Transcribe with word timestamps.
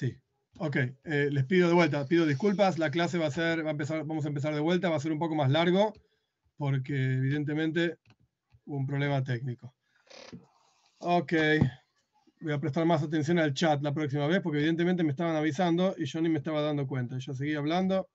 Sí. 0.00 0.16
Ok, 0.58 0.76
eh, 1.04 1.28
les 1.30 1.44
pido 1.44 1.68
de 1.68 1.74
vuelta, 1.74 2.06
pido 2.06 2.24
disculpas. 2.24 2.78
La 2.78 2.90
clase 2.90 3.18
va 3.18 3.26
a 3.26 3.30
ser, 3.30 3.62
va 3.62 3.68
a 3.68 3.72
empezar, 3.72 4.02
vamos 4.06 4.24
a 4.24 4.28
empezar 4.28 4.54
de 4.54 4.60
vuelta, 4.60 4.88
va 4.88 4.96
a 4.96 5.00
ser 5.00 5.12
un 5.12 5.18
poco 5.18 5.34
más 5.34 5.50
largo 5.50 5.92
porque 6.56 6.94
evidentemente 6.94 7.98
hubo 8.64 8.78
un 8.78 8.86
problema 8.86 9.22
técnico. 9.22 9.74
Ok, 11.00 11.34
voy 12.40 12.52
a 12.54 12.58
prestar 12.58 12.86
más 12.86 13.02
atención 13.02 13.38
al 13.38 13.52
chat 13.52 13.82
la 13.82 13.92
próxima 13.92 14.26
vez 14.26 14.40
porque 14.40 14.60
evidentemente 14.60 15.04
me 15.04 15.10
estaban 15.10 15.36
avisando 15.36 15.94
y 15.98 16.06
yo 16.06 16.22
ni 16.22 16.30
me 16.30 16.38
estaba 16.38 16.62
dando 16.62 16.86
cuenta. 16.86 17.18
Yo 17.18 17.34
seguí 17.34 17.54
hablando. 17.54 18.08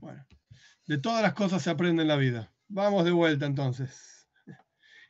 Bueno, 0.00 0.26
de 0.86 0.98
todas 0.98 1.22
las 1.22 1.34
cosas 1.34 1.62
se 1.62 1.70
aprende 1.70 2.02
en 2.02 2.08
la 2.08 2.16
vida. 2.16 2.52
Vamos 2.66 3.04
de 3.04 3.12
vuelta 3.12 3.46
entonces. 3.46 4.26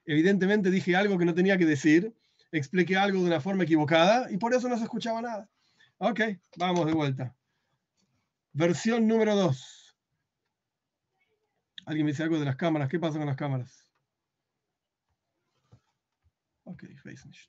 Evidentemente 0.04 0.70
dije 0.70 0.94
algo 0.96 1.16
que 1.16 1.24
no 1.24 1.32
tenía 1.32 1.56
que 1.56 1.64
decir 1.64 2.14
expliqué 2.52 2.96
algo 2.96 3.20
de 3.20 3.26
una 3.26 3.40
forma 3.40 3.64
equivocada 3.64 4.30
y 4.30 4.38
por 4.38 4.54
eso 4.54 4.68
no 4.68 4.76
se 4.76 4.84
escuchaba 4.84 5.22
nada. 5.22 5.48
Ok, 5.98 6.20
vamos 6.56 6.86
de 6.86 6.92
vuelta. 6.92 7.36
Versión 8.52 9.06
número 9.06 9.34
2. 9.36 9.96
¿Alguien 11.86 12.06
me 12.06 12.12
dice 12.12 12.22
algo 12.24 12.38
de 12.38 12.44
las 12.44 12.56
cámaras? 12.56 12.88
¿Qué 12.88 12.98
pasa 12.98 13.18
con 13.18 13.26
las 13.26 13.36
cámaras? 13.36 13.86
Ok, 16.64 16.82
face 17.02 17.48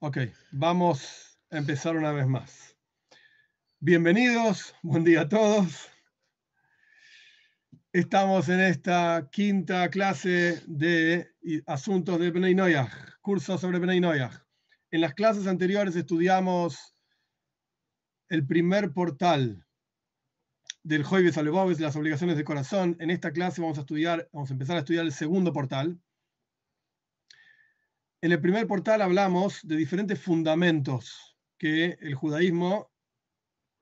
Ok, 0.00 0.18
vamos 0.50 1.38
a 1.50 1.58
empezar 1.58 1.96
una 1.96 2.12
vez 2.12 2.26
más. 2.26 2.71
Bienvenidos, 3.84 4.76
buen 4.82 5.02
día 5.02 5.22
a 5.22 5.28
todos. 5.28 5.90
Estamos 7.92 8.48
en 8.48 8.60
esta 8.60 9.28
quinta 9.32 9.90
clase 9.90 10.62
de 10.68 11.34
asuntos 11.66 12.20
de 12.20 12.30
Bnei 12.30 12.54
Noyaj, 12.54 12.92
curso 13.22 13.58
sobre 13.58 13.80
Bnei 13.80 13.98
Noyaj. 13.98 14.40
En 14.92 15.00
las 15.00 15.14
clases 15.14 15.48
anteriores 15.48 15.96
estudiamos 15.96 16.94
el 18.28 18.46
primer 18.46 18.92
portal 18.92 19.66
del 20.84 21.02
Joibes 21.02 21.36
Alebobes, 21.36 21.80
las 21.80 21.96
obligaciones 21.96 22.36
de 22.36 22.44
corazón. 22.44 22.96
En 23.00 23.10
esta 23.10 23.32
clase 23.32 23.62
vamos 23.62 23.78
a 23.78 23.80
estudiar, 23.80 24.28
vamos 24.32 24.50
a 24.50 24.52
empezar 24.52 24.76
a 24.76 24.80
estudiar 24.82 25.06
el 25.06 25.12
segundo 25.12 25.52
portal. 25.52 26.00
En 28.20 28.30
el 28.30 28.40
primer 28.40 28.68
portal 28.68 29.02
hablamos 29.02 29.58
de 29.64 29.74
diferentes 29.74 30.20
fundamentos 30.20 31.36
que 31.58 31.98
el 32.00 32.14
judaísmo 32.14 32.91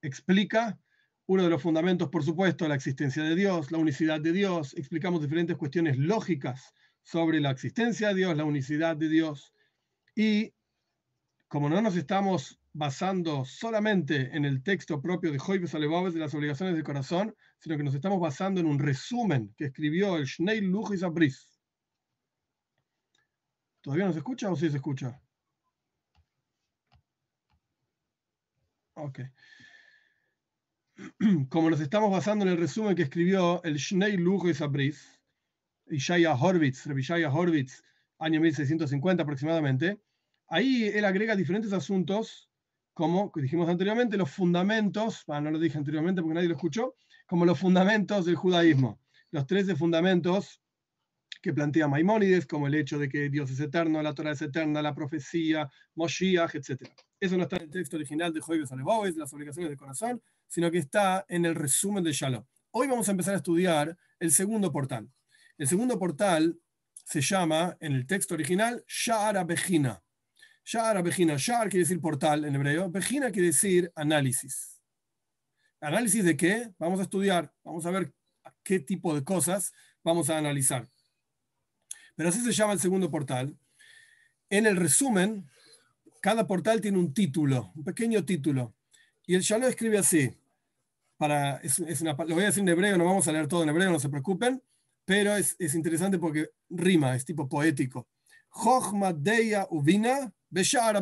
explica 0.02 0.78
uno 1.26 1.44
de 1.44 1.50
los 1.50 1.62
fundamentos, 1.62 2.08
por 2.08 2.24
supuesto, 2.24 2.66
la 2.66 2.74
existencia 2.74 3.22
de 3.22 3.36
Dios, 3.36 3.70
la 3.70 3.78
unicidad 3.78 4.20
de 4.20 4.32
Dios. 4.32 4.74
Explicamos 4.76 5.22
diferentes 5.22 5.56
cuestiones 5.56 5.96
lógicas 5.96 6.74
sobre 7.02 7.40
la 7.40 7.50
existencia 7.50 8.08
de 8.08 8.14
Dios, 8.14 8.36
la 8.36 8.44
unicidad 8.44 8.96
de 8.96 9.08
Dios. 9.08 9.54
Y 10.14 10.52
como 11.48 11.68
no 11.68 11.80
nos 11.80 11.96
estamos 11.96 12.60
basando 12.72 13.44
solamente 13.44 14.36
en 14.36 14.44
el 14.44 14.62
texto 14.62 15.00
propio 15.00 15.32
de 15.32 15.38
Joibes 15.38 15.74
Alebobes 15.74 16.14
de 16.14 16.20
las 16.20 16.34
obligaciones 16.34 16.74
del 16.74 16.84
corazón, 16.84 17.34
sino 17.58 17.76
que 17.76 17.82
nos 17.84 17.94
estamos 17.94 18.20
basando 18.20 18.60
en 18.60 18.66
un 18.66 18.78
resumen 18.78 19.54
que 19.56 19.66
escribió 19.66 20.16
el 20.16 20.26
Schnei 20.26 20.60
Lujis 20.60 21.02
Abris. 21.02 21.60
¿Todavía 23.80 24.06
no 24.06 24.12
se 24.12 24.18
escucha 24.18 24.50
o 24.50 24.56
sí 24.56 24.68
se 24.70 24.76
escucha? 24.76 25.20
Ok. 28.94 29.20
como 31.48 31.70
nos 31.70 31.80
estamos 31.80 32.10
basando 32.10 32.44
en 32.44 32.52
el 32.52 32.58
resumen 32.58 32.94
que 32.94 33.02
escribió 33.02 33.62
el 33.64 33.78
Schnei 33.78 34.16
Lujo 34.16 34.52
Sabris, 34.52 35.20
Ishaya 35.86 36.34
Horvitz, 36.34 36.86
Ishaya 36.86 37.32
Horvitz, 37.32 37.82
año 38.18 38.40
1650 38.40 39.22
aproximadamente, 39.22 40.00
ahí 40.48 40.84
él 40.84 41.05
agrega 41.05 41.36
diferentes 41.36 41.72
asuntos, 41.72 42.50
como 42.92 43.33
dijimos 43.34 43.68
anteriormente, 43.68 44.16
los 44.16 44.30
fundamentos, 44.30 45.24
no 45.27 45.50
lo 45.50 45.58
dije 45.58 45.78
anteriormente 45.78 46.20
porque 46.20 46.34
nadie 46.34 46.48
lo 46.48 46.55
escuchó, 46.55 46.96
como 47.27 47.46
los 47.46 47.58
fundamentos 47.58 48.27
del 48.27 48.36
judaísmo, 48.36 49.00
los 49.30 49.46
13 49.46 49.77
fundamentos 49.77 50.60
que 51.40 51.55
plantea 51.55 51.89
Maimónides, 51.89 52.46
como 52.46 52.66
el 52.66 52.74
hecho 52.74 52.98
de 52.98 53.08
que 53.08 53.30
Dios 53.30 53.50
es 53.50 53.60
eterno, 53.60 54.02
la 54.02 54.12
Torah 54.12 54.33
es 54.33 54.42
eterna, 54.42 54.83
la 54.83 54.94
profecía, 54.94 55.70
Moshiach, 55.94 56.55
etc. 56.55 56.83
Eso 57.18 57.36
no 57.36 57.44
está 57.44 57.56
en 57.56 57.62
el 57.62 57.70
texto 57.70 57.96
original 57.96 58.33
de 58.34 58.40
Joibes 58.40 58.72
Aleboes, 58.72 59.16
las 59.16 59.33
obligaciones 59.33 59.70
del 59.70 59.78
corazón, 59.78 60.20
sino 60.50 60.70
que 60.70 60.78
está 60.78 61.24
en 61.28 61.44
el 61.44 61.55
resumen 61.55 62.02
de 62.02 62.12
Shalom. 62.12 62.44
Hoy 62.72 62.88
vamos 62.88 63.06
a 63.08 63.12
empezar 63.12 63.34
a 63.34 63.36
estudiar 63.36 63.96
el 64.18 64.33
segundo 64.33 64.72
portal. 64.72 65.08
El 65.56 65.68
segundo 65.68 65.96
portal 65.96 66.58
se 67.05 67.20
llama, 67.20 67.77
en 67.80 67.92
el 67.92 68.05
texto 68.05 68.34
original, 68.34 68.84
Sha'ara 68.86 69.44
Bejina. 69.44 70.02
Sha'ara 70.64 71.02
Bejina. 71.02 71.36
Sha'ar 71.36 71.68
quiere 71.68 71.84
decir 71.84 72.00
portal 72.00 72.44
en 72.44 72.56
hebreo. 72.56 72.90
Bejina 72.90 73.30
quiere 73.30 73.48
decir 73.48 73.92
análisis. 73.94 74.83
¿Análisis 75.80 76.24
de 76.24 76.36
qué? 76.36 76.74
Vamos 76.78 76.98
a 76.98 77.05
estudiar, 77.05 77.55
vamos 77.62 77.86
a 77.86 77.90
ver 77.92 78.12
qué 78.64 78.80
tipo 78.80 79.14
de 79.14 79.22
cosas 79.22 79.72
vamos 80.02 80.30
a 80.30 80.39
analizar. 80.39 80.89
Pero 82.16 82.28
así 82.28 82.40
se 82.40 82.52
llama 82.52 82.72
el 82.72 82.80
segundo 82.80 83.08
portal. 83.08 83.56
En 84.50 84.66
el 84.66 84.77
resumen, 84.77 85.48
cada 86.20 86.48
portal 86.48 86.80
tiene 86.80 86.98
un 86.98 87.14
título, 87.14 87.70
un 87.77 87.84
pequeño 87.84 88.24
título. 88.24 88.74
Y 89.27 89.36
el 89.36 89.42
Shalom 89.42 89.68
escribe 89.68 89.98
así 89.98 90.39
para, 91.20 91.58
es, 91.58 91.79
una, 92.01 92.14
lo 92.14 92.35
voy 92.35 92.45
a 92.45 92.47
decir 92.47 92.63
en 92.63 92.70
hebreo, 92.70 92.97
no 92.97 93.05
vamos 93.05 93.29
a 93.29 93.33
leer 93.33 93.47
todo 93.47 93.63
en 93.63 93.69
hebreo, 93.69 93.91
no 93.91 94.01
se 94.01 94.08
preocupen, 94.08 94.63
pero 95.05 95.36
es, 95.36 95.55
es 95.58 95.75
interesante 95.75 96.19
porque 96.19 96.48
rima, 96.70 97.14
es 97.14 97.27
tipo 97.27 97.47
poético. 97.47 98.08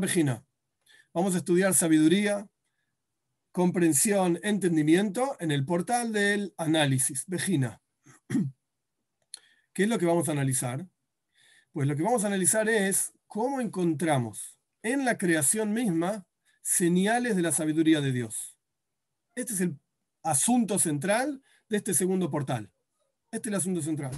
Bejina. 0.01 0.45
Vamos 1.15 1.37
a 1.37 1.39
estudiar 1.39 1.73
sabiduría, 1.73 2.49
comprensión, 3.53 4.41
entendimiento 4.43 5.37
en 5.39 5.53
el 5.53 5.65
portal 5.65 6.13
del 6.13 6.53
análisis, 6.57 7.23
Bejina. 7.29 7.81
¿Qué 9.73 9.85
es 9.85 9.89
lo 9.89 10.01
que 10.01 10.07
vamos 10.07 10.29
a 10.29 10.33
analizar? 10.33 10.85
Pues 11.71 11.87
lo 11.87 11.95
que 11.95 12.03
vamos 12.03 12.25
a 12.25 12.27
analizar 12.27 12.69
es 12.69 13.13
cómo 13.29 13.61
encontramos 13.61 14.59
en 14.83 15.05
la 15.05 15.17
creación 15.17 15.73
misma 15.73 16.27
señales 16.61 17.37
de 17.37 17.43
la 17.43 17.53
sabiduría 17.53 18.01
de 18.01 18.11
Dios. 18.11 18.59
Este 19.37 19.53
es 19.53 19.61
el 19.61 19.79
asunto 20.31 20.79
central 20.79 21.43
de 21.69 21.77
este 21.79 21.95
segundo 21.95 22.31
portal. 22.31 22.71
Este 23.31 23.49
es 23.49 23.53
el 23.53 23.55
asunto 23.55 23.83
central. 23.83 24.13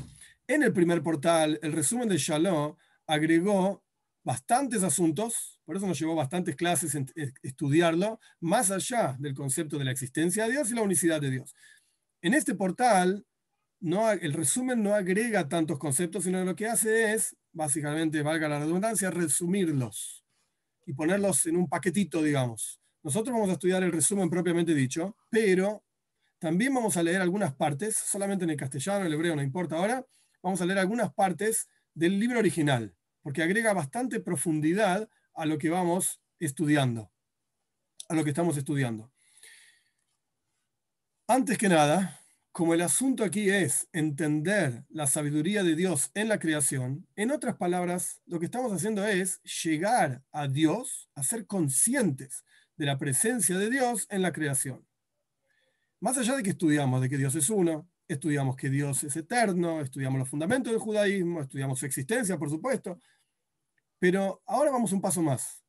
En 0.46 0.62
el 0.62 0.72
primer 0.72 1.02
portal, 1.02 1.58
el 1.62 1.72
resumen 1.72 2.08
de 2.08 2.18
Shalom 2.18 2.76
agregó 3.06 3.84
bastantes 4.22 4.82
asuntos, 4.82 5.60
por 5.64 5.76
eso 5.76 5.86
nos 5.86 5.98
llevó 5.98 6.14
bastantes 6.14 6.54
clases 6.56 6.94
en 6.94 7.06
estudiarlo, 7.42 8.20
más 8.40 8.70
allá 8.70 9.16
del 9.18 9.34
concepto 9.34 9.78
de 9.78 9.84
la 9.84 9.90
existencia 9.90 10.44
de 10.44 10.52
Dios 10.52 10.70
y 10.70 10.74
la 10.74 10.82
unicidad 10.82 11.20
de 11.20 11.30
Dios. 11.30 11.54
En 12.22 12.34
este 12.34 12.54
portal, 12.54 13.24
el 13.80 14.32
resumen 14.32 14.82
no 14.82 14.94
agrega 14.94 15.48
tantos 15.48 15.78
conceptos, 15.78 16.24
sino 16.24 16.44
lo 16.44 16.54
que 16.54 16.66
hace 16.66 17.14
es, 17.14 17.36
básicamente, 17.52 18.22
valga 18.22 18.48
la 18.48 18.58
redundancia, 18.58 19.10
resumirlos 19.10 20.24
y 20.86 20.92
ponerlos 20.92 21.46
en 21.46 21.56
un 21.56 21.68
paquetito, 21.68 22.22
digamos. 22.22 22.80
Nosotros 23.02 23.32
vamos 23.32 23.48
a 23.48 23.54
estudiar 23.54 23.82
el 23.82 23.92
resumen 23.92 24.28
propiamente 24.28 24.74
dicho, 24.74 25.16
pero 25.30 25.82
también 26.40 26.72
vamos 26.72 26.96
a 26.96 27.02
leer 27.02 27.20
algunas 27.20 27.54
partes, 27.54 27.96
solamente 27.96 28.44
en 28.44 28.50
el 28.50 28.56
castellano, 28.56 29.04
el 29.04 29.12
hebreo 29.12 29.36
no 29.36 29.42
importa 29.42 29.76
ahora, 29.76 30.04
vamos 30.42 30.60
a 30.60 30.64
leer 30.64 30.78
algunas 30.78 31.12
partes 31.12 31.68
del 31.94 32.18
libro 32.18 32.38
original, 32.38 32.96
porque 33.22 33.42
agrega 33.42 33.74
bastante 33.74 34.20
profundidad 34.20 35.08
a 35.34 35.44
lo 35.44 35.58
que 35.58 35.68
vamos 35.68 36.20
estudiando, 36.38 37.12
a 38.08 38.14
lo 38.14 38.24
que 38.24 38.30
estamos 38.30 38.56
estudiando. 38.56 39.12
Antes 41.28 41.58
que 41.58 41.68
nada, 41.68 42.18
como 42.52 42.72
el 42.72 42.80
asunto 42.80 43.22
aquí 43.22 43.50
es 43.50 43.88
entender 43.92 44.84
la 44.88 45.06
sabiduría 45.06 45.62
de 45.62 45.76
Dios 45.76 46.10
en 46.14 46.28
la 46.28 46.38
creación, 46.38 47.06
en 47.16 47.32
otras 47.32 47.56
palabras, 47.56 48.22
lo 48.24 48.40
que 48.40 48.46
estamos 48.46 48.72
haciendo 48.72 49.06
es 49.06 49.42
llegar 49.42 50.24
a 50.32 50.48
Dios, 50.48 51.10
a 51.14 51.22
ser 51.22 51.46
conscientes 51.46 52.44
de 52.76 52.86
la 52.86 52.98
presencia 52.98 53.58
de 53.58 53.68
Dios 53.68 54.06
en 54.08 54.22
la 54.22 54.32
creación. 54.32 54.89
Más 56.00 56.16
allá 56.16 56.36
de 56.36 56.42
que 56.42 56.50
estudiamos 56.50 57.00
de 57.00 57.08
que 57.08 57.18
Dios 57.18 57.34
es 57.34 57.50
uno, 57.50 57.88
estudiamos 58.08 58.56
que 58.56 58.70
Dios 58.70 59.04
es 59.04 59.14
eterno, 59.16 59.80
estudiamos 59.80 60.18
los 60.18 60.28
fundamentos 60.28 60.72
del 60.72 60.80
judaísmo, 60.80 61.42
estudiamos 61.42 61.78
su 61.78 61.86
existencia, 61.86 62.38
por 62.38 62.48
supuesto, 62.48 63.00
pero 63.98 64.42
ahora 64.46 64.70
vamos 64.70 64.92
un 64.92 65.00
paso 65.00 65.22
más. 65.22 65.62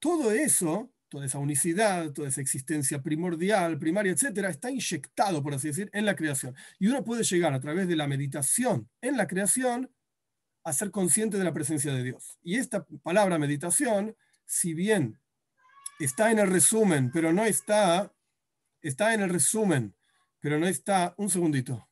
Todo 0.00 0.32
eso, 0.32 0.90
toda 1.08 1.26
esa 1.26 1.38
unicidad, 1.38 2.12
toda 2.12 2.28
esa 2.28 2.40
existencia 2.40 3.02
primordial, 3.02 3.78
primaria, 3.78 4.12
etcétera, 4.12 4.48
está 4.48 4.70
inyectado, 4.70 5.42
por 5.42 5.54
así 5.54 5.68
decir, 5.68 5.90
en 5.92 6.06
la 6.06 6.16
creación. 6.16 6.54
Y 6.78 6.86
uno 6.86 7.04
puede 7.04 7.22
llegar 7.22 7.52
a 7.52 7.60
través 7.60 7.88
de 7.88 7.96
la 7.96 8.06
meditación 8.06 8.88
en 9.02 9.16
la 9.16 9.26
creación 9.26 9.90
a 10.64 10.72
ser 10.72 10.90
consciente 10.90 11.36
de 11.36 11.44
la 11.44 11.52
presencia 11.52 11.92
de 11.92 12.02
Dios. 12.02 12.38
Y 12.42 12.56
esta 12.56 12.86
palabra 13.02 13.38
meditación, 13.38 14.16
si 14.46 14.72
bien 14.72 15.20
está 16.00 16.30
en 16.30 16.38
el 16.38 16.48
resumen, 16.48 17.10
pero 17.12 17.32
no 17.32 17.44
está 17.44 18.12
está 18.88 19.14
en 19.14 19.22
el 19.22 19.30
resumen, 19.30 19.94
pero 20.40 20.58
no 20.58 20.66
está, 20.66 21.14
un 21.16 21.30
segundito. 21.30 21.88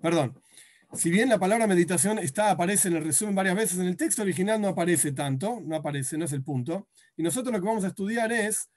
Perdón. 0.00 0.42
Si 0.94 1.10
bien 1.10 1.30
la 1.30 1.38
palabra 1.38 1.66
meditación 1.66 2.18
está, 2.18 2.50
aparece 2.50 2.88
en 2.88 2.96
el 2.96 3.04
resumen 3.04 3.34
varias 3.34 3.56
veces, 3.56 3.78
en 3.78 3.86
el 3.86 3.96
texto 3.96 4.20
original 4.20 4.60
no 4.60 4.68
aparece 4.68 5.12
tanto, 5.12 5.60
no 5.64 5.76
aparece, 5.76 6.18
no 6.18 6.26
es 6.26 6.32
el 6.32 6.44
punto. 6.44 6.88
Y 7.16 7.22
nosotros 7.22 7.52
lo 7.52 7.60
que 7.60 7.66
vamos 7.66 7.84
a 7.84 7.88
estudiar 7.88 8.30
es 8.30 8.68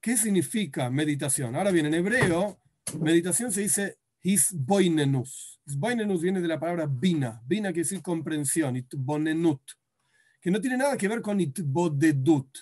qué 0.00 0.16
significa 0.16 0.88
meditación. 0.88 1.56
Ahora 1.56 1.70
bien, 1.70 1.86
en 1.86 1.94
hebreo, 1.94 2.60
meditación 3.00 3.52
se 3.52 3.62
dice 3.62 3.98
hisboinenus. 4.22 5.60
Hisboinenus 5.66 6.22
viene 6.22 6.40
de 6.40 6.48
la 6.48 6.58
palabra 6.58 6.86
bina. 6.86 7.42
Bina 7.44 7.68
quiere 7.68 7.82
decir 7.82 8.00
comprensión, 8.00 8.76
itbonenut, 8.76 9.60
que 10.40 10.50
no 10.50 10.60
tiene 10.60 10.76
nada 10.76 10.96
que 10.96 11.08
ver 11.08 11.22
con 11.22 11.40
itbodedut. 11.40 12.58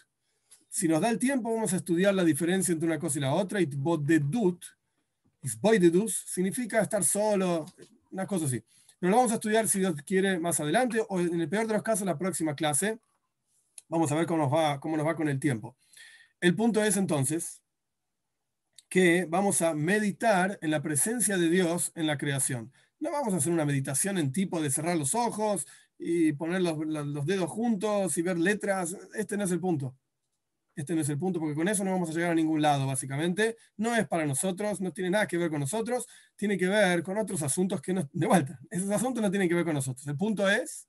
Si 0.68 0.88
nos 0.88 1.00
da 1.00 1.08
el 1.10 1.18
tiempo, 1.18 1.54
vamos 1.54 1.72
a 1.72 1.76
estudiar 1.76 2.14
la 2.14 2.24
diferencia 2.24 2.72
entre 2.72 2.86
una 2.86 2.98
cosa 2.98 3.18
y 3.18 3.22
la 3.22 3.32
otra. 3.32 3.60
Itbodedut, 3.60 4.62
isboidedus, 5.42 6.24
significa 6.26 6.80
estar 6.80 7.04
solo, 7.04 7.64
una 8.10 8.26
cosa 8.26 8.46
así. 8.46 8.62
Pero 8.98 9.10
lo 9.10 9.16
vamos 9.16 9.32
a 9.32 9.36
estudiar 9.36 9.68
si 9.68 9.78
Dios 9.78 9.94
quiere 10.02 10.38
más 10.38 10.58
adelante 10.60 11.04
o 11.08 11.20
en 11.20 11.40
el 11.40 11.48
peor 11.48 11.66
de 11.66 11.74
los 11.74 11.82
casos 11.82 12.06
la 12.06 12.18
próxima 12.18 12.54
clase. 12.54 12.98
Vamos 13.88 14.10
a 14.10 14.16
ver 14.16 14.26
cómo 14.26 14.44
nos 14.44 14.52
va, 14.52 14.80
cómo 14.80 14.96
nos 14.96 15.06
va 15.06 15.14
con 15.14 15.28
el 15.28 15.38
tiempo. 15.38 15.76
El 16.40 16.54
punto 16.54 16.82
es 16.82 16.96
entonces 16.96 17.62
que 18.88 19.26
vamos 19.28 19.62
a 19.62 19.74
meditar 19.74 20.58
en 20.62 20.70
la 20.70 20.82
presencia 20.82 21.36
de 21.36 21.48
Dios 21.48 21.92
en 21.94 22.06
la 22.06 22.18
creación. 22.18 22.72
No 22.98 23.10
vamos 23.10 23.34
a 23.34 23.38
hacer 23.38 23.52
una 23.52 23.64
meditación 23.64 24.16
en 24.18 24.32
tipo 24.32 24.60
de 24.62 24.70
cerrar 24.70 24.96
los 24.96 25.14
ojos 25.14 25.66
y 25.98 26.32
poner 26.32 26.62
los, 26.62 26.78
los 26.86 27.26
dedos 27.26 27.50
juntos 27.50 28.16
y 28.18 28.22
ver 28.22 28.38
letras. 28.38 28.96
Este 29.14 29.36
no 29.36 29.44
es 29.44 29.50
el 29.50 29.60
punto. 29.60 29.96
Este 30.76 30.94
no 30.94 31.00
es 31.00 31.08
el 31.08 31.18
punto, 31.18 31.40
porque 31.40 31.54
con 31.54 31.68
eso 31.68 31.82
no 31.84 31.92
vamos 31.92 32.10
a 32.10 32.12
llegar 32.12 32.32
a 32.32 32.34
ningún 32.34 32.60
lado, 32.60 32.86
básicamente. 32.86 33.56
No 33.78 33.96
es 33.96 34.06
para 34.06 34.26
nosotros, 34.26 34.82
no 34.82 34.92
tiene 34.92 35.08
nada 35.08 35.26
que 35.26 35.38
ver 35.38 35.48
con 35.48 35.60
nosotros, 35.60 36.06
tiene 36.36 36.58
que 36.58 36.68
ver 36.68 37.02
con 37.02 37.16
otros 37.16 37.42
asuntos 37.42 37.80
que 37.80 37.94
no, 37.94 38.06
de 38.12 38.26
vuelta, 38.26 38.60
esos 38.70 38.90
asuntos 38.90 39.22
no 39.22 39.30
tienen 39.30 39.48
que 39.48 39.54
ver 39.54 39.64
con 39.64 39.72
nosotros. 39.72 40.06
El 40.06 40.18
punto 40.18 40.46
es 40.50 40.86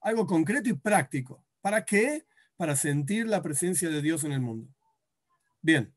algo 0.00 0.26
concreto 0.26 0.70
y 0.70 0.72
práctico. 0.72 1.44
¿Para 1.60 1.84
qué? 1.84 2.26
Para 2.56 2.74
sentir 2.74 3.26
la 3.26 3.42
presencia 3.42 3.90
de 3.90 4.00
Dios 4.00 4.24
en 4.24 4.32
el 4.32 4.40
mundo. 4.40 4.74
Bien, 5.60 5.94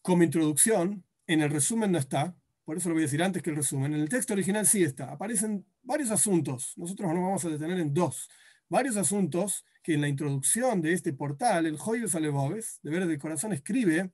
como 0.00 0.22
introducción, 0.22 1.04
en 1.26 1.42
el 1.42 1.50
resumen 1.50 1.90
no 1.90 1.98
está, 1.98 2.36
por 2.64 2.76
eso 2.76 2.88
lo 2.88 2.94
voy 2.94 3.02
a 3.02 3.06
decir 3.06 3.22
antes 3.22 3.42
que 3.42 3.50
el 3.50 3.56
resumen. 3.56 3.94
En 3.94 4.00
el 4.00 4.08
texto 4.08 4.32
original 4.32 4.66
sí 4.66 4.84
está. 4.84 5.10
Aparecen 5.10 5.66
varios 5.82 6.10
asuntos. 6.10 6.74
Nosotros 6.76 7.12
nos 7.12 7.22
vamos 7.22 7.44
a 7.44 7.48
detener 7.48 7.78
en 7.78 7.92
dos. 7.92 8.30
Varios 8.68 8.96
asuntos 8.96 9.64
que 9.82 9.94
en 9.94 10.00
la 10.00 10.08
introducción 10.08 10.80
de 10.80 10.92
este 10.92 11.12
portal, 11.12 11.66
el 11.66 11.76
Joyo 11.76 12.08
Salebobes, 12.08 12.78
de 12.82 12.90
ver 12.90 13.06
del 13.06 13.18
corazón, 13.18 13.52
escribe 13.52 14.12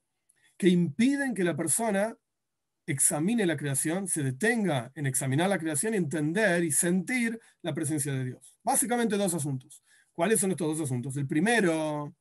que 0.56 0.69
impiden 0.69 1.35
que 1.35 1.45
la 1.45 1.56
persona 1.56 2.17
examine 2.87 3.45
la 3.45 3.56
creación, 3.56 4.09
se 4.09 4.23
detenga 4.23 4.91
en 4.95 5.06
examinar 5.06 5.49
la 5.50 5.59
creación, 5.59 5.95
entender 5.95 6.65
y 6.65 6.73
sentir 6.73 7.39
la 7.61 7.75
presencia 7.75 8.12
de 8.15 8.25
Dios. 8.25 8.56
Básicamente 8.62 9.17
dos 9.17 9.35
asuntos. 9.35 9.85
¿Cuáles 10.12 10.41
son 10.41 10.50
estos 10.50 10.79
dos 10.79 10.87
asuntos? 10.87 11.17
El 11.17 11.27
primero, 11.27 12.17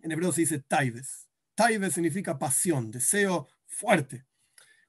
en 0.00 0.12
hebreo 0.12 0.30
se 0.30 0.42
dice 0.42 0.60
taibes. 0.60 1.26
Taibes 1.54 1.94
significa 1.94 2.38
pasión, 2.38 2.90
deseo 2.90 3.48
fuerte. 3.66 4.27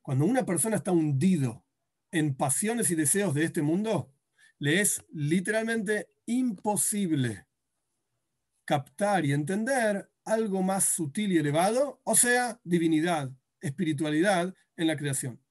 Cuando 0.02 0.26
una 0.26 0.46
persona 0.46 0.78
está 0.78 0.92
hundido 0.92 1.66
en 2.12 2.36
pasiones 2.36 2.90
y 2.92 2.96
deseos 2.96 3.34
de 3.34 3.44
este 3.44 3.62
mundo, 3.62 4.14
le 4.58 4.82
es 4.82 5.04
literalmente 5.12 6.10
imposible 6.26 7.46
captar 8.66 9.26
y 9.26 9.34
entender 9.34 10.10
algo 10.26 10.62
más 10.62 10.86
sutil 10.86 11.32
y 11.32 11.38
elevado, 11.38 12.02
o 12.04 12.16
sea, 12.16 12.60
divinidad, 12.64 13.32
espiritualidad 13.62 14.54
en 14.78 14.88
la 14.88 14.96
creación. 14.96 15.42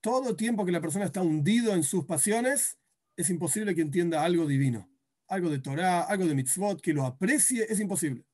Todo 0.00 0.36
tiempo 0.36 0.64
que 0.64 0.72
la 0.72 0.80
persona 0.80 1.04
está 1.04 1.22
hundido 1.22 1.74
en 1.74 1.82
sus 1.82 2.04
pasiones, 2.04 2.78
es 3.16 3.30
imposible 3.30 3.74
que 3.74 3.82
entienda 3.82 4.24
algo 4.24 4.46
divino, 4.46 4.90
algo 5.28 5.48
de 5.48 5.60
Torah, 5.60 6.02
algo 6.02 6.26
de 6.26 6.34
mitzvot, 6.34 6.80
que 6.80 6.92
lo 6.92 7.06
aprecie, 7.06 7.66
es 7.68 7.78
imposible. 7.80 8.26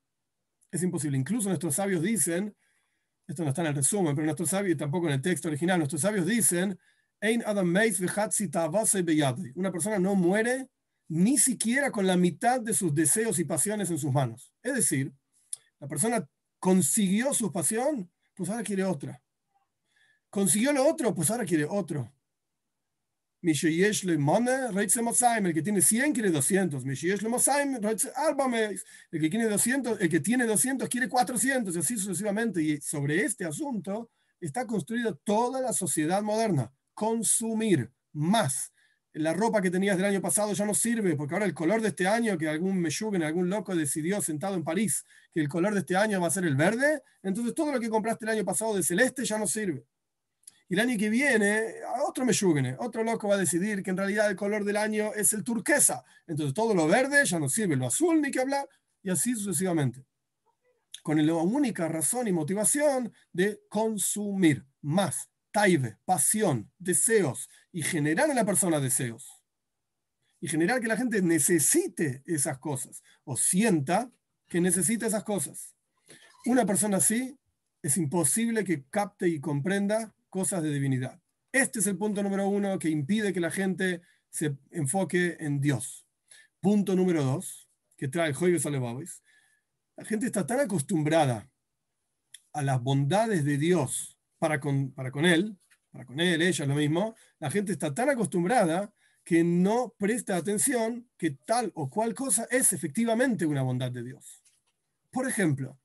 Es 0.72 0.82
imposible. 0.82 1.18
Incluso 1.18 1.48
nuestros 1.48 1.74
sabios 1.74 2.02
dicen, 2.02 2.56
esto 3.30 3.42
no 3.42 3.50
está 3.50 3.62
en 3.62 3.68
el 3.68 3.74
resumen, 3.74 4.14
pero 4.14 4.24
nuestros 4.24 4.50
sabios, 4.50 4.76
tampoco 4.76 5.06
en 5.06 5.14
el 5.14 5.22
texto 5.22 5.48
original, 5.48 5.78
nuestros 5.78 6.02
sabios 6.02 6.26
dicen, 6.26 6.78
una 9.54 9.72
persona 9.72 9.98
no 9.98 10.14
muere 10.14 10.68
ni 11.08 11.38
siquiera 11.38 11.90
con 11.90 12.06
la 12.06 12.16
mitad 12.16 12.60
de 12.60 12.72
sus 12.72 12.94
deseos 12.94 13.38
y 13.38 13.44
pasiones 13.44 13.90
en 13.90 13.98
sus 13.98 14.12
manos. 14.12 14.52
Es 14.62 14.74
decir, 14.74 15.12
la 15.78 15.88
persona 15.88 16.26
consiguió 16.58 17.34
su 17.34 17.52
pasión, 17.52 18.10
pues 18.34 18.48
ahora 18.48 18.62
quiere 18.62 18.84
otra. 18.84 19.22
Consiguió 20.28 20.72
lo 20.72 20.86
otro, 20.86 21.14
pues 21.14 21.30
ahora 21.30 21.44
quiere 21.44 21.64
otro. 21.64 22.12
El 25.46 25.54
que 25.54 25.62
tiene 25.62 25.80
100 25.80 26.12
quiere 26.12 26.30
200. 26.30 26.84
El 29.10 29.20
que 29.20 29.30
tiene 29.30 29.46
200, 29.46 30.00
el 30.00 30.08
que 30.08 30.20
tiene 30.20 30.46
200 30.46 30.88
quiere 30.88 31.08
400 31.08 31.74
y 31.74 31.78
así 31.78 31.96
sucesivamente. 31.96 32.62
Y 32.62 32.80
sobre 32.80 33.22
este 33.24 33.44
asunto 33.44 34.10
está 34.40 34.66
construida 34.66 35.14
toda 35.24 35.60
la 35.60 35.72
sociedad 35.72 36.22
moderna. 36.22 36.72
Consumir 36.94 37.90
más 38.12 38.72
la 39.12 39.32
ropa 39.32 39.60
que 39.60 39.70
tenías 39.70 39.96
del 39.96 40.06
año 40.06 40.20
pasado 40.20 40.52
ya 40.52 40.64
no 40.64 40.74
sirve, 40.74 41.16
porque 41.16 41.34
ahora 41.34 41.46
el 41.46 41.54
color 41.54 41.80
de 41.80 41.88
este 41.88 42.06
año, 42.06 42.38
que 42.38 42.48
algún 42.48 42.80
meyuguen, 42.80 43.22
algún 43.22 43.50
loco 43.50 43.74
decidió 43.74 44.22
sentado 44.22 44.54
en 44.54 44.62
París, 44.62 45.04
que 45.32 45.40
el 45.40 45.48
color 45.48 45.74
de 45.74 45.80
este 45.80 45.96
año 45.96 46.20
va 46.20 46.28
a 46.28 46.30
ser 46.30 46.44
el 46.44 46.54
verde, 46.54 47.02
entonces 47.22 47.54
todo 47.54 47.72
lo 47.72 47.80
que 47.80 47.88
compraste 47.88 48.24
el 48.24 48.30
año 48.32 48.44
pasado 48.44 48.74
de 48.74 48.82
celeste 48.82 49.24
ya 49.24 49.38
no 49.38 49.46
sirve. 49.46 49.84
Y 50.70 50.74
el 50.74 50.80
año 50.80 50.96
que 50.96 51.10
viene, 51.10 51.74
otro 52.06 52.24
meyuguen, 52.24 52.76
otro 52.78 53.02
loco 53.02 53.26
va 53.26 53.34
a 53.34 53.38
decidir 53.38 53.82
que 53.82 53.90
en 53.90 53.96
realidad 53.96 54.30
el 54.30 54.36
color 54.36 54.64
del 54.64 54.76
año 54.76 55.12
es 55.14 55.32
el 55.32 55.42
turquesa, 55.42 56.04
entonces 56.28 56.54
todo 56.54 56.76
lo 56.76 56.86
verde 56.86 57.26
ya 57.26 57.40
no 57.40 57.48
sirve, 57.48 57.74
lo 57.74 57.88
azul 57.88 58.22
ni 58.22 58.30
que 58.30 58.38
hablar, 58.38 58.68
y 59.02 59.10
así 59.10 59.34
sucesivamente. 59.34 60.04
Con 61.02 61.26
la 61.26 61.34
única 61.34 61.88
razón 61.88 62.28
y 62.28 62.32
motivación 62.32 63.12
de 63.32 63.60
consumir 63.68 64.64
más 64.80 65.28
taibe, 65.50 65.98
pasión, 66.04 66.70
deseos, 66.78 67.48
y 67.72 67.82
generar 67.82 68.30
en 68.30 68.36
la 68.36 68.44
persona 68.44 68.78
deseos. 68.78 69.42
Y 70.40 70.46
generar 70.46 70.80
que 70.80 70.86
la 70.86 70.96
gente 70.96 71.20
necesite 71.20 72.22
esas 72.26 72.60
cosas, 72.60 73.02
o 73.24 73.36
sienta 73.36 74.08
que 74.46 74.60
necesita 74.60 75.08
esas 75.08 75.24
cosas. 75.24 75.74
Una 76.46 76.64
persona 76.64 76.98
así 76.98 77.36
es 77.82 77.96
imposible 77.96 78.62
que 78.62 78.84
capte 78.88 79.26
y 79.26 79.40
comprenda 79.40 80.14
cosas 80.30 80.62
de 80.62 80.72
divinidad. 80.72 81.20
Este 81.52 81.80
es 81.80 81.86
el 81.86 81.98
punto 81.98 82.22
número 82.22 82.48
uno 82.48 82.78
que 82.78 82.88
impide 82.88 83.32
que 83.32 83.40
la 83.40 83.50
gente 83.50 84.00
se 84.30 84.56
enfoque 84.70 85.36
en 85.40 85.60
Dios. 85.60 86.06
Punto 86.60 86.94
número 86.94 87.24
dos, 87.24 87.68
que 87.96 88.08
trae 88.08 88.32
Joyos 88.32 88.64
Alebabis. 88.64 89.22
La 89.96 90.04
gente 90.04 90.26
está 90.26 90.46
tan 90.46 90.60
acostumbrada 90.60 91.50
a 92.52 92.62
las 92.62 92.80
bondades 92.80 93.44
de 93.44 93.58
Dios 93.58 94.16
para 94.38 94.60
con, 94.60 94.92
para 94.92 95.10
con 95.10 95.26
él, 95.26 95.58
para 95.90 96.06
con 96.06 96.20
él, 96.20 96.40
ella, 96.40 96.66
lo 96.66 96.74
mismo, 96.74 97.14
la 97.38 97.50
gente 97.50 97.72
está 97.72 97.92
tan 97.92 98.08
acostumbrada 98.08 98.94
que 99.24 99.44
no 99.44 99.94
presta 99.98 100.36
atención 100.36 101.08
que 101.18 101.32
tal 101.32 101.72
o 101.74 101.90
cual 101.90 102.14
cosa 102.14 102.46
es 102.50 102.72
efectivamente 102.72 103.44
una 103.44 103.62
bondad 103.62 103.90
de 103.90 104.02
Dios. 104.02 104.42
Por 105.10 105.28
ejemplo, 105.28 105.78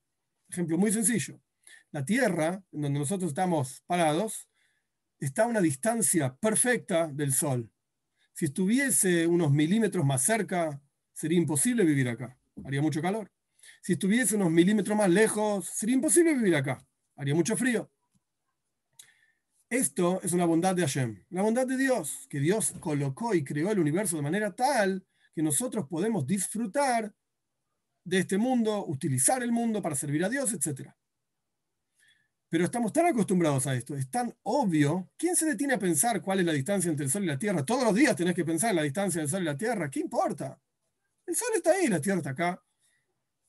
ejemplo 0.48 0.78
muy 0.78 0.92
sencillo, 0.92 1.40
la 1.96 2.04
Tierra, 2.04 2.62
en 2.72 2.82
donde 2.82 2.98
nosotros 2.98 3.30
estamos 3.30 3.82
parados, 3.86 4.50
está 5.18 5.44
a 5.44 5.46
una 5.46 5.62
distancia 5.62 6.36
perfecta 6.36 7.06
del 7.06 7.32
Sol. 7.32 7.72
Si 8.34 8.44
estuviese 8.44 9.26
unos 9.26 9.50
milímetros 9.50 10.04
más 10.04 10.20
cerca, 10.20 10.78
sería 11.14 11.38
imposible 11.38 11.86
vivir 11.86 12.10
acá, 12.10 12.38
haría 12.66 12.82
mucho 12.82 13.00
calor. 13.00 13.32
Si 13.80 13.94
estuviese 13.94 14.36
unos 14.36 14.50
milímetros 14.50 14.94
más 14.94 15.08
lejos, 15.08 15.70
sería 15.70 15.94
imposible 15.94 16.34
vivir 16.34 16.54
acá, 16.56 16.86
haría 17.16 17.34
mucho 17.34 17.56
frío. 17.56 17.90
Esto 19.70 20.20
es 20.22 20.34
una 20.34 20.44
bondad 20.44 20.76
de 20.76 20.82
Hashem, 20.82 21.24
la 21.30 21.40
bondad 21.40 21.66
de 21.66 21.78
Dios, 21.78 22.26
que 22.28 22.40
Dios 22.40 22.74
colocó 22.78 23.34
y 23.34 23.42
creó 23.42 23.72
el 23.72 23.78
universo 23.78 24.16
de 24.16 24.22
manera 24.22 24.54
tal 24.54 25.02
que 25.34 25.42
nosotros 25.42 25.86
podemos 25.88 26.26
disfrutar 26.26 27.14
de 28.04 28.18
este 28.18 28.36
mundo, 28.36 28.84
utilizar 28.86 29.42
el 29.42 29.50
mundo 29.50 29.80
para 29.80 29.96
servir 29.96 30.22
a 30.26 30.28
Dios, 30.28 30.52
etc. 30.52 30.90
Pero 32.48 32.64
estamos 32.64 32.92
tan 32.92 33.06
acostumbrados 33.06 33.66
a 33.66 33.74
esto, 33.74 33.96
es 33.96 34.08
tan 34.10 34.32
obvio. 34.44 35.10
¿Quién 35.16 35.34
se 35.34 35.46
detiene 35.46 35.74
a 35.74 35.78
pensar 35.78 36.22
cuál 36.22 36.40
es 36.40 36.46
la 36.46 36.52
distancia 36.52 36.90
entre 36.90 37.06
el 37.06 37.10
Sol 37.10 37.24
y 37.24 37.26
la 37.26 37.38
Tierra? 37.38 37.64
Todos 37.64 37.84
los 37.84 37.94
días 37.94 38.14
tenés 38.14 38.34
que 38.34 38.44
pensar 38.44 38.70
en 38.70 38.76
la 38.76 38.82
distancia 38.82 39.20
del 39.20 39.30
Sol 39.30 39.42
y 39.42 39.46
la 39.46 39.56
Tierra. 39.56 39.90
¿Qué 39.90 40.00
importa? 40.00 40.60
El 41.26 41.34
Sol 41.34 41.48
está 41.54 41.72
ahí, 41.72 41.88
la 41.88 42.00
Tierra 42.00 42.18
está 42.18 42.30
acá 42.30 42.62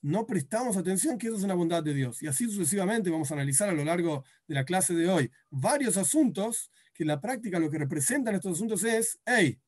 no 0.02 0.26
prestamos 0.26 0.76
atención 0.76 1.18
que 1.18 1.26
eso 1.26 1.36
es 1.36 1.42
una 1.42 1.54
bondad 1.54 1.82
de 1.82 1.94
Dios. 1.94 2.22
Y 2.22 2.28
así 2.28 2.46
sucesivamente 2.46 3.10
vamos 3.10 3.30
a 3.30 3.34
analizar 3.34 3.68
a 3.68 3.72
lo 3.72 3.84
largo 3.84 4.24
de 4.46 4.54
la 4.54 4.64
clase 4.64 4.94
de 4.94 5.08
hoy 5.08 5.30
varios 5.50 5.96
asuntos 5.96 6.70
que 6.94 7.02
en 7.04 7.08
la 7.08 7.20
práctica 7.20 7.58
lo 7.58 7.70
que 7.70 7.78
representan 7.78 8.34
estos 8.34 8.54
asuntos 8.54 8.84
es, 8.84 9.18
hey, 9.24 9.60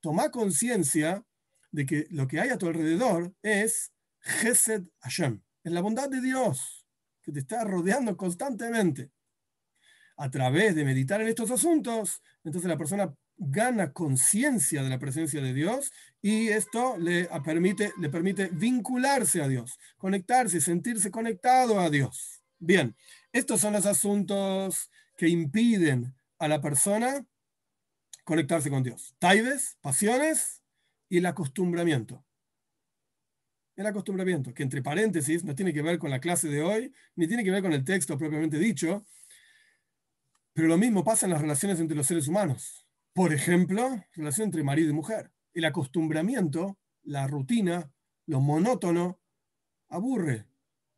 toma 0.00 0.30
conciencia 0.30 1.24
de 1.70 1.86
que 1.86 2.06
lo 2.10 2.26
que 2.26 2.40
hay 2.40 2.50
a 2.50 2.58
tu 2.58 2.66
alrededor 2.66 3.34
es 3.42 3.92
Gesed 4.20 4.84
Hashem. 5.00 5.42
Es 5.64 5.72
la 5.72 5.80
bondad 5.80 6.08
de 6.08 6.20
Dios 6.20 6.81
que 7.22 7.32
te 7.32 7.40
está 7.40 7.64
rodeando 7.64 8.16
constantemente. 8.16 9.10
A 10.16 10.30
través 10.30 10.74
de 10.74 10.84
meditar 10.84 11.20
en 11.20 11.28
estos 11.28 11.50
asuntos, 11.50 12.22
entonces 12.44 12.68
la 12.68 12.76
persona 12.76 13.14
gana 13.36 13.92
conciencia 13.92 14.82
de 14.82 14.90
la 14.90 14.98
presencia 14.98 15.40
de 15.40 15.52
Dios 15.54 15.92
y 16.20 16.48
esto 16.48 16.96
le 16.98 17.28
permite, 17.44 17.92
le 17.98 18.08
permite 18.08 18.48
vincularse 18.52 19.42
a 19.42 19.48
Dios, 19.48 19.78
conectarse, 19.96 20.60
sentirse 20.60 21.10
conectado 21.10 21.80
a 21.80 21.90
Dios. 21.90 22.42
Bien, 22.58 22.94
estos 23.32 23.60
son 23.60 23.72
los 23.72 23.86
asuntos 23.86 24.90
que 25.16 25.28
impiden 25.28 26.14
a 26.38 26.48
la 26.48 26.60
persona 26.60 27.24
conectarse 28.24 28.70
con 28.70 28.82
Dios. 28.82 29.14
Taibes, 29.18 29.78
pasiones 29.80 30.62
y 31.08 31.18
el 31.18 31.26
acostumbramiento. 31.26 32.24
El 33.74 33.86
acostumbramiento, 33.86 34.52
que 34.52 34.62
entre 34.62 34.82
paréntesis 34.82 35.44
no 35.44 35.54
tiene 35.54 35.72
que 35.72 35.82
ver 35.82 35.98
con 35.98 36.10
la 36.10 36.20
clase 36.20 36.48
de 36.48 36.62
hoy, 36.62 36.92
ni 37.16 37.26
tiene 37.26 37.42
que 37.42 37.50
ver 37.50 37.62
con 37.62 37.72
el 37.72 37.84
texto 37.84 38.18
propiamente 38.18 38.58
dicho, 38.58 39.06
pero 40.52 40.68
lo 40.68 40.76
mismo 40.76 41.02
pasa 41.02 41.26
en 41.26 41.32
las 41.32 41.40
relaciones 41.40 41.80
entre 41.80 41.96
los 41.96 42.06
seres 42.06 42.28
humanos. 42.28 42.86
Por 43.14 43.32
ejemplo, 43.32 44.04
relación 44.14 44.46
entre 44.46 44.62
marido 44.62 44.90
y 44.90 44.92
mujer. 44.92 45.30
El 45.54 45.64
acostumbramiento, 45.64 46.78
la 47.02 47.26
rutina, 47.26 47.90
lo 48.26 48.40
monótono, 48.40 49.20
aburre. 49.88 50.46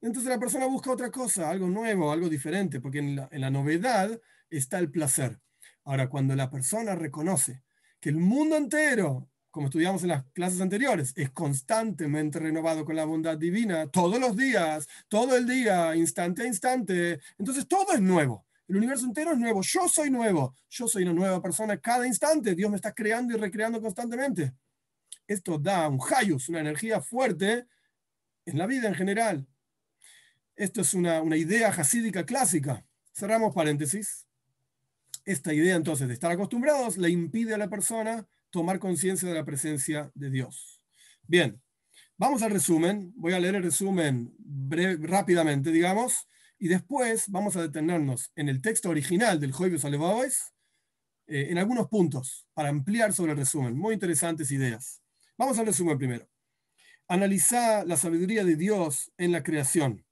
Entonces 0.00 0.28
la 0.28 0.38
persona 0.38 0.66
busca 0.66 0.92
otra 0.92 1.10
cosa, 1.10 1.50
algo 1.50 1.68
nuevo, 1.68 2.10
algo 2.10 2.28
diferente, 2.28 2.80
porque 2.80 2.98
en 2.98 3.16
la, 3.16 3.28
en 3.30 3.40
la 3.40 3.50
novedad 3.50 4.20
está 4.50 4.78
el 4.78 4.90
placer. 4.90 5.40
Ahora, 5.84 6.08
cuando 6.08 6.34
la 6.34 6.50
persona 6.50 6.94
reconoce 6.94 7.62
que 8.00 8.08
el 8.10 8.16
mundo 8.16 8.56
entero, 8.56 9.30
como 9.54 9.68
estudiamos 9.68 10.02
en 10.02 10.08
las 10.08 10.24
clases 10.32 10.60
anteriores, 10.60 11.12
es 11.14 11.30
constantemente 11.30 12.40
renovado 12.40 12.84
con 12.84 12.96
la 12.96 13.04
bondad 13.04 13.38
divina, 13.38 13.86
todos 13.86 14.18
los 14.18 14.36
días, 14.36 14.88
todo 15.06 15.36
el 15.36 15.46
día, 15.46 15.94
instante 15.94 16.42
a 16.42 16.46
instante, 16.46 17.20
entonces 17.38 17.68
todo 17.68 17.92
es 17.92 18.00
nuevo. 18.00 18.44
El 18.66 18.78
universo 18.78 19.06
entero 19.06 19.30
es 19.30 19.38
nuevo. 19.38 19.62
Yo 19.62 19.88
soy 19.88 20.10
nuevo. 20.10 20.56
Yo 20.68 20.88
soy 20.88 21.04
una 21.04 21.12
nueva 21.12 21.40
persona 21.40 21.78
cada 21.78 22.04
instante. 22.04 22.56
Dios 22.56 22.68
me 22.68 22.74
está 22.74 22.92
creando 22.92 23.32
y 23.32 23.38
recreando 23.38 23.80
constantemente. 23.80 24.52
Esto 25.24 25.56
da 25.56 25.86
un 25.86 26.00
hayus, 26.16 26.48
una 26.48 26.58
energía 26.58 27.00
fuerte 27.00 27.68
en 28.46 28.58
la 28.58 28.66
vida 28.66 28.88
en 28.88 28.94
general. 28.96 29.46
Esto 30.56 30.80
es 30.80 30.94
una, 30.94 31.22
una 31.22 31.36
idea 31.36 31.68
hasídica 31.68 32.26
clásica. 32.26 32.84
Cerramos 33.12 33.54
paréntesis. 33.54 34.26
Esta 35.24 35.54
idea 35.54 35.76
entonces 35.76 36.08
de 36.08 36.14
estar 36.14 36.32
acostumbrados 36.32 36.96
le 36.96 37.10
impide 37.10 37.54
a 37.54 37.58
la 37.58 37.68
persona 37.68 38.26
tomar 38.54 38.78
conciencia 38.78 39.28
de 39.28 39.34
la 39.34 39.44
presencia 39.44 40.12
de 40.14 40.30
Dios. 40.30 40.80
Bien, 41.26 41.60
vamos 42.16 42.40
al 42.42 42.52
resumen. 42.52 43.12
Voy 43.16 43.32
a 43.32 43.40
leer 43.40 43.56
el 43.56 43.64
resumen 43.64 44.32
rápidamente, 45.00 45.72
digamos, 45.72 46.28
y 46.56 46.68
después 46.68 47.28
vamos 47.28 47.56
a 47.56 47.62
detenernos 47.62 48.30
en 48.36 48.48
el 48.48 48.62
texto 48.62 48.90
original 48.90 49.40
del 49.40 49.50
Joibus 49.50 49.84
Alevaois 49.84 50.52
eh, 51.26 51.48
en 51.50 51.58
algunos 51.58 51.88
puntos 51.88 52.46
para 52.54 52.68
ampliar 52.68 53.12
sobre 53.12 53.32
el 53.32 53.38
resumen. 53.38 53.76
Muy 53.76 53.92
interesantes 53.92 54.52
ideas. 54.52 55.02
Vamos 55.36 55.58
al 55.58 55.66
resumen 55.66 55.98
primero. 55.98 56.28
Analizar 57.08 57.84
la 57.88 57.96
sabiduría 57.96 58.44
de 58.44 58.54
Dios 58.54 59.10
en 59.18 59.32
la 59.32 59.42
creación. 59.42 60.06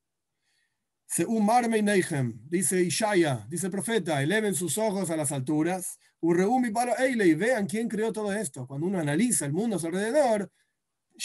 Dice 2.48 2.82
Ishaya, 2.82 3.46
dice 3.48 3.70
profeta, 3.70 4.20
eleven 4.20 4.56
sus 4.56 4.78
ojos 4.78 5.10
a 5.10 5.16
las 5.16 5.30
alturas, 5.30 6.00
y 6.22 7.34
vean 7.34 7.66
quién 7.66 7.88
creó 7.88 8.12
todo 8.12 8.32
esto. 8.32 8.66
Cuando 8.66 8.86
uno 8.86 9.00
analiza 9.00 9.44
el 9.44 9.52
mundo 9.52 9.76
a 9.76 9.78
su 9.78 9.86
alrededor, 9.86 10.50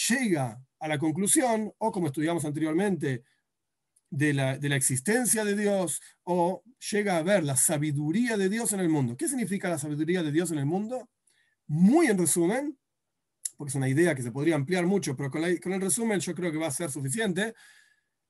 llega 0.10 0.60
a 0.80 0.88
la 0.88 0.98
conclusión, 0.98 1.72
o 1.78 1.92
como 1.92 2.08
estudiamos 2.08 2.46
anteriormente, 2.46 3.24
de 4.10 4.34
la, 4.34 4.58
de 4.58 4.70
la, 4.70 4.76
existencia 4.76 5.44
de 5.44 5.56
Dios 5.56 6.02
o 6.24 6.64
llega 6.92 7.18
a 7.18 7.24
ver 7.24 7.44
la 7.44 7.58
sabiduría 7.58 8.38
de 8.38 8.50
Dios 8.50 8.74
en 8.74 8.80
el 8.80 8.90
mundo. 8.90 9.18
¿Qué 9.18 9.28
significa 9.28 9.70
la 9.70 9.78
sabiduría 9.78 10.24
de 10.24 10.32
Dios 10.32 10.52
en 10.52 10.60
el 10.60 10.66
mundo? 10.66 11.10
Muy 11.68 12.08
en 12.08 12.18
resumen, 12.18 12.80
porque 13.58 13.70
es 13.70 13.76
una 13.76 13.90
idea 13.90 14.16
que 14.16 14.22
se 14.22 14.32
podría 14.32 14.56
ampliar 14.56 14.86
mucho, 14.86 15.16
pero 15.18 15.30
con, 15.30 15.42
con 15.58 15.74
el 15.74 15.82
resumen 15.82 16.20
yo 16.22 16.34
creo 16.34 16.52
que 16.52 16.58
va 16.58 16.68
a 16.68 16.72
ser 16.72 16.90
suficiente. 16.90 17.54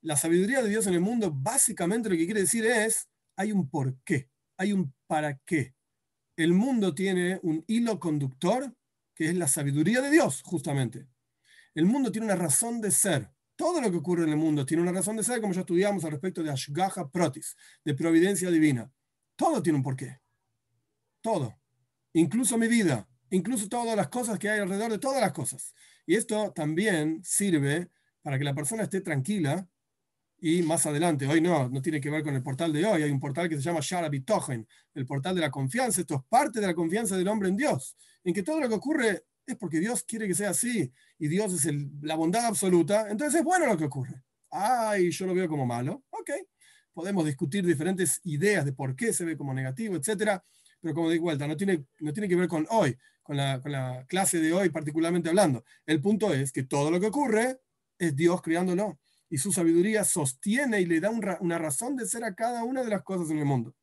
La 0.02 0.18
sabiduría 0.18 0.64
de 0.64 0.70
Dios 0.70 0.88
en 0.88 0.96
el 0.96 1.02
mundo 1.02 1.32
básicamente 1.32 2.10
lo 2.10 2.16
que 2.16 2.26
quiere 2.26 2.42
decir 2.42 2.66
es, 2.66 3.08
hay 3.36 3.52
un 3.52 3.70
por 3.70 3.96
qué, 4.04 4.30
hay 4.58 4.74
un 4.74 4.94
para 5.06 5.38
qué. 5.46 5.77
El 6.38 6.54
mundo 6.54 6.96
tiene 6.96 7.40
un 7.44 7.66
hilo 7.68 8.00
conductor 8.00 8.74
que 9.14 9.26
es 9.26 9.36
la 9.36 9.50
sabiduría 9.50 10.00
de 10.02 10.12
Dios, 10.12 10.42
justamente. 10.44 11.08
El 11.76 11.86
mundo 11.86 12.12
tiene 12.12 12.26
una 12.26 12.36
razón 12.36 12.80
de 12.80 12.92
ser 12.92 13.30
todo 13.58 13.82
lo 13.82 13.90
que 13.92 13.98
ocurre 13.98 14.24
en 14.24 14.30
el 14.30 14.38
mundo 14.38 14.66
tiene 14.66 14.84
una 14.84 14.92
razón 14.94 15.18
de 15.18 15.24
ser, 15.24 15.42
como 15.42 15.52
ya 15.52 15.62
estudiamos 15.62 16.06
al 16.06 16.12
respecto 16.12 16.44
de 16.44 16.52
Ashgaha 16.52 17.10
Protis, 17.10 17.58
de 17.84 17.96
providencia 17.96 18.50
divina. 18.52 18.90
Todo 19.36 19.62
tiene 19.62 19.78
un 19.78 19.84
porqué. 19.84 20.22
Todo. 21.22 21.60
Incluso 22.14 22.58
mi 22.58 22.68
vida, 22.68 23.10
incluso 23.32 23.68
todas 23.68 23.98
las 23.98 24.10
cosas 24.10 24.38
que 24.38 24.50
hay 24.50 24.60
alrededor 24.60 24.92
de 24.92 25.00
todas 25.00 25.20
las 25.20 25.34
cosas. 25.34 25.74
Y 26.06 26.16
esto 26.16 26.54
también 26.54 27.20
sirve 27.24 27.90
para 28.22 28.38
que 28.38 28.44
la 28.44 28.54
persona 28.54 28.84
esté 28.84 29.02
tranquila 29.02 29.68
y 30.40 30.62
más 30.62 30.86
adelante, 30.86 31.26
hoy 31.28 31.42
no, 31.42 31.68
no 31.70 31.82
tiene 31.82 32.00
que 32.00 32.10
ver 32.10 32.24
con 32.24 32.36
el 32.36 32.44
portal 32.44 32.72
de 32.72 32.86
hoy, 32.86 33.04
hay 33.04 33.12
un 33.12 33.20
portal 33.20 33.50
que 33.50 33.56
se 33.56 33.62
llama 33.62 33.80
Sharabitochen, 33.82 34.68
el 34.94 35.06
portal 35.06 35.36
de 35.36 35.42
la 35.42 35.50
confianza. 35.50 36.02
Esto 36.02 36.16
es 36.16 36.22
parte 36.30 36.60
de 36.60 36.68
la 36.68 36.76
confianza 36.76 37.18
del 37.18 37.28
hombre 37.28 37.50
en 37.50 37.58
Dios, 37.58 37.96
en 38.24 38.34
que 38.34 38.44
todo 38.44 38.60
lo 38.60 38.70
que 38.70 38.76
ocurre 38.76 39.24
es 39.46 39.56
porque 39.56 39.80
Dios 39.80 40.04
quiere 40.04 40.28
que 40.28 40.36
sea 40.36 40.52
así 40.52 40.92
y 41.18 41.28
Dios 41.28 41.54
es 41.54 41.74
la 42.02 42.16
bondad 42.16 42.46
absoluta, 42.46 43.08
entonces 43.10 43.40
es 43.40 43.44
bueno 43.44 43.66
lo 43.66 43.78
que 43.78 43.86
ocurre. 43.86 44.22
Ay, 44.52 45.10
yo 45.12 45.26
lo 45.26 45.34
veo 45.34 45.48
como 45.48 45.66
malo. 45.66 46.04
Ok, 46.12 46.30
podemos 46.94 47.26
discutir 47.26 47.66
diferentes 47.66 48.22
ideas 48.26 48.64
de 48.64 48.74
por 48.74 48.96
qué 48.96 49.14
se 49.14 49.26
ve 49.26 49.36
como 49.36 49.54
negativo, 49.54 49.96
etcétera, 49.96 50.44
pero 50.80 50.94
como 50.94 51.10
de 51.10 51.18
vuelta, 51.18 51.48
no 51.48 51.58
tiene, 51.58 51.86
no 52.00 52.14
tiene 52.14 52.30
que 52.30 52.36
ver 52.36 52.48
con 52.48 52.68
hoy, 52.70 52.96
con 53.24 53.38
la, 53.38 53.60
con 53.60 53.72
la 53.72 54.06
clase 54.08 54.40
de 54.40 54.54
hoy 54.54 54.70
particularmente 54.70 55.30
hablando. 55.30 55.64
El 55.86 56.00
punto 56.00 56.32
es 56.32 56.52
que 56.52 56.64
todo 56.64 56.92
lo 56.92 57.00
que 57.00 57.08
ocurre 57.08 57.60
es 57.98 58.16
Dios 58.16 58.42
creándolo 58.42 59.00
y 59.30 59.38
su 59.38 59.52
sabiduría 59.52 60.04
sostiene 60.04 60.82
y 60.82 60.86
le 60.86 61.00
da 61.00 61.10
una 61.10 61.58
razón 61.58 61.96
de 61.96 62.08
ser 62.08 62.24
a 62.24 62.36
cada 62.36 62.64
una 62.64 62.84
de 62.84 62.90
las 62.90 63.04
cosas 63.04 63.30
en 63.32 63.40
el 63.40 63.46
mundo. 63.46 63.76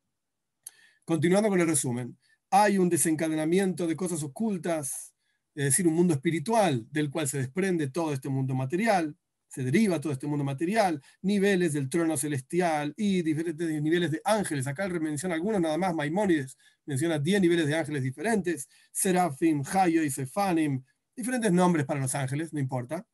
Continuando 1.04 1.48
con 1.48 1.60
el 1.60 1.66
resumen, 1.66 2.18
hay 2.50 2.78
un 2.78 2.88
desencadenamiento 2.88 3.86
de 3.86 3.96
cosas 3.96 4.22
ocultas 4.22 5.14
es 5.54 5.64
decir, 5.66 5.86
un 5.86 5.94
mundo 5.94 6.14
espiritual 6.14 6.86
del 6.90 7.10
cual 7.10 7.28
se 7.28 7.38
desprende 7.38 7.88
todo 7.88 8.12
este 8.12 8.28
mundo 8.28 8.54
material, 8.54 9.16
se 9.48 9.62
deriva 9.62 10.00
todo 10.00 10.12
este 10.12 10.26
mundo 10.26 10.44
material, 10.44 11.00
niveles 11.22 11.72
del 11.72 11.88
trono 11.88 12.16
celestial 12.16 12.92
y 12.96 13.22
diferentes 13.22 13.80
niveles 13.80 14.10
de 14.10 14.20
ángeles. 14.24 14.66
Acá 14.66 14.88
menciona 14.88 15.36
algunos 15.36 15.60
nada 15.60 15.78
más, 15.78 15.94
Maimónides 15.94 16.58
menciona 16.86 17.20
10 17.20 17.40
niveles 17.40 17.66
de 17.68 17.76
ángeles 17.76 18.02
diferentes, 18.02 18.68
Serafim, 18.90 19.62
Hayo 19.72 20.02
y 20.02 20.10
Sefanim, 20.10 20.82
diferentes 21.14 21.52
nombres 21.52 21.86
para 21.86 22.00
los 22.00 22.14
ángeles, 22.16 22.52
no 22.52 22.58
importa. 22.58 23.06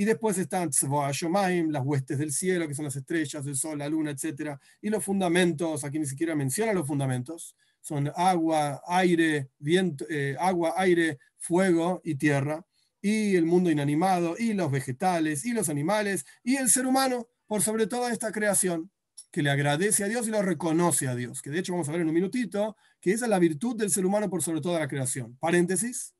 Y 0.00 0.06
después 0.06 0.38
están 0.38 0.70
Shomaim, 0.70 1.70
las 1.70 1.84
huestes 1.84 2.16
del 2.16 2.32
cielo, 2.32 2.66
que 2.66 2.72
son 2.72 2.86
las 2.86 2.96
estrellas, 2.96 3.46
el 3.46 3.54
sol, 3.54 3.76
la 3.80 3.86
luna, 3.86 4.12
etc. 4.12 4.56
Y 4.80 4.88
los 4.88 5.04
fundamentos, 5.04 5.84
aquí 5.84 5.98
ni 5.98 6.06
siquiera 6.06 6.34
menciona 6.34 6.72
los 6.72 6.86
fundamentos, 6.86 7.54
son 7.82 8.10
agua, 8.16 8.80
aire, 8.86 9.50
viento, 9.58 10.06
eh, 10.08 10.34
agua, 10.40 10.72
aire, 10.78 11.18
fuego 11.36 12.00
y 12.02 12.14
tierra, 12.14 12.64
y 13.02 13.36
el 13.36 13.44
mundo 13.44 13.70
inanimado, 13.70 14.36
y 14.38 14.54
los 14.54 14.70
vegetales, 14.72 15.44
y 15.44 15.52
los 15.52 15.68
animales, 15.68 16.24
y 16.42 16.56
el 16.56 16.70
ser 16.70 16.86
humano, 16.86 17.28
por 17.46 17.60
sobre 17.60 17.86
toda 17.86 18.10
esta 18.10 18.32
creación, 18.32 18.90
que 19.30 19.42
le 19.42 19.50
agradece 19.50 20.02
a 20.02 20.08
Dios 20.08 20.26
y 20.26 20.30
lo 20.30 20.40
reconoce 20.40 21.08
a 21.08 21.14
Dios, 21.14 21.42
que 21.42 21.50
de 21.50 21.58
hecho 21.58 21.74
vamos 21.74 21.90
a 21.90 21.92
ver 21.92 22.00
en 22.00 22.08
un 22.08 22.14
minutito, 22.14 22.74
que 23.02 23.12
esa 23.12 23.26
es 23.26 23.30
la 23.30 23.38
virtud 23.38 23.76
del 23.76 23.90
ser 23.90 24.06
humano 24.06 24.30
por 24.30 24.42
sobre 24.42 24.62
toda 24.62 24.80
la 24.80 24.88
creación. 24.88 25.36
Paréntesis, 25.38 26.14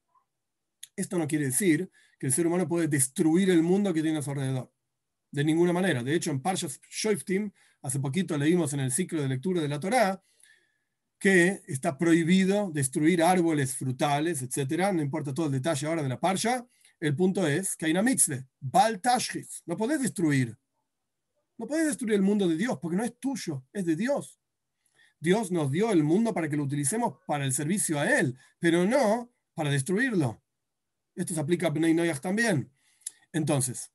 esto 0.96 1.16
no 1.16 1.26
quiere 1.26 1.46
decir 1.46 1.90
que 2.21 2.27
el 2.27 2.33
ser 2.35 2.47
humano 2.47 2.69
puede 2.69 2.87
destruir 2.87 3.49
el 3.49 3.62
mundo 3.62 3.95
que 3.95 4.03
tiene 4.03 4.19
a 4.19 4.23
su 4.23 4.31
alrededor. 4.31 4.71
De 5.33 5.43
ninguna 5.43 5.73
manera. 5.73 6.03
De 6.03 6.15
hecho, 6.15 6.31
en 6.31 6.43
Parshas 6.43 6.79
Shoiftim, 6.91 7.50
hace 7.81 7.99
poquito 7.99 8.37
leímos 8.37 8.75
en 8.75 8.81
el 8.81 8.93
ciclo 8.93 9.23
de 9.23 9.29
lectura 9.29 9.62
de 9.62 9.69
la 9.69 9.81
Torá, 9.81 10.23
que 11.19 11.62
está 11.67 11.97
prohibido 11.97 12.71
destruir 12.73 13.23
árboles 13.23 13.75
frutales, 13.75 14.43
etcétera. 14.43 14.93
No 14.93 15.00
importa 15.00 15.33
todo 15.33 15.47
el 15.47 15.53
detalle 15.53 15.87
ahora 15.87 16.03
de 16.03 16.11
la 16.11 16.21
parsha. 16.21 16.67
El 16.99 17.17
punto 17.17 17.47
es 17.47 17.75
que 17.75 17.87
hay 17.87 17.93
una 17.93 18.03
mitzvah, 18.03 18.47
Bal 18.61 19.00
Tashchis. 19.00 19.62
No 19.65 19.79
podés 19.79 20.03
destruir. 20.03 20.55
No 21.57 21.67
podés 21.67 21.87
destruir 21.87 22.15
el 22.15 22.23
mundo 22.23 22.47
de 22.47 22.57
Dios 22.57 22.79
porque 22.81 22.99
no 22.99 23.05
es 23.05 23.19
tuyo, 23.19 23.65
es 23.73 23.87
de 23.87 23.97
Dios. 23.97 24.39
Dios 25.19 25.50
nos 25.50 25.71
dio 25.71 25.91
el 25.91 26.05
mundo 26.05 26.35
para 26.35 26.50
que 26.50 26.57
lo 26.57 26.65
utilicemos 26.65 27.19
para 27.27 27.47
el 27.47 27.55
servicio 27.55 27.99
a 27.99 28.19
Él, 28.19 28.37
pero 28.59 28.87
no 28.87 29.33
para 29.55 29.71
destruirlo. 29.71 30.43
Esto 31.14 31.35
se 31.35 31.40
aplica 31.40 31.67
a 31.67 31.71
Bnei 31.71 31.95
también. 32.21 32.71
Entonces, 33.33 33.90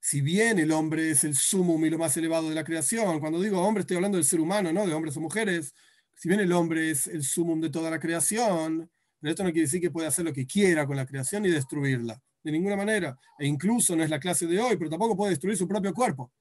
si 0.00 0.20
bien 0.20 0.58
el 0.58 0.72
hombre 0.72 1.10
es 1.10 1.24
el 1.24 1.34
sumo 1.34 1.84
y 1.84 1.90
lo 1.90 1.98
más 1.98 2.16
elevado 2.16 2.48
de 2.48 2.54
la 2.54 2.64
creación, 2.64 3.20
cuando 3.20 3.40
digo 3.40 3.62
hombre 3.62 3.82
estoy 3.82 3.96
hablando 3.96 4.18
del 4.18 4.24
ser 4.24 4.40
humano, 4.40 4.72
no 4.72 4.86
de 4.86 4.92
hombres 4.92 5.16
o 5.16 5.20
mujeres, 5.20 5.74
si 6.14 6.28
bien 6.28 6.40
el 6.40 6.52
hombre 6.52 6.90
es 6.90 7.06
el 7.06 7.22
sumum 7.22 7.60
de 7.60 7.70
toda 7.70 7.90
la 7.90 8.00
creación, 8.00 8.90
esto 9.22 9.44
no 9.44 9.50
quiere 9.50 9.66
decir 9.66 9.80
que 9.80 9.90
puede 9.90 10.08
hacer 10.08 10.24
lo 10.24 10.32
que 10.32 10.46
quiera 10.46 10.86
con 10.86 10.96
la 10.96 11.06
creación 11.06 11.44
y 11.46 11.50
destruirla. 11.50 12.20
de 12.44 12.50
ninguna 12.50 12.74
manera. 12.74 13.16
E 13.38 13.46
incluso 13.46 13.94
no 13.94 14.02
es 14.02 14.10
la 14.10 14.18
clase 14.18 14.48
de 14.48 14.58
hoy, 14.58 14.76
pero 14.76 14.90
tampoco 14.90 15.16
puede 15.16 15.30
destruir 15.30 15.56
su 15.56 15.68
propio 15.68 15.94
cuerpo. 15.94 16.32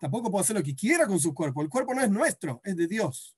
Tampoco 0.00 0.30
puede 0.30 0.42
hacer 0.42 0.56
lo 0.56 0.62
que 0.62 0.74
quiera 0.74 1.06
con 1.06 1.20
su 1.20 1.34
cuerpo. 1.34 1.60
El 1.60 1.68
cuerpo 1.68 1.92
no 1.92 2.02
es 2.02 2.10
nuestro, 2.10 2.62
es 2.64 2.74
de 2.74 2.86
Dios. 2.86 3.36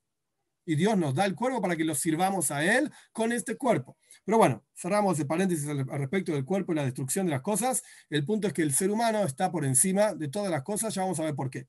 Y 0.65 0.75
Dios 0.75 0.97
nos 0.97 1.13
da 1.13 1.25
el 1.25 1.35
cuerpo 1.35 1.61
para 1.61 1.75
que 1.75 1.83
lo 1.83 1.95
sirvamos 1.95 2.51
a 2.51 2.63
Él 2.63 2.91
con 3.11 3.31
este 3.31 3.57
cuerpo. 3.57 3.97
Pero 4.25 4.37
bueno, 4.37 4.63
cerramos 4.73 5.19
el 5.19 5.27
paréntesis 5.27 5.67
al 5.67 5.85
respecto 5.85 6.31
del 6.31 6.45
cuerpo 6.45 6.71
y 6.71 6.75
la 6.75 6.85
destrucción 6.85 7.25
de 7.25 7.31
las 7.31 7.41
cosas. 7.41 7.83
El 8.09 8.25
punto 8.25 8.47
es 8.47 8.53
que 8.53 8.61
el 8.61 8.73
ser 8.73 8.89
humano 8.89 9.23
está 9.23 9.51
por 9.51 9.65
encima 9.65 10.13
de 10.13 10.29
todas 10.29 10.51
las 10.51 10.63
cosas. 10.63 10.93
Ya 10.93 11.01
vamos 11.01 11.19
a 11.19 11.23
ver 11.23 11.35
por 11.35 11.49
qué. 11.49 11.67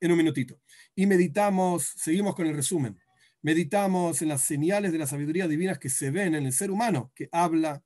En 0.00 0.12
un 0.12 0.18
minutito. 0.18 0.60
Y 0.94 1.06
meditamos, 1.06 1.92
seguimos 1.96 2.34
con 2.34 2.46
el 2.46 2.54
resumen. 2.54 2.98
Meditamos 3.40 4.22
en 4.22 4.28
las 4.28 4.42
señales 4.42 4.92
de 4.92 4.98
la 4.98 5.06
sabiduría 5.06 5.48
divina 5.48 5.74
que 5.74 5.88
se 5.88 6.12
ven 6.12 6.36
en 6.36 6.46
el 6.46 6.52
ser 6.52 6.70
humano, 6.70 7.10
que 7.14 7.28
habla 7.32 7.82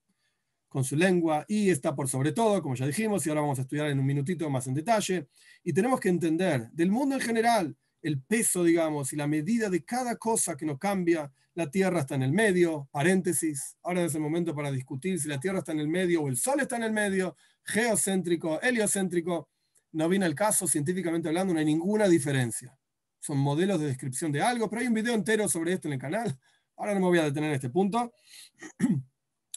con 0.69 0.85
su 0.85 0.97
lengua 0.97 1.47
y 1.49 1.71
está 1.71 1.95
por 1.95 2.09
sobre 2.09 2.33
todo, 2.33 2.61
como 2.61 2.75
ya 2.75 2.87
dijimos, 2.87 3.25
y 3.25 3.31
ahora 3.31 3.41
vamos 3.41 3.59
a 3.59 3.63
estudiar 3.63 3.87
en 3.89 3.99
un 3.99 4.05
minutito 4.05 4.51
más 4.51 4.67
en 4.67 4.75
detalle. 4.75 5.29
Y 5.65 5.73
tenemos 5.73 5.99
que 6.01 6.11
entender 6.11 6.69
del 6.73 6.91
mundo 6.91 7.15
en 7.15 7.23
general 7.23 7.77
el 8.03 8.21
peso, 8.21 8.65
digamos, 8.65 9.13
y 9.13 9.17
la 9.17 9.27
medida 9.27 9.71
de 9.71 9.85
cada 9.85 10.17
cosa 10.17 10.57
que 10.57 10.67
nos 10.67 10.79
cambia. 10.79 11.31
La 11.55 11.71
Tierra 11.71 12.01
está 12.01 12.15
en 12.15 12.23
el 12.23 12.33
medio, 12.33 12.89
paréntesis. 12.93 13.77
Ahora 13.83 14.05
es 14.05 14.15
el 14.15 14.21
momento 14.21 14.55
para 14.55 14.71
discutir 14.71 15.19
si 15.19 15.29
la 15.29 15.41
Tierra 15.41 15.61
está 15.61 15.73
en 15.73 15.81
el 15.81 15.89
medio 15.89 16.23
o 16.23 16.29
el 16.29 16.37
Sol 16.37 16.61
está 16.61 16.77
en 16.77 16.85
el 16.85 16.93
medio, 16.93 17.37
geocéntrico, 17.65 18.61
heliocéntrico. 18.61 19.49
No 19.93 20.09
viene 20.09 20.27
el 20.27 20.35
caso, 20.35 20.67
científicamente 20.67 21.29
hablando, 21.29 21.55
no 21.55 21.61
hay 21.61 21.65
ninguna 21.65 22.09
diferencia 22.09 22.77
son 23.27 23.39
modelos 23.39 23.81
de 23.81 23.87
descripción 23.87 24.31
de 24.31 24.41
algo, 24.41 24.71
pero 24.71 24.81
hay 24.81 24.89
un 24.89 24.95
video 24.95 25.15
entero 25.15 25.49
sobre 25.49 25.73
esto 25.73 25.89
en 25.89 25.95
el 25.95 26.01
canal. 26.01 26.39
Ahora 26.77 26.95
no 26.95 27.01
me 27.01 27.07
voy 27.07 27.19
a 27.19 27.25
detener 27.25 27.51
en 27.51 27.57
este 27.57 27.71
punto. 27.71 28.13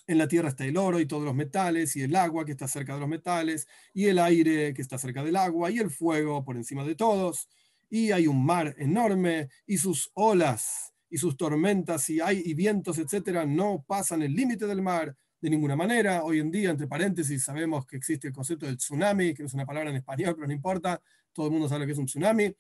En 0.08 0.18
la 0.18 0.28
Tierra 0.28 0.50
está 0.50 0.66
el 0.66 0.76
oro 0.76 1.00
y 1.00 1.06
todos 1.06 1.24
los 1.24 1.36
metales, 1.36 1.96
y 1.96 2.02
el 2.02 2.16
agua 2.16 2.44
que 2.44 2.54
está 2.54 2.68
cerca 2.68 2.96
de 2.96 3.00
los 3.00 3.08
metales, 3.08 3.68
y 3.94 4.06
el 4.06 4.18
aire 4.18 4.74
que 4.74 4.82
está 4.82 4.98
cerca 4.98 5.24
del 5.24 5.36
agua, 5.36 5.70
y 5.70 5.78
el 5.78 5.92
fuego 5.92 6.44
por 6.44 6.58
encima 6.58 6.84
de 6.84 6.96
todos. 6.96 7.48
Y 7.90 8.12
hay 8.12 8.28
un 8.28 8.46
mar 8.46 8.76
enorme, 8.78 9.50
y 9.66 9.78
sus 9.78 10.12
olas, 10.14 10.94
y 11.10 11.18
sus 11.18 11.36
tormentas, 11.36 12.10
y 12.10 12.20
hay 12.22 12.42
y 12.46 12.54
vientos, 12.54 12.98
etcétera, 13.00 13.46
no 13.46 13.84
pasan 13.88 14.22
el 14.22 14.34
límite 14.34 14.68
del 14.68 14.82
mar 14.82 15.16
de 15.42 15.50
ninguna 15.50 15.76
manera. 15.76 16.24
Hoy 16.24 16.40
en 16.40 16.52
día, 16.52 16.70
entre 16.70 16.88
paréntesis, 16.88 17.44
sabemos 17.44 17.86
que 17.86 17.98
existe 17.98 18.28
el 18.28 18.34
concepto 18.34 18.66
del 18.66 18.78
tsunami, 18.78 19.34
que 19.34 19.44
es 19.44 19.54
una 19.54 19.66
palabra 19.66 19.90
en 19.90 19.96
español, 19.98 20.36
pero 20.36 20.48
no 20.48 20.54
importa 20.54 21.02
todo 21.34 21.48
el 21.48 21.52
mundo 21.52 21.70
sabe 21.70 21.86
que 21.86 21.94
es 21.94 21.98
un 21.98 22.06
tsunami. 22.06 22.54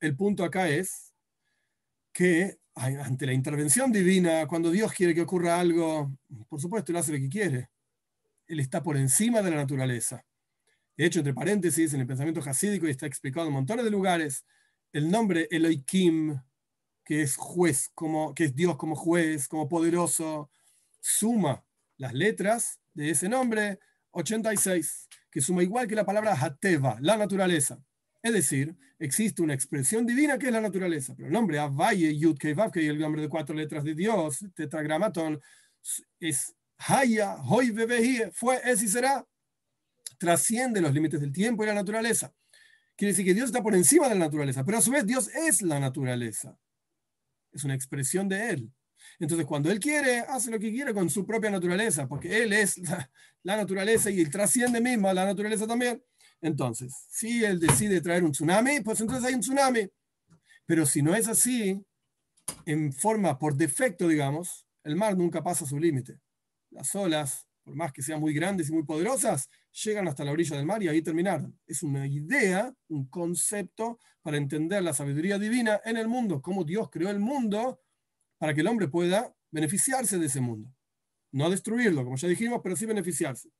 El 0.00 0.16
punto 0.16 0.44
acá 0.44 0.68
es 0.68 1.12
que 2.12 2.58
ante 2.74 3.26
la 3.26 3.32
intervención 3.32 3.90
divina, 3.90 4.46
cuando 4.46 4.70
Dios 4.70 4.92
quiere 4.92 5.14
que 5.14 5.22
ocurra 5.22 5.58
algo, 5.58 6.14
por 6.48 6.60
supuesto, 6.60 6.92
Él 6.92 6.98
hace 6.98 7.12
lo 7.12 7.18
que 7.18 7.28
quiere. 7.28 7.70
Él 8.46 8.60
está 8.60 8.82
por 8.82 8.96
encima 8.96 9.42
de 9.42 9.50
la 9.50 9.56
naturaleza. 9.56 10.24
De 10.96 11.06
hecho, 11.06 11.20
entre 11.20 11.34
paréntesis, 11.34 11.94
en 11.94 12.00
el 12.00 12.06
pensamiento 12.06 12.40
hasídico, 12.40 12.86
y 12.86 12.90
está 12.90 13.06
explicado 13.06 13.46
en 13.46 13.54
montones 13.54 13.84
de 13.84 13.90
lugares, 13.90 14.44
el 14.96 15.10
nombre 15.10 15.46
Elohim, 15.50 16.40
que 17.04 17.20
es 17.20 17.36
juez, 17.36 17.90
como, 17.94 18.34
que 18.34 18.44
es 18.44 18.56
Dios 18.56 18.76
como 18.78 18.96
juez, 18.96 19.46
como 19.46 19.68
poderoso, 19.68 20.50
suma 21.00 21.62
las 21.98 22.14
letras 22.14 22.80
de 22.94 23.10
ese 23.10 23.28
nombre 23.28 23.78
86, 24.12 25.06
que 25.30 25.42
suma 25.42 25.62
igual 25.62 25.86
que 25.86 25.94
la 25.94 26.06
palabra 26.06 26.34
Hateva, 26.40 26.96
la 27.02 27.18
naturaleza. 27.18 27.78
Es 28.22 28.32
decir, 28.32 28.74
existe 28.98 29.42
una 29.42 29.52
expresión 29.52 30.06
divina 30.06 30.38
que 30.38 30.46
es 30.46 30.52
la 30.52 30.62
naturaleza, 30.62 31.14
pero 31.14 31.26
el 31.26 31.32
nombre 31.34 31.58
Avaye, 31.58 32.16
Yud, 32.16 32.38
y 32.42 32.86
el 32.86 32.98
nombre 32.98 33.20
de 33.20 33.28
cuatro 33.28 33.54
letras 33.54 33.84
de 33.84 33.94
Dios, 33.94 34.46
tetragramatón, 34.54 35.42
es 36.18 36.56
Haya, 36.78 37.36
Hoy, 37.44 37.70
Bebehie, 37.70 38.30
fue, 38.32 38.62
es 38.64 38.82
y 38.82 38.88
será, 38.88 39.26
trasciende 40.16 40.80
los 40.80 40.94
límites 40.94 41.20
del 41.20 41.32
tiempo 41.32 41.64
y 41.64 41.66
la 41.66 41.74
naturaleza. 41.74 42.32
Quiere 42.96 43.12
decir 43.12 43.24
que 43.24 43.34
Dios 43.34 43.46
está 43.46 43.62
por 43.62 43.74
encima 43.74 44.08
de 44.08 44.14
la 44.14 44.26
naturaleza, 44.26 44.64
pero 44.64 44.78
a 44.78 44.80
su 44.80 44.90
vez 44.90 45.06
Dios 45.06 45.28
es 45.28 45.62
la 45.62 45.78
naturaleza. 45.78 46.58
Es 47.52 47.64
una 47.64 47.74
expresión 47.74 48.28
de 48.28 48.50
Él. 48.50 48.72
Entonces, 49.18 49.46
cuando 49.46 49.70
Él 49.70 49.78
quiere, 49.78 50.20
hace 50.20 50.50
lo 50.50 50.58
que 50.58 50.72
quiere 50.72 50.94
con 50.94 51.10
su 51.10 51.26
propia 51.26 51.50
naturaleza, 51.50 52.08
porque 52.08 52.42
Él 52.42 52.52
es 52.52 52.78
la, 53.42 53.56
naturaleza 53.56 54.10
y 54.10 54.20
Él 54.20 54.30
trasciende 54.30 54.80
mismo 54.80 55.08
a 55.08 55.14
la 55.14 55.26
naturaleza 55.26 55.66
también. 55.66 56.02
Entonces, 56.40 56.94
si 57.08 57.44
él 57.44 57.58
decide 57.58 58.00
traer 58.00 58.22
un 58.22 58.32
tsunami, 58.32 58.80
pues 58.80 59.00
entonces 59.00 59.24
hay 59.24 59.34
un 59.34 59.40
tsunami. 59.40 59.88
Pero 60.66 60.84
si 60.84 61.02
no 61.02 61.14
es 61.14 61.28
así, 61.28 61.82
en 62.66 62.92
forma 62.92 63.38
por 63.38 63.56
defecto, 63.56 64.06
digamos, 64.08 64.66
el 64.84 64.96
mar 64.96 65.16
nunca 65.16 65.42
pasa 65.42 65.66
su 65.66 65.78
límite. 65.78 66.20
Las 66.70 66.94
olas, 66.94 67.46
por 67.64 67.74
más 67.74 67.92
que 67.92 68.02
sean 68.02 68.20
muy 68.20 68.34
grandes 68.34 68.68
y 68.68 68.72
muy 68.72 68.84
poderosas, 68.84 69.48
llegan 69.84 70.08
hasta 70.08 70.24
la 70.24 70.32
orilla 70.32 70.56
del 70.56 70.66
mar 70.66 70.82
y 70.82 70.88
ahí 70.88 71.02
terminaron. 71.02 71.58
Es 71.66 71.82
una 71.82 72.06
idea, 72.06 72.74
un 72.88 73.08
concepto 73.08 73.98
para 74.22 74.36
entender 74.36 74.82
la 74.82 74.94
sabiduría 74.94 75.38
divina 75.38 75.80
en 75.84 75.96
el 75.96 76.08
mundo, 76.08 76.40
cómo 76.40 76.64
Dios 76.64 76.88
creó 76.90 77.10
el 77.10 77.20
mundo 77.20 77.80
para 78.38 78.54
que 78.54 78.62
el 78.62 78.66
hombre 78.66 78.88
pueda 78.88 79.34
beneficiarse 79.50 80.18
de 80.18 80.26
ese 80.26 80.40
mundo. 80.40 80.72
No 81.32 81.50
destruirlo, 81.50 82.04
como 82.04 82.16
ya 82.16 82.28
dijimos, 82.28 82.60
pero 82.62 82.76
sí 82.76 82.86
beneficiarse. 82.86 83.50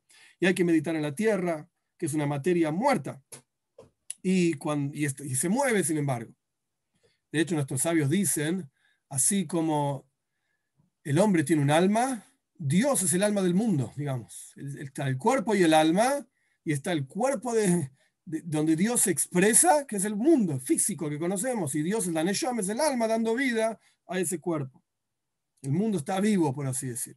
Y 0.41 0.47
hay 0.47 0.55
que 0.55 0.65
meditar 0.65 0.97
en 0.97 1.03
la 1.03 1.15
tierra, 1.15 1.69
que 1.99 2.07
es 2.07 2.15
una 2.15 2.27
materia 2.27 2.71
muerta, 2.71 3.23
y, 4.23 4.55
cuando, 4.55 4.95
y, 4.97 5.09
se 5.09 5.49
mueve, 5.49 5.85
sin 5.85 5.99
embargo. 5.99 6.33
De 7.31 7.41
hecho, 7.41 7.55
nuestros 7.55 7.83
sabios 7.83 8.11
dicen, 8.11 8.71
así 9.09 9.47
como 9.47 10.09
el 11.05 11.19
hombre 11.19 11.45
tiene 11.45 11.63
un 11.63 11.71
alma, 11.71 12.25
Dios 12.59 13.03
es 13.03 13.13
el 13.13 13.23
alma 13.23 13.43
del 13.43 13.55
mundo, 13.55 13.93
digamos. 13.97 14.55
Está 14.57 15.09
el 15.09 15.19
cuerpo 15.19 15.55
y 15.55 15.63
el 15.63 15.75
alma, 15.75 16.27
y 16.65 16.73
está 16.73 16.93
el 16.93 17.07
cuerpo 17.07 17.55
de, 17.55 17.91
donde 18.25 18.77
Dios 18.77 19.03
se 19.03 19.11
expresa, 19.11 19.87
que 19.87 19.97
es 19.97 20.05
el 20.05 20.17
mundo 20.17 20.59
físico 20.59 21.09
que 21.09 21.19
conocemos, 21.19 21.75
y 21.75 21.83
Dios 21.83 22.07
es 22.07 22.13
la 22.13 22.25
Neshama, 22.25 22.61
es 22.61 22.69
el 22.69 22.81
alma 22.81 23.07
dando 23.07 23.35
vida 23.35 23.79
a 24.07 24.19
ese 24.19 24.41
cuerpo. 24.41 24.83
El 25.63 25.73
mundo 25.73 25.99
está 25.99 26.21
vivo, 26.21 26.55
por 26.55 26.67
así 26.67 26.89
decir 26.89 27.17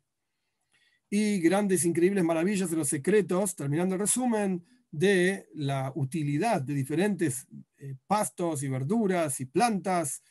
y 1.09 1.39
grandes, 1.39 1.85
increíbles 1.85 2.23
maravillas 2.23 2.69
de 2.69 2.77
los 2.77 2.89
secretos, 2.89 3.55
terminando 3.55 3.95
el 3.95 4.01
resumen 4.01 4.65
de 4.91 5.47
la 5.55 5.91
utilidad 5.95 6.61
de 6.61 6.73
diferentes 6.73 7.47
eh, 7.77 7.95
pastos 8.07 8.63
y 8.63 8.69
verduras 8.69 9.39
y 9.39 9.45
plantas 9.45 10.23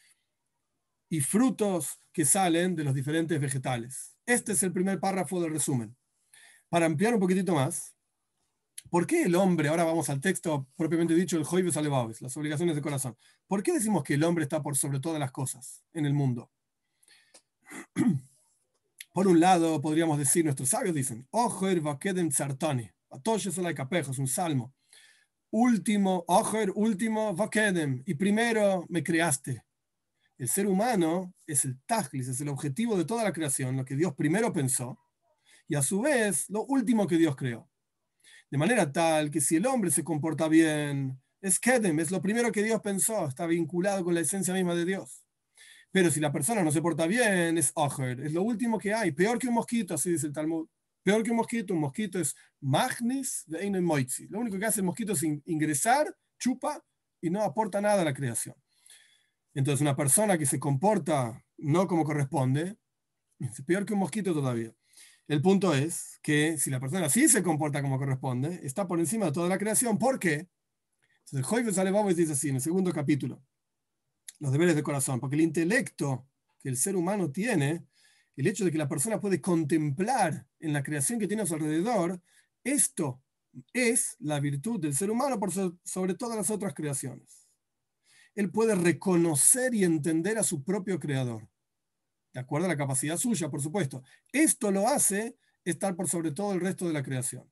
y 1.09 1.21
frutos 1.21 2.01
que 2.13 2.25
salen 2.25 2.77
de 2.77 2.85
los 2.85 2.95
diferentes 2.95 3.41
vegetales. 3.41 4.18
Este 4.29 4.53
es 4.53 4.63
el 4.63 4.73
primer 4.75 5.01
párrafo 5.01 5.41
del 5.41 5.53
resumen. 5.53 5.97
Para 6.69 6.85
ampliar 6.85 7.15
un 7.15 7.21
poquitito 7.21 7.55
más, 7.55 7.97
¿por 8.91 9.07
qué 9.07 9.23
el 9.23 9.35
hombre, 9.35 9.71
ahora 9.71 9.85
vamos 9.85 10.11
al 10.11 10.21
texto 10.21 10.69
propiamente 10.77 11.15
dicho, 11.15 11.39
el 11.39 11.45
Joibes 11.45 11.79
Alevaves, 11.79 12.21
las 12.21 12.37
obligaciones 12.37 12.77
de 12.77 12.83
corazón, 12.83 13.17
¿por 13.47 13.63
qué 13.63 13.73
decimos 13.73 14.05
que 14.05 14.13
el 14.15 14.25
hombre 14.25 14.43
está 14.43 14.63
por 14.63 14.77
sobre 14.77 15.01
todas 15.01 15.19
las 15.19 15.33
cosas 15.33 15.83
en 15.95 16.05
el 16.05 16.13
mundo? 16.13 16.51
Por 19.15 19.27
un 19.27 19.41
lado, 19.41 19.81
podríamos 19.81 20.19
decir, 20.19 20.45
nuestros 20.45 20.69
sabios 20.69 20.95
dicen, 20.95 21.27
Ojer 21.31 21.81
vakedem 21.81 22.31
sartani, 22.31 22.91
capejo, 23.75 24.13
es 24.13 24.19
un 24.19 24.29
salmo. 24.29 24.75
Último, 25.51 26.25
Ojer, 26.29 26.71
último, 26.75 27.35
vakedem, 27.35 28.03
y 28.05 28.15
primero 28.15 28.85
me 28.91 29.03
creaste. 29.03 29.65
El 30.39 30.49
ser 30.49 30.69
humano 30.69 31.35
es 31.49 31.65
el 31.65 31.81
tajlis, 31.85 32.29
es 32.29 32.41
el 32.41 32.49
objetivo 32.49 32.97
de 32.97 33.05
toda 33.05 33.25
la 33.25 33.33
creación, 33.33 33.77
lo 33.77 33.85
que 33.85 33.97
Dios 33.97 34.15
primero 34.15 34.53
pensó, 34.53 34.97
y 35.67 35.75
a 35.75 35.83
su 35.83 36.01
vez 36.01 36.49
lo 36.49 36.65
último 36.65 37.09
que 37.09 37.17
Dios 37.17 37.35
creó. 37.35 37.69
De 38.49 38.57
manera 38.57 38.93
tal 38.93 39.33
que 39.33 39.41
si 39.41 39.57
el 39.57 39.67
hombre 39.67 39.91
se 39.91 40.05
comporta 40.05 40.47
bien, 40.47 41.21
es 41.41 41.59
kedem, 41.59 41.99
es 41.99 42.13
lo 42.13 42.23
primero 42.23 42.53
que 42.53 42.63
Dios 42.63 42.81
pensó, 42.81 43.27
está 43.27 43.47
vinculado 43.47 44.05
con 44.05 44.15
la 44.15 44.21
esencia 44.21 44.55
misma 44.55 44.77
de 44.77 44.85
Dios. 44.85 45.25
Pero 45.91 46.11
si 46.11 46.21
la 46.21 46.31
persona 46.31 46.63
no 46.63 46.71
se 46.71 46.83
porta 46.83 47.09
bien, 47.09 47.59
es 47.59 47.73
ojer, 47.75 48.21
es 48.21 48.33
lo 48.33 48.43
último 48.43 48.79
que 48.79 48.95
hay, 48.95 49.11
peor 49.11 49.41
que 49.41 49.49
un 49.49 49.55
mosquito, 49.55 49.95
así 49.95 50.13
dice 50.13 50.29
el 50.29 50.33
Talmud. 50.33 50.69
Peor 51.03 51.23
que 51.25 51.31
un 51.31 51.37
mosquito, 51.39 51.75
un 51.75 51.81
mosquito 51.81 52.21
es 52.21 52.37
magnis 52.61 53.45
de 53.47 53.81
moitzi. 53.81 54.29
Lo 54.29 54.39
único 54.39 54.59
que 54.59 54.67
hace 54.67 54.81
el 54.81 54.87
mosquito 54.87 55.15
es 55.15 55.23
ingresar, 55.23 56.15
chupa 56.39 56.85
y 57.21 57.29
no 57.31 57.43
aporta 57.43 57.81
nada 57.81 58.03
a 58.03 58.05
la 58.05 58.15
creación. 58.15 58.55
Entonces, 59.59 59.81
una 59.81 59.97
persona 59.97 60.39
que 60.39 60.47
se 60.47 60.61
comporta 60.61 61.45
no 61.57 61.89
como 61.89 62.05
corresponde, 62.05 62.77
es 63.41 63.61
peor 63.63 63.85
que 63.85 63.93
un 63.93 63.99
mosquito 63.99 64.33
todavía. 64.33 64.73
El 65.27 65.43
punto 65.43 65.75
es 65.75 66.21
que 66.23 66.57
si 66.59 66.71
la 66.71 66.79
persona 66.79 67.09
sí 67.09 67.29
se 67.29 67.43
comporta 67.43 67.83
como 67.83 67.99
corresponde, 67.99 68.61
está 68.63 68.87
por 68.87 69.01
encima 69.01 69.27
de 69.27 69.33
toda 69.33 69.49
la 69.49 69.59
creación. 69.59 69.99
¿Por 69.99 70.21
qué? 70.21 70.49
Entonces, 71.25 71.45
Joyce 71.45 71.73
Salevamos 71.73 72.15
dice 72.15 72.35
así 72.35 72.51
en 72.51 72.55
el 72.55 72.61
segundo 72.61 72.93
capítulo 72.93 73.43
los 74.39 74.53
deberes 74.53 74.77
de 74.77 74.85
corazón, 74.85 75.19
porque 75.19 75.35
el 75.35 75.43
intelecto 75.43 76.29
que 76.61 76.69
el 76.69 76.77
ser 76.77 76.95
humano 76.95 77.33
tiene, 77.33 77.85
el 78.37 78.47
hecho 78.47 78.65
de 78.65 78.71
que 78.71 78.79
la 78.79 78.89
persona 78.89 79.21
puede 79.21 79.41
contemplar 79.41 80.47
en 80.61 80.73
la 80.73 80.85
creación 80.85 81.19
que 81.19 81.27
tiene 81.27 81.43
a 81.43 81.47
su 81.47 81.55
alrededor, 81.55 82.23
esto 82.63 83.21
es 83.73 84.15
la 84.21 84.39
virtud 84.39 84.79
del 84.79 84.95
ser 84.95 85.11
humano 85.11 85.41
por 85.41 85.51
sobre 85.51 86.15
todas 86.15 86.37
las 86.37 86.49
otras 86.49 86.75
creaciones. 86.75 87.48
Él 88.39 88.53
puede 88.53 88.77
reconocer 88.77 89.75
y 89.75 89.83
entender 89.83 90.39
a 90.39 90.45
su 90.45 90.63
propio 90.63 91.01
creador, 91.01 91.49
de 92.33 92.39
acuerdo 92.39 92.67
a 92.67 92.69
la 92.69 92.77
capacidad 92.77 93.17
suya, 93.17 93.51
por 93.51 93.61
supuesto. 93.61 94.05
Esto 94.31 94.71
lo 94.71 94.87
hace 94.87 95.37
estar 95.65 95.97
por 95.97 96.09
sobre 96.09 96.31
todo 96.31 96.53
el 96.53 96.61
resto 96.61 96.87
de 96.87 96.93
la 96.93 97.03
creación. 97.03 97.51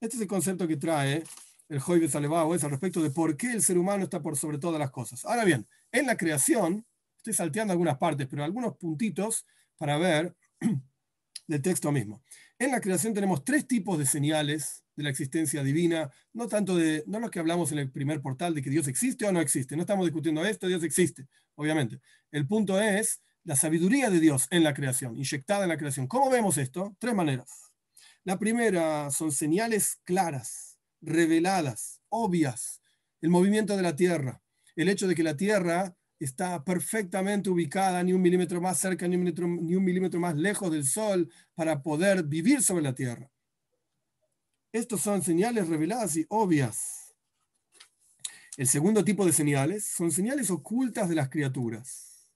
Este 0.00 0.16
es 0.16 0.22
el 0.22 0.26
concepto 0.26 0.66
que 0.66 0.76
trae 0.76 1.22
el 1.68 1.78
Joybe 1.78 2.08
Salevao, 2.08 2.52
es 2.52 2.64
al 2.64 2.72
respecto 2.72 3.00
de 3.00 3.10
por 3.10 3.36
qué 3.36 3.52
el 3.52 3.62
ser 3.62 3.78
humano 3.78 4.02
está 4.02 4.20
por 4.20 4.36
sobre 4.36 4.58
todas 4.58 4.80
las 4.80 4.90
cosas. 4.90 5.24
Ahora 5.24 5.44
bien, 5.44 5.68
en 5.92 6.06
la 6.06 6.16
creación, 6.16 6.84
estoy 7.18 7.34
salteando 7.34 7.70
algunas 7.70 7.96
partes, 7.98 8.26
pero 8.26 8.42
algunos 8.42 8.76
puntitos 8.76 9.46
para 9.76 9.98
ver 9.98 10.34
del 11.46 11.62
texto 11.62 11.92
mismo. 11.92 12.24
En 12.58 12.72
la 12.72 12.80
creación 12.80 13.14
tenemos 13.14 13.44
tres 13.44 13.68
tipos 13.68 14.00
de 14.00 14.06
señales 14.06 14.81
la 15.02 15.10
existencia 15.10 15.62
divina, 15.62 16.10
no 16.32 16.48
tanto 16.48 16.76
de, 16.76 17.04
no 17.06 17.20
lo 17.20 17.30
que 17.30 17.38
hablamos 17.38 17.72
en 17.72 17.78
el 17.78 17.90
primer 17.90 18.20
portal 18.20 18.54
de 18.54 18.62
que 18.62 18.70
Dios 18.70 18.88
existe 18.88 19.26
o 19.26 19.32
no 19.32 19.40
existe, 19.40 19.76
no 19.76 19.82
estamos 19.82 20.06
discutiendo 20.06 20.44
esto, 20.44 20.66
Dios 20.66 20.82
existe, 20.82 21.26
obviamente. 21.54 22.00
El 22.30 22.46
punto 22.46 22.80
es 22.80 23.22
la 23.44 23.56
sabiduría 23.56 24.10
de 24.10 24.20
Dios 24.20 24.46
en 24.50 24.64
la 24.64 24.74
creación, 24.74 25.16
inyectada 25.16 25.64
en 25.64 25.70
la 25.70 25.78
creación. 25.78 26.06
¿Cómo 26.06 26.30
vemos 26.30 26.58
esto? 26.58 26.96
Tres 26.98 27.14
maneras. 27.14 27.72
La 28.24 28.38
primera 28.38 29.10
son 29.10 29.32
señales 29.32 29.98
claras, 30.04 30.78
reveladas, 31.00 32.00
obvias. 32.08 32.80
El 33.20 33.30
movimiento 33.30 33.76
de 33.76 33.82
la 33.82 33.96
Tierra, 33.96 34.42
el 34.76 34.88
hecho 34.88 35.08
de 35.08 35.14
que 35.14 35.22
la 35.22 35.36
Tierra 35.36 35.96
está 36.20 36.62
perfectamente 36.62 37.50
ubicada 37.50 38.02
ni 38.02 38.12
un 38.12 38.22
milímetro 38.22 38.60
más 38.60 38.78
cerca 38.78 39.08
ni 39.08 39.16
un 39.16 39.22
milímetro, 39.22 39.48
ni 39.48 39.74
un 39.74 39.84
milímetro 39.84 40.20
más 40.20 40.36
lejos 40.36 40.70
del 40.70 40.86
Sol 40.86 41.28
para 41.54 41.82
poder 41.82 42.22
vivir 42.22 42.62
sobre 42.62 42.82
la 42.82 42.94
Tierra. 42.94 43.31
Estos 44.72 45.02
son 45.02 45.22
señales 45.22 45.68
reveladas 45.68 46.16
y 46.16 46.24
obvias. 46.30 47.14
El 48.56 48.66
segundo 48.66 49.04
tipo 49.04 49.26
de 49.26 49.32
señales 49.32 49.84
son 49.84 50.10
señales 50.10 50.50
ocultas 50.50 51.10
de 51.10 51.14
las 51.14 51.28
criaturas. 51.28 52.30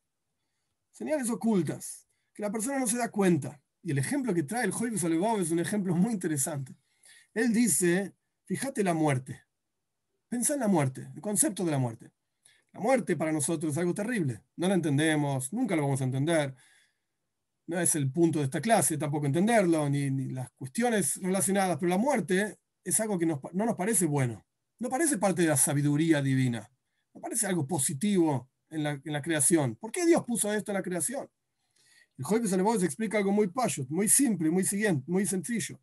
Señales 0.92 1.30
ocultas, 1.30 2.06
que 2.34 2.42
la 2.42 2.52
persona 2.52 2.78
no 2.78 2.86
se 2.86 2.98
da 2.98 3.10
cuenta. 3.10 3.62
Y 3.82 3.92
el 3.92 3.98
ejemplo 3.98 4.34
que 4.34 4.42
trae 4.42 4.64
el 4.64 4.72
Joyce 4.72 4.98
Salevov 4.98 5.40
es 5.40 5.50
un 5.50 5.60
ejemplo 5.60 5.94
muy 5.94 6.12
interesante. 6.12 6.74
Él 7.32 7.54
dice, 7.54 8.14
fíjate 8.44 8.84
la 8.84 8.92
muerte. 8.92 9.42
Pensá 10.28 10.54
en 10.54 10.60
la 10.60 10.68
muerte, 10.68 11.08
el 11.14 11.22
concepto 11.22 11.64
de 11.64 11.70
la 11.70 11.78
muerte. 11.78 12.10
La 12.72 12.80
muerte 12.80 13.16
para 13.16 13.32
nosotros 13.32 13.72
es 13.72 13.78
algo 13.78 13.94
terrible. 13.94 14.42
No 14.56 14.68
la 14.68 14.74
entendemos, 14.74 15.52
nunca 15.54 15.74
lo 15.74 15.82
vamos 15.82 16.02
a 16.02 16.04
entender. 16.04 16.54
No 17.66 17.80
es 17.80 17.94
el 17.96 18.10
punto 18.12 18.38
de 18.38 18.44
esta 18.44 18.60
clase 18.60 18.96
tampoco 18.96 19.26
entenderlo, 19.26 19.88
ni, 19.88 20.10
las 20.30 20.50
cuestiones 20.52 21.16
relacionadas, 21.16 21.78
pero 21.78 21.90
la 21.90 21.98
muerte 21.98 22.58
es 22.84 23.00
algo 23.00 23.18
que 23.18 23.26
no 23.26 23.40
nos 23.52 23.74
parece 23.76 24.06
bueno. 24.06 24.44
No 24.78 24.88
parece 24.88 25.18
parte 25.18 25.42
de 25.42 25.48
la 25.48 25.56
sabiduría 25.56 26.22
divina. 26.22 26.70
No 27.14 27.20
parece 27.20 27.46
algo 27.46 27.66
positivo 27.66 28.50
en 28.70 28.82
la, 28.82 29.22
creación. 29.22 29.76
¿Por 29.76 29.90
qué 29.90 30.04
Dios 30.04 30.24
puso 30.26 30.52
esto 30.52 30.70
en 30.70 30.76
la 30.76 30.82
creación? 30.82 31.28
El 32.18 32.24
Jueves 32.24 32.50
se 32.50 32.86
explica 32.86 33.18
algo 33.18 33.32
muy 33.32 33.48
payo, 33.48 33.86
muy 33.88 34.08
simple, 34.08 34.50
muy, 34.50 34.64
siguiente, 34.64 35.04
muy 35.10 35.26
sencillo. 35.26 35.80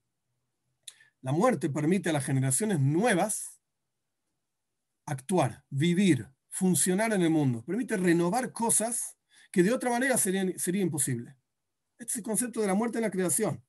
La 1.21 1.31
muerte 1.31 1.69
permite 1.69 2.09
a 2.09 2.13
las 2.13 2.25
generaciones 2.25 2.79
nuevas 2.79 3.59
actuar, 5.05 5.63
vivir, 5.69 6.27
funcionar 6.49 7.13
en 7.13 7.21
el 7.21 7.29
mundo, 7.29 7.63
permite 7.63 7.97
renovar 7.97 8.51
cosas 8.51 9.17
que 9.51 9.63
de 9.63 9.71
otra 9.71 9.89
manera 9.89 10.17
serían, 10.17 10.57
sería 10.57 10.81
imposible. 10.81 11.35
Este 12.03 12.11
es 12.11 12.17
el 12.17 12.23
concepto 12.23 12.59
de 12.59 12.67
la 12.67 12.73
muerte 12.73 12.97
en 12.97 13.03
la 13.03 13.09
creación. 13.09 13.63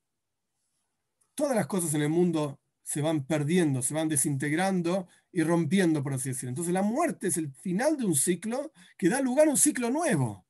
Todas 1.37 1.55
las 1.55 1.69
cosas 1.69 1.95
en 1.95 2.03
el 2.03 2.09
mundo 2.09 2.61
se 2.83 3.01
van 3.01 3.25
perdiendo, 3.25 3.81
se 3.81 3.95
van 3.95 4.09
desintegrando 4.09 5.07
y 5.31 5.45
rompiendo, 5.45 6.03
por 6.03 6.15
así 6.15 6.31
decirlo. 6.31 6.49
Entonces 6.49 6.75
la 6.75 6.83
muerte 6.83 7.29
es 7.29 7.37
el 7.37 7.53
final 7.53 7.97
de 7.97 8.07
un 8.07 8.17
ciclo 8.17 8.73
que 8.99 9.09
da 9.09 9.21
lugar 9.21 9.47
a 9.47 9.51
un 9.51 9.57
ciclo 9.57 9.89
nuevo. 9.89 10.45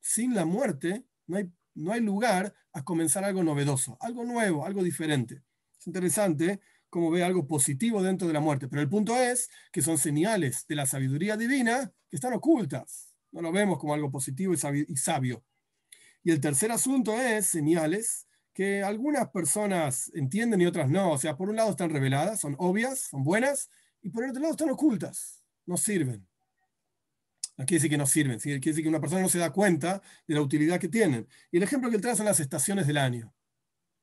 Sin 0.00 0.34
la 0.34 0.46
muerte 0.46 1.04
no 1.26 1.36
hay, 1.36 1.52
no 1.74 1.92
hay 1.92 2.00
lugar 2.00 2.54
a 2.72 2.82
comenzar 2.82 3.24
algo 3.24 3.44
novedoso, 3.44 3.98
algo 4.00 4.24
nuevo, 4.24 4.64
algo 4.64 4.82
diferente. 4.82 5.42
Es 5.78 5.86
interesante 5.86 6.60
como 6.88 7.10
ve 7.10 7.24
algo 7.24 7.46
positivo 7.46 8.02
dentro 8.02 8.26
de 8.26 8.32
la 8.32 8.40
muerte. 8.40 8.68
Pero 8.68 8.80
el 8.80 8.88
punto 8.88 9.14
es 9.20 9.50
que 9.70 9.82
son 9.82 9.98
señales 9.98 10.64
de 10.66 10.76
la 10.76 10.86
sabiduría 10.86 11.36
divina 11.36 11.92
que 12.08 12.16
están 12.16 12.32
ocultas. 12.32 13.12
No 13.32 13.42
lo 13.42 13.52
vemos 13.52 13.78
como 13.78 13.92
algo 13.92 14.10
positivo 14.10 14.54
y 14.54 14.96
sabio. 14.96 15.44
Y 16.24 16.30
el 16.30 16.40
tercer 16.40 16.70
asunto 16.70 17.20
es 17.20 17.46
señales 17.46 18.26
que 18.52 18.82
algunas 18.82 19.28
personas 19.30 20.10
entienden 20.14 20.60
y 20.60 20.66
otras 20.66 20.88
no. 20.90 21.12
O 21.12 21.18
sea, 21.18 21.36
por 21.36 21.48
un 21.48 21.56
lado 21.56 21.70
están 21.70 21.90
reveladas, 21.90 22.40
son 22.40 22.54
obvias, 22.58 23.08
son 23.10 23.24
buenas, 23.24 23.70
y 24.02 24.10
por 24.10 24.24
el 24.24 24.30
otro 24.30 24.42
lado 24.42 24.52
están 24.52 24.70
ocultas, 24.70 25.42
no 25.66 25.76
sirven. 25.76 26.26
No 27.56 27.66
quiere 27.66 27.78
decir 27.78 27.90
que 27.90 27.98
no 27.98 28.06
sirven, 28.06 28.38
quiere 28.38 28.58
decir 28.58 28.82
que 28.82 28.88
una 28.88 29.00
persona 29.00 29.22
no 29.22 29.28
se 29.28 29.38
da 29.38 29.52
cuenta 29.52 30.02
de 30.26 30.34
la 30.34 30.40
utilidad 30.40 30.80
que 30.80 30.88
tienen. 30.88 31.28
Y 31.50 31.58
el 31.58 31.62
ejemplo 31.62 31.90
que 31.90 31.96
él 31.96 32.02
trae 32.02 32.16
son 32.16 32.26
las 32.26 32.40
estaciones 32.40 32.86
del 32.86 32.96
año, 32.96 33.32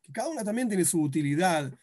que 0.02 0.12
cada 0.12 0.30
una 0.30 0.44
también 0.44 0.68
tiene 0.68 0.86
su 0.86 1.02
utilidad 1.02 1.74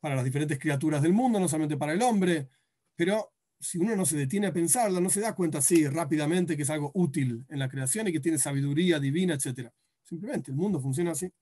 para 0.00 0.14
las 0.14 0.24
diferentes 0.24 0.58
criaturas 0.58 1.02
del 1.02 1.12
mundo, 1.12 1.38
no 1.38 1.48
solamente 1.48 1.76
para 1.76 1.92
el 1.92 2.02
hombre, 2.02 2.48
pero 2.96 3.32
si 3.60 3.78
uno 3.78 3.94
no 3.94 4.06
se 4.06 4.16
detiene 4.16 4.46
a 4.46 4.52
pensarlo, 4.52 5.00
no 5.00 5.10
se 5.10 5.20
da 5.20 5.34
cuenta 5.34 5.58
así 5.58 5.86
rápidamente 5.86 6.56
que 6.56 6.62
es 6.62 6.70
algo 6.70 6.90
útil 6.94 7.44
en 7.50 7.58
la 7.58 7.68
creación 7.68 8.08
y 8.08 8.12
que 8.12 8.20
tiene 8.20 8.38
sabiduría 8.38 8.98
divina, 8.98 9.34
etc. 9.34 9.70
Simplemente 10.10 10.50
el 10.50 10.56
mundo 10.56 10.80
funciona 10.80 11.12
así. 11.12 11.32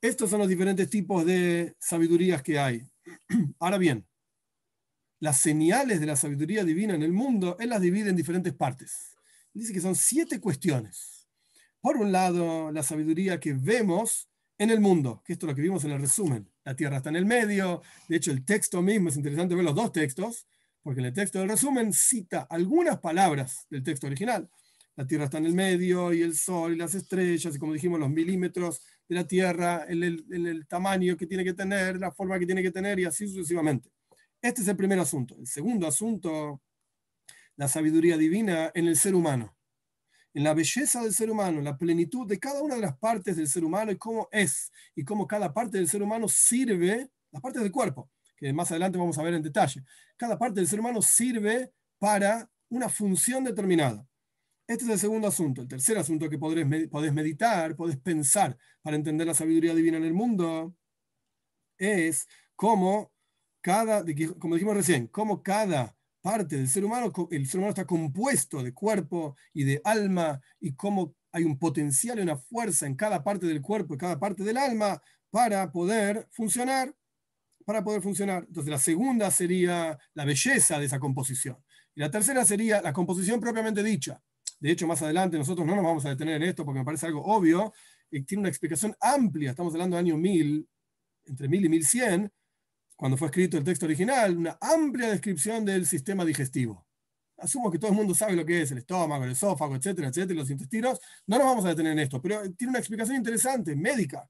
Estos 0.00 0.30
son 0.30 0.40
los 0.40 0.48
diferentes 0.48 0.88
tipos 0.88 1.24
de 1.26 1.76
sabidurías 1.78 2.42
que 2.42 2.58
hay. 2.58 2.88
Ahora 3.60 3.76
bien, 3.76 4.06
las 5.20 5.38
señales 5.38 6.00
de 6.00 6.06
la 6.06 6.16
sabiduría 6.16 6.64
divina 6.64 6.94
en 6.94 7.02
el 7.02 7.12
mundo, 7.12 7.58
él 7.60 7.68
las 7.68 7.82
divide 7.82 8.08
en 8.08 8.16
diferentes 8.16 8.54
partes. 8.54 9.14
Dice 9.52 9.74
que 9.74 9.82
son 9.82 9.94
siete 9.94 10.40
cuestiones. 10.40 11.28
Por 11.82 11.98
un 11.98 12.10
lado, 12.10 12.72
la 12.72 12.82
sabiduría 12.82 13.38
que 13.38 13.52
vemos 13.52 14.30
en 14.56 14.70
el 14.70 14.80
mundo, 14.80 15.22
que 15.22 15.34
esto 15.34 15.44
es 15.44 15.50
lo 15.50 15.54
que 15.54 15.62
vimos 15.62 15.84
en 15.84 15.90
el 15.90 16.00
resumen. 16.00 16.50
La 16.64 16.74
Tierra 16.74 16.96
está 16.96 17.10
en 17.10 17.16
el 17.16 17.26
medio, 17.26 17.82
de 18.08 18.16
hecho 18.16 18.30
el 18.30 18.46
texto 18.46 18.80
mismo 18.80 19.10
es 19.10 19.16
interesante 19.16 19.54
ver 19.54 19.64
los 19.64 19.74
dos 19.74 19.92
textos, 19.92 20.46
porque 20.82 21.00
en 21.00 21.06
el 21.06 21.12
texto 21.12 21.38
del 21.38 21.50
resumen 21.50 21.92
cita 21.92 22.46
algunas 22.48 22.98
palabras 22.98 23.66
del 23.68 23.82
texto 23.82 24.06
original. 24.06 24.48
La 25.02 25.08
Tierra 25.08 25.24
está 25.24 25.38
en 25.38 25.46
el 25.46 25.54
medio 25.54 26.12
y 26.12 26.22
el 26.22 26.36
Sol 26.36 26.74
y 26.74 26.76
las 26.76 26.94
estrellas, 26.94 27.56
y 27.56 27.58
como 27.58 27.72
dijimos, 27.72 27.98
los 27.98 28.08
milímetros 28.08 28.84
de 29.08 29.16
la 29.16 29.26
Tierra, 29.26 29.84
el 29.88 30.64
tamaño 30.68 31.16
que 31.16 31.26
tiene 31.26 31.42
que 31.42 31.54
tener, 31.54 31.98
la 31.98 32.12
forma 32.12 32.38
que 32.38 32.46
tiene 32.46 32.62
que 32.62 32.70
tener 32.70 33.00
y 33.00 33.04
así 33.04 33.26
sucesivamente. 33.26 33.90
Este 34.40 34.62
es 34.62 34.68
el 34.68 34.76
primer 34.76 35.00
asunto. 35.00 35.36
El 35.40 35.48
segundo 35.48 35.88
asunto, 35.88 36.62
la 37.56 37.66
sabiduría 37.66 38.16
divina 38.16 38.70
en 38.74 38.86
el 38.86 38.96
ser 38.96 39.16
humano 39.16 39.56
en 40.34 40.44
la 40.44 40.54
belleza 40.54 41.02
del 41.02 41.12
ser 41.12 41.30
humano, 41.30 41.58
en 41.58 41.64
la 41.64 41.76
plenitud 41.76 42.26
de 42.26 42.38
cada 42.38 42.62
una 42.62 42.76
de 42.76 42.80
las 42.80 42.96
partes 42.96 43.36
del 43.36 43.48
ser 43.48 43.64
humano 43.64 43.92
y 43.92 43.98
cómo 43.98 44.28
es, 44.30 44.70
y 44.94 45.04
cómo 45.04 45.26
cada 45.26 45.52
parte 45.52 45.78
del 45.78 45.88
ser 45.88 46.02
humano 46.02 46.28
sirve, 46.28 47.10
las 47.30 47.42
partes 47.42 47.60
del 47.60 47.72
cuerpo, 47.72 48.08
que 48.36 48.52
más 48.52 48.70
adelante 48.70 48.98
vamos 48.98 49.18
a 49.18 49.22
ver 49.22 49.34
en 49.34 49.42
detalle, 49.42 49.84
cada 50.16 50.38
parte 50.38 50.60
del 50.60 50.68
ser 50.68 50.80
humano 50.80 51.02
sirve 51.02 51.72
para 51.98 52.48
una 52.70 52.88
función 52.88 53.44
determinada. 53.44 54.06
Este 54.66 54.84
es 54.84 54.90
el 54.90 54.98
segundo 54.98 55.28
asunto. 55.28 55.62
El 55.62 55.68
tercer 55.68 55.98
asunto 55.98 56.28
que 56.30 56.38
podés, 56.38 56.66
meditar, 56.66 57.76
podés 57.76 57.96
pensar 57.98 58.56
para 58.80 58.96
entender 58.96 59.26
la 59.26 59.34
sabiduría 59.34 59.74
divina 59.74 59.96
en 59.96 60.04
el 60.04 60.14
mundo, 60.14 60.74
es 61.78 62.28
cómo 62.54 63.12
cada, 63.60 64.04
como 64.38 64.54
dijimos 64.54 64.76
recién, 64.76 65.08
cómo 65.08 65.42
cada 65.42 65.96
parte 66.20 66.56
del 66.56 66.68
ser 66.68 66.84
humano, 66.84 67.12
el 67.30 67.46
ser 67.46 67.58
humano 67.58 67.70
está 67.70 67.84
compuesto 67.86 68.62
de 68.62 68.72
cuerpo 68.72 69.36
y 69.52 69.64
de 69.64 69.80
alma 69.84 70.40
y 70.60 70.74
cómo 70.74 71.16
hay 71.32 71.44
un 71.44 71.58
potencial 71.58 72.18
y 72.18 72.22
una 72.22 72.36
fuerza 72.36 72.86
en 72.86 72.94
cada 72.94 73.24
parte 73.24 73.46
del 73.46 73.60
cuerpo 73.60 73.94
y 73.94 73.98
cada 73.98 74.20
parte 74.20 74.44
del 74.44 74.56
alma 74.56 75.02
para 75.30 75.72
poder 75.72 76.28
funcionar, 76.30 76.94
para 77.64 77.82
poder 77.82 78.02
funcionar. 78.02 78.44
Entonces 78.46 78.70
la 78.70 78.78
segunda 78.78 79.30
sería 79.30 79.98
la 80.14 80.24
belleza 80.24 80.78
de 80.78 80.86
esa 80.86 81.00
composición. 81.00 81.56
Y 81.94 82.00
la 82.00 82.10
tercera 82.10 82.44
sería 82.44 82.80
la 82.80 82.92
composición 82.92 83.40
propiamente 83.40 83.82
dicha. 83.82 84.22
De 84.62 84.70
hecho, 84.70 84.86
más 84.86 85.02
adelante 85.02 85.36
nosotros 85.36 85.66
no 85.66 85.74
nos 85.74 85.84
vamos 85.84 86.06
a 86.06 86.10
detener 86.10 86.36
en 86.36 86.44
esto 86.44 86.64
porque 86.64 86.78
me 86.78 86.84
parece 86.84 87.06
algo 87.06 87.20
obvio 87.24 87.72
tiene 88.20 88.42
una 88.42 88.48
explicación 88.48 88.94
amplia. 89.00 89.50
Estamos 89.50 89.72
hablando 89.74 89.96
del 89.96 90.04
año 90.04 90.16
1000, 90.16 90.68
entre 91.24 91.48
1000 91.48 91.64
y 91.64 91.68
1100, 91.68 92.32
cuando 92.94 93.16
fue 93.16 93.28
escrito 93.28 93.56
el 93.56 93.64
texto 93.64 93.86
original, 93.86 94.36
una 94.36 94.58
amplia 94.60 95.10
descripción 95.10 95.64
del 95.64 95.86
sistema 95.86 96.24
digestivo. 96.24 96.86
Asumo 97.38 97.72
que 97.72 97.78
todo 97.78 97.90
el 97.90 97.96
mundo 97.96 98.14
sabe 98.14 98.36
lo 98.36 98.44
que 98.46 98.62
es 98.62 98.70
el 98.70 98.78
estómago, 98.78 99.24
el 99.24 99.32
esófago, 99.32 99.74
etcétera, 99.74 100.08
etcétera, 100.08 100.38
los 100.38 100.50
intestinos. 100.50 101.00
No 101.26 101.38
nos 101.38 101.46
vamos 101.46 101.64
a 101.64 101.70
detener 101.70 101.92
en 101.92 101.98
esto, 101.98 102.22
pero 102.22 102.42
tiene 102.52 102.70
una 102.70 102.78
explicación 102.78 103.16
interesante, 103.16 103.74
médica, 103.74 104.28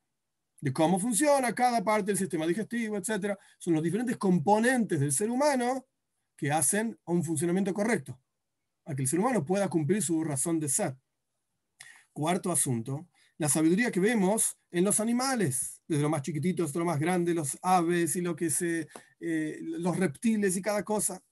de 0.60 0.72
cómo 0.72 0.98
funciona 0.98 1.52
cada 1.52 1.84
parte 1.84 2.06
del 2.06 2.16
sistema 2.16 2.46
digestivo, 2.46 2.96
etcétera. 2.96 3.38
Son 3.58 3.74
los 3.74 3.82
diferentes 3.82 4.16
componentes 4.16 5.00
del 5.00 5.12
ser 5.12 5.28
humano 5.28 5.84
que 6.36 6.50
hacen 6.50 6.98
un 7.04 7.22
funcionamiento 7.22 7.74
correcto, 7.74 8.18
a 8.84 8.94
que 8.94 9.02
el 9.02 9.08
ser 9.08 9.20
humano 9.20 9.44
pueda 9.44 9.68
cumplir 9.68 10.02
su 10.02 10.22
razón 10.24 10.58
de 10.58 10.68
ser. 10.68 10.96
Cuarto 12.12 12.52
asunto, 12.52 13.08
la 13.38 13.48
sabiduría 13.48 13.90
que 13.90 14.00
vemos 14.00 14.56
en 14.70 14.84
los 14.84 15.00
animales, 15.00 15.80
desde 15.88 16.02
lo 16.02 16.10
más 16.10 16.22
chiquitito 16.22 16.64
hasta 16.64 16.78
lo 16.78 16.84
más 16.84 17.00
grande, 17.00 17.34
los 17.34 17.58
aves 17.62 18.16
y 18.16 18.20
lo 18.20 18.36
que 18.36 18.50
se, 18.50 18.88
eh, 19.20 19.58
los 19.62 19.96
reptiles 19.96 20.56
y 20.56 20.62
cada 20.62 20.84
cosa. 20.84 21.22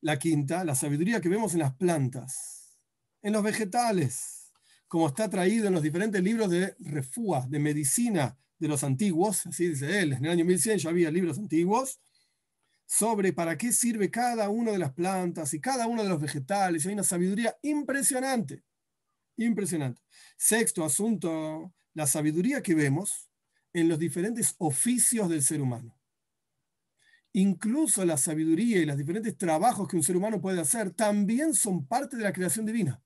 La 0.00 0.18
quinta, 0.18 0.64
la 0.64 0.74
sabiduría 0.74 1.20
que 1.20 1.28
vemos 1.28 1.52
en 1.52 1.60
las 1.60 1.74
plantas, 1.74 2.78
en 3.22 3.32
los 3.32 3.42
vegetales, 3.42 4.50
como 4.88 5.08
está 5.08 5.28
traído 5.30 5.68
en 5.68 5.74
los 5.74 5.82
diferentes 5.82 6.22
libros 6.22 6.50
de 6.50 6.74
refúa, 6.80 7.46
de 7.48 7.58
medicina 7.58 8.36
de 8.58 8.68
los 8.68 8.84
antiguos, 8.84 9.46
así 9.46 9.68
dice 9.68 10.00
él, 10.00 10.12
en 10.12 10.24
el 10.24 10.30
año 10.30 10.44
1100 10.44 10.78
ya 10.78 10.90
había 10.90 11.10
libros 11.10 11.38
antiguos, 11.38 12.00
sobre 12.92 13.32
para 13.32 13.56
qué 13.56 13.72
sirve 13.72 14.10
cada 14.10 14.50
una 14.50 14.70
de 14.70 14.78
las 14.78 14.92
plantas 14.92 15.54
y 15.54 15.60
cada 15.62 15.86
uno 15.86 16.02
de 16.02 16.10
los 16.10 16.20
vegetales. 16.20 16.84
Hay 16.84 16.92
una 16.92 17.02
sabiduría 17.02 17.56
impresionante, 17.62 18.64
impresionante. 19.38 20.02
Sexto 20.36 20.84
asunto, 20.84 21.72
la 21.94 22.06
sabiduría 22.06 22.62
que 22.62 22.74
vemos 22.74 23.30
en 23.72 23.88
los 23.88 23.98
diferentes 23.98 24.54
oficios 24.58 25.30
del 25.30 25.42
ser 25.42 25.62
humano. 25.62 25.98
Incluso 27.32 28.04
la 28.04 28.18
sabiduría 28.18 28.80
y 28.80 28.84
los 28.84 28.98
diferentes 28.98 29.38
trabajos 29.38 29.88
que 29.88 29.96
un 29.96 30.02
ser 30.02 30.18
humano 30.18 30.38
puede 30.38 30.60
hacer 30.60 30.90
también 30.90 31.54
son 31.54 31.86
parte 31.86 32.18
de 32.18 32.24
la 32.24 32.32
creación 32.34 32.66
divina. 32.66 33.02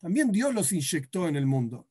También 0.00 0.32
Dios 0.32 0.52
los 0.52 0.72
inyectó 0.72 1.28
en 1.28 1.36
el 1.36 1.46
mundo. 1.46 1.88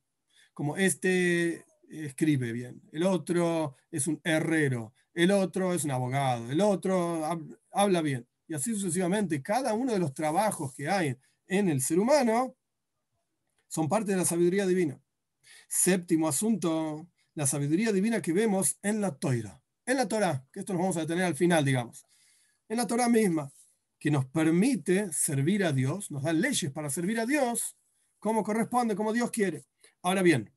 Como 0.53 0.75
este 0.75 1.66
escribe 1.89 2.51
bien, 2.51 2.81
el 2.91 3.03
otro 3.03 3.75
es 3.91 4.07
un 4.07 4.19
herrero, 4.23 4.93
el 5.13 5.31
otro 5.31 5.73
es 5.73 5.83
un 5.83 5.91
abogado, 5.91 6.51
el 6.51 6.61
otro 6.61 7.23
habla 7.71 8.01
bien. 8.01 8.27
Y 8.47 8.53
así 8.53 8.73
sucesivamente, 8.73 9.41
cada 9.41 9.73
uno 9.73 9.93
de 9.93 9.99
los 9.99 10.13
trabajos 10.13 10.73
que 10.73 10.87
hay 10.87 11.17
en 11.47 11.69
el 11.69 11.81
ser 11.81 11.99
humano 11.99 12.55
son 13.67 13.89
parte 13.89 14.11
de 14.11 14.17
la 14.17 14.25
sabiduría 14.25 14.65
divina. 14.65 14.99
Séptimo 15.67 16.27
asunto, 16.27 17.07
la 17.33 17.45
sabiduría 17.45 17.91
divina 17.91 18.21
que 18.21 18.33
vemos 18.33 18.77
en 18.81 19.01
la 19.01 19.15
Toira, 19.15 19.61
en 19.85 19.97
la 19.97 20.07
Torah, 20.07 20.45
que 20.51 20.61
esto 20.61 20.73
nos 20.73 20.81
vamos 20.81 20.97
a 20.97 21.01
detener 21.01 21.25
al 21.25 21.35
final, 21.35 21.65
digamos. 21.65 22.05
En 22.69 22.77
la 22.77 22.87
Torah 22.87 23.09
misma, 23.09 23.51
que 23.99 24.11
nos 24.11 24.25
permite 24.25 25.11
servir 25.11 25.63
a 25.63 25.71
Dios, 25.71 26.11
nos 26.11 26.23
da 26.23 26.33
leyes 26.33 26.71
para 26.71 26.89
servir 26.89 27.19
a 27.19 27.25
Dios 27.25 27.75
como 28.19 28.43
corresponde, 28.43 28.95
como 28.95 29.13
Dios 29.13 29.31
quiere. 29.31 29.65
Ahora 30.01 30.21
bien, 30.21 30.41
¿en 30.43 30.56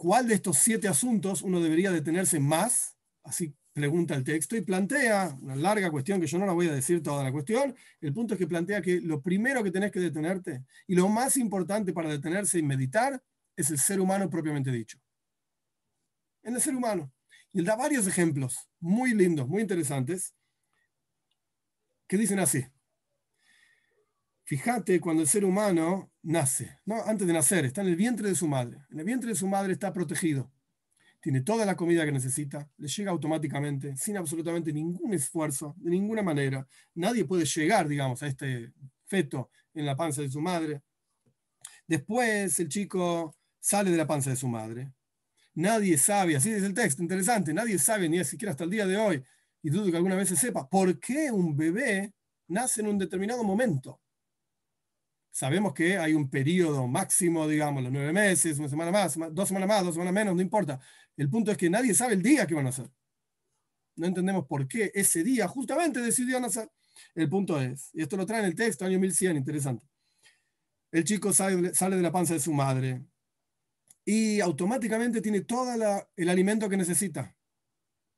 cuál 0.00 0.26
de 0.26 0.32
estos 0.32 0.56
siete 0.56 0.88
asuntos 0.88 1.42
uno 1.42 1.60
debería 1.60 1.90
detenerse 1.90 2.40
más? 2.40 2.96
Así 3.22 3.54
pregunta 3.74 4.14
el 4.14 4.24
texto 4.24 4.56
y 4.56 4.62
plantea 4.62 5.36
una 5.42 5.54
larga 5.54 5.90
cuestión 5.90 6.18
que 6.18 6.26
yo 6.26 6.38
no 6.38 6.46
la 6.46 6.54
voy 6.54 6.68
a 6.68 6.72
decir 6.72 7.02
toda 7.02 7.22
la 7.22 7.30
cuestión. 7.30 7.76
El 8.00 8.14
punto 8.14 8.32
es 8.32 8.38
que 8.38 8.46
plantea 8.46 8.80
que 8.80 9.02
lo 9.02 9.20
primero 9.20 9.62
que 9.62 9.70
tenés 9.70 9.92
que 9.92 10.00
detenerte 10.00 10.64
y 10.86 10.94
lo 10.94 11.06
más 11.10 11.36
importante 11.36 11.92
para 11.92 12.08
detenerse 12.08 12.58
y 12.58 12.62
meditar 12.62 13.22
es 13.54 13.70
el 13.70 13.78
ser 13.78 14.00
humano 14.00 14.30
propiamente 14.30 14.72
dicho. 14.72 14.98
En 16.44 16.54
el 16.54 16.62
ser 16.62 16.74
humano. 16.74 17.12
Y 17.52 17.58
él 17.58 17.66
da 17.66 17.76
varios 17.76 18.06
ejemplos 18.06 18.70
muy 18.78 19.12
lindos, 19.12 19.46
muy 19.48 19.60
interesantes, 19.60 20.34
que 22.08 22.16
dicen 22.16 22.38
así. 22.38 22.64
Fíjate 24.50 25.00
cuando 25.00 25.22
el 25.22 25.28
ser 25.28 25.44
humano 25.44 26.10
nace, 26.22 26.80
¿no? 26.84 27.04
antes 27.04 27.24
de 27.24 27.32
nacer, 27.32 27.64
está 27.66 27.82
en 27.82 27.86
el 27.86 27.94
vientre 27.94 28.28
de 28.28 28.34
su 28.34 28.48
madre. 28.48 28.78
En 28.90 28.98
el 28.98 29.04
vientre 29.04 29.28
de 29.28 29.36
su 29.36 29.46
madre 29.46 29.74
está 29.74 29.92
protegido. 29.92 30.50
Tiene 31.20 31.42
toda 31.42 31.64
la 31.64 31.76
comida 31.76 32.04
que 32.04 32.10
necesita, 32.10 32.68
le 32.76 32.88
llega 32.88 33.12
automáticamente, 33.12 33.96
sin 33.96 34.16
absolutamente 34.16 34.72
ningún 34.72 35.14
esfuerzo, 35.14 35.76
de 35.78 35.90
ninguna 35.90 36.24
manera. 36.24 36.66
Nadie 36.94 37.24
puede 37.26 37.44
llegar, 37.44 37.86
digamos, 37.86 38.24
a 38.24 38.26
este 38.26 38.72
feto 39.06 39.50
en 39.72 39.86
la 39.86 39.94
panza 39.94 40.20
de 40.20 40.28
su 40.28 40.40
madre. 40.40 40.82
Después 41.86 42.58
el 42.58 42.68
chico 42.68 43.36
sale 43.60 43.92
de 43.92 43.98
la 43.98 44.08
panza 44.08 44.30
de 44.30 44.36
su 44.36 44.48
madre. 44.48 44.92
Nadie 45.54 45.96
sabe, 45.96 46.34
así 46.34 46.50
es 46.50 46.64
el 46.64 46.74
texto, 46.74 47.02
interesante, 47.02 47.54
nadie 47.54 47.78
sabe 47.78 48.08
ni 48.08 48.24
siquiera 48.24 48.50
hasta 48.50 48.64
el 48.64 48.70
día 48.70 48.88
de 48.88 48.96
hoy, 48.96 49.22
y 49.62 49.70
dudo 49.70 49.92
que 49.92 49.96
alguna 49.96 50.16
vez 50.16 50.28
se 50.28 50.34
sepa, 50.34 50.68
por 50.68 50.98
qué 50.98 51.30
un 51.30 51.56
bebé 51.56 52.12
nace 52.48 52.80
en 52.80 52.88
un 52.88 52.98
determinado 52.98 53.44
momento. 53.44 54.00
Sabemos 55.30 55.72
que 55.72 55.96
hay 55.96 56.12
un 56.12 56.28
periodo 56.28 56.86
máximo, 56.88 57.46
digamos, 57.46 57.82
los 57.82 57.92
nueve 57.92 58.12
meses, 58.12 58.58
una 58.58 58.68
semana 58.68 58.90
más, 58.90 59.16
dos 59.32 59.48
semanas 59.48 59.68
más, 59.68 59.84
dos 59.84 59.94
semanas 59.94 60.12
menos, 60.12 60.34
no 60.34 60.42
importa. 60.42 60.80
El 61.16 61.30
punto 61.30 61.52
es 61.52 61.56
que 61.56 61.70
nadie 61.70 61.94
sabe 61.94 62.14
el 62.14 62.22
día 62.22 62.46
que 62.46 62.54
van 62.54 62.66
a 62.66 62.70
nacer. 62.70 62.90
No 63.96 64.06
entendemos 64.06 64.46
por 64.46 64.66
qué 64.66 64.90
ese 64.94 65.22
día 65.22 65.46
justamente 65.46 66.00
decidió 66.00 66.40
nacer. 66.40 66.70
El 67.14 67.28
punto 67.28 67.60
es, 67.60 67.90
y 67.92 68.02
esto 68.02 68.16
lo 68.16 68.26
trae 68.26 68.40
en 68.40 68.46
el 68.46 68.54
texto, 68.54 68.84
año 68.84 68.98
1100, 68.98 69.36
interesante. 69.36 69.86
El 70.90 71.04
chico 71.04 71.32
sale, 71.32 71.74
sale 71.74 71.96
de 71.96 72.02
la 72.02 72.10
panza 72.10 72.34
de 72.34 72.40
su 72.40 72.52
madre 72.52 73.04
y 74.04 74.40
automáticamente 74.40 75.20
tiene 75.20 75.42
todo 75.42 75.72
el 76.16 76.28
alimento 76.28 76.68
que 76.68 76.76
necesita. 76.76 77.36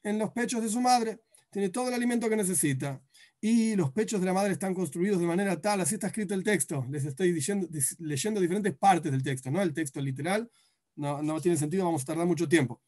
En 0.02 0.18
los 0.18 0.30
pechos 0.32 0.62
de 0.62 0.68
su 0.68 0.80
madre 0.80 1.20
tiene 1.50 1.68
todo 1.68 1.88
el 1.88 1.94
alimento 1.94 2.28
que 2.28 2.36
necesita 2.36 3.02
y 3.44 3.74
los 3.74 3.90
pechos 3.90 4.20
de 4.20 4.26
la 4.26 4.32
madre 4.32 4.52
están 4.52 4.72
construidos 4.72 5.20
de 5.20 5.26
manera 5.26 5.60
tal, 5.60 5.80
así 5.80 5.94
está 5.94 6.06
escrito 6.06 6.32
el 6.32 6.44
texto. 6.44 6.86
Les 6.88 7.04
estoy 7.04 7.32
diciendo, 7.32 7.68
leyendo 7.98 8.40
diferentes 8.40 8.72
partes 8.78 9.10
del 9.10 9.24
texto, 9.24 9.50
no 9.50 9.60
el 9.60 9.74
texto 9.74 10.00
literal, 10.00 10.48
no, 10.94 11.20
no 11.24 11.40
tiene 11.40 11.58
sentido, 11.58 11.84
vamos 11.84 12.02
a 12.02 12.06
tardar 12.06 12.24
mucho 12.24 12.48
tiempo. 12.48 12.80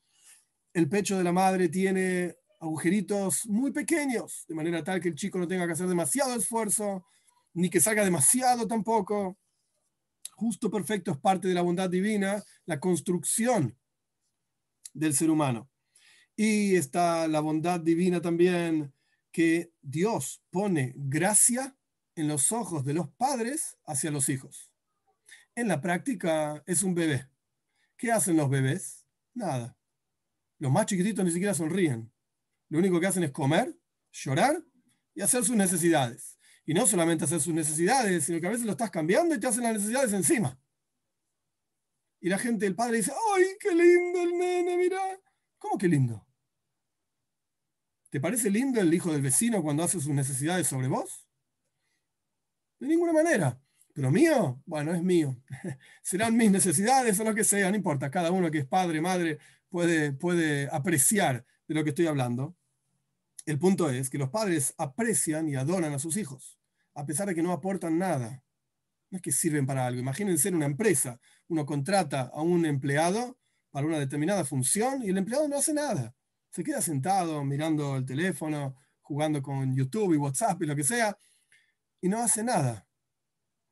El 0.73 0.89
pecho 0.89 1.19
de 1.19 1.25
la 1.25 1.33
madre 1.33 1.69
tiene 1.69 2.37
agujeritos 2.61 3.47
muy 3.47 3.73
pequeños, 3.73 4.45
de 4.47 4.55
manera 4.55 4.85
tal 4.85 5.01
que 5.01 5.09
el 5.09 5.17
chico 5.17 5.41
no 5.41 5.49
tenga 5.49 5.67
que 5.67 5.73
hacer 5.73 5.89
demasiado 5.89 6.37
esfuerzo, 6.37 7.05
ni 7.55 7.69
que 7.69 7.81
salga 7.81 8.05
demasiado 8.05 8.69
tampoco. 8.69 9.37
Justo 10.37 10.71
perfecto 10.71 11.11
es 11.11 11.19
parte 11.19 11.49
de 11.49 11.55
la 11.55 11.63
bondad 11.63 11.91
divina, 11.91 12.41
la 12.67 12.79
construcción 12.79 13.77
del 14.93 15.15
ser 15.15 15.31
humano. 15.31 15.69
Y 16.37 16.77
está 16.77 17.27
la 17.27 17.41
bondad 17.41 17.81
divina 17.81 18.21
también 18.21 18.94
que 19.35 19.75
Dios 19.83 20.45
pone 20.53 20.93
gracia 20.95 21.77
en 22.15 22.29
los 22.29 22.53
ojos 22.53 22.85
de 22.85 22.95
los 22.95 23.09
padres 23.09 23.77
hacia 23.85 24.13
los 24.13 24.29
hijos. 24.29 24.71
En 25.57 25.67
la 25.67 25.81
práctica 25.81 26.63
es 26.67 26.85
un 26.85 26.95
bebé. 26.95 27.29
¿Qué 27.97 28.13
hacen 28.13 28.37
los 28.37 28.49
bebés? 28.49 29.05
Nada. 29.35 29.77
Los 30.61 30.71
más 30.71 30.87
chiquititos 30.87 31.25
ni 31.25 31.33
siquiera 31.33 31.53
sonríen. 31.53 32.13
Lo 32.69 32.79
único 32.79 33.01
que 33.01 33.09
hacen 33.09 33.25
es 33.25 33.33
comer, 33.33 33.77
llorar 34.13 34.65
y 35.17 35.21
hacer 35.21 35.45
sus 35.45 35.57
necesidades. 35.57 36.39
Y 36.65 36.73
no 36.73 36.87
solamente 36.87 37.25
hacer 37.25 37.41
sus 37.41 37.55
necesidades, 37.55 38.25
sino 38.25 38.41
que 38.41 38.47
a 38.47 38.51
veces 38.51 38.67
lo 38.67 38.73
estás 38.73 38.93
cambiando 38.93 39.35
y 39.35 39.41
te 39.41 39.49
hacen 39.49 39.65
las 39.65 39.75
necesidades 39.75 40.13
encima. 40.13 40.57
Y 42.21 42.29
la 42.29 42.39
gente, 42.39 42.67
el 42.67 42.77
padre 42.77 42.99
dice, 42.99 43.13
¡ay, 43.35 43.47
qué 43.59 43.75
lindo 43.75 44.23
el 44.23 44.39
nene, 44.39 44.77
mira! 44.77 45.21
¿Cómo 45.59 45.77
que 45.77 45.89
lindo? 45.89 46.24
¿Te 48.15 48.21
parece 48.21 48.49
lindo 48.49 48.81
el 48.81 48.95
hijo 48.95 49.11
del 49.11 49.23
vecino 49.23 49.61
cuando 49.61 49.83
hace 49.83 49.99
sus 49.99 50.15
necesidades 50.15 50.69
sobre 50.69 50.87
vos? 50.87 51.27
De 52.79 52.87
ninguna 52.87 53.13
manera. 53.13 53.61
Pero 53.93 54.13
mío, 54.13 54.63
bueno, 54.67 54.95
es 54.95 55.03
mío. 55.03 55.37
Serán 56.01 56.37
mis 56.37 56.49
necesidades 56.53 57.19
o 57.19 57.25
lo 57.25 57.35
que 57.35 57.43
sea, 57.43 57.71
no 57.71 57.77
importa. 57.77 58.13
Cada 58.13 58.31
uno 58.31 58.53
que 58.53 58.59
es 58.59 58.67
padre, 58.67 59.01
madre, 59.01 59.41
puede, 59.69 60.13
puede 60.13 60.69
apreciar 60.71 61.45
de 61.67 61.75
lo 61.75 61.83
que 61.83 61.91
estoy 61.91 62.07
hablando. 62.07 62.55
El 63.47 63.59
punto 63.59 63.91
es 63.91 64.09
que 64.09 64.19
los 64.19 64.31
padres 64.31 64.75
aprecian 64.79 65.49
y 65.49 65.57
adoran 65.57 65.93
a 65.93 65.99
sus 65.99 66.17
hijos, 66.17 66.61
a 66.95 67.05
pesar 67.05 67.27
de 67.27 67.35
que 67.35 67.43
no 67.43 67.51
aportan 67.51 67.99
nada. 67.99 68.45
No 69.11 69.17
es 69.17 69.23
que 69.23 69.33
sirven 69.33 69.67
para 69.67 69.87
algo. 69.87 69.99
Imagínense 69.99 70.51
en 70.51 70.55
una 70.55 70.67
empresa. 70.67 71.19
Uno 71.49 71.67
contrata 71.67 72.31
a 72.33 72.43
un 72.43 72.65
empleado 72.65 73.41
para 73.73 73.89
una 73.89 73.99
determinada 73.99 74.45
función 74.45 75.03
y 75.03 75.11
el 75.11 75.19
empleado 75.19 75.49
no 75.49 75.59
hace 75.59 75.75
nada 75.75 76.15
se 76.55 76.63
queda 76.63 76.81
sentado 76.81 77.43
mirando 77.43 77.97
el 77.97 78.07
teléfono, 78.07 78.77
jugando 79.01 79.43
con 79.43 79.75
YouTube 79.75 80.15
y 80.15 80.19
WhatsApp 80.19 80.63
y 80.63 80.67
lo 80.67 80.77
que 80.77 80.85
sea, 80.85 81.19
y 82.01 82.09
no 82.09 82.21
hace 82.21 82.45
nada. 82.45 82.87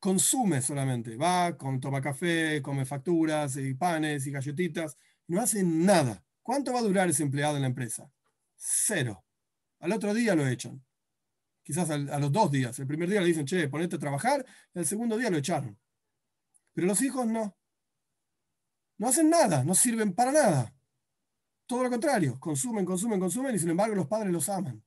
Consume 0.00 0.60
solamente. 0.60 1.16
Va, 1.16 1.56
toma 1.56 2.00
café, 2.00 2.60
come 2.60 2.84
facturas 2.84 3.56
y 3.56 3.74
panes 3.74 4.26
y 4.26 4.32
galletitas, 4.32 4.98
no 5.28 5.40
hace 5.40 5.62
nada. 5.62 6.24
¿Cuánto 6.42 6.72
va 6.72 6.80
a 6.80 6.82
durar 6.82 7.08
ese 7.08 7.22
empleado 7.22 7.54
en 7.54 7.62
la 7.62 7.68
empresa? 7.68 8.10
Cero. 8.56 9.24
Al 9.78 9.92
otro 9.92 10.12
día 10.12 10.34
lo 10.34 10.44
echan. 10.44 10.84
Quizás 11.62 11.88
a 11.88 12.18
los 12.18 12.32
dos 12.32 12.50
días. 12.50 12.76
El 12.80 12.88
primer 12.88 13.08
día 13.08 13.20
le 13.20 13.28
dicen, 13.28 13.46
che, 13.46 13.68
ponete 13.68 13.94
a 13.94 14.00
trabajar, 14.00 14.44
y 14.74 14.80
el 14.80 14.86
segundo 14.86 15.16
día 15.16 15.30
lo 15.30 15.36
echaron. 15.36 15.78
Pero 16.74 16.88
los 16.88 17.00
hijos 17.00 17.28
no. 17.28 17.56
No 18.98 19.06
hacen 19.06 19.30
nada, 19.30 19.62
no 19.62 19.76
sirven 19.76 20.14
para 20.14 20.32
nada. 20.32 20.74
Todo 21.72 21.84
lo 21.84 21.88
contrario, 21.88 22.38
consumen, 22.38 22.84
consumen, 22.84 23.18
consumen 23.18 23.54
y 23.54 23.58
sin 23.58 23.70
embargo 23.70 23.94
los 23.94 24.06
padres 24.06 24.30
los 24.30 24.46
aman. 24.50 24.84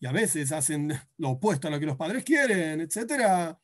Y 0.00 0.06
a 0.06 0.12
veces 0.12 0.50
hacen 0.50 0.90
lo 1.18 1.32
opuesto 1.32 1.68
a 1.68 1.70
lo 1.70 1.78
que 1.78 1.84
los 1.84 1.98
padres 1.98 2.24
quieren, 2.24 2.80
etc. 2.80 3.54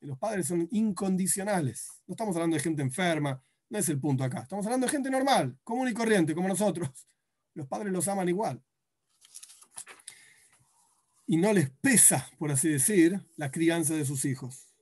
Los 0.00 0.16
padres 0.16 0.46
son 0.46 0.66
incondicionales. 0.70 1.90
No 2.06 2.14
estamos 2.14 2.34
hablando 2.36 2.56
de 2.56 2.62
gente 2.62 2.80
enferma, 2.80 3.38
no 3.68 3.78
es 3.78 3.86
el 3.90 4.00
punto 4.00 4.24
acá. 4.24 4.44
Estamos 4.44 4.64
hablando 4.64 4.86
de 4.86 4.92
gente 4.92 5.10
normal, 5.10 5.58
común 5.62 5.88
y 5.88 5.92
corriente, 5.92 6.34
como 6.34 6.48
nosotros. 6.48 6.88
Los 7.52 7.66
padres 7.66 7.92
los 7.92 8.08
aman 8.08 8.30
igual. 8.30 8.64
Y 11.26 11.36
no 11.36 11.52
les 11.52 11.68
pesa, 11.68 12.30
por 12.38 12.50
así 12.50 12.70
decir, 12.70 13.20
la 13.36 13.50
crianza 13.50 13.92
de 13.92 14.06
sus 14.06 14.24
hijos. 14.24 14.72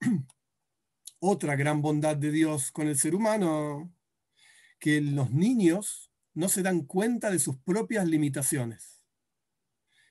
Otra 1.20 1.54
gran 1.54 1.82
bondad 1.82 2.16
de 2.16 2.30
Dios 2.30 2.72
con 2.72 2.88
el 2.88 2.96
ser 2.96 3.14
humano 3.14 3.92
que 4.82 5.00
los 5.00 5.30
niños 5.30 6.10
no 6.34 6.48
se 6.48 6.60
dan 6.60 6.80
cuenta 6.80 7.30
de 7.30 7.38
sus 7.38 7.56
propias 7.58 8.04
limitaciones. 8.04 9.00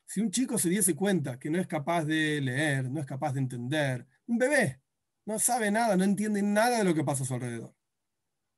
Si 0.05 0.21
un 0.21 0.31
chico 0.31 0.57
se 0.57 0.69
diese 0.69 0.95
cuenta 0.95 1.37
que 1.37 1.49
no 1.49 1.59
es 1.59 1.67
capaz 1.67 2.05
de 2.05 2.39
leer, 2.39 2.89
no 2.89 3.01
es 3.01 3.05
capaz 3.05 3.33
de 3.33 3.41
entender, 3.41 4.07
un 4.27 4.37
bebé 4.37 4.81
no 5.25 5.39
sabe 5.39 5.71
nada, 5.71 5.97
no 5.97 6.05
entiende 6.05 6.41
nada 6.41 6.77
de 6.77 6.85
lo 6.85 6.95
que 6.95 7.03
pasa 7.03 7.23
a 7.23 7.25
su 7.25 7.33
alrededor. 7.33 7.75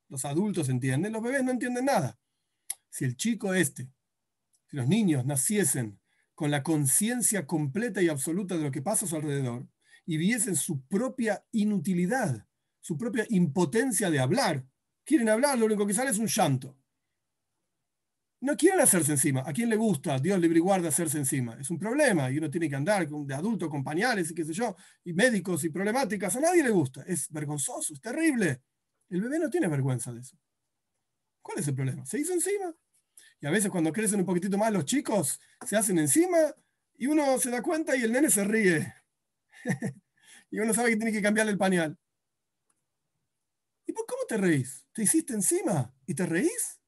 los 0.07 0.23
adultos 0.23 0.69
entienden, 0.69 1.13
los 1.13 1.23
bebés 1.23 1.43
no 1.43 1.49
entienden 1.49 1.85
nada. 1.85 2.19
Si 2.91 3.05
el 3.05 3.17
chico 3.17 3.55
este, 3.55 3.89
si 4.67 4.77
los 4.77 4.87
niños 4.87 5.25
naciesen 5.25 5.99
con 6.35 6.51
la 6.51 6.61
conciencia 6.61 7.47
completa 7.47 8.03
y 8.03 8.09
absoluta 8.09 8.55
de 8.55 8.65
lo 8.65 8.71
que 8.71 8.83
pasa 8.83 9.05
a 9.05 9.09
su 9.09 9.15
alrededor 9.15 9.67
y 10.05 10.17
viesen 10.17 10.55
su 10.55 10.85
propia 10.85 11.43
inutilidad, 11.51 12.45
su 12.81 12.99
propia 12.99 13.25
impotencia 13.29 14.11
de 14.11 14.19
hablar, 14.19 14.63
quieren 15.05 15.29
hablar, 15.29 15.57
lo 15.57 15.65
único 15.65 15.85
que 15.85 15.93
sale 15.93 16.11
es 16.11 16.17
un 16.17 16.27
llanto. 16.27 16.77
No 18.41 18.57
quieren 18.57 18.81
hacerse 18.81 19.13
encima. 19.13 19.41
¿A 19.45 19.53
quién 19.53 19.69
le 19.69 19.77
gusta? 19.77 20.19
Dios 20.19 20.37
libre 20.37 20.57
y 20.57 20.61
guarda 20.61 20.89
hacerse 20.89 21.17
encima. 21.17 21.55
Es 21.57 21.69
un 21.69 21.79
problema 21.79 22.29
y 22.29 22.37
uno 22.37 22.49
tiene 22.49 22.67
que 22.67 22.75
andar 22.75 23.07
de 23.07 23.33
adulto 23.33 23.69
con 23.69 23.85
pañales 23.85 24.31
y 24.31 24.35
qué 24.35 24.43
sé 24.43 24.51
yo, 24.51 24.75
y 25.05 25.13
médicos 25.13 25.63
y 25.63 25.69
problemáticas. 25.69 26.35
A 26.35 26.41
nadie 26.41 26.61
le 26.61 26.69
gusta. 26.69 27.03
Es 27.07 27.29
vergonzoso, 27.29 27.93
es 27.93 28.01
terrible. 28.01 28.61
El 29.09 29.21
bebé 29.21 29.39
no 29.39 29.49
tiene 29.49 29.69
vergüenza 29.69 30.11
de 30.11 30.19
eso. 30.19 30.37
¿Cuál 31.41 31.59
es 31.59 31.67
el 31.69 31.75
problema? 31.75 32.05
Se 32.05 32.19
hizo 32.19 32.33
encima. 32.33 32.75
Y 33.39 33.45
a 33.45 33.49
veces 33.49 33.71
cuando 33.71 33.93
crecen 33.93 34.19
un 34.19 34.25
poquitito 34.25 34.57
más 34.57 34.73
los 34.73 34.83
chicos, 34.83 35.39
se 35.65 35.77
hacen 35.77 35.99
encima 35.99 36.37
y 36.95 37.07
uno 37.07 37.39
se 37.39 37.49
da 37.49 37.61
cuenta 37.61 37.95
y 37.95 38.01
el 38.01 38.11
nene 38.11 38.29
se 38.29 38.43
ríe. 38.43 38.93
y 40.51 40.59
uno 40.59 40.73
sabe 40.73 40.89
que 40.89 40.97
tiene 40.97 41.13
que 41.13 41.21
cambiarle 41.21 41.53
el 41.53 41.57
pañal. 41.57 41.97
¿Y 43.93 43.95
por 43.95 44.07
cómo 44.07 44.23
te 44.27 44.37
reís? 44.37 44.87
¿Te 44.91 45.03
hiciste 45.03 45.35
encima 45.35 45.93
y 46.07 46.15
te 46.15 46.25
reís? 46.25 46.81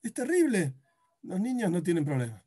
Es 0.00 0.14
terrible. 0.14 0.76
Los 1.22 1.40
niños 1.40 1.72
no 1.72 1.82
tienen 1.82 2.04
problema. 2.04 2.46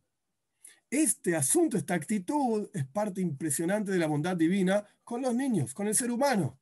Este 0.89 1.35
asunto, 1.35 1.75
esta 1.75 1.95
actitud 1.95 2.69
es 2.73 2.85
parte 2.85 3.19
impresionante 3.19 3.91
de 3.91 3.99
la 3.99 4.07
bondad 4.07 4.37
divina 4.37 4.87
con 5.03 5.21
los 5.21 5.35
niños, 5.35 5.73
con 5.73 5.87
el 5.89 5.95
ser 5.95 6.11
humano, 6.11 6.57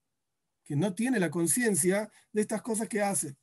que 0.64 0.76
no 0.76 0.96
tiene 0.96 1.20
la 1.20 1.30
conciencia 1.30 2.10
de 2.32 2.42
estas 2.42 2.64
cosas 2.64 2.88
que 2.88 3.04
hace. 3.04 3.38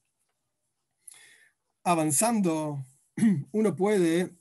Avanzando, 1.84 2.84
uno 3.52 3.76
puede 3.76 4.36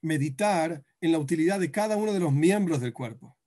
meditar 0.00 0.84
en 1.00 1.12
la 1.12 1.20
utilidad 1.20 1.60
de 1.60 1.70
cada 1.70 1.96
uno 1.96 2.12
de 2.12 2.18
los 2.18 2.32
miembros 2.32 2.80
del 2.80 2.92
cuerpo. 2.92 3.38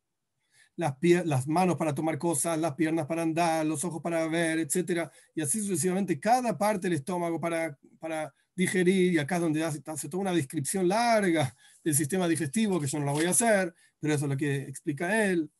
Las, 0.76 1.48
manos 1.48 1.76
para 1.78 1.94
tomar 1.94 2.18
cosas, 2.18 2.58
las 2.58 2.74
piernas 2.74 3.06
para 3.06 3.22
andar, 3.22 3.66
los 3.66 3.84
ojos 3.84 4.02
para 4.02 4.28
ver, 4.28 4.60
etc. 4.60 5.10
Y 5.36 5.42
así 5.42 5.62
sucesivamente, 5.62 6.20
cada 6.20 6.58
parte 6.58 6.88
del 6.88 6.98
estómago 6.98 7.40
para, 7.40 7.78
para 8.00 8.34
digerir, 8.56 9.14
y 9.14 9.20
acá 9.20 9.36
es 9.36 9.42
donde 9.42 9.64
hace, 9.64 9.82
toda 9.82 10.22
una 10.22 10.34
descripción 10.34 10.88
larga 10.88 11.56
del 11.84 11.96
sistema 11.96 12.28
digestivo, 12.28 12.80
que 12.80 12.88
yo 12.88 13.00
no 13.00 13.06
la 13.06 13.12
voy 13.12 13.26
a 13.26 13.32
hacer, 13.32 13.74
pero 14.00 14.14
eso 14.14 14.26
es 14.26 14.32
lo 14.32 14.38
que 14.38 14.64
explica 14.64 15.26
él. 15.26 15.52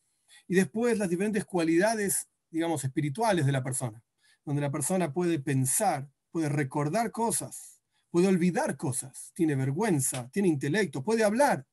Y 0.48 0.54
después 0.54 0.98
las 0.98 1.08
diferentes 1.08 1.44
cualidades, 1.44 2.28
digamos, 2.50 2.84
espirituales 2.84 3.46
de 3.46 3.52
la 3.52 3.62
persona, 3.62 4.02
donde 4.44 4.62
la 4.62 4.70
persona 4.70 5.12
puede 5.12 5.38
pensar, 5.38 6.08
puede 6.30 6.48
recordar 6.48 7.10
cosas, 7.10 7.80
puede 8.10 8.28
olvidar 8.28 8.76
cosas, 8.76 9.32
tiene 9.34 9.54
vergüenza, 9.54 10.28
tiene 10.30 10.48
intelecto, 10.48 11.02
puede 11.02 11.24
hablar. 11.24 11.66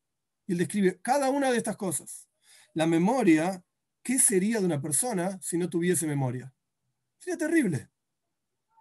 Y 0.47 0.53
él 0.53 0.57
describe 0.59 0.99
cada 1.01 1.29
una 1.29 1.51
de 1.51 1.57
estas 1.57 1.77
cosas. 1.77 2.27
La 2.73 2.87
memoria, 2.87 3.63
¿qué 4.01 4.17
sería 4.17 4.59
de 4.59 4.65
una 4.65 4.81
persona 4.81 5.39
si 5.41 5.57
no 5.57 5.69
tuviese 5.69 6.07
memoria? 6.07 6.53
Sería 7.17 7.37
terrible. 7.37 7.89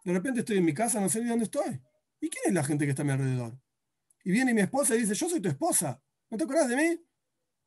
De 0.05 0.13
repente 0.13 0.41
estoy 0.41 0.59
en 0.59 0.65
mi 0.65 0.75
casa, 0.75 1.01
no 1.01 1.09
sé 1.09 1.25
dónde 1.25 1.45
estoy. 1.45 1.83
¿Y 2.21 2.29
quién 2.29 2.45
es 2.47 2.55
la 2.55 2.65
gente 2.65 2.85
que 2.85 2.91
está 2.91 3.03
a 3.03 3.05
mi 3.05 3.13
alrededor? 3.13 3.59
Y 4.25 4.31
viene 4.31 4.55
mi 4.55 4.61
esposa 4.61 4.95
y 4.95 5.01
dice, 5.01 5.15
yo 5.15 5.29
soy 5.29 5.41
tu 5.41 5.49
esposa. 5.49 6.01
¿No 6.31 6.37
te 6.37 6.45
acordás 6.45 6.69
de 6.69 6.77
mí? 6.77 7.05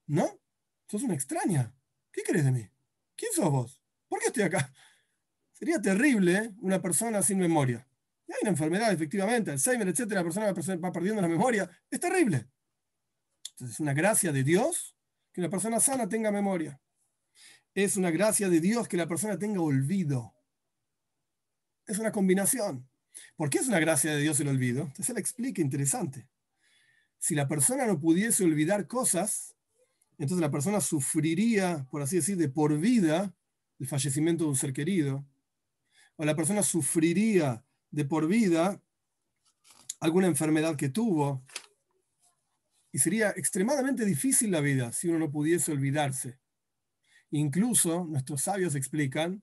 ¿No? 0.08 0.40
Sos 0.88 1.04
una 1.04 1.14
extraña. 1.14 1.76
¿Qué 2.12 2.22
crees 2.24 2.46
de 2.46 2.52
mí? 2.52 2.70
¿Quién 3.16 3.34
sos 3.34 3.50
vos? 3.52 3.82
¿Por 4.08 4.20
qué 4.20 4.28
estoy 4.28 4.44
acá? 4.44 4.74
Sería 5.52 5.82
terrible 5.82 6.54
una 6.62 6.82
persona 6.82 7.22
sin 7.22 7.40
memoria. 7.40 7.88
Y 8.28 8.32
hay 8.32 8.40
una 8.44 8.52
enfermedad, 8.52 8.92
efectivamente, 8.94 9.52
Alzheimer, 9.52 9.88
etc. 9.88 10.12
La 10.12 10.24
persona 10.24 10.54
va 10.78 10.92
perdiendo 10.92 11.22
la 11.22 11.28
memoria. 11.28 11.70
Es 11.90 12.00
terrible. 12.00 12.48
Entonces 13.52 13.76
es 13.76 13.80
una 13.80 13.94
gracia 13.94 14.32
de 14.32 14.44
Dios 14.44 14.93
que 15.34 15.42
una 15.42 15.50
persona 15.50 15.80
sana 15.80 16.08
tenga 16.08 16.32
memoria. 16.32 16.80
Es 17.74 17.98
una 17.98 18.12
gracia 18.12 18.50
de 18.50 18.62
Dios 18.62 18.88
que 18.88 18.98
la 18.98 19.08
persona 19.08 19.38
tenga 19.38 19.62
olvido. 19.62 20.34
Es 21.88 21.98
una 21.98 22.12
combinación. 22.12 22.88
¿Por 23.36 23.50
qué 23.50 23.58
es 23.58 23.68
una 23.68 23.80
gracia 23.80 24.14
de 24.14 24.22
Dios 24.22 24.40
el 24.40 24.48
olvido? 24.48 24.84
Entonces 24.84 25.10
él 25.10 25.18
explica, 25.18 25.62
interesante. 25.62 26.28
Si 27.18 27.36
la 27.36 27.48
persona 27.48 27.86
no 27.86 28.00
pudiese 28.00 28.44
olvidar 28.44 28.88
cosas, 28.88 29.56
entonces 30.18 30.42
la 30.42 30.52
persona 30.52 30.82
sufriría, 30.82 31.88
por 31.90 32.02
así 32.02 32.18
decir, 32.18 32.38
de 32.38 32.50
por 32.50 32.78
vida 32.80 33.36
el 33.80 33.88
fallecimiento 33.88 34.44
de 34.44 34.52
un 34.52 34.56
ser 34.56 34.72
querido. 34.72 35.26
O 36.16 36.26
la 36.26 36.36
persona 36.36 36.62
sufriría 36.62 37.66
de 37.90 38.06
por 38.06 38.28
vida 38.28 38.82
alguna 40.00 40.28
enfermedad 40.28 40.76
que 40.76 40.90
tuvo. 40.90 41.44
Y 42.94 43.00
sería 43.00 43.32
extremadamente 43.32 44.06
difícil 44.06 44.52
la 44.52 44.62
vida 44.62 44.92
si 44.92 45.10
uno 45.10 45.18
no 45.18 45.32
pudiese 45.32 45.72
olvidarse. 45.72 46.38
Incluso 47.32 48.06
nuestros 48.06 48.44
sabios 48.44 48.76
explican 48.76 49.42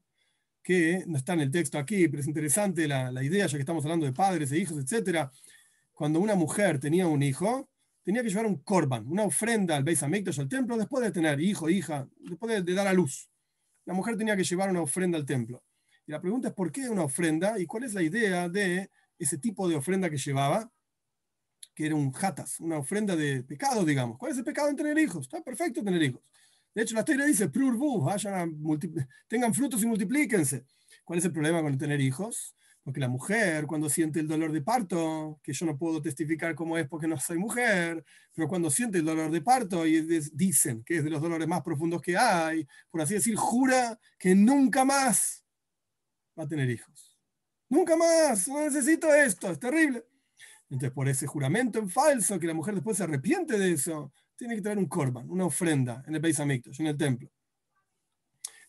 que 0.62 1.02
no 1.08 1.18
está 1.18 1.32
en 1.32 1.40
el 1.40 1.50
texto 1.50 1.76
aquí, 1.76 2.06
pero 2.06 2.20
es 2.20 2.28
interesante 2.28 2.86
la, 2.86 3.10
idea, 3.24 3.46
ya 3.46 3.58
que 3.58 3.62
estamos 3.62 3.84
hablando 3.84 4.06
de 4.06 4.12
padres 4.12 4.52
e 4.52 4.58
hijos, 4.58 4.78
etc. 4.78 5.28
Cuando 5.92 6.20
una 6.20 6.36
mujer 6.36 6.78
tenía 6.78 7.08
un 7.08 7.24
hijo, 7.24 7.68
tenía 8.04 8.22
que 8.22 8.28
llevar 8.28 8.46
un 8.46 8.62
korban, 8.62 9.04
una 9.08 9.24
ofrenda 9.24 9.76
al 9.76 9.82
Beis 9.82 10.04
Hamikdash, 10.04 10.38
al 10.38 10.48
templo, 10.48 10.76
después 10.76 11.04
de 11.04 11.10
tener 11.10 11.40
hijo, 11.40 11.68
hija, 11.68 12.08
después 12.20 12.64
de, 12.64 12.74
dar 12.74 12.86
a 12.86 12.92
luz. 12.92 13.28
La 13.84 13.94
mujer 13.94 14.16
tenía 14.16 14.36
que 14.36 14.44
llevar 14.44 14.70
una 14.70 14.82
ofrenda 14.82 15.18
al 15.18 15.26
templo. 15.26 15.64
Y 16.06 16.12
la 16.12 16.20
pregunta 16.20 16.48
es 16.48 16.54
por 16.54 16.70
qué 16.70 16.88
una 16.88 17.02
ofrenda 17.02 17.58
y 17.58 17.66
cuál 17.66 17.82
es 17.82 17.94
la 17.94 18.02
idea 18.02 18.48
de 18.48 18.90
ese 19.18 19.38
tipo 19.38 19.68
de 19.68 19.74
ofrenda 19.74 20.08
que 20.08 20.18
llevaba, 20.18 20.70
que 21.74 21.86
era 21.86 21.94
un 21.94 22.12
hatas, 22.20 22.60
una 22.60 22.78
ofrenda 22.78 23.16
de 23.16 23.42
pecado, 23.42 23.84
digamos. 23.84 24.18
¿Cuál 24.18 24.32
es 24.32 24.38
el 24.38 24.44
pecado 24.44 24.68
en 24.68 24.76
tener 24.76 24.98
hijos? 24.98 25.22
Está 25.22 25.40
perfecto 25.42 25.82
tener 25.82 26.02
hijos. 26.02 26.22
De 26.74 26.82
hecho, 26.82 26.94
la 26.94 27.00
historia 27.00 27.24
dice, 27.24 27.50
tengan 29.28 29.54
frutos 29.54 29.82
y 29.82 29.86
multiplíquense. 29.86 30.64
¿Cuál 31.04 31.18
es 31.18 31.24
el 31.24 31.32
problema 31.32 31.62
con 31.62 31.76
tener 31.76 32.00
hijos? 32.00 32.54
Porque 32.82 33.00
la 33.00 33.08
mujer, 33.08 33.66
cuando 33.66 33.90
siente 33.90 34.20
el 34.20 34.28
dolor 34.28 34.52
de 34.52 34.62
parto, 34.62 35.40
que 35.42 35.52
yo 35.52 35.66
no 35.66 35.76
puedo 35.76 36.00
testificar 36.00 36.54
cómo 36.54 36.78
es 36.78 36.88
porque 36.88 37.08
no 37.08 37.18
soy 37.18 37.38
mujer, 37.38 38.04
pero 38.32 38.48
cuando 38.48 38.70
siente 38.70 38.98
el 38.98 39.04
dolor 39.04 39.30
de 39.30 39.42
parto 39.42 39.86
y 39.86 40.00
dicen 40.32 40.82
que 40.84 40.98
es 40.98 41.04
de 41.04 41.10
los 41.10 41.20
dolores 41.20 41.46
más 41.46 41.62
profundos 41.62 42.00
que 42.00 42.16
hay, 42.16 42.66
por 42.90 43.02
así 43.02 43.14
decir, 43.14 43.36
jura 43.36 43.98
que 44.18 44.34
nunca 44.34 44.84
más 44.84 45.44
va 46.38 46.44
a 46.44 46.48
tener 46.48 46.70
hijos. 46.70 47.18
Nunca 47.68 47.96
más, 47.96 48.48
no 48.48 48.62
necesito 48.62 49.12
esto, 49.14 49.50
es 49.50 49.58
terrible. 49.58 50.04
Entonces, 50.70 50.92
por 50.92 51.08
ese 51.08 51.26
juramento 51.26 51.80
en 51.80 51.90
falso, 51.90 52.38
que 52.38 52.46
la 52.46 52.54
mujer 52.54 52.74
después 52.74 52.96
se 52.96 53.02
arrepiente 53.02 53.58
de 53.58 53.72
eso, 53.72 54.12
tiene 54.36 54.54
que 54.54 54.62
traer 54.62 54.78
un 54.78 54.86
korban, 54.86 55.28
una 55.28 55.44
ofrenda 55.44 56.02
en 56.06 56.14
el 56.14 56.20
país 56.20 56.38
Hamikdash, 56.38 56.80
en 56.80 56.86
el 56.86 56.96
templo. 56.96 57.28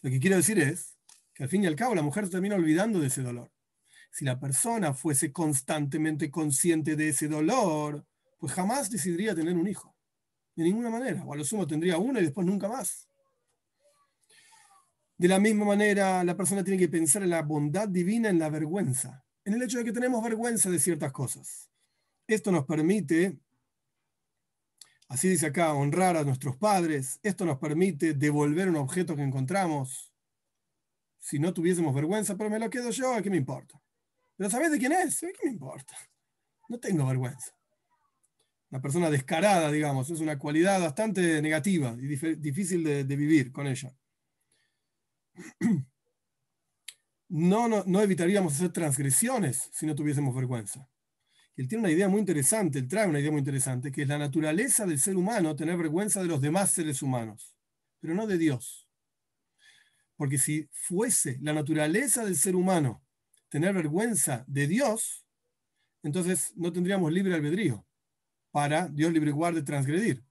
Lo 0.01 0.09
que 0.09 0.19
quiero 0.19 0.35
decir 0.35 0.59
es 0.59 0.97
que 1.33 1.43
al 1.43 1.49
fin 1.49 1.63
y 1.63 1.67
al 1.67 1.75
cabo 1.75 1.93
la 1.93 2.01
mujer 2.01 2.25
se 2.25 2.31
termina 2.31 2.55
olvidando 2.55 2.99
de 2.99 3.07
ese 3.07 3.21
dolor. 3.21 3.51
Si 4.11 4.25
la 4.25 4.39
persona 4.39 4.93
fuese 4.93 5.31
constantemente 5.31 6.31
consciente 6.31 6.95
de 6.95 7.09
ese 7.09 7.27
dolor, 7.27 8.05
pues 8.39 8.51
jamás 8.51 8.89
decidiría 8.89 9.35
tener 9.35 9.55
un 9.55 9.67
hijo. 9.67 9.95
De 10.55 10.63
ninguna 10.63 10.89
manera. 10.89 11.23
O 11.23 11.33
a 11.33 11.37
lo 11.37 11.45
sumo 11.45 11.65
tendría 11.65 11.97
uno 11.97 12.19
y 12.19 12.23
después 12.23 12.45
nunca 12.45 12.67
más. 12.67 13.07
De 15.17 15.27
la 15.27 15.39
misma 15.39 15.65
manera, 15.65 16.23
la 16.23 16.35
persona 16.35 16.63
tiene 16.63 16.79
que 16.79 16.89
pensar 16.89 17.21
en 17.21 17.29
la 17.29 17.43
bondad 17.43 17.87
divina, 17.87 18.29
en 18.29 18.39
la 18.39 18.49
vergüenza, 18.49 19.23
en 19.45 19.53
el 19.53 19.61
hecho 19.61 19.77
de 19.77 19.85
que 19.85 19.91
tenemos 19.91 20.21
vergüenza 20.23 20.69
de 20.69 20.79
ciertas 20.79 21.11
cosas. 21.11 21.70
Esto 22.33 22.51
nos 22.51 22.65
permite 22.65 23.37
Así 25.11 25.27
dice 25.27 25.47
acá, 25.47 25.73
honrar 25.73 26.15
a 26.15 26.23
nuestros 26.23 26.55
padres. 26.55 27.19
Esto 27.21 27.45
nos 27.45 27.57
permite 27.57 28.13
devolver 28.13 28.69
un 28.69 28.77
objeto 28.77 29.13
que 29.13 29.23
encontramos. 29.23 30.13
Si 31.19 31.37
no 31.37 31.53
tuviésemos 31.53 31.93
vergüenza, 31.93 32.37
pero 32.37 32.49
me 32.49 32.57
lo 32.57 32.69
quedo 32.69 32.91
yo, 32.91 33.21
¿qué 33.21 33.29
me 33.29 33.35
importa? 33.35 33.77
Pero 34.37 34.49
¿sabes 34.49 34.71
de 34.71 34.79
quién 34.79 34.93
es? 34.93 35.19
¿Qué 35.19 35.33
me 35.43 35.51
importa? 35.51 35.97
No 36.69 36.79
tengo 36.79 37.05
vergüenza. 37.05 37.53
Una 38.69 38.81
persona 38.81 39.09
descarada, 39.09 39.69
digamos, 39.69 40.09
es 40.09 40.21
una 40.21 40.39
cualidad 40.39 40.79
bastante 40.79 41.41
negativa 41.41 41.93
y 41.99 42.07
difícil 42.37 42.81
de, 42.81 43.03
de 43.03 43.15
vivir 43.17 43.51
con 43.51 43.67
ella. 43.67 43.93
No, 47.33 47.69
no, 47.69 47.85
no 47.87 48.01
evitaríamos 48.01 48.55
hacer 48.55 48.73
transgresiones 48.73 49.69
si 49.71 49.85
no 49.85 49.95
tuviésemos 49.95 50.35
vergüenza 50.35 50.90
él 51.61 51.67
tiene 51.67 51.83
una 51.83 51.91
idea 51.91 52.09
muy 52.09 52.19
interesante, 52.19 52.79
él 52.79 52.87
trae 52.87 53.07
una 53.07 53.19
idea 53.19 53.29
muy 53.29 53.39
interesante, 53.39 53.91
que 53.91 54.01
es 54.01 54.07
la 54.07 54.17
naturaleza 54.17 54.85
del 54.87 54.99
ser 54.99 55.15
humano 55.15 55.55
tener 55.55 55.77
vergüenza 55.77 56.19
de 56.19 56.27
los 56.27 56.41
demás 56.41 56.71
seres 56.71 57.03
humanos, 57.03 57.55
pero 57.99 58.15
no 58.15 58.25
de 58.25 58.39
Dios. 58.39 58.87
Porque 60.15 60.39
si 60.39 60.67
fuese 60.71 61.37
la 61.41 61.53
naturaleza 61.53 62.25
del 62.25 62.35
ser 62.35 62.55
humano 62.55 63.03
tener 63.49 63.75
vergüenza 63.75 64.43
de 64.47 64.65
Dios, 64.65 65.23
entonces 66.01 66.51
no 66.55 66.73
tendríamos 66.73 67.11
libre 67.11 67.35
albedrío 67.35 67.85
para 68.49 68.87
Dios 68.87 69.13
libre 69.13 69.31
guarde 69.31 69.61
transgredir. 69.61 70.23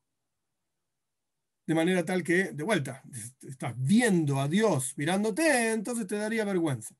De 1.64 1.74
manera 1.76 2.04
tal 2.04 2.24
que, 2.24 2.50
de 2.52 2.64
vuelta, 2.64 3.04
estás 3.42 3.74
viendo 3.76 4.40
a 4.40 4.48
Dios 4.48 4.94
mirándote, 4.96 5.70
entonces 5.70 6.08
te 6.08 6.16
daría 6.16 6.44
vergüenza. 6.44 6.96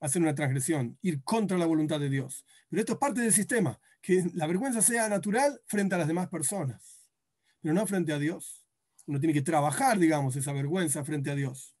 Hacer 0.00 0.22
una 0.22 0.34
transgresión, 0.34 0.98
ir 1.02 1.22
contra 1.22 1.58
la 1.58 1.66
voluntad 1.66 2.00
de 2.00 2.10
Dios. 2.10 2.44
Pero 2.68 2.80
esto 2.80 2.92
es 2.94 2.98
parte 2.98 3.20
del 3.20 3.32
sistema, 3.32 3.80
que 4.02 4.24
la 4.34 4.46
vergüenza 4.46 4.82
sea 4.82 5.08
natural 5.08 5.60
frente 5.66 5.94
a 5.94 5.98
las 5.98 6.08
demás 6.08 6.28
personas, 6.28 7.10
pero 7.60 7.74
no 7.74 7.86
frente 7.86 8.12
a 8.12 8.18
Dios. 8.18 8.66
Uno 9.06 9.20
tiene 9.20 9.34
que 9.34 9.42
trabajar, 9.42 9.98
digamos, 9.98 10.36
esa 10.36 10.52
vergüenza 10.52 11.04
frente 11.04 11.30
a 11.30 11.34
Dios. 11.34 11.74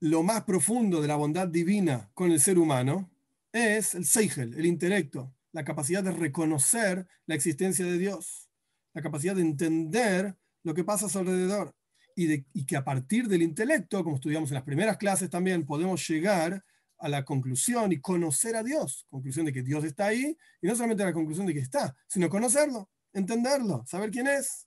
Lo 0.00 0.22
más 0.22 0.44
profundo 0.44 1.02
de 1.02 1.08
la 1.08 1.16
bondad 1.16 1.48
divina 1.48 2.10
con 2.14 2.30
el 2.30 2.40
ser 2.40 2.58
humano 2.58 3.10
es 3.52 3.94
el 3.94 4.04
Seigel, 4.04 4.54
el 4.54 4.66
intelecto, 4.66 5.34
la 5.52 5.64
capacidad 5.64 6.04
de 6.04 6.12
reconocer 6.12 7.08
la 7.26 7.34
existencia 7.34 7.84
de 7.84 7.98
Dios, 7.98 8.48
la 8.94 9.02
capacidad 9.02 9.34
de 9.34 9.42
entender 9.42 10.36
lo 10.62 10.74
que 10.74 10.84
pasa 10.84 11.06
a 11.06 11.08
su 11.08 11.18
alrededor 11.18 11.74
y, 12.18 12.64
que 12.64 12.76
a 12.76 12.84
partir 12.84 13.28
del 13.28 13.42
intelecto, 13.42 14.02
como 14.02 14.16
estudiamos 14.16 14.50
en 14.50 14.54
las 14.54 14.64
primeras 14.64 14.96
clases 14.96 15.30
también, 15.30 15.64
podemos 15.64 16.06
llegar 16.08 16.64
a 16.98 17.08
la 17.08 17.24
conclusión 17.24 17.92
y 17.92 18.00
conocer 18.00 18.56
a 18.56 18.64
Dios, 18.64 19.06
conclusión 19.08 19.46
de 19.46 19.52
que 19.52 19.62
Dios 19.62 19.84
está 19.84 20.06
ahí, 20.06 20.36
y 20.60 20.66
no 20.66 20.74
solamente 20.74 21.04
la 21.04 21.12
conclusión 21.12 21.46
de 21.46 21.54
que 21.54 21.60
está, 21.60 21.96
sino 22.08 22.28
conocerlo, 22.28 22.90
entenderlo, 23.12 23.84
saber 23.86 24.10
quién 24.10 24.26
es. 24.26 24.66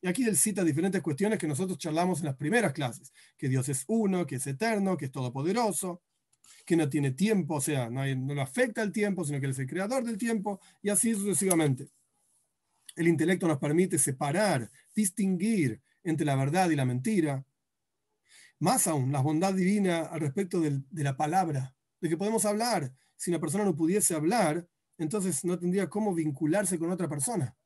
Y 0.00 0.06
aquí 0.06 0.24
él 0.24 0.36
cita 0.36 0.62
diferentes 0.62 1.02
cuestiones 1.02 1.38
que 1.38 1.48
nosotros 1.48 1.78
charlamos 1.78 2.20
en 2.20 2.26
las 2.26 2.36
primeras 2.36 2.72
clases, 2.72 3.12
que 3.36 3.48
Dios 3.48 3.68
es 3.68 3.84
uno, 3.88 4.24
que 4.24 4.36
es 4.36 4.46
eterno, 4.46 4.96
que 4.96 5.06
es 5.06 5.12
todopoderoso, 5.12 6.02
que 6.64 6.76
no 6.76 6.88
tiene 6.88 7.10
tiempo, 7.10 7.56
o 7.56 7.60
sea, 7.60 7.90
no, 7.90 8.06
no 8.14 8.34
lo 8.34 8.42
afecta 8.42 8.82
el 8.82 8.92
tiempo, 8.92 9.24
sino 9.24 9.40
que 9.40 9.46
él 9.46 9.52
es 9.52 9.58
el 9.58 9.66
creador 9.66 10.04
del 10.04 10.16
tiempo, 10.16 10.60
y 10.80 10.90
así 10.90 11.12
sucesivamente. 11.12 11.88
El 12.94 13.08
intelecto 13.08 13.48
nos 13.48 13.58
permite 13.58 13.98
separar, 13.98 14.70
distinguir 14.94 15.80
entre 16.04 16.26
la 16.26 16.36
verdad 16.36 16.70
y 16.70 16.76
la 16.76 16.84
mentira. 16.84 17.44
Más 18.58 18.86
aún, 18.86 19.12
la 19.12 19.20
bondad 19.20 19.54
divina 19.54 20.02
al 20.02 20.20
respecto 20.20 20.60
de 20.60 20.82
la 20.90 21.16
palabra, 21.16 21.74
de 22.00 22.08
que 22.08 22.16
podemos 22.16 22.44
hablar. 22.44 22.92
Si 23.16 23.30
una 23.30 23.40
persona 23.40 23.64
no 23.64 23.74
pudiese 23.74 24.14
hablar, 24.14 24.66
entonces 24.98 25.44
no 25.44 25.58
tendría 25.58 25.88
cómo 25.88 26.14
vincularse 26.14 26.78
con 26.78 26.90
otra 26.90 27.08
persona. 27.08 27.56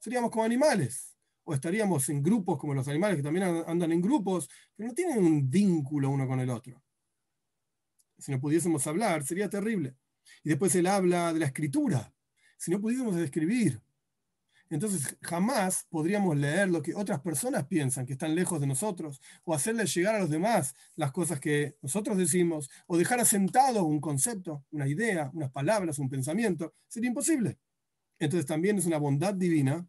Seríamos 0.00 0.30
como 0.30 0.44
animales. 0.44 1.12
O 1.48 1.54
estaríamos 1.54 2.08
en 2.08 2.22
grupos 2.22 2.58
como 2.58 2.74
los 2.74 2.88
animales 2.88 3.18
que 3.18 3.22
también 3.22 3.44
andan 3.44 3.92
en 3.92 4.00
grupos, 4.00 4.48
pero 4.74 4.88
no 4.88 4.94
tienen 4.94 5.18
un 5.18 5.48
vínculo 5.48 6.10
uno 6.10 6.26
con 6.26 6.40
el 6.40 6.50
otro. 6.50 6.82
Si 8.18 8.32
no 8.32 8.40
pudiésemos 8.40 8.84
hablar, 8.88 9.24
sería 9.24 9.48
terrible. 9.48 9.96
Y 10.42 10.48
después 10.48 10.74
él 10.74 10.88
habla 10.88 11.32
de 11.32 11.38
la 11.38 11.46
escritura. 11.46 12.12
Si 12.56 12.72
no 12.72 12.80
pudiésemos 12.80 13.16
escribir, 13.16 13.80
entonces 14.68 15.16
jamás 15.22 15.86
podríamos 15.88 16.36
leer 16.36 16.68
lo 16.68 16.82
que 16.82 16.94
otras 16.94 17.20
personas 17.20 17.66
piensan 17.66 18.04
que 18.04 18.14
están 18.14 18.34
lejos 18.34 18.60
de 18.60 18.66
nosotros, 18.66 19.20
o 19.44 19.54
hacerles 19.54 19.94
llegar 19.94 20.16
a 20.16 20.18
los 20.18 20.30
demás 20.30 20.74
las 20.96 21.12
cosas 21.12 21.38
que 21.38 21.76
nosotros 21.82 22.18
decimos, 22.18 22.68
o 22.86 22.96
dejar 22.96 23.20
asentado 23.20 23.84
un 23.84 24.00
concepto, 24.00 24.64
una 24.70 24.88
idea, 24.88 25.30
unas 25.34 25.52
palabras, 25.52 25.98
un 25.98 26.08
pensamiento. 26.08 26.74
Sería 26.88 27.08
imposible. 27.08 27.58
Entonces 28.18 28.46
también 28.46 28.78
es 28.78 28.86
una 28.86 28.98
bondad 28.98 29.34
divina 29.34 29.86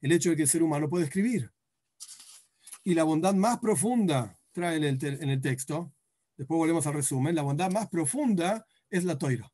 el 0.00 0.12
hecho 0.12 0.30
de 0.30 0.36
que 0.36 0.42
el 0.42 0.48
ser 0.48 0.62
humano 0.62 0.88
puede 0.88 1.04
escribir. 1.04 1.52
Y 2.82 2.94
la 2.94 3.04
bondad 3.04 3.34
más 3.34 3.58
profunda, 3.58 4.36
trae 4.52 4.76
en 4.76 4.84
el, 4.84 5.40
texto, 5.40 5.92
después 6.36 6.58
volvemos 6.58 6.86
al 6.86 6.94
resumen, 6.94 7.34
la 7.34 7.42
bondad 7.42 7.70
más 7.70 7.88
profunda 7.88 8.66
es 8.88 9.04
la 9.04 9.16
toira. 9.18 9.52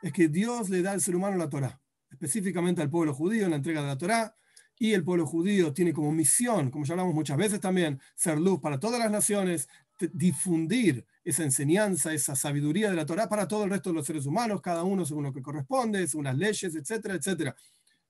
Es 0.00 0.12
que 0.12 0.28
Dios 0.28 0.70
le 0.70 0.80
da 0.80 0.92
al 0.92 1.00
ser 1.00 1.16
humano 1.16 1.36
la 1.36 1.50
Torah 1.50 1.81
específicamente 2.22 2.80
al 2.80 2.88
pueblo 2.88 3.12
judío 3.14 3.44
en 3.44 3.50
la 3.50 3.56
entrega 3.56 3.80
de 3.80 3.88
la 3.88 3.98
Torá, 3.98 4.36
y 4.78 4.94
el 4.94 5.02
pueblo 5.04 5.26
judío 5.26 5.72
tiene 5.72 5.92
como 5.92 6.12
misión, 6.12 6.70
como 6.70 6.84
ya 6.84 6.94
hablamos 6.94 7.14
muchas 7.14 7.36
veces 7.36 7.58
también, 7.60 8.00
ser 8.14 8.38
luz 8.38 8.60
para 8.60 8.78
todas 8.78 9.00
las 9.00 9.10
naciones, 9.10 9.68
difundir 10.12 11.04
esa 11.24 11.42
enseñanza, 11.42 12.12
esa 12.12 12.36
sabiduría 12.36 12.90
de 12.90 12.96
la 12.96 13.06
Torá 13.06 13.28
para 13.28 13.48
todo 13.48 13.64
el 13.64 13.70
resto 13.70 13.90
de 13.90 13.96
los 13.96 14.06
seres 14.06 14.26
humanos, 14.26 14.60
cada 14.60 14.84
uno 14.84 15.04
según 15.04 15.24
lo 15.24 15.32
que 15.32 15.42
corresponde, 15.42 16.06
según 16.06 16.24
las 16.24 16.36
leyes, 16.36 16.74
etcétera, 16.74 17.14
etcétera. 17.14 17.56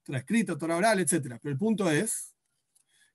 Torah 0.02 0.18
escrita, 0.18 0.54
oral, 0.54 1.00
etcétera. 1.00 1.38
Pero 1.42 1.52
el 1.52 1.58
punto 1.58 1.90
es 1.90 2.34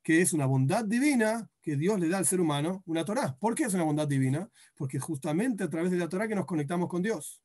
que 0.02 0.22
es 0.22 0.34
una 0.34 0.46
bondad 0.46 0.86
divina 0.86 1.50
que 1.62 1.76
Dios 1.76 2.00
le 2.00 2.10
da 2.10 2.18
al 2.18 2.26
ser 2.26 2.40
humano, 2.40 2.84
una 2.86 3.06
Torá. 3.06 3.36
¿Por 3.40 3.56
qué 3.56 3.64
es 3.64 3.74
una 3.74 3.84
bondad 3.84 4.08
divina? 4.08 4.50
Porque 4.76 5.00
justamente 5.00 5.64
a 5.64 5.70
través 5.70 5.92
de 5.92 5.98
la 5.98 6.10
Torá 6.10 6.28
que 6.28 6.36
nos 6.36 6.46
conectamos 6.46 6.90
con 6.90 7.02
Dios 7.02 7.42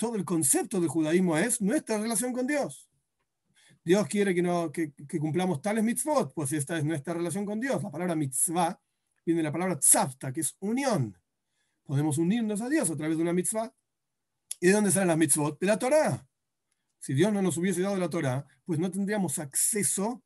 todo 0.00 0.16
el 0.16 0.24
concepto 0.24 0.80
del 0.80 0.88
judaísmo 0.88 1.36
es 1.36 1.60
nuestra 1.60 1.98
relación 1.98 2.32
con 2.32 2.46
Dios. 2.46 2.89
Dios 3.82 4.06
quiere 4.06 4.34
que, 4.34 4.92
que, 5.08 5.18
cumplamos 5.18 5.62
tales 5.62 5.82
mitzvot, 5.82 6.34
pues 6.34 6.52
esta 6.52 6.76
es 6.76 6.84
nuestra 6.84 7.14
relación 7.14 7.46
con 7.46 7.60
Dios. 7.60 7.82
La 7.82 7.90
palabra 7.90 8.14
mitzvah 8.14 8.78
viene 9.24 9.38
de 9.38 9.44
la 9.44 9.52
palabra 9.52 9.78
tzavta, 9.78 10.32
que 10.32 10.40
es 10.40 10.56
unión. 10.60 11.16
Podemos 11.84 12.18
unirnos 12.18 12.60
a 12.60 12.68
Dios 12.68 12.90
a 12.90 12.96
través 12.96 13.16
de 13.16 13.22
una 13.22 13.32
mitzvah. 13.32 13.72
¿Y 14.60 14.66
de 14.66 14.72
dónde 14.72 14.90
salen 14.90 15.08
las 15.08 15.18
mitzvot? 15.18 15.58
De 15.58 15.66
la 15.66 15.78
Torah. 15.78 16.26
Si 16.98 17.14
Dios 17.14 17.32
no 17.32 17.40
nos 17.40 17.56
hubiese 17.56 17.80
dado 17.80 17.96
la 17.96 18.10
Torah, 18.10 18.46
pues 18.66 18.78
no 18.78 18.90
tendríamos 18.90 19.38
acceso 19.38 20.22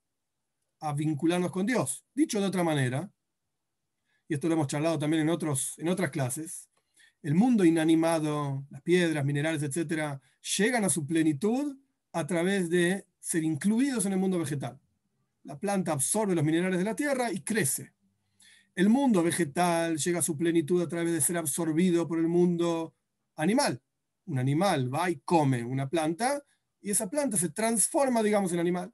a 0.81 0.93
vincularnos 0.93 1.53
con 1.53 1.65
Dios. 1.65 2.05
Dicho 2.13 2.41
de 2.41 2.47
otra 2.47 2.65
manera, 2.65 3.11
y 4.29 4.35
esto 4.35 4.49
lo 4.49 4.55
hemos 4.55 4.67
charlado 4.67 4.99
también 4.99 5.23
en, 5.23 5.29
otros, 5.29 5.79
en 5.79 5.89
otras 5.89 6.11
clases, 6.11 6.69
el 7.23 7.35
mundo 7.35 7.65
inanimado, 7.65 8.67
las 8.71 8.83
piedras, 8.83 9.25
minerales, 9.25 9.63
etcétera, 9.63 10.21
llegan 10.59 10.85
a 10.85 10.91
su 10.91 11.07
plenitud 11.07 11.79
a 12.13 12.27
través 12.27 12.69
de 12.69 13.07
ser 13.25 13.43
incluidos 13.43 14.05
en 14.05 14.13
el 14.13 14.19
mundo 14.19 14.39
vegetal. 14.39 14.79
La 15.45 15.59
planta 15.59 15.93
absorbe 15.93 16.35
los 16.35 16.45
minerales 16.45 16.79
de 16.79 16.85
la 16.85 16.95
tierra 16.95 17.33
y 17.33 17.41
crece. 17.41 17.95
El 18.75 18.91
mundo 18.91 19.23
vegetal 19.23 19.97
llega 19.97 20.19
a 20.19 20.23
su 20.23 20.37
plenitud 20.37 20.83
a 20.83 20.89
través 20.89 21.15
de 21.15 21.23
ser 21.23 21.39
absorbido 21.39 22.07
por 22.07 22.19
el 22.19 22.29
mundo 22.29 22.95
animal. 23.37 23.81
Un 24.27 24.39
animal 24.39 24.95
va 24.95 25.09
y 25.09 25.21
come 25.21 25.65
una 25.65 25.89
planta 25.89 26.45
y 26.83 26.91
esa 26.91 27.09
planta 27.09 27.39
se 27.39 27.49
transforma, 27.49 28.23
digamos, 28.23 28.53
en 28.53 28.59
animal. 28.59 28.93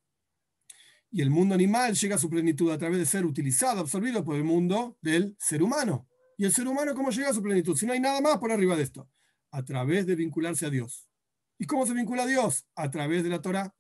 Y 1.11 1.23
el 1.23 1.31
mundo 1.31 1.57
animal 1.57 1.97
llega 1.97 2.15
a 2.15 2.19
su 2.19 2.31
plenitud 2.31 2.71
a 2.71 2.79
través 2.79 3.01
de 3.01 3.07
ser 3.07 3.27
utilizado, 3.27 3.81
absorbido 3.81 4.25
por 4.25 4.37
el 4.37 4.45
mundo 4.45 4.97
del 5.01 5.37
ser 5.41 5.61
humano. 5.61 6.07
¿Y 6.39 6.45
el 6.45 6.53
ser 6.53 6.69
humano 6.69 6.95
cómo 6.95 7.11
llega 7.11 7.31
a 7.31 7.35
su 7.35 7.43
plenitud? 7.43 7.77
Si 7.77 7.85
no 7.85 7.95
hay 7.95 8.01
nada 8.01 8.21
más 8.21 8.39
por 8.39 8.53
arriba 8.53 8.77
de 8.77 8.85
esto. 8.85 9.11
A 9.51 9.65
través 9.65 10.07
de 10.07 10.15
vincularse 10.15 10.67
a 10.67 10.71
Dios. 10.71 11.11
¿Y 11.59 11.67
cómo 11.67 11.85
se 11.85 11.95
vincula 11.95 12.23
a 12.23 12.27
Dios? 12.27 12.65
A 12.77 12.93
través 12.93 13.25
de 13.25 13.29
la 13.29 13.43
Torah. 13.43 13.75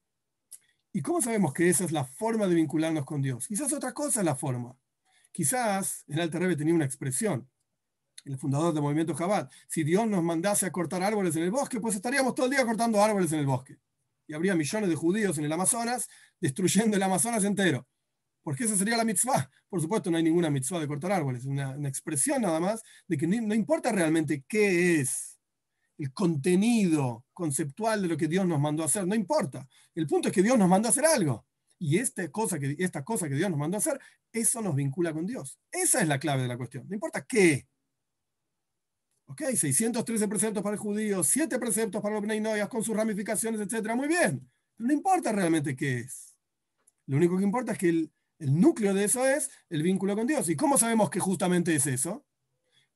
¿Y 0.93 1.03
cómo 1.03 1.21
sabemos 1.21 1.53
que 1.53 1.69
esa 1.69 1.85
es 1.85 1.93
la 1.93 2.05
forma 2.05 2.47
de 2.47 2.55
vincularnos 2.55 3.05
con 3.05 3.23
Dios? 3.23 3.47
Quizás 3.47 3.73
otra 3.73 3.93
cosa 3.93 4.21
es 4.21 4.27
la 4.27 4.35
forma. 4.35 4.77
Quizás 5.33 6.05
el 6.09 6.21
Alter 6.21 6.43
Rebbe 6.43 6.57
tenía 6.57 6.75
una 6.75 6.85
expresión, 6.85 7.49
el 8.25 8.37
fundador 8.37 8.75
del 8.75 8.83
movimiento 8.83 9.15
Chabad, 9.17 9.49
si 9.69 9.85
Dios 9.85 10.07
nos 10.09 10.23
mandase 10.23 10.67
a 10.67 10.73
cortar 10.73 11.03
árboles 11.03 11.37
en 11.37 11.45
el 11.45 11.51
bosque, 11.51 11.81
pues 11.81 11.95
estaríamos 11.95 12.35
todo 12.35 12.47
el 12.47 12.53
día 12.53 12.67
cortando 12.67 13.03
árboles 13.03 13.33
en 13.33 13.39
el 13.41 13.47
bosque. 13.47 13.79
Y 14.27 14.35
habría 14.35 14.55
millones 14.55 14.91
de 14.91 14.97
judíos 14.97 15.39
en 15.39 15.45
el 15.45 15.53
Amazonas 15.53 16.09
destruyendo 16.41 16.97
el 16.97 17.03
Amazonas 17.03 17.45
entero 17.45 17.87
porque 18.43 18.65
esa 18.65 18.77
sería 18.77 18.97
la 18.97 19.05
mitzvah. 19.05 19.51
Por 19.69 19.81
supuesto, 19.81 20.11
no 20.11 20.17
hay 20.17 20.23
ninguna 20.23 20.51
mitzvah 20.51 20.81
de 20.81 20.89
cortar 20.89 21.13
árboles, 21.13 21.43
es 21.43 21.47
una, 21.47 21.77
expresión 21.89 22.43
nada 22.43 22.61
más 22.61 22.83
de 23.07 23.17
que 23.17 23.27
no, 23.27 23.55
importa 23.55 23.93
realmente 23.93 24.45
qué 24.49 25.01
es 25.01 25.39
el 26.01 26.15
contenido 26.15 27.27
conceptual 27.35 28.01
de 28.01 28.09
lo 28.09 28.17
que 28.17 28.27
Dios 28.27 28.47
nos 28.47 28.59
mandó 28.59 28.83
hacer, 28.83 29.07
no 29.07 29.15
importa. 29.15 29.69
El 29.95 30.07
punto 30.07 30.29
es 30.29 30.35
que 30.35 30.43
Dios 30.43 30.59
nos 30.59 30.69
mandó 30.69 30.89
a 30.89 30.91
hacer 30.91 31.05
algo. 31.05 31.47
Y 31.79 31.99
esta 31.99 32.27
cosa, 32.31 32.59
que, 32.59 32.75
que 32.75 33.35
Dios 33.35 33.51
nos 33.51 33.59
mandó 33.59 33.77
a 33.77 33.81
hacer, 33.81 34.01
eso 34.33 34.63
nos 34.63 34.75
vincula 34.75 35.13
con 35.13 35.27
Dios. 35.27 35.59
Esa 35.71 36.01
es 36.01 36.09
la 36.09 36.19
clave 36.19 36.43
de 36.43 36.49
la 36.49 36.57
cuestión. 36.57 36.87
No 36.89 36.95
importa 36.95 37.27
qué. 37.27 37.69
Ok, 39.27 39.43
613 39.55 40.27
preceptos 40.27 40.63
para 40.63 40.75
el 40.75 40.81
judío, 40.81 41.23
7 41.23 41.59
preceptos 41.59 42.01
para 42.01 42.15
los 42.15 42.25
Bnei 42.25 42.67
con 42.69 42.83
sus 42.83 42.97
ramificaciones, 42.97 43.61
etc. 43.61 43.95
Muy 43.95 44.09
bien. 44.09 44.51
Pero 44.77 44.87
no 44.87 44.95
importa 44.95 45.33
realmente 45.33 45.77
qué 45.77 45.99
es. 45.99 46.35
Lo 47.07 47.19
único 47.19 47.37
que 47.37 47.45
importa 47.45 47.73
es 47.73 47.79
que 47.79 47.91
el, 47.91 48.13
el 48.39 48.59
núcleo 48.59 48.95
de 48.95 49.05
eso 49.05 49.27
es 49.27 49.51
el 49.69 49.83
vínculo 49.83 50.17
con 50.17 50.27
Dios. 50.27 50.49
¿Y 50.49 50.57
cómo 50.57 50.79
sabemos 50.79 51.11
que 51.11 51.21
justamente 51.21 51.75
es 51.75 51.87
eso? 51.87 52.25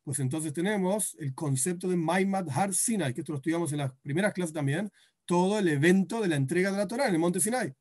Pues 0.05 0.19
entonces 0.19 0.53
tenemos 0.53 1.17
el 1.19 1.35
concepto 1.35 1.89
de 1.89 1.97
Maimad 1.97 2.47
Har 2.51 2.75
Sinai, 2.75 3.15
que 3.15 3.23
esto 3.23 3.33
lo 3.33 3.39
estudiamos 3.39 3.73
en 3.73 3.79
las 3.79 3.93
primeras 4.03 4.35
clases 4.35 4.53
también, 4.53 4.93
todo 5.25 5.59
el 5.59 5.67
evento 5.67 6.21
de 6.21 6.29
la 6.29 6.37
entrega 6.37 6.71
de 6.71 6.77
la 6.77 6.87
Torah 6.87 7.09
en 7.09 7.15
el 7.15 7.19
monte 7.19 7.41
Sinai, 7.41 7.75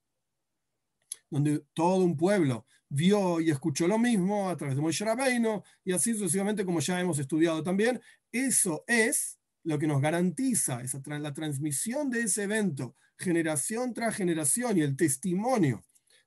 donde 1.30 1.66
todo 1.74 2.06
un 2.06 2.16
pueblo 2.16 2.66
vio 2.88 3.42
y 3.42 3.50
escuchó 3.50 3.88
lo 3.88 3.98
mismo 3.98 4.50
a 4.50 4.56
través 4.56 4.78
de 4.78 4.82
Moshe 4.82 5.04
Rabbeinu 5.04 5.62
y 5.84 5.92
así 5.92 6.14
sucesivamente 6.14 6.64
como 6.64 6.80
ya 6.80 7.00
hemos 7.02 7.20
estudiado 7.20 7.62
también. 7.62 8.00
Eso 8.32 8.86
es 8.88 9.38
lo 9.64 9.78
que 9.78 9.88
nos 9.88 10.02
garantiza 10.02 10.82
la 11.06 11.34
transmisión 11.34 12.10
de 12.10 12.22
ese 12.22 12.44
evento, 12.44 12.96
generación 13.18 13.94
tras 13.94 14.16
generación 14.16 14.78
y 14.78 14.82
el 14.82 14.96
testimonio 14.96 15.84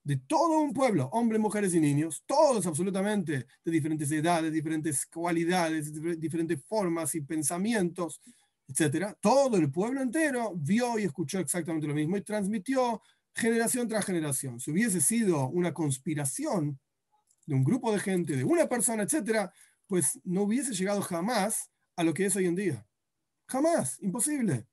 de 0.06 0.18
todo 0.18 0.60
un 0.60 0.72
pueblo, 0.72 1.08
hombres, 1.10 1.40
mujeres 1.40 1.74
y 1.74 1.80
niños, 1.80 2.22
todos 2.26 2.64
absolutamente 2.64 3.48
de 3.64 3.72
diferentes 3.72 4.08
edades, 4.12 4.52
diferentes 4.52 5.04
cualidades, 5.04 5.92
diferentes 6.20 6.62
formas 6.64 7.12
y 7.16 7.22
pensamientos, 7.22 8.20
etcétera. 8.68 9.18
Todo 9.20 9.56
el 9.56 9.68
pueblo 9.72 10.00
entero 10.00 10.52
vio 10.54 10.96
y 10.96 11.02
escuchó 11.02 11.40
exactamente 11.40 11.88
lo 11.88 11.94
mismo 11.94 12.16
y 12.16 12.22
transmitió 12.22 13.02
generación 13.34 13.88
tras 13.88 14.04
generación. 14.04 14.60
Si 14.60 14.70
hubiese 14.70 15.00
sido 15.00 15.48
una 15.48 15.74
conspiración 15.74 16.78
de 17.44 17.56
un 17.56 17.64
grupo 17.64 17.90
de 17.90 17.98
gente, 17.98 18.36
de 18.36 18.44
una 18.44 18.68
persona, 18.68 19.02
etcétera, 19.02 19.52
pues 19.88 20.20
no 20.22 20.42
hubiese 20.42 20.72
llegado 20.72 21.02
jamás 21.02 21.68
a 21.96 22.04
lo 22.04 22.14
que 22.14 22.26
es 22.26 22.36
hoy 22.36 22.46
en 22.46 22.54
día. 22.54 22.86
Jamás, 23.48 24.00
imposible. 24.00 24.68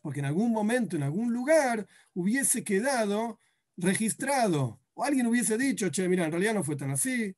Porque 0.00 0.20
en 0.20 0.26
algún 0.26 0.52
momento, 0.52 0.94
en 0.94 1.02
algún 1.02 1.32
lugar, 1.32 1.84
hubiese 2.14 2.62
quedado 2.62 3.40
registrado. 3.76 4.80
O 4.94 5.04
alguien 5.04 5.26
hubiese 5.26 5.58
dicho, 5.58 5.88
che, 5.90 6.08
mira, 6.08 6.24
en 6.24 6.32
realidad 6.32 6.54
no 6.54 6.64
fue 6.64 6.76
tan 6.76 6.90
así. 6.90 7.34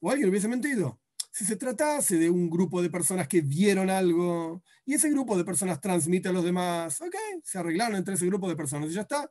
O 0.00 0.10
alguien 0.10 0.28
hubiese 0.28 0.48
mentido. 0.48 1.00
Si 1.30 1.44
se 1.44 1.56
tratase 1.56 2.16
de 2.16 2.30
un 2.30 2.50
grupo 2.50 2.82
de 2.82 2.90
personas 2.90 3.28
que 3.28 3.40
vieron 3.40 3.90
algo 3.90 4.62
y 4.84 4.94
ese 4.94 5.10
grupo 5.10 5.36
de 5.36 5.44
personas 5.44 5.80
transmite 5.80 6.28
a 6.28 6.32
los 6.32 6.42
demás, 6.42 7.00
ok, 7.00 7.14
se 7.44 7.58
arreglaron 7.58 7.96
entre 7.96 8.14
ese 8.14 8.26
grupo 8.26 8.48
de 8.48 8.56
personas 8.56 8.90
y 8.90 8.94
ya 8.94 9.02
está. 9.02 9.30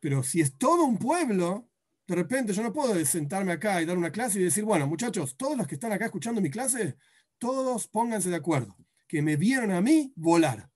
Pero 0.00 0.22
si 0.22 0.40
es 0.40 0.56
todo 0.56 0.84
un 0.84 0.98
pueblo, 0.98 1.68
de 2.06 2.14
repente 2.14 2.52
yo 2.52 2.62
no 2.62 2.72
puedo 2.72 2.92
sentarme 3.04 3.52
acá 3.52 3.82
y 3.82 3.86
dar 3.86 3.98
una 3.98 4.10
clase 4.10 4.40
y 4.40 4.44
decir, 4.44 4.64
bueno, 4.64 4.86
muchachos, 4.86 5.36
todos 5.36 5.56
los 5.56 5.66
que 5.66 5.74
están 5.74 5.92
acá 5.92 6.06
escuchando 6.06 6.40
mi 6.40 6.50
clase, 6.50 6.96
todos 7.38 7.88
pónganse 7.88 8.30
de 8.30 8.36
acuerdo, 8.36 8.76
que 9.06 9.22
me 9.22 9.36
vieron 9.36 9.70
a 9.70 9.80
mí 9.80 10.12
volar. 10.16 10.70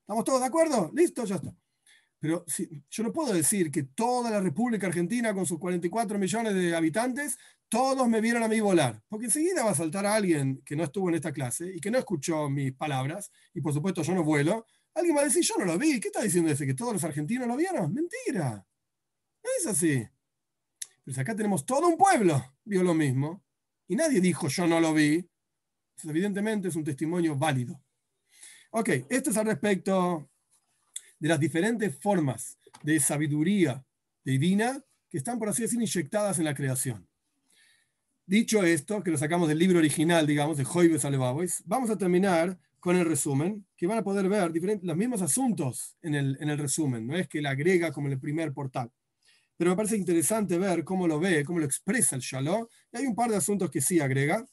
¿Estamos 0.00 0.24
todos 0.24 0.40
de 0.40 0.46
acuerdo? 0.46 0.90
Listo, 0.92 1.24
ya 1.24 1.36
está. 1.36 1.54
Pero 2.20 2.44
yo 2.90 3.02
no 3.02 3.12
puedo 3.12 3.32
decir 3.32 3.70
que 3.70 3.82
toda 3.82 4.30
la 4.30 4.40
República 4.40 4.86
Argentina, 4.86 5.34
con 5.34 5.46
sus 5.46 5.58
44 5.58 6.18
millones 6.18 6.54
de 6.54 6.76
habitantes, 6.76 7.38
todos 7.68 8.08
me 8.08 8.20
vieron 8.20 8.42
a 8.42 8.48
mí 8.48 8.60
volar. 8.60 9.02
Porque 9.08 9.26
enseguida 9.26 9.64
va 9.64 9.70
a 9.70 9.74
saltar 9.74 10.06
a 10.06 10.14
alguien 10.14 10.62
que 10.64 10.76
no 10.76 10.84
estuvo 10.84 11.08
en 11.08 11.16
esta 11.16 11.32
clase 11.32 11.72
y 11.74 11.80
que 11.80 11.90
no 11.90 11.98
escuchó 11.98 12.48
mis 12.48 12.72
palabras, 12.74 13.32
y 13.54 13.60
por 13.60 13.72
supuesto 13.72 14.02
yo 14.02 14.14
no 14.14 14.22
vuelo, 14.22 14.66
Alguien 14.94 15.16
va 15.16 15.20
a 15.20 15.24
decir, 15.24 15.42
yo 15.42 15.54
no 15.58 15.64
lo 15.64 15.78
vi. 15.78 16.00
¿Qué 16.00 16.08
está 16.08 16.22
diciendo 16.22 16.50
ese? 16.50 16.66
¿Que 16.66 16.74
todos 16.74 16.92
los 16.92 17.04
argentinos 17.04 17.46
lo 17.46 17.56
vieron? 17.56 17.92
Mentira. 17.92 18.66
No 19.42 19.50
es 19.58 19.66
así. 19.66 20.06
Pero 21.04 21.14
si 21.14 21.20
acá 21.20 21.34
tenemos 21.34 21.64
todo 21.64 21.88
un 21.88 21.96
pueblo, 21.96 22.56
vio 22.64 22.82
lo 22.82 22.94
mismo, 22.94 23.44
y 23.88 23.96
nadie 23.96 24.20
dijo, 24.20 24.48
yo 24.48 24.66
no 24.66 24.80
lo 24.80 24.92
vi. 24.92 25.26
Evidentemente 26.04 26.68
es 26.68 26.76
un 26.76 26.84
testimonio 26.84 27.36
válido. 27.36 27.82
Ok, 28.72 28.88
esto 29.08 29.30
es 29.30 29.36
al 29.36 29.46
respecto 29.46 30.29
de 31.20 31.28
las 31.28 31.38
diferentes 31.38 31.96
formas 31.96 32.58
de 32.82 32.98
sabiduría 32.98 33.84
divina 34.24 34.82
que 35.08 35.18
están, 35.18 35.38
por 35.38 35.48
así 35.48 35.62
decir, 35.62 35.80
inyectadas 35.80 36.38
en 36.38 36.46
la 36.46 36.54
creación. 36.54 37.06
Dicho 38.26 38.64
esto, 38.64 39.02
que 39.02 39.10
lo 39.10 39.18
sacamos 39.18 39.48
del 39.48 39.58
libro 39.58 39.78
original, 39.78 40.26
digamos, 40.26 40.56
de 40.56 40.64
Joibes 40.64 41.04
Alevabois, 41.04 41.62
vamos 41.66 41.90
a 41.90 41.98
terminar 41.98 42.58
con 42.78 42.96
el 42.96 43.04
resumen, 43.04 43.66
que 43.76 43.86
van 43.86 43.98
a 43.98 44.04
poder 44.04 44.28
ver 44.28 44.52
los 44.82 44.96
mismos 44.96 45.20
asuntos 45.20 45.96
en 46.00 46.14
el, 46.14 46.38
en 46.40 46.48
el 46.48 46.58
resumen, 46.58 47.06
no 47.06 47.16
es 47.16 47.28
que 47.28 47.42
la 47.42 47.50
agrega 47.50 47.92
como 47.92 48.08
el 48.08 48.18
primer 48.18 48.52
portal. 48.52 48.90
Pero 49.60 49.72
me 49.72 49.76
parece 49.76 49.98
interesante 49.98 50.56
ver 50.56 50.84
cómo 50.84 51.06
lo 51.06 51.20
ve, 51.20 51.44
cómo 51.44 51.58
lo 51.58 51.66
expresa 51.66 52.16
el 52.16 52.22
Shalom. 52.22 52.66
Y 52.90 52.96
hay 52.96 53.04
un 53.04 53.14
par 53.14 53.30
de 53.30 53.36
asuntos 53.36 53.70
que 53.70 53.82
sí 53.82 54.00
agrega. 54.00 54.48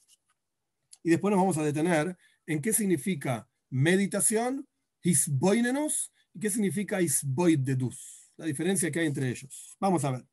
Y 1.02 1.12
después 1.12 1.32
nos 1.32 1.40
vamos 1.40 1.58
a 1.58 1.64
detener 1.64 2.18
en 2.46 2.62
qué 2.62 2.74
significa 2.74 3.48
meditación, 3.70 4.68
hisboinenus, 5.02 6.12
y 6.38 6.40
qué 6.40 6.52
significa 6.52 7.02
hisboidedus, 7.02 8.32
la 8.38 8.46
diferencia 8.46 8.92
que 8.92 9.00
hay 9.00 9.08
entre 9.08 9.28
ellos. 9.28 9.76
Vamos 9.80 10.06
a 10.06 10.12
ver. 10.12 10.26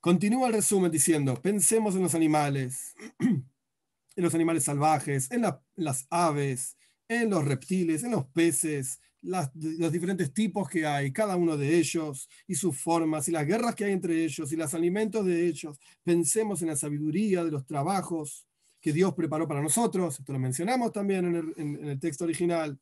Continúa 0.00 0.48
el 0.48 0.54
resumen 0.54 0.90
diciendo, 0.90 1.34
pensemos 1.42 1.94
en 1.94 2.02
los 2.02 2.14
animales, 2.14 2.94
en 3.18 3.44
los 4.16 4.34
animales 4.34 4.64
salvajes, 4.64 5.30
en, 5.30 5.42
las 5.76 6.06
aves, 6.08 6.78
en 7.06 7.28
los 7.28 7.44
reptiles, 7.44 8.02
en 8.02 8.12
los 8.12 8.24
peces, 8.28 8.98
los 9.20 9.92
diferentes 9.92 10.32
tipos 10.32 10.70
que 10.70 10.86
hay, 10.86 11.12
cada 11.12 11.36
uno 11.36 11.58
de 11.58 11.76
ellos, 11.76 12.30
y 12.48 12.54
sus 12.54 12.74
formas, 12.74 13.28
y 13.28 13.32
las 13.32 13.46
guerras 13.46 13.74
que 13.74 13.84
hay 13.84 13.92
entre 13.92 14.24
ellos, 14.24 14.50
y 14.52 14.56
los 14.56 14.72
alimentos 14.72 15.26
de 15.26 15.48
ellos. 15.48 15.78
Pensemos 16.02 16.62
en 16.62 16.68
la 16.68 16.76
sabiduría 16.76 17.44
de 17.44 17.50
los 17.50 17.66
trabajos 17.66 18.46
que 18.80 18.94
Dios 18.94 19.12
preparó 19.12 19.46
para 19.46 19.60
nosotros, 19.60 20.18
esto 20.18 20.32
lo 20.32 20.38
mencionamos 20.38 20.92
también 20.92 21.52
en 21.58 21.88
el 21.88 22.00
texto 22.00 22.24
original, 22.24 22.80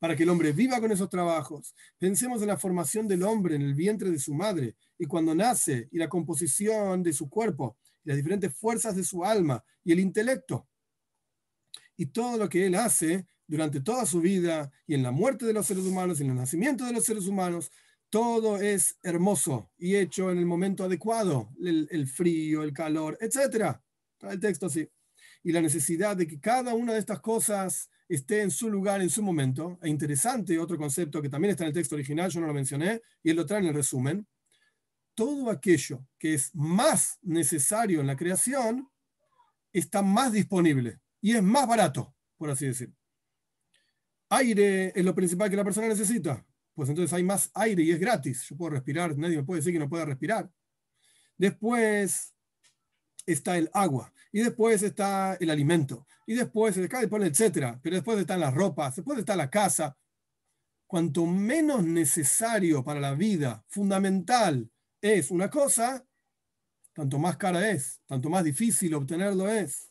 para 0.00 0.16
que 0.16 0.24
el 0.24 0.30
hombre 0.30 0.50
viva 0.50 0.80
con 0.80 0.90
esos 0.90 1.08
trabajos. 1.08 1.74
Pensemos 1.98 2.42
en 2.42 2.48
la 2.48 2.56
formación 2.56 3.06
del 3.06 3.22
hombre 3.22 3.54
en 3.54 3.62
el 3.62 3.74
vientre 3.74 4.10
de 4.10 4.18
su 4.18 4.34
madre, 4.34 4.74
y 4.98 5.04
cuando 5.04 5.34
nace, 5.34 5.88
y 5.92 5.98
la 5.98 6.08
composición 6.08 7.02
de 7.04 7.12
su 7.12 7.28
cuerpo, 7.28 7.76
las 8.02 8.16
diferentes 8.16 8.52
fuerzas 8.56 8.96
de 8.96 9.04
su 9.04 9.24
alma 9.24 9.62
y 9.84 9.92
el 9.92 10.00
intelecto. 10.00 10.66
Y 11.96 12.06
todo 12.06 12.38
lo 12.38 12.48
que 12.48 12.66
él 12.66 12.74
hace 12.74 13.26
durante 13.46 13.80
toda 13.80 14.06
su 14.06 14.20
vida 14.20 14.72
y 14.86 14.94
en 14.94 15.02
la 15.02 15.10
muerte 15.10 15.44
de 15.44 15.52
los 15.52 15.66
seres 15.66 15.84
humanos 15.84 16.18
y 16.18 16.24
en 16.24 16.30
el 16.30 16.36
nacimiento 16.36 16.86
de 16.86 16.92
los 16.92 17.04
seres 17.04 17.26
humanos, 17.26 17.70
todo 18.08 18.60
es 18.60 18.96
hermoso 19.02 19.70
y 19.78 19.96
hecho 19.96 20.30
en 20.30 20.38
el 20.38 20.46
momento 20.46 20.84
adecuado, 20.84 21.50
el, 21.62 22.08
frío, 22.08 22.62
el 22.62 22.72
calor, 22.72 23.18
etc. 23.20 23.76
El 24.22 24.40
texto 24.40 24.66
así. 24.66 24.88
Y 25.42 25.52
la 25.52 25.60
necesidad 25.60 26.16
de 26.16 26.26
que 26.26 26.40
cada 26.40 26.74
una 26.74 26.94
de 26.94 26.98
estas 26.98 27.20
cosas 27.20 27.90
esté 28.14 28.42
en 28.42 28.50
su 28.50 28.68
lugar, 28.68 29.00
en 29.00 29.08
su 29.08 29.22
momento. 29.22 29.78
E 29.82 29.88
interesante, 29.88 30.58
otro 30.58 30.76
concepto 30.76 31.22
que 31.22 31.28
también 31.28 31.52
está 31.52 31.64
en 31.64 31.68
el 31.68 31.74
texto 31.74 31.94
original, 31.94 32.30
yo 32.30 32.40
no 32.40 32.48
lo 32.48 32.54
mencioné, 32.54 33.00
y 33.22 33.30
él 33.30 33.36
lo 33.36 33.46
trae 33.46 33.60
en 33.60 33.66
el 33.66 33.74
resumen, 33.74 34.26
todo 35.14 35.50
aquello 35.50 36.06
que 36.18 36.34
es 36.34 36.54
más 36.54 37.18
necesario 37.22 38.00
en 38.00 38.06
la 38.06 38.16
creación 38.16 38.88
está 39.72 40.02
más 40.02 40.32
disponible 40.32 41.00
y 41.20 41.34
es 41.34 41.42
más 41.42 41.66
barato, 41.66 42.14
por 42.36 42.50
así 42.50 42.66
decir. 42.66 42.92
Aire 44.30 44.92
es 44.94 45.04
lo 45.04 45.14
principal 45.14 45.50
que 45.50 45.56
la 45.56 45.64
persona 45.64 45.88
necesita. 45.88 46.44
Pues 46.74 46.88
entonces 46.88 47.12
hay 47.12 47.22
más 47.22 47.50
aire 47.54 47.82
y 47.82 47.90
es 47.90 48.00
gratis. 48.00 48.46
Yo 48.48 48.56
puedo 48.56 48.70
respirar, 48.70 49.16
nadie 49.16 49.36
me 49.36 49.44
puede 49.44 49.60
decir 49.60 49.72
que 49.72 49.78
no 49.78 49.88
pueda 49.88 50.04
respirar. 50.04 50.50
Después 51.36 52.34
está 53.26 53.56
el 53.56 53.70
agua, 53.72 54.12
y 54.32 54.40
después 54.40 54.82
está 54.82 55.34
el 55.40 55.50
alimento, 55.50 56.06
y 56.26 56.34
después, 56.34 56.76
etcétera. 56.76 57.78
Pero 57.82 57.96
después 57.96 58.18
están 58.18 58.40
las 58.40 58.54
ropas, 58.54 58.96
después 58.96 59.18
está 59.18 59.34
la 59.36 59.50
casa. 59.50 59.96
Cuanto 60.86 61.26
menos 61.26 61.84
necesario 61.84 62.84
para 62.84 63.00
la 63.00 63.14
vida, 63.14 63.64
fundamental, 63.68 64.70
es 65.00 65.30
una 65.30 65.48
cosa, 65.48 66.04
tanto 66.92 67.18
más 67.18 67.36
cara 67.36 67.70
es, 67.70 68.00
tanto 68.06 68.28
más 68.28 68.44
difícil 68.44 68.94
obtenerlo 68.94 69.48
es. 69.48 69.90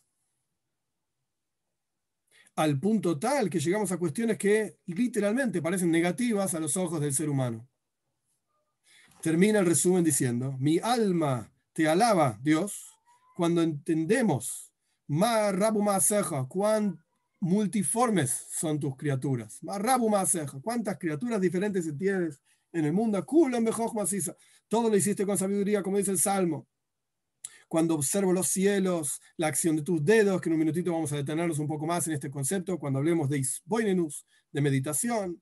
Al 2.56 2.78
punto 2.78 3.18
tal 3.18 3.48
que 3.48 3.60
llegamos 3.60 3.90
a 3.92 3.98
cuestiones 3.98 4.36
que 4.36 4.78
literalmente 4.86 5.62
parecen 5.62 5.90
negativas 5.90 6.54
a 6.54 6.60
los 6.60 6.76
ojos 6.76 7.00
del 7.00 7.14
ser 7.14 7.30
humano. 7.30 7.66
Termina 9.22 9.58
el 9.58 9.66
resumen 9.66 10.04
diciendo, 10.04 10.56
mi 10.58 10.78
alma 10.78 11.52
te 11.72 11.88
alaba, 11.88 12.38
Dios, 12.42 12.89
cuando 13.40 13.62
entendemos 13.62 14.70
más 15.06 15.54
rabu 15.54 15.80
más 15.80 16.12
cuán 16.46 17.02
multiformes 17.40 18.48
son 18.50 18.78
tus 18.78 18.94
criaturas. 18.96 19.62
Más 19.62 19.80
rabu 19.80 20.10
cuántas 20.62 20.98
criaturas 20.98 21.40
diferentes 21.40 21.90
tienes 21.96 22.38
en 22.70 22.84
el 22.84 22.92
mundo. 22.92 23.24
Todo 24.68 24.90
lo 24.90 24.94
hiciste 24.94 25.24
con 25.24 25.38
sabiduría, 25.38 25.82
como 25.82 25.96
dice 25.96 26.10
el 26.10 26.18
Salmo. 26.18 26.68
Cuando 27.66 27.94
observo 27.94 28.34
los 28.34 28.46
cielos, 28.48 29.22
la 29.38 29.46
acción 29.46 29.74
de 29.74 29.82
tus 29.84 30.04
dedos, 30.04 30.38
que 30.42 30.50
en 30.50 30.52
un 30.52 30.58
minutito 30.58 30.92
vamos 30.92 31.10
a 31.14 31.16
detenernos 31.16 31.58
un 31.60 31.66
poco 31.66 31.86
más 31.86 32.06
en 32.08 32.12
este 32.12 32.30
concepto, 32.30 32.78
cuando 32.78 32.98
hablemos 32.98 33.30
de 33.30 33.38
Isboinenus, 33.38 34.26
de 34.52 34.60
meditación. 34.60 35.40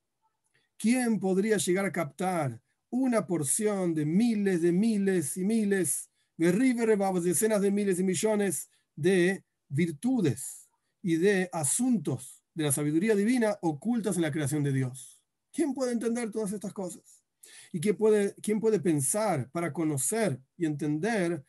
¿Quién 0.77 1.19
podría 1.19 1.57
llegar 1.57 1.85
a 1.85 1.91
captar 1.91 2.61
una 2.91 3.27
porción 3.27 3.93
de 3.93 4.07
miles 4.07 4.63
de 4.63 4.71
miles 4.71 5.37
y 5.37 5.45
miles, 5.45 6.08
de 6.39 7.21
decenas 7.23 7.61
de 7.61 7.71
miles 7.71 7.99
y 7.99 8.05
millones 8.05 8.71
de 8.95 9.45
virtudes 9.69 10.69
y 11.03 11.17
de 11.17 11.49
asuntos 11.53 12.43
de 12.55 12.65
la 12.65 12.73
sabiduría 12.73 13.15
divina 13.15 13.59
ocultas 13.61 14.17
en 14.17 14.23
la 14.23 14.31
creación 14.31 14.63
de 14.63 14.73
Dios? 14.73 15.21
¿Quién 15.53 15.75
puede 15.75 15.93
entender 15.93 16.31
todas 16.31 16.53
estas 16.53 16.73
cosas? 16.73 17.25
¿Y 17.73 17.81
quién 17.81 17.97
puede, 17.97 18.35
quién 18.43 18.61
puede 18.61 18.81
pensar 18.81 19.51
para 19.51 19.73
conocer 19.73 20.41
y 20.57 20.67
entender 20.67 21.45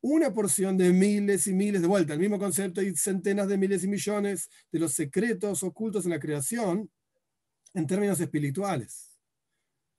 una 0.00 0.32
porción 0.32 0.76
de 0.76 0.92
miles 0.92 1.46
y 1.46 1.54
miles 1.54 1.82
de 1.82 1.88
vueltas, 1.88 2.14
el 2.14 2.20
mismo 2.20 2.38
concepto 2.38 2.80
y 2.80 2.94
centenas 2.96 3.48
de 3.48 3.58
miles 3.58 3.82
y 3.82 3.88
millones 3.88 4.48
de 4.70 4.78
los 4.78 4.92
secretos 4.92 5.62
ocultos 5.62 6.04
en 6.04 6.12
la 6.12 6.20
creación 6.20 6.90
en 7.74 7.86
términos 7.86 8.20
espirituales, 8.20 9.18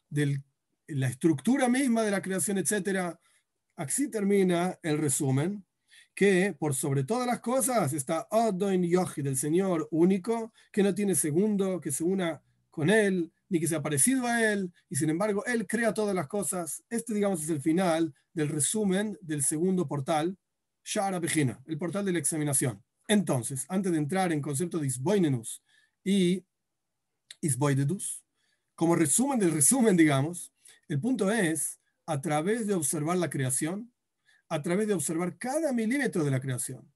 de 0.09 0.41
la 0.87 1.07
estructura 1.07 1.67
misma 1.67 2.03
de 2.03 2.11
la 2.11 2.21
creación, 2.21 2.57
etc. 2.57 3.17
Así 3.79 4.09
termina 4.09 4.77
el 4.83 4.97
resumen, 4.97 5.65
que 6.13 6.53
por 6.59 6.75
sobre 6.75 7.05
todas 7.05 7.25
las 7.25 7.39
cosas 7.39 7.93
está 7.93 8.27
Adon 8.29 8.83
Yohi, 8.83 9.21
del 9.21 9.37
Señor 9.37 9.87
único, 9.91 10.51
que 10.69 10.83
no 10.83 10.93
tiene 10.93 11.15
segundo, 11.15 11.79
que 11.79 11.89
se 11.89 12.03
una 12.03 12.43
con 12.69 12.89
Él, 12.89 13.31
ni 13.47 13.57
que 13.57 13.69
sea 13.69 13.81
parecido 13.81 14.27
a 14.27 14.51
Él, 14.51 14.69
y 14.89 14.97
sin 14.97 15.09
embargo 15.09 15.45
Él 15.45 15.65
crea 15.65 15.93
todas 15.93 16.13
las 16.13 16.27
cosas. 16.27 16.83
Este, 16.89 17.13
digamos, 17.13 17.41
es 17.41 17.49
el 17.49 17.61
final 17.61 18.13
del 18.33 18.49
resumen 18.49 19.17
del 19.21 19.45
segundo 19.45 19.87
portal, 19.87 20.37
Shara 20.83 21.19
Begina, 21.19 21.63
el 21.65 21.77
portal 21.77 22.03
de 22.03 22.11
la 22.11 22.19
examinación. 22.19 22.83
Entonces, 23.07 23.65
antes 23.69 23.93
de 23.93 23.97
entrar 23.97 24.33
en 24.33 24.41
concepto 24.41 24.77
de 24.77 24.87
Isboinenus 24.87 25.63
y 26.03 26.43
Isboidedus, 27.39 28.25
como 28.75 28.97
resumen 28.97 29.39
del 29.39 29.53
resumen, 29.53 29.95
digamos, 29.95 30.51
el 30.89 30.99
punto 30.99 31.31
es, 31.31 31.78
a 32.09 32.19
través 32.19 32.65
de 32.65 32.73
observar 32.73 33.17
la 33.17 33.29
creación, 33.29 33.93
a 34.49 34.59
través 34.63 34.87
de 34.87 34.95
observar 34.95 35.37
cada 35.37 35.71
milímetro 35.71 36.23
de 36.23 36.31
la 36.31 36.39
creación. 36.39 36.91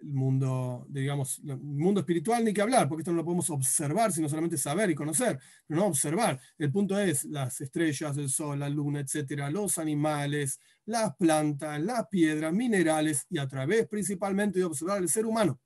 El 0.00 0.12
mundo, 0.12 0.84
digamos, 0.88 1.40
el 1.46 1.58
mundo 1.58 2.00
espiritual 2.00 2.44
ni 2.44 2.52
que 2.52 2.60
hablar, 2.60 2.88
porque 2.88 3.02
esto 3.02 3.12
no 3.12 3.18
lo 3.18 3.24
podemos 3.24 3.48
observar, 3.50 4.10
sino 4.12 4.28
solamente 4.28 4.58
saber 4.58 4.90
y 4.90 4.96
conocer, 4.96 5.38
no 5.68 5.86
observar. 5.86 6.40
El 6.58 6.72
punto 6.72 6.98
es 6.98 7.24
las 7.24 7.60
estrellas, 7.60 8.16
el 8.16 8.28
sol, 8.28 8.58
la 8.58 8.68
luna, 8.68 8.98
etcétera, 8.98 9.48
los 9.48 9.78
animales, 9.78 10.58
las 10.86 11.14
plantas, 11.14 11.80
las 11.80 12.08
piedras, 12.08 12.52
minerales, 12.52 13.26
y 13.30 13.38
a 13.38 13.46
través 13.46 13.86
principalmente 13.86 14.58
de 14.58 14.64
observar 14.64 14.98
el 14.98 15.08
ser 15.08 15.24
humano 15.24 15.60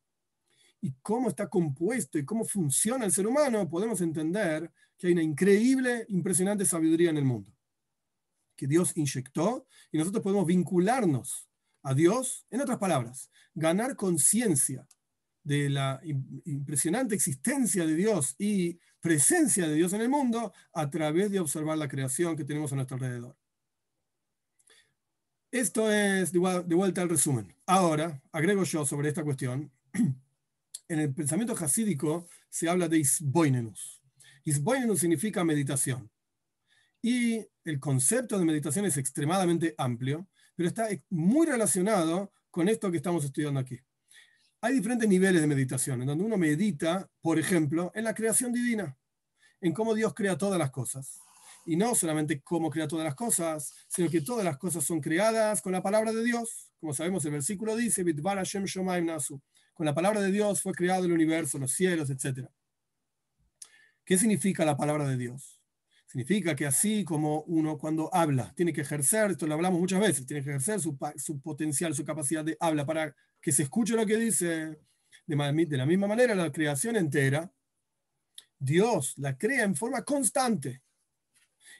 y 0.82 0.92
cómo 1.00 1.30
está 1.30 1.48
compuesto 1.48 2.18
y 2.18 2.26
cómo 2.26 2.44
funciona 2.44 3.06
el 3.06 3.12
ser 3.12 3.26
humano, 3.26 3.68
podemos 3.68 4.02
entender 4.02 4.70
que 4.98 5.06
hay 5.06 5.14
una 5.14 5.22
increíble, 5.22 6.04
impresionante 6.08 6.66
sabiduría 6.66 7.08
en 7.08 7.16
el 7.16 7.24
mundo, 7.24 7.50
que 8.60 8.66
Dios 8.66 8.92
inyectó 8.94 9.66
y 9.90 9.96
nosotros 9.96 10.22
podemos 10.22 10.46
vincularnos 10.46 11.48
a 11.82 11.94
Dios, 11.94 12.44
en 12.50 12.60
otras 12.60 12.76
palabras, 12.76 13.30
ganar 13.54 13.96
conciencia 13.96 14.86
de 15.42 15.70
la 15.70 15.98
impresionante 16.44 17.14
existencia 17.14 17.86
de 17.86 17.94
Dios 17.94 18.34
y 18.36 18.78
presencia 19.00 19.66
de 19.66 19.76
Dios 19.76 19.94
en 19.94 20.02
el 20.02 20.10
mundo 20.10 20.52
a 20.74 20.90
través 20.90 21.30
de 21.30 21.40
observar 21.40 21.78
la 21.78 21.88
creación 21.88 22.36
que 22.36 22.44
tenemos 22.44 22.70
a 22.70 22.76
nuestro 22.76 22.96
alrededor. 22.96 23.34
Esto 25.50 25.90
es 25.90 26.30
de 26.30 26.74
vuelta 26.74 27.00
al 27.00 27.08
resumen. 27.08 27.56
Ahora, 27.64 28.22
agrego 28.30 28.64
yo 28.64 28.84
sobre 28.84 29.08
esta 29.08 29.24
cuestión 29.24 29.72
en 30.88 31.00
el 31.00 31.14
pensamiento 31.14 31.56
jasídico 31.56 32.28
se 32.50 32.68
habla 32.68 32.88
de 32.88 32.98
isboinenus. 32.98 34.02
Isboinenus 34.44 35.00
significa 35.00 35.44
meditación. 35.44 36.10
Y 37.02 37.46
el 37.64 37.80
concepto 37.80 38.38
de 38.38 38.44
meditación 38.44 38.84
es 38.84 38.96
extremadamente 38.96 39.74
amplio, 39.78 40.28
pero 40.54 40.68
está 40.68 40.88
muy 41.08 41.46
relacionado 41.46 42.32
con 42.50 42.68
esto 42.68 42.90
que 42.90 42.98
estamos 42.98 43.24
estudiando 43.24 43.60
aquí. 43.60 43.80
Hay 44.60 44.74
diferentes 44.74 45.08
niveles 45.08 45.40
de 45.40 45.46
meditación, 45.46 46.02
en 46.02 46.08
donde 46.08 46.24
uno 46.24 46.36
medita, 46.36 47.08
por 47.22 47.38
ejemplo, 47.38 47.90
en 47.94 48.04
la 48.04 48.14
creación 48.14 48.52
divina, 48.52 48.98
en 49.60 49.72
cómo 49.72 49.94
Dios 49.94 50.12
crea 50.12 50.36
todas 50.36 50.58
las 50.58 50.70
cosas. 50.70 51.20
Y 51.64 51.76
no 51.76 51.94
solamente 51.94 52.42
cómo 52.42 52.70
crea 52.70 52.88
todas 52.88 53.04
las 53.04 53.14
cosas, 53.14 53.72
sino 53.88 54.10
que 54.10 54.20
todas 54.20 54.44
las 54.44 54.58
cosas 54.58 54.84
son 54.84 55.00
creadas 55.00 55.62
con 55.62 55.72
la 55.72 55.82
palabra 55.82 56.12
de 56.12 56.22
Dios. 56.22 56.70
Como 56.78 56.92
sabemos, 56.92 57.24
el 57.24 57.32
versículo 57.32 57.76
dice, 57.76 58.04
con 59.72 59.86
la 59.86 59.94
palabra 59.94 60.20
de 60.20 60.30
Dios 60.30 60.60
fue 60.60 60.72
creado 60.72 61.04
el 61.06 61.12
universo, 61.12 61.58
los 61.58 61.72
cielos, 61.72 62.10
etc. 62.10 62.48
¿Qué 64.04 64.18
significa 64.18 64.64
la 64.64 64.76
palabra 64.76 65.06
de 65.06 65.16
Dios? 65.16 65.59
Significa 66.10 66.56
que 66.56 66.66
así 66.66 67.04
como 67.04 67.42
uno 67.42 67.78
cuando 67.78 68.12
habla 68.12 68.52
tiene 68.56 68.72
que 68.72 68.80
ejercer, 68.80 69.30
esto 69.30 69.46
lo 69.46 69.54
hablamos 69.54 69.78
muchas 69.78 70.00
veces, 70.00 70.26
tiene 70.26 70.42
que 70.42 70.50
ejercer 70.50 70.80
su, 70.80 70.98
potencial, 71.40 71.94
su 71.94 72.04
capacidad 72.04 72.44
de 72.44 72.56
habla 72.58 72.84
para 72.84 73.14
que 73.40 73.52
se 73.52 73.62
escuche 73.62 73.94
lo 73.94 74.04
que 74.04 74.16
dice. 74.16 74.76
De, 75.24 75.36
la 75.76 75.86
misma 75.86 76.08
manera, 76.08 76.34
la 76.34 76.50
creación 76.50 76.96
entera, 76.96 77.52
Dios 78.58 79.14
la 79.18 79.38
crea 79.38 79.62
en 79.62 79.76
forma 79.76 80.02
constante. 80.02 80.82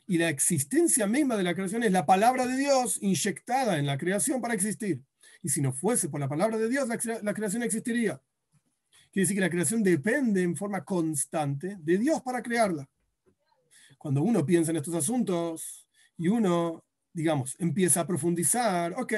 Y 0.07 0.17
la 0.17 0.29
existencia 0.29 1.09
misma 1.09 1.37
de 1.37 1.43
la 1.43 1.55
creación 1.55 1.83
es 1.83 1.91
la 1.91 2.07
palabra 2.07 2.47
de 2.47 2.57
Dios 2.57 2.99
inyectada 3.03 3.79
en 3.79 3.87
la 3.87 3.99
creación 3.99 4.41
para 4.41 4.55
existir. 4.55 5.03
Y 5.43 5.49
si 5.49 5.61
no 5.61 5.73
fuese 5.73 6.09
por 6.09 6.21
la 6.21 6.29
palabra 6.29 6.57
de 6.57 6.69
Dios, 6.69 6.87
la, 6.87 7.35
creación 7.35 7.65
existiría. 7.65 8.23
Quiere 9.11 9.25
decir 9.25 9.35
que 9.35 9.41
la 9.41 9.51
creación 9.51 9.83
depende 9.83 10.45
en 10.45 10.55
forma 10.55 10.85
constante 10.85 11.77
de 11.81 11.99
Dios 11.99 12.23
para 12.23 12.41
crearla. 12.41 12.89
Cuando 14.01 14.23
uno 14.23 14.47
piensa 14.47 14.71
en 14.71 14.79
estos 14.79 14.95
asuntos 14.95 15.87
y 16.17 16.29
uno, 16.29 16.83
digamos, 17.13 17.55
empieza 17.59 18.01
a 18.01 18.07
profundizar, 18.07 18.95
ok, 18.97 19.13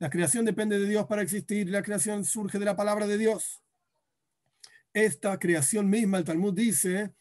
la 0.00 0.10
creación 0.10 0.44
depende 0.44 0.80
de 0.80 0.88
Dios 0.88 1.06
para 1.06 1.22
existir, 1.22 1.70
la 1.70 1.84
creación 1.84 2.24
surge 2.24 2.58
de 2.58 2.64
la 2.64 2.74
palabra 2.74 3.06
de 3.06 3.16
Dios. 3.16 3.62
Esta 4.92 5.38
creación 5.38 5.88
misma, 5.88 6.18
el 6.18 6.24
Talmud 6.24 6.52
dice, 6.52 7.12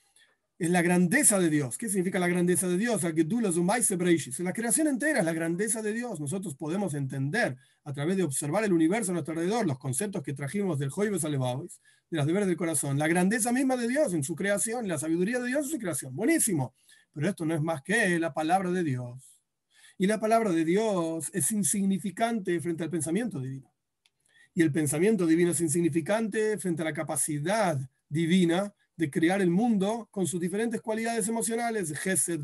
es 0.58 0.72
la 0.72 0.82
grandeza 0.82 1.38
de 1.38 1.52
Dios. 1.52 1.78
¿Qué 1.78 1.90
significa 1.90 2.18
la 2.18 2.28
grandeza 2.28 2.68
de 2.68 2.80
Dios? 2.80 3.04
La 3.04 4.54
creación 4.54 4.88
entera 4.88 5.20
es 5.20 5.26
la 5.26 5.34
grandeza 5.34 5.84
de 5.84 5.94
Dios. 5.94 6.20
Nosotros 6.20 6.56
podemos 6.56 6.96
entender 6.96 7.56
a 7.84 7.94
través 7.94 8.18
de 8.18 8.24
observar 8.24 8.64
el 8.64 8.74
universo 8.74 9.12
a 9.12 9.14
nuestro 9.14 9.34
alrededor, 9.34 9.68
los 9.68 9.78
conceptos 9.78 10.24
que 10.24 10.34
trajimos 10.34 10.80
del 10.80 10.90
Joibes 10.90 11.24
Alevavis, 11.24 11.80
de 12.10 12.18
las 12.18 12.26
deberes 12.26 12.48
del 12.48 12.58
corazón, 12.58 12.98
la 12.98 13.08
grandeza 13.08 13.52
misma 13.52 13.78
de 13.78 13.88
Dios 13.88 14.14
en 14.14 14.24
su 14.24 14.36
creación, 14.36 14.88
la 14.88 14.98
sabiduría 14.98 15.40
de 15.40 15.48
Dios 15.48 15.66
en 15.66 15.72
su 15.72 15.80
creación. 15.80 16.16
Buenísimo. 16.16 16.76
Pero 17.14 17.30
esto 17.30 17.46
no 17.46 17.56
es 17.56 17.62
más 17.62 17.82
que 17.82 18.20
la 18.20 18.34
palabra 18.34 18.72
de 18.72 18.84
Dios. 18.84 19.40
Y 19.98 20.08
la 20.08 20.20
palabra 20.20 20.52
de 20.52 20.64
Dios 20.64 21.30
es 21.34 21.52
insignificante 21.52 22.60
frente 22.62 22.84
al 22.84 22.90
pensamiento 22.90 23.40
divino. 23.40 23.74
Y 24.54 24.62
el 24.62 24.72
pensamiento 24.72 25.26
divino 25.26 25.52
es 25.52 25.62
insignificante 25.62 26.58
frente 26.58 26.82
a 26.82 26.86
la 26.86 26.94
capacidad 26.94 27.78
divina 28.08 28.74
de 28.96 29.10
crear 29.10 29.42
el 29.42 29.50
mundo 29.50 30.08
con 30.12 30.28
sus 30.28 30.40
diferentes 30.40 30.82
cualidades 30.82 31.28
emocionales, 31.28 31.98
gesed, 32.00 32.42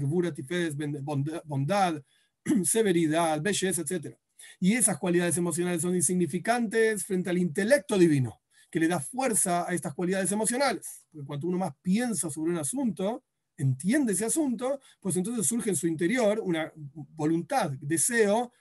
bondad, 1.46 2.02
severidad, 2.64 3.42
belleza, 3.42 3.82
etc. 3.82 4.16
Y 4.60 4.74
esas 4.74 4.98
cualidades 4.98 5.38
emocionales 5.38 5.82
son 5.82 5.96
insignificantes 5.96 7.06
frente 7.06 7.30
al 7.30 7.38
intelecto 7.38 7.98
divino, 7.98 8.42
que 8.76 8.80
le 8.82 8.90
da 8.90 9.00
fuerza 9.00 9.66
a 9.66 9.74
estas 9.74 9.94
cualidades 9.94 10.30
emocionales. 10.34 11.08
Porque 11.10 11.26
cuanto 11.26 11.48
uno 11.48 11.58
más 11.58 11.74
piensa 11.82 12.30
sobre 12.30 12.52
un 12.52 12.58
asunto, 12.58 13.24
entiende 13.56 14.12
ese 14.12 14.26
asunto, 14.26 14.82
pues 15.00 15.16
entonces 15.16 15.48
surge 15.48 15.70
en 15.70 15.78
su 15.78 15.88
interior 15.88 16.42
una 16.44 16.74
voluntad, 16.76 17.72
deseo, 17.80 18.52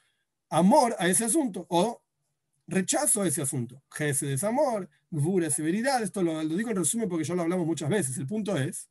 amor 0.50 0.94
a 1.00 1.08
ese 1.08 1.24
asunto 1.24 1.66
o 1.68 2.00
rechazo 2.68 3.22
a 3.22 3.26
ese 3.26 3.42
asunto. 3.42 3.82
Gesed 3.90 4.28
es 4.28 4.44
amor, 4.44 4.88
Gvura 5.10 5.50
severidad. 5.50 6.00
Esto 6.00 6.22
lo, 6.22 6.46
digo 6.46 6.70
en 6.70 6.76
resumen 6.76 7.08
porque 7.08 7.24
ya 7.24 7.34
lo 7.34 7.42
hablamos 7.42 7.66
muchas 7.66 7.88
veces. 7.88 8.16
El 8.16 8.28
punto 8.28 8.56
es 8.56 8.88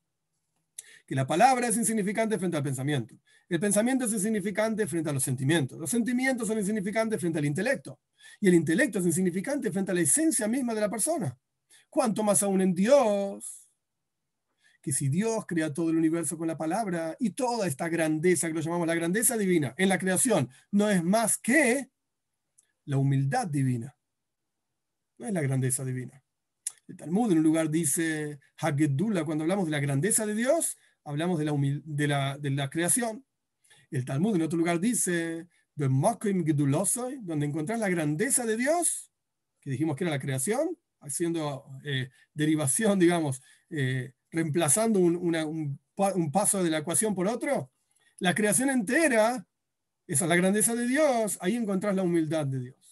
que 1.07 1.15
la 1.15 1.25
palabra 1.25 1.69
es 1.69 1.77
insignificante 1.77 2.37
frente 2.37 2.57
al 2.57 2.63
pensamiento. 2.63 3.15
El 3.49 3.59
pensamiento 3.59 4.05
es 4.05 4.13
insignificante 4.13 4.87
frente 4.87 5.09
a 5.09 5.13
los 5.13 5.23
sentimientos. 5.23 5.79
Los 5.79 5.89
sentimientos 5.89 6.47
son 6.47 6.57
insignificantes 6.57 7.19
frente 7.19 7.39
al 7.39 7.45
intelecto. 7.45 7.99
Y 8.39 8.47
el 8.47 8.55
intelecto 8.55 8.99
es 8.99 9.05
insignificante 9.05 9.71
frente 9.71 9.91
a 9.91 9.95
la 9.95 10.01
esencia 10.01 10.47
misma 10.47 10.73
de 10.73 10.81
la 10.81 10.89
persona. 10.89 11.37
Cuanto 11.89 12.23
más 12.23 12.41
aún 12.41 12.61
en 12.61 12.73
Dios, 12.73 13.67
que 14.81 14.91
si 14.91 15.09
Dios 15.09 15.45
crea 15.45 15.73
todo 15.73 15.89
el 15.89 15.97
universo 15.97 16.37
con 16.37 16.47
la 16.47 16.57
palabra 16.57 17.15
y 17.19 17.31
toda 17.31 17.67
esta 17.67 17.89
grandeza 17.89 18.47
que 18.47 18.53
lo 18.53 18.61
llamamos 18.61 18.87
la 18.87 18.95
grandeza 18.95 19.37
divina 19.37 19.75
en 19.77 19.89
la 19.89 19.99
creación, 19.99 20.49
no 20.71 20.89
es 20.89 21.03
más 21.03 21.37
que 21.37 21.89
la 22.85 22.97
humildad 22.97 23.47
divina 23.47 23.95
no 25.17 25.27
es 25.27 25.33
la 25.33 25.41
grandeza 25.41 25.83
divina. 25.83 26.21
El 26.87 26.97
Talmud 26.97 27.31
en 27.31 27.37
un 27.39 27.43
lugar 27.43 27.69
dice, 27.69 28.39
cuando 28.59 29.43
hablamos 29.43 29.65
de 29.65 29.71
la 29.71 29.79
grandeza 29.79 30.25
de 30.25 30.35
Dios, 30.35 30.77
hablamos 31.05 31.39
de 31.39 31.45
la, 31.45 31.53
de 31.85 32.07
la, 32.07 32.37
de 32.37 32.49
la 32.49 32.69
creación. 32.69 33.25
El 33.95 34.05
Talmud 34.05 34.35
en 34.35 34.41
otro 34.41 34.57
lugar 34.57 34.79
dice, 34.79 35.47
donde 35.75 37.45
encontrás 37.45 37.79
la 37.79 37.89
grandeza 37.89 38.45
de 38.45 38.57
Dios, 38.57 39.11
que 39.61 39.71
dijimos 39.71 39.95
que 39.95 40.03
era 40.03 40.11
la 40.11 40.19
creación, 40.19 40.77
haciendo 40.99 41.65
eh, 41.83 42.09
derivación, 42.33 42.99
digamos, 42.99 43.41
eh, 43.69 44.13
reemplazando 44.31 44.99
un, 44.99 45.15
un, 45.95 46.31
paso 46.31 46.63
de 46.63 46.69
la 46.69 46.79
ecuación 46.79 47.13
por 47.13 47.27
otro. 47.27 47.71
La 48.19 48.33
creación 48.33 48.69
entera, 48.69 49.47
esa 50.07 50.25
es 50.25 50.29
la 50.29 50.35
grandeza 50.35 50.75
de 50.75 50.87
Dios, 50.87 51.37
ahí 51.41 51.55
encontrás 51.55 51.95
la 51.95 52.03
humildad 52.03 52.45
de 52.45 52.59
Dios 52.59 52.83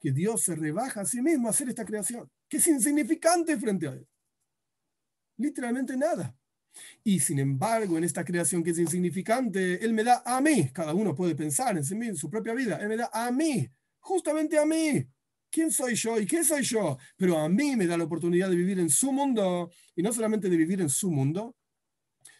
que 0.00 0.12
Dios 0.12 0.42
se 0.42 0.54
rebaja 0.54 1.00
a 1.00 1.04
sí 1.04 1.20
mismo 1.22 1.48
a 1.48 1.50
hacer 1.50 1.68
esta 1.68 1.84
creación, 1.84 2.30
que 2.48 2.58
es 2.58 2.66
insignificante 2.66 3.58
frente 3.58 3.88
a 3.88 3.92
Él. 3.92 4.06
Literalmente 5.36 5.96
nada. 5.96 6.36
Y 7.04 7.20
sin 7.20 7.38
embargo, 7.38 7.98
en 7.98 8.04
esta 8.04 8.24
creación 8.24 8.62
que 8.62 8.70
es 8.70 8.78
insignificante, 8.78 9.84
Él 9.84 9.92
me 9.92 10.04
da 10.04 10.22
a 10.24 10.40
mí. 10.40 10.70
Cada 10.72 10.94
uno 10.94 11.14
puede 11.14 11.34
pensar 11.34 11.76
en, 11.76 11.84
sí 11.84 11.94
mismo, 11.94 12.12
en 12.12 12.16
su 12.16 12.30
propia 12.30 12.54
vida. 12.54 12.76
Él 12.80 12.88
me 12.88 12.96
da 12.96 13.10
a 13.12 13.30
mí, 13.30 13.68
justamente 13.98 14.58
a 14.58 14.66
mí. 14.66 15.06
¿Quién 15.50 15.70
soy 15.70 15.94
yo 15.94 16.20
y 16.20 16.26
qué 16.26 16.44
soy 16.44 16.62
yo? 16.62 16.98
Pero 17.16 17.38
a 17.38 17.48
mí 17.48 17.76
me 17.76 17.86
da 17.86 17.96
la 17.96 18.04
oportunidad 18.04 18.50
de 18.50 18.56
vivir 18.56 18.78
en 18.78 18.90
su 18.90 19.12
mundo. 19.12 19.70
Y 19.94 20.02
no 20.02 20.12
solamente 20.12 20.48
de 20.48 20.56
vivir 20.56 20.80
en 20.80 20.88
su 20.88 21.10
mundo, 21.10 21.56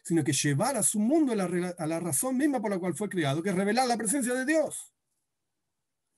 sino 0.05 0.23
que 0.23 0.33
llevar 0.33 0.77
a 0.77 0.83
su 0.83 0.99
mundo 0.99 1.33
a 1.33 1.37
la, 1.37 1.75
a 1.79 1.87
la 1.87 2.01
razón 2.01 2.37
misma 2.37 2.61
por 2.61 2.71
la 2.71 2.79
cual 2.79 2.95
fue 2.95 3.09
creado, 3.09 3.43
que 3.43 3.51
es 3.51 3.55
revelar 3.55 3.87
la 3.89 3.97
presencia 3.97 4.35
de 4.35 4.45
Dios 4.45 4.93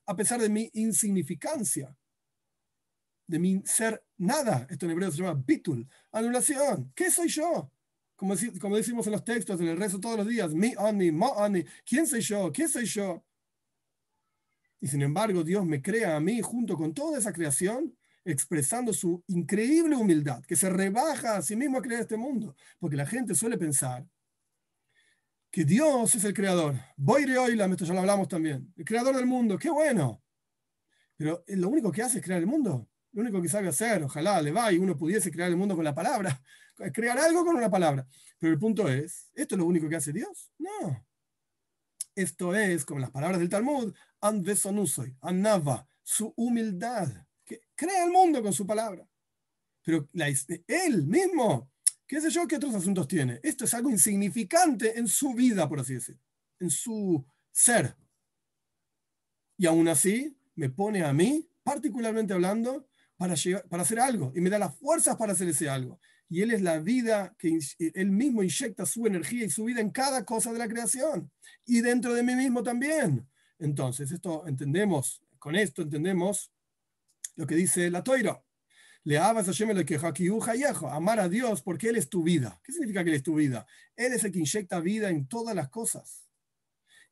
a 0.09 0.15
pesar 0.15 0.41
de 0.41 0.49
mi 0.49 0.67
insignificancia, 0.73 1.95
de 3.27 3.37
mi 3.37 3.61
ser 3.63 4.03
nada. 4.17 4.65
Esto 4.67 4.87
en 4.87 4.93
hebreo 4.93 5.11
se 5.11 5.21
llama 5.21 5.39
bitul, 5.45 5.87
anulación. 6.11 6.91
¿Qué 6.95 7.11
soy 7.11 7.27
yo? 7.27 7.71
Como, 8.19 8.35
como 8.59 8.75
decimos 8.75 9.07
en 9.07 9.13
los 9.13 9.23
textos, 9.23 9.61
en 9.61 9.69
el 9.69 9.77
rezo 9.77 9.97
todos 9.97 10.17
los 10.17 10.27
días, 10.27 10.53
mi 10.53 10.73
ani, 10.77 11.09
mo 11.09 11.41
ani, 11.41 11.63
¿quién 11.85 12.05
soy 12.05 12.19
yo? 12.19 12.51
¿Qué 12.51 12.67
soy 12.67 12.83
yo? 12.83 13.23
Y 14.81 14.87
sin 14.87 15.01
embargo, 15.01 15.41
Dios 15.41 15.65
me 15.65 15.81
crea 15.81 16.17
a 16.17 16.19
mí 16.19 16.41
junto 16.41 16.75
con 16.75 16.93
toda 16.93 17.17
esa 17.17 17.31
creación, 17.31 17.97
expresando 18.25 18.91
su 18.91 19.23
increíble 19.27 19.95
humildad, 19.95 20.43
que 20.43 20.57
se 20.57 20.69
rebaja 20.69 21.37
a 21.37 21.41
sí 21.41 21.55
mismo 21.55 21.77
a 21.77 21.81
crear 21.81 22.01
este 22.01 22.17
mundo. 22.17 22.57
Porque 22.77 22.97
la 22.97 23.05
gente 23.05 23.33
suele 23.35 23.57
pensar 23.57 24.05
que 25.49 25.63
Dios 25.63 26.13
es 26.13 26.25
el 26.25 26.33
creador. 26.33 26.75
Boire 26.97 27.37
Oilam, 27.37 27.71
esto 27.71 27.85
ya 27.85 27.93
lo 27.93 28.01
hablamos 28.01 28.27
también. 28.27 28.73
El 28.75 28.83
creador 28.83 29.15
del 29.15 29.27
mundo, 29.27 29.57
qué 29.57 29.69
bueno. 29.69 30.21
Pero 31.15 31.41
lo 31.47 31.69
único 31.69 31.89
que 31.89 32.01
hace 32.01 32.17
es 32.17 32.23
crear 32.25 32.41
el 32.41 32.47
mundo. 32.47 32.85
Lo 33.13 33.21
único 33.21 33.41
que 33.41 33.47
sabe 33.47 33.69
hacer, 33.69 34.03
ojalá 34.03 34.41
le 34.41 34.51
va 34.51 34.73
y 34.73 34.77
uno 34.77 34.97
pudiese 34.97 35.31
crear 35.31 35.49
el 35.49 35.55
mundo 35.55 35.73
con 35.73 35.85
la 35.85 35.95
palabra. 35.95 36.41
Crear 36.93 37.17
algo 37.19 37.45
con 37.45 37.55
una 37.55 37.69
palabra. 37.69 38.07
Pero 38.37 38.53
el 38.53 38.59
punto 38.59 38.87
es, 38.87 39.29
¿esto 39.33 39.55
es 39.55 39.59
lo 39.59 39.65
único 39.65 39.89
que 39.89 39.95
hace 39.95 40.13
Dios? 40.13 40.51
No. 40.57 41.05
Esto 42.15 42.55
es, 42.55 42.85
como 42.85 42.99
las 42.99 43.11
palabras 43.11 43.39
del 43.39 43.49
Talmud, 43.49 43.93
Anvesonusoy, 44.21 45.15
Anava, 45.21 45.87
su 46.03 46.33
humildad. 46.35 47.09
Que 47.43 47.61
crea 47.75 48.03
el 48.03 48.11
mundo 48.11 48.41
con 48.41 48.53
su 48.53 48.65
palabra. 48.65 49.07
Pero 49.83 50.07
él 50.13 51.05
mismo 51.07 51.71
qué 52.09 52.19
sé 52.19 52.31
yo, 52.31 52.47
qué 52.47 52.55
otros 52.55 52.73
asuntos 52.73 53.07
tiene. 53.07 53.39
Esto 53.43 53.65
es 53.65 53.73
algo 53.75 53.91
insignificante 53.91 54.97
en 54.97 55.07
su 55.07 55.35
vida, 55.35 55.69
por 55.69 55.79
así 55.79 55.93
decir, 55.93 56.19
en 56.59 56.71
su 56.71 57.23
ser. 57.51 57.95
Y 59.55 59.67
aún 59.67 59.87
así 59.87 60.35
me 60.55 60.69
pone 60.69 61.03
a 61.03 61.13
mí, 61.13 61.47
particularmente 61.61 62.33
hablando, 62.33 62.87
para, 63.15 63.35
para 63.69 63.83
hacer 63.83 63.99
algo 63.99 64.33
y 64.35 64.41
me 64.41 64.49
da 64.49 64.57
las 64.57 64.75
fuerzas 64.75 65.17
para 65.17 65.33
hacer 65.33 65.47
ese 65.49 65.69
algo. 65.69 65.99
Y 66.29 66.43
Él 66.43 66.51
es 66.51 66.61
la 66.61 66.79
vida 66.79 67.35
que 67.39 67.59
Él 67.79 68.11
mismo 68.11 68.43
inyecta 68.43 68.85
su 68.85 69.07
energía 69.07 69.45
y 69.45 69.49
su 69.49 69.65
vida 69.65 69.81
en 69.81 69.89
cada 69.89 70.23
cosa 70.23 70.53
de 70.53 70.59
la 70.59 70.67
creación 70.67 71.31
y 71.65 71.81
dentro 71.81 72.13
de 72.13 72.21
mí 72.21 72.35
mismo 72.35 72.61
también. 72.61 73.27
Entonces, 73.57 74.11
esto 74.11 74.47
entendemos, 74.47 75.21
con 75.39 75.55
esto 75.55 75.81
entendemos 75.81 76.51
lo 77.35 77.47
que 77.47 77.55
dice 77.55 77.89
la 77.89 78.03
Toira. 78.03 78.43
Le 79.03 79.17
abas 79.17 79.47
a 79.47 80.95
amar 80.95 81.19
a 81.19 81.29
Dios 81.29 81.63
porque 81.63 81.89
Él 81.89 81.95
es 81.95 82.09
tu 82.09 82.21
vida. 82.21 82.61
¿Qué 82.63 82.73
significa 82.73 83.03
que 83.03 83.09
Él 83.09 83.15
es 83.15 83.23
tu 83.23 83.35
vida? 83.35 83.65
Él 83.95 84.13
es 84.13 84.23
el 84.23 84.31
que 84.31 84.39
inyecta 84.39 84.79
vida 84.79 85.09
en 85.09 85.27
todas 85.27 85.55
las 85.55 85.69
cosas. 85.69 86.29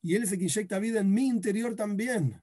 Y 0.01 0.13
Él 0.15 0.23
es 0.23 0.31
el 0.31 0.37
que 0.37 0.43
inyecta 0.43 0.79
vida 0.79 0.99
en 0.99 1.11
mi 1.11 1.27
interior 1.27 1.75
también. 1.75 2.41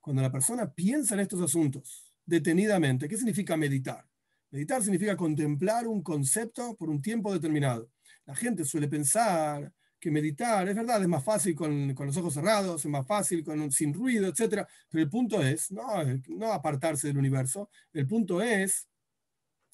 Cuando 0.00 0.22
la 0.22 0.30
persona 0.30 0.72
piensa 0.72 1.14
en 1.14 1.20
estos 1.20 1.42
asuntos 1.42 2.14
detenidamente, 2.24 3.08
¿qué 3.08 3.16
significa 3.16 3.56
meditar? 3.56 4.06
Meditar 4.50 4.82
significa 4.82 5.16
contemplar 5.16 5.86
un 5.86 6.02
concepto 6.02 6.76
por 6.76 6.88
un 6.88 7.02
tiempo 7.02 7.32
determinado. 7.32 7.90
La 8.24 8.34
gente 8.34 8.64
suele 8.64 8.88
pensar 8.88 9.72
que 9.98 10.10
meditar, 10.10 10.68
es 10.68 10.74
verdad, 10.74 11.02
es 11.02 11.08
más 11.08 11.24
fácil 11.24 11.54
con, 11.54 11.94
con 11.94 12.06
los 12.06 12.16
ojos 12.16 12.34
cerrados, 12.34 12.84
es 12.84 12.90
más 12.90 13.06
fácil 13.06 13.42
con, 13.42 13.72
sin 13.72 13.92
ruido, 13.92 14.28
etc. 14.28 14.66
Pero 14.88 15.02
el 15.02 15.10
punto 15.10 15.42
es, 15.42 15.70
no, 15.72 15.82
no 16.28 16.52
apartarse 16.52 17.08
del 17.08 17.18
universo, 17.18 17.70
el 17.92 18.06
punto 18.06 18.42
es, 18.42 18.88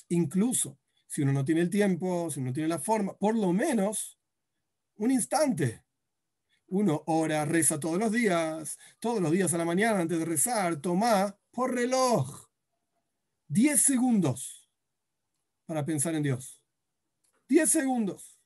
incluso 0.09 0.79
si 1.07 1.23
uno 1.23 1.33
no 1.33 1.45
tiene 1.45 1.61
el 1.61 1.71
tiempo, 1.71 2.31
si 2.31 2.41
uno 2.41 2.49
no 2.51 2.55
tiene 2.55 2.69
la 2.69 2.79
forma, 2.79 3.15
por 3.15 3.37
lo 3.37 3.53
menos 3.53 4.19
un 4.97 5.11
instante. 5.11 5.83
Uno 6.69 7.03
ora, 7.07 7.45
reza 7.45 7.79
todos 7.79 7.99
los 7.99 8.11
días, 8.11 8.79
todos 8.99 9.21
los 9.21 9.31
días 9.31 9.53
a 9.53 9.59
la 9.59 9.67
mañana 9.67 10.01
antes 10.01 10.19
de 10.19 10.25
rezar, 10.25 10.77
toma 10.77 11.37
por 11.51 11.75
reloj 11.75 12.49
10 13.49 13.83
segundos 13.83 14.62
para 15.73 15.87
pensar 15.87 16.15
en 16.15 16.23
Dios. 16.23 16.63
10 17.49 17.71
segundos. 17.71 18.39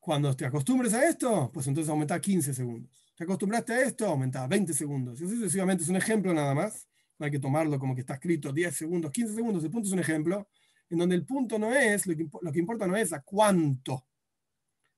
Cuando 0.00 0.34
te 0.34 0.46
acostumbres 0.46 0.94
a 0.94 1.06
esto, 1.06 1.50
pues 1.52 1.66
entonces 1.66 1.90
aumenta 1.90 2.18
15 2.18 2.54
segundos. 2.54 3.12
Te 3.14 3.24
acostumbraste 3.24 3.74
a 3.74 3.82
esto, 3.82 4.06
aumenta 4.06 4.46
20 4.46 4.72
segundos. 4.72 5.20
Y 5.20 5.24
así 5.26 5.34
sucesivamente 5.34 5.82
es 5.84 5.90
un 5.90 5.96
ejemplo 5.96 6.32
nada 6.32 6.54
más. 6.54 6.88
No 7.18 7.26
hay 7.26 7.30
que 7.30 7.38
tomarlo 7.38 7.78
como 7.78 7.94
que 7.94 8.00
está 8.00 8.14
escrito 8.14 8.54
10 8.54 8.74
segundos, 8.74 9.12
15 9.12 9.34
segundos. 9.34 9.64
El 9.64 9.70
punto 9.70 9.88
es 9.88 9.92
un 9.92 9.98
ejemplo 9.98 10.48
en 10.88 10.96
donde 10.96 11.14
el 11.14 11.26
punto 11.26 11.58
no 11.58 11.74
es, 11.74 12.06
lo 12.06 12.16
que, 12.16 12.26
lo 12.40 12.52
que 12.52 12.58
importa 12.58 12.86
no 12.86 12.96
es 12.96 13.12
a 13.12 13.20
cuánto, 13.20 14.06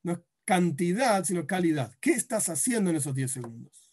no 0.03 0.13
es 0.13 0.19
cantidad, 0.45 1.25
sino 1.25 1.45
calidad. 1.45 1.93
¿Qué 1.99 2.11
estás 2.11 2.47
haciendo 2.47 2.89
en 2.89 2.95
esos 2.95 3.13
10 3.13 3.29
segundos? 3.29 3.88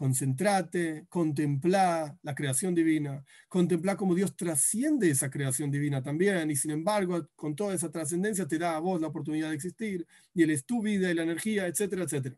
Concentrate, 0.00 1.04
contempla 1.10 2.18
la 2.22 2.34
creación 2.34 2.74
divina, 2.74 3.22
contempla 3.50 3.98
cómo 3.98 4.14
Dios 4.14 4.34
trasciende 4.34 5.10
esa 5.10 5.28
creación 5.28 5.70
divina 5.70 6.02
también, 6.02 6.50
y 6.50 6.56
sin 6.56 6.70
embargo, 6.70 7.28
con 7.36 7.54
toda 7.54 7.74
esa 7.74 7.90
trascendencia 7.90 8.48
te 8.48 8.56
da 8.56 8.76
a 8.76 8.78
vos 8.78 8.98
la 8.98 9.08
oportunidad 9.08 9.50
de 9.50 9.56
existir, 9.56 10.06
y 10.32 10.42
Él 10.42 10.52
es 10.52 10.64
tu 10.64 10.80
vida 10.80 11.10
y 11.10 11.14
la 11.14 11.24
energía, 11.24 11.66
etcétera, 11.66 12.04
etcétera, 12.04 12.34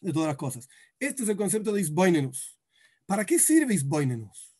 de 0.00 0.10
todas 0.10 0.28
las 0.28 0.38
cosas. 0.38 0.70
Este 0.98 1.24
es 1.24 1.28
el 1.28 1.36
concepto 1.36 1.70
de 1.70 1.82
Isboinenus. 1.82 2.58
¿Para 3.04 3.26
qué 3.26 3.38
sirve 3.38 3.74
Isboinenus? 3.74 4.56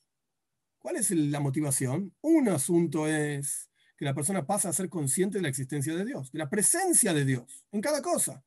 ¿Cuál 0.79 0.97
es 0.97 1.11
la 1.13 1.41
motivación? 1.41 2.15
Un 2.21 2.51
asunto 2.51 3.09
es 3.09 3.71
que 3.97 4.05
la 4.05 4.13
persona 4.13 4.47
pasa 4.47 4.69
a 4.69 4.75
ser 4.75 4.91
consciente 4.91 5.39
de 5.39 5.43
la 5.43 5.49
existencia 5.49 5.97
de 5.97 6.05
Dios, 6.05 6.31
de 6.33 6.39
la 6.39 6.51
presencia 6.51 7.15
de 7.15 7.25
Dios 7.25 7.65
en 7.73 7.81
cada 7.81 8.03
cosa 8.03 8.45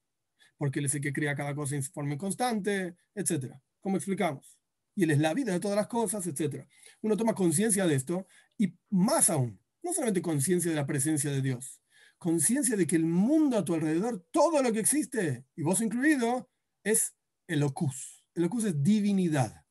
porque 0.63 0.79
Él 0.79 0.85
es 0.85 0.95
el 0.95 1.01
que 1.01 1.11
crea 1.11 1.35
cada 1.35 1.53
cosa 1.53 1.75
en 1.75 1.83
forma 1.83 2.17
constante, 2.17 2.95
etc. 3.15 3.53
Como 3.81 3.97
explicamos. 3.97 4.57
Y 4.95 5.03
Él 5.03 5.11
es 5.11 5.19
la 5.19 5.33
vida 5.33 5.51
de 5.51 5.59
todas 5.59 5.75
las 5.75 5.87
cosas, 5.87 6.25
etc. 6.25 6.65
Uno 7.01 7.17
toma 7.17 7.35
conciencia 7.35 7.85
de 7.85 7.95
esto 7.95 8.27
y 8.57 8.73
más 8.89 9.29
aún, 9.29 9.59
no 9.81 9.91
solamente 9.91 10.21
conciencia 10.21 10.71
de 10.71 10.77
la 10.77 10.85
presencia 10.85 11.31
de 11.31 11.41
Dios, 11.41 11.81
conciencia 12.17 12.77
de 12.77 12.87
que 12.87 12.95
el 12.95 13.03
mundo 13.03 13.57
a 13.57 13.65
tu 13.65 13.73
alrededor, 13.73 14.25
todo 14.31 14.63
lo 14.63 14.71
que 14.71 14.79
existe, 14.79 15.43
y 15.53 15.63
vos 15.63 15.81
incluido, 15.81 16.49
es 16.81 17.13
el 17.47 17.59
locus. 17.59 18.25
El 18.33 18.43
locus 18.43 18.63
es 18.63 18.81
divinidad. 18.81 19.65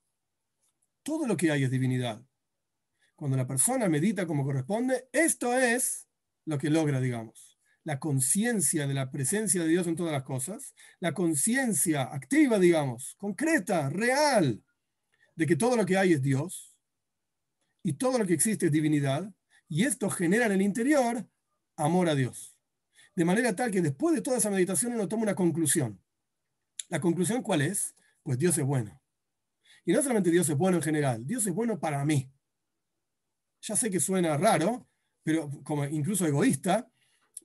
Todo 1.03 1.27
lo 1.27 1.39
que 1.39 1.53
hay 1.53 1.65
es 1.65 1.71
divinidad. 1.71 2.23
Cuando 3.17 3.39
la 3.39 3.47
persona 3.47 3.89
medita 3.89 4.27
como 4.27 4.45
corresponde, 4.45 5.09
esto 5.11 5.57
es 5.57 6.07
lo 6.45 6.59
que 6.59 6.69
logra, 6.69 7.01
digamos 7.01 7.52
la 7.85 7.99
conciencia 7.99 8.87
de 8.87 8.95
la 8.95 9.11
presencia 9.11 9.63
de 9.63 9.69
Dios 9.69 9.87
en 9.87 9.97
todas 9.97 10.13
las 10.13 10.23
cosas, 10.23 10.75
la 11.01 11.15
conciencia 11.15 12.03
activa, 12.03 12.59
digamos, 12.59 13.15
concreta, 13.17 13.89
real, 13.91 14.63
de 15.35 15.47
que 15.47 15.57
todo 15.57 15.77
lo 15.77 15.85
que 15.85 15.97
hay 15.97 16.13
es 16.13 16.23
Dios 16.23 16.77
y 17.83 17.95
todo 17.95 18.19
lo 18.19 18.27
que 18.27 18.35
existe 18.35 18.67
es 18.67 18.73
divinidad, 18.73 19.33
y 19.69 19.85
esto 19.85 20.09
genera 20.11 20.47
en 20.47 20.53
el 20.53 20.63
interior 20.63 21.27
amor 21.77 22.09
a 22.09 22.15
Dios. 22.15 22.57
De 23.17 23.25
manera 23.25 23.57
tal 23.57 23.71
que 23.71 23.81
después 23.81 24.15
de 24.15 24.23
toda 24.23 24.39
esa 24.39 24.51
meditación 24.51 24.93
uno 24.93 25.09
toma 25.09 25.25
una 25.25 25.35
conclusión. 25.35 26.01
¿La 26.89 27.01
conclusión 27.01 27.43
cuál 27.43 27.63
es? 27.63 27.95
Pues 28.23 28.39
Dios 28.39 28.57
es 28.59 28.65
bueno. 28.65 29.01
Y 29.85 29.93
no 29.93 30.03
solamente 30.03 30.31
Dios 30.31 30.49
es 30.49 30.57
bueno 30.57 30.77
en 30.77 30.83
general, 30.83 31.27
Dios 31.27 31.47
es 31.47 31.53
bueno 31.53 31.81
para 31.81 32.05
mí. 32.05 32.31
Ya 33.63 33.75
sé 33.75 33.91
que 33.91 33.99
suena 33.99 34.37
raro, 34.37 34.87
pero 35.23 35.51
como 35.65 35.85
incluso 35.85 36.27
egoísta, 36.27 36.92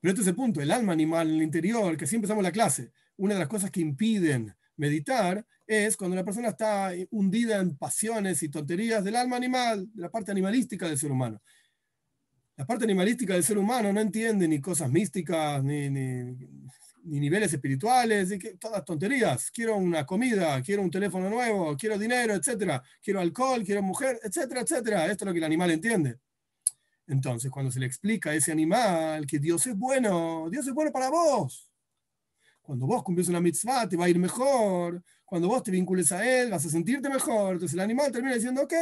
pero 0.02 0.12
este 0.12 0.22
es 0.22 0.28
el 0.28 0.36
punto, 0.36 0.62
el 0.62 0.72
alma 0.72 0.94
animal 0.94 1.30
en 1.30 1.36
el 1.36 1.44
interior, 1.44 1.98
que 1.98 2.08
siempre 2.08 2.26
empezamos 2.26 2.44
la 2.44 2.52
clase, 2.52 2.92
una 3.18 3.34
de 3.34 3.40
las 3.40 3.50
cosas 3.50 3.72
que 3.72 3.82
impiden 3.82 4.56
meditar 4.78 5.46
es 5.66 5.98
cuando 5.98 6.16
la 6.16 6.24
persona 6.24 6.50
está 6.50 6.92
hundida 7.12 7.60
en 7.60 7.76
pasiones 7.76 8.42
y 8.44 8.50
tonterías 8.50 9.04
del 9.04 9.16
alma 9.16 9.36
animal, 9.36 9.90
de 9.94 10.02
la 10.02 10.10
parte 10.10 10.32
animalística 10.32 10.88
del 10.88 10.98
ser 10.98 11.12
humano. 11.12 11.42
La 12.56 12.66
parte 12.66 12.86
animalística 12.86 13.34
del 13.34 13.44
ser 13.44 13.58
humano 13.58 13.92
no 13.92 14.00
entiende 14.00 14.48
ni 14.48 14.62
cosas 14.62 14.90
místicas, 14.90 15.64
ni, 15.64 15.90
ni, 15.90 16.36
niveles 17.04 17.54
espirituales, 17.54 18.32
y 18.32 18.40
que, 18.40 18.56
todas 18.56 18.84
tonterías. 18.84 19.52
Quiero 19.52 19.76
una 19.76 20.06
comida, 20.06 20.62
quiero 20.62 20.82
un 20.82 20.90
teléfono 20.90 21.30
nuevo, 21.30 21.76
quiero 21.78 22.00
dinero, 22.00 22.34
etcétera. 22.34 22.82
Quiero 23.02 23.20
alcohol, 23.20 23.64
quiero 23.64 23.84
mujer, 23.84 24.20
etcétera, 24.24 24.62
etcétera. 24.62 25.06
Esto 25.06 25.24
es 25.24 25.28
lo 25.28 25.34
que 25.34 25.40
el 25.40 25.44
animal 25.44 25.72
entiende. 25.72 26.18
Entonces, 27.08 27.50
cuando 27.50 27.72
se 27.72 27.80
le 27.80 27.86
explica 27.86 28.32
a 28.32 28.36
ese 28.36 28.52
animal 28.52 29.26
que 29.26 29.40
Dios 29.40 29.66
es 29.66 29.78
bueno, 29.78 30.50
Dios 30.52 30.68
es 30.68 30.74
bueno 30.74 30.92
para 30.92 31.10
vos. 31.10 31.70
Cuando 32.62 32.86
vos 32.86 33.02
cumplís 33.02 33.30
una 33.30 33.40
mitzvah, 33.40 33.88
te 33.88 33.96
va 33.96 34.06
a 34.06 34.10
ir 34.10 34.20
mejor. 34.20 35.02
Cuando 35.24 35.48
vos 35.48 35.64
te 35.64 35.72
vincules 35.72 36.12
a 36.12 36.26
Él, 36.26 36.52
vas 36.52 36.66
a 36.66 36.70
sentirte 36.70 37.08
mejor. 37.10 37.54
Entonces 37.54 37.74
el 37.76 37.80
animal 37.80 38.12
termina 38.12 38.36
diciendo, 38.36 38.62
ok, 38.64 38.74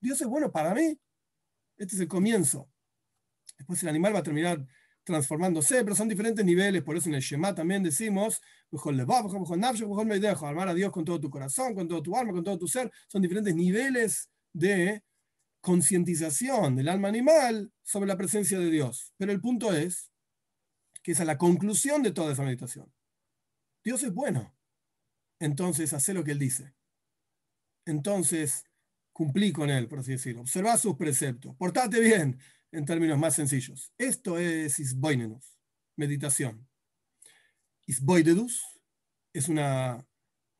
Dios 0.00 0.18
es 0.20 0.26
bueno 0.26 0.50
para 0.50 0.74
mí. 0.74 0.98
Este 1.76 1.94
es 1.94 2.00
el 2.00 2.08
comienzo. 2.08 2.70
Después 3.58 3.82
el 3.82 3.90
animal 3.90 4.14
va 4.14 4.20
a 4.20 4.22
terminar 4.22 4.66
transformándose, 5.04 5.84
pero 5.84 5.94
son 5.94 6.08
diferentes 6.08 6.44
niveles. 6.44 6.82
Por 6.82 6.96
eso 6.96 7.08
en 7.08 7.16
el 7.16 7.20
Shema 7.20 7.54
también 7.54 7.82
decimos, 7.82 8.40
amar 10.42 10.68
a 10.68 10.74
Dios 10.74 10.90
con 10.90 11.04
todo 11.04 11.20
tu 11.20 11.28
corazón, 11.28 11.74
con 11.74 11.86
todo 11.86 12.02
tu 12.02 12.16
alma, 12.16 12.32
con 12.32 12.44
todo 12.44 12.58
tu 12.58 12.68
ser. 12.68 12.90
Son 13.08 13.20
diferentes 13.20 13.54
niveles 13.54 14.30
de 14.52 15.02
concientización 15.60 16.76
del 16.76 16.88
alma 16.88 17.08
animal 17.08 17.72
sobre 17.82 18.06
la 18.08 18.16
presencia 18.16 18.58
de 18.58 18.70
Dios. 18.70 19.12
Pero 19.16 19.32
el 19.32 19.40
punto 19.40 19.72
es 19.72 20.10
que 21.02 21.12
esa 21.12 21.22
es 21.22 21.26
la 21.26 21.38
conclusión 21.38 22.02
de 22.02 22.12
toda 22.12 22.32
esa 22.32 22.42
meditación. 22.42 22.92
Dios 23.84 24.02
es 24.02 24.12
bueno. 24.12 24.54
Entonces, 25.40 25.92
hace 25.92 26.14
lo 26.14 26.24
que 26.24 26.32
Él 26.32 26.38
dice. 26.38 26.74
Entonces, 27.86 28.64
cumplí 29.12 29.52
con 29.52 29.70
Él, 29.70 29.88
por 29.88 30.00
así 30.00 30.12
decirlo. 30.12 30.42
Observa 30.42 30.76
sus 30.76 30.96
preceptos. 30.96 31.56
Portate 31.56 32.00
bien, 32.00 32.38
en 32.72 32.84
términos 32.84 33.18
más 33.18 33.34
sencillos. 33.34 33.92
Esto 33.98 34.38
es 34.38 34.78
Isboinenus, 34.78 35.58
meditación. 35.96 36.68
Isboidedus 37.86 38.62
es 39.32 39.48
una, 39.48 40.06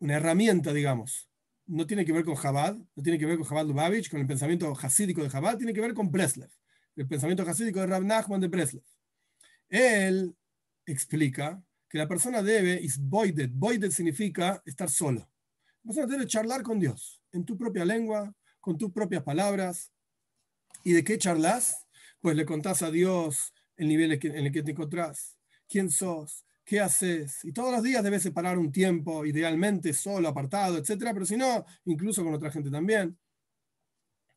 una 0.01 0.15
herramienta, 0.15 0.73
digamos, 0.73 1.29
no 1.69 1.87
tiene 1.87 2.05
que 2.05 2.13
ver 2.13 2.25
con 2.25 2.37
Chabad, 2.37 2.77
no 2.77 3.03
tiene 3.03 3.19
que 3.19 3.27
ver 3.27 3.37
con 3.37 3.47
Chabad 3.47 3.67
Lubavitch, 3.67 4.11
con 4.11 4.21
el 4.21 4.27
pensamiento 4.27 4.73
hasídico 4.81 5.23
de 5.23 5.29
Chabad, 5.29 5.59
tiene 5.59 5.73
que 5.73 5.81
ver 5.81 5.95
con 5.95 6.11
Breslev, 6.11 6.51
el 6.97 7.07
pensamiento 7.07 7.43
hasídico 7.43 7.81
de 7.81 7.87
Rab 7.87 8.05
Nachman 8.05 8.41
de 8.41 8.49
Breslev. 8.49 8.83
Él 9.69 10.35
explica 10.87 11.63
que 11.89 11.99
la 11.99 12.09
persona 12.09 12.43
debe, 12.43 12.81
is 12.81 12.99
voided, 12.99 13.51
voided 13.53 13.91
significa 13.91 14.63
estar 14.65 14.89
solo. 14.89 15.31
La 15.83 15.89
persona 15.89 16.07
debe 16.07 16.27
charlar 16.27 16.63
con 16.63 16.81
Dios, 16.81 17.23
en 17.33 17.45
tu 17.45 17.57
propia 17.57 17.85
lengua, 17.85 18.35
con 18.61 18.79
tus 18.79 18.91
propias 18.91 19.23
palabras. 19.23 19.93
¿Y 20.85 20.93
de 20.93 21.05
qué 21.05 21.19
charlas? 21.19 21.87
Pues 22.21 22.35
le 22.35 22.47
contás 22.47 22.83
a 22.83 22.91
Dios 22.91 23.53
el 23.77 23.89
nivel 23.89 24.13
en 24.13 24.47
el 24.47 24.53
que 24.53 24.63
te 24.63 24.73
encontrás, 24.73 25.39
quién 25.69 25.91
sos, 25.91 26.45
qué 26.69 26.81
haces. 26.81 27.43
Y 27.45 27.53
todos 27.53 27.73
los 27.73 27.83
días 27.83 28.05
debes 28.05 28.23
separar 28.23 28.59
un 28.59 28.71
tiempo, 28.71 29.25
idealmente 29.25 29.95
solo, 29.95 30.29
apartado, 30.29 30.77
etcétera, 30.77 31.15
pero 31.15 31.25
si 31.25 31.35
no, 31.35 31.65
incluso 31.87 32.23
con 32.23 32.35
otra 32.35 32.51
gente 32.51 32.71
también. 32.71 33.19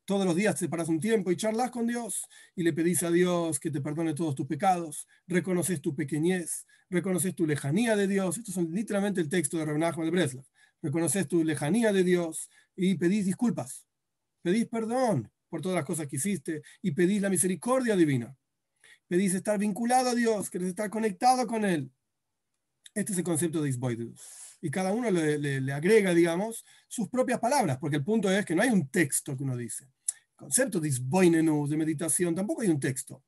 Todos 0.05 0.25
los 0.25 0.34
días 0.34 0.57
separas 0.57 0.88
un 0.88 1.01
tiempo 1.01 1.29
y 1.29 1.36
charlas 1.36 1.71
con 1.71 1.88
Dios 1.88 2.25
y 2.55 2.63
le 2.63 2.71
pedís 2.71 3.03
a 3.03 3.11
Dios 3.11 3.59
que 3.59 3.69
te 3.69 3.82
perdone 3.82 4.13
todos 4.13 4.34
tus 4.34 4.47
pecados, 4.47 5.09
reconoces 5.27 5.82
tu 5.82 5.93
pequeñez, 5.93 6.65
reconoces 6.89 7.36
tu 7.36 7.45
lejanía 7.45 7.97
de 7.97 8.07
Dios. 8.07 8.38
Esto 8.38 8.61
es 8.61 8.69
literalmente 8.69 9.19
el 9.19 9.27
texto 9.27 9.57
de 9.57 9.65
Renajo 9.65 10.03
de 10.05 10.11
Breslau. 10.11 10.45
Reconoces 10.82 11.27
tu 11.27 11.43
lejanía 11.43 11.91
de 11.91 12.03
Dios 12.05 12.49
y 12.77 12.95
pedís 12.95 13.25
disculpas, 13.25 13.86
pedís 14.41 14.67
perdón 14.67 15.29
por 15.49 15.61
todas 15.61 15.75
las 15.75 15.86
cosas 15.86 16.07
que 16.07 16.15
hiciste 16.15 16.61
y 16.82 16.91
pedís 16.91 17.21
la 17.21 17.29
misericordia 17.29 17.97
divina. 17.97 18.34
Pedís 19.09 19.34
estar 19.34 19.59
vinculado 19.59 20.11
a 20.11 20.15
Dios, 20.15 20.49
querés 20.49 20.69
estar 20.69 20.89
conectado 20.89 21.45
con 21.45 21.65
Él. 21.65 21.91
Este 22.93 23.13
es 23.13 23.17
el 23.17 23.23
concepto 23.23 23.61
de 23.61 23.69
Isboidus. 23.69 24.21
Y 24.61 24.69
cada 24.69 24.91
uno 24.91 25.09
le, 25.09 25.73
agrega, 25.73 26.13
digamos, 26.13 26.65
sus 26.88 27.09
propias 27.09 27.39
palabras, 27.39 27.77
porque 27.79 27.97
el 27.97 28.03
punto 28.03 28.29
es 28.29 28.45
que 28.45 28.53
no 28.53 28.61
hay 28.61 28.69
un 28.69 28.89
texto 28.89 29.36
que 29.36 29.43
uno 29.43 29.57
dice. 29.57 29.86
El 29.86 30.36
concepto 30.36 30.79
de 30.79 30.89
Isboinenus, 30.89 31.69
de 31.69 31.77
meditación, 31.77 32.36
tampoco 32.36 32.61
hay 32.61 32.69
un 32.69 32.79
texto. 32.79 33.23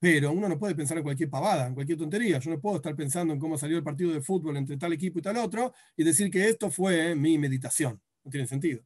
Pero 0.00 0.30
uno 0.32 0.48
no 0.48 0.58
puede 0.58 0.74
pensar 0.74 0.98
en 0.98 1.04
cualquier 1.04 1.30
pavada, 1.30 1.66
en 1.66 1.74
cualquier 1.74 1.98
tontería. 1.98 2.38
Yo 2.38 2.50
no 2.50 2.60
puedo 2.60 2.76
estar 2.76 2.94
pensando 2.94 3.32
en 3.32 3.40
cómo 3.40 3.56
salió 3.56 3.76
el 3.76 3.82
partido 3.82 4.12
de 4.12 4.20
fútbol 4.20 4.56
entre 4.56 4.76
tal 4.76 4.92
equipo 4.92 5.18
y 5.18 5.22
tal 5.22 5.38
otro 5.38 5.72
y 5.96 6.04
decir 6.04 6.30
que 6.30 6.48
esto 6.48 6.70
fue 6.70 7.14
mi 7.14 7.38
meditación. 7.38 8.00
No 8.22 8.30
tiene 8.30 8.46
sentido. 8.46 8.82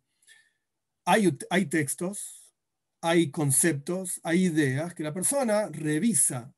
Hay, 1.04 1.36
hay 1.50 1.66
textos, 1.66 2.42
hay 3.00 3.30
conceptos, 3.30 4.20
hay 4.22 4.44
ideas 4.44 4.94
que 4.94 5.02
la 5.02 5.12
persona 5.12 5.68
revisa, 5.68 6.54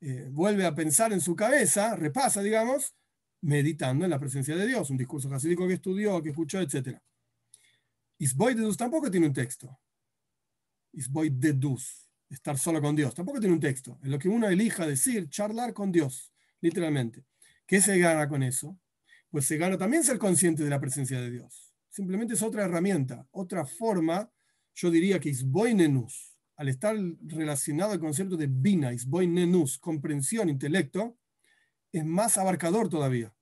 eh, 0.00 0.28
vuelve 0.30 0.66
a 0.66 0.74
pensar 0.74 1.12
en 1.12 1.20
su 1.20 1.34
cabeza, 1.34 1.96
repasa, 1.96 2.42
digamos, 2.42 2.94
meditando 3.40 4.04
en 4.04 4.10
la 4.10 4.18
presencia 4.18 4.56
de 4.56 4.66
Dios, 4.66 4.90
un 4.90 4.96
discurso 4.96 5.30
jasídico 5.30 5.66
que 5.66 5.74
estudió, 5.74 6.22
que 6.22 6.30
escuchó, 6.30 6.60
etc. 6.60 6.98
Isboidedus 8.18 8.76
tampoco 8.76 9.10
tiene 9.10 9.26
un 9.26 9.32
texto. 9.32 9.78
Isboidedus, 10.92 12.08
estar 12.28 12.58
solo 12.58 12.80
con 12.80 12.96
Dios, 12.96 13.14
tampoco 13.14 13.40
tiene 13.40 13.54
un 13.54 13.60
texto. 13.60 13.98
Es 14.02 14.08
lo 14.08 14.18
que 14.18 14.28
uno 14.28 14.48
elija 14.48 14.86
decir, 14.86 15.28
charlar 15.28 15.72
con 15.72 15.92
Dios, 15.92 16.32
literalmente. 16.60 17.24
¿Qué 17.66 17.80
se 17.80 17.98
gana 17.98 18.28
con 18.28 18.42
eso? 18.42 18.78
Pues 19.30 19.46
se 19.46 19.56
gana 19.56 19.76
también 19.76 20.04
ser 20.04 20.18
consciente 20.18 20.64
de 20.64 20.70
la 20.70 20.80
presencia 20.80 21.20
de 21.20 21.30
Dios. 21.30 21.74
Simplemente 21.88 22.34
es 22.34 22.42
otra 22.42 22.64
herramienta, 22.64 23.26
otra 23.30 23.64
forma, 23.64 24.30
yo 24.74 24.90
diría 24.90 25.18
que 25.18 25.30
isboinenus, 25.30 26.35
al 26.56 26.68
estar 26.68 26.96
relacionado 27.22 27.92
al 27.92 28.00
concepto 28.00 28.36
de 28.36 28.46
bina, 28.46 28.92
isboinenus, 28.92 29.78
comprensión, 29.78 30.48
intelecto, 30.48 31.18
es 31.92 32.04
más 32.04 32.38
abarcador 32.38 32.88
todavía. 32.88 33.34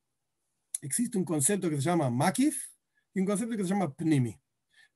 Existe 0.81 1.17
un 1.17 1.25
concepto 1.25 1.71
que 1.71 1.77
se 1.77 1.83
llama 1.83 2.11
makif 2.11 2.69
y 3.15 3.21
un 3.21 3.27
concepto 3.27 3.57
que 3.57 3.63
se 3.63 3.71
llama 3.71 3.95
pnimi. 3.95 4.39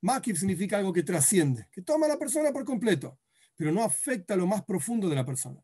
Makif 0.00 0.38
significa 0.38 0.78
algo 0.78 0.92
que 0.92 1.02
trasciende, 1.02 1.68
que 1.72 1.82
toma 1.82 2.06
a 2.06 2.10
la 2.10 2.18
persona 2.18 2.52
por 2.52 2.64
completo, 2.64 3.18
pero 3.56 3.72
no 3.72 3.82
afecta 3.82 4.34
a 4.34 4.36
lo 4.36 4.46
más 4.46 4.64
profundo 4.64 5.08
de 5.08 5.16
la 5.16 5.24
persona. 5.24 5.60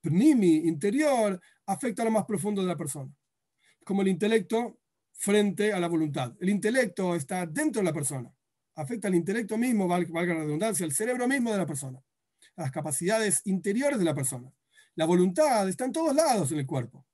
Pnimi, 0.00 0.68
interior, 0.68 1.40
afecta 1.66 2.02
a 2.02 2.04
lo 2.04 2.10
más 2.10 2.24
profundo 2.24 2.62
de 2.62 2.68
la 2.68 2.76
persona. 2.76 3.12
Como 3.84 4.02
el 4.02 4.08
intelecto 4.08 4.78
frente 5.12 5.72
a 5.72 5.80
la 5.80 5.88
voluntad. 5.88 6.34
El 6.40 6.48
intelecto 6.48 7.14
está 7.14 7.46
dentro 7.46 7.80
de 7.80 7.86
la 7.86 7.92
persona. 7.92 8.32
Afecta 8.74 9.08
al 9.08 9.14
intelecto 9.14 9.58
mismo, 9.58 9.86
valga 9.86 10.34
la 10.34 10.40
redundancia, 10.40 10.86
al 10.86 10.92
cerebro 10.92 11.28
mismo 11.28 11.52
de 11.52 11.58
la 11.58 11.66
persona. 11.66 12.02
las 12.56 12.70
capacidades 12.70 13.40
interiores 13.44 13.98
de 13.98 14.04
la 14.04 14.14
persona. 14.14 14.52
La 14.94 15.06
voluntad 15.06 15.68
está 15.68 15.84
en 15.84 15.92
todos 15.92 16.14
lados 16.14 16.52
en 16.52 16.58
el 16.58 16.66
cuerpo 16.66 17.06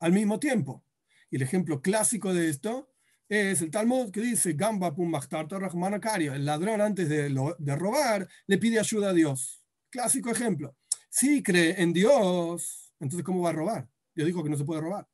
al 0.00 0.12
mismo 0.12 0.38
tiempo. 0.38 0.84
Y 1.30 1.36
el 1.36 1.42
ejemplo 1.42 1.80
clásico 1.80 2.32
de 2.32 2.48
esto 2.48 2.90
es 3.28 3.60
el 3.62 3.70
Talmud 3.70 4.10
que 4.10 4.20
dice, 4.20 4.52
Gamba 4.52 4.94
el 4.96 6.44
ladrón 6.44 6.80
antes 6.80 7.08
de, 7.08 7.54
de 7.58 7.76
robar 7.76 8.28
le 8.46 8.58
pide 8.58 8.78
ayuda 8.78 9.10
a 9.10 9.12
Dios. 9.12 9.64
Clásico 9.90 10.30
ejemplo. 10.30 10.76
Si 11.08 11.42
cree 11.42 11.80
en 11.80 11.92
Dios, 11.92 12.92
entonces 13.00 13.24
¿cómo 13.24 13.42
va 13.42 13.50
a 13.50 13.54
robar? 13.54 13.88
Dios 14.14 14.26
dijo 14.26 14.42
que 14.42 14.50
no 14.50 14.56
se 14.56 14.64
puede 14.64 14.80
robar. 14.80 15.08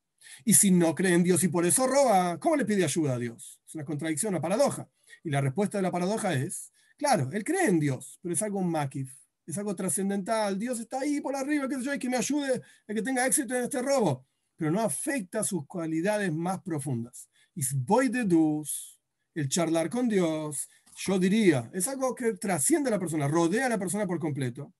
Y 0.44 0.54
si 0.54 0.70
no 0.70 0.94
cree 0.94 1.14
en 1.14 1.24
Dios 1.24 1.42
y 1.42 1.48
por 1.48 1.66
eso 1.66 1.86
roba, 1.86 2.38
¿cómo 2.38 2.56
le 2.56 2.64
pide 2.64 2.84
ayuda 2.84 3.14
a 3.14 3.18
Dios? 3.18 3.60
Es 3.66 3.74
una 3.74 3.84
contradicción, 3.84 4.34
una 4.34 4.40
paradoja. 4.40 4.88
Y 5.24 5.30
la 5.30 5.40
respuesta 5.40 5.78
de 5.78 5.82
la 5.82 5.90
paradoja 5.90 6.34
es, 6.34 6.72
claro, 6.96 7.30
él 7.32 7.44
cree 7.44 7.66
en 7.66 7.78
Dios, 7.78 8.18
pero 8.22 8.34
es 8.34 8.42
algo 8.42 8.62
makif, 8.62 9.12
es 9.46 9.56
algo 9.58 9.74
trascendental. 9.76 10.58
Dios 10.58 10.80
está 10.80 11.00
ahí 11.00 11.20
por 11.20 11.36
arriba, 11.36 11.68
que 11.68 11.82
yo, 11.82 11.94
y 11.94 11.98
que 11.98 12.08
me 12.08 12.16
ayude 12.16 12.62
a 12.88 12.94
que 12.94 13.02
tenga 13.02 13.26
éxito 13.26 13.54
en 13.54 13.64
este 13.64 13.80
robo 13.82 14.26
pero 14.62 14.70
no 14.70 14.80
afecta 14.80 15.42
sus 15.42 15.66
cualidades 15.66 16.32
más 16.32 16.62
profundas. 16.62 17.28
Y 17.52 17.62
voy 17.74 18.08
de 18.08 18.24
Dios, 18.24 19.00
el 19.34 19.48
charlar 19.48 19.90
con 19.90 20.08
Dios, 20.08 20.68
yo 20.94 21.18
diría, 21.18 21.68
es 21.74 21.88
algo 21.88 22.14
que 22.14 22.34
trasciende 22.34 22.88
a 22.88 22.92
la 22.92 23.00
persona, 23.00 23.26
rodea 23.26 23.66
a 23.66 23.70
la 23.70 23.78
persona 23.78 24.06
por 24.06 24.20
completo, 24.20 24.72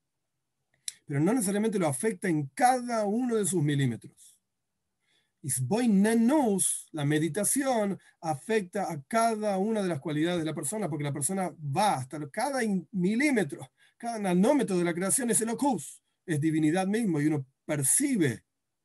pero 1.05 1.18
no 1.18 1.32
necesariamente 1.32 1.80
lo 1.80 1.88
afecta 1.88 2.28
en 2.28 2.47
cada 2.55 3.07
uno 3.07 3.34
de 3.34 3.45
sus 3.45 3.61
milímetros. 3.61 4.32
Voy 5.62 5.88
Nenus, 5.88 6.88
la 6.93 7.05
meditación, 7.05 7.99
afecta 8.20 8.90
a 8.90 9.03
cada 9.03 9.59
una 9.59 9.82
de 9.82 9.88
las 9.88 10.01
cualidades 10.01 10.40
de 10.40 10.47
la 10.47 10.55
persona, 10.55 10.88
porque 10.88 11.05
la 11.05 11.12
persona 11.12 11.53
va 11.76 11.95
hasta 11.95 12.18
cada 12.30 12.61
milímetro, 12.93 13.72
cada 13.99 14.18
nanómetro 14.18 14.78
de 14.78 14.84
la 14.84 14.95
creación 14.95 15.30
es 15.30 15.40
el 15.40 15.51
ocus, 15.51 16.03
es 16.26 16.40
divinidad 16.40 16.86
mismo, 16.86 17.20
y 17.20 17.26
uno 17.26 17.47
percibe 17.64 18.45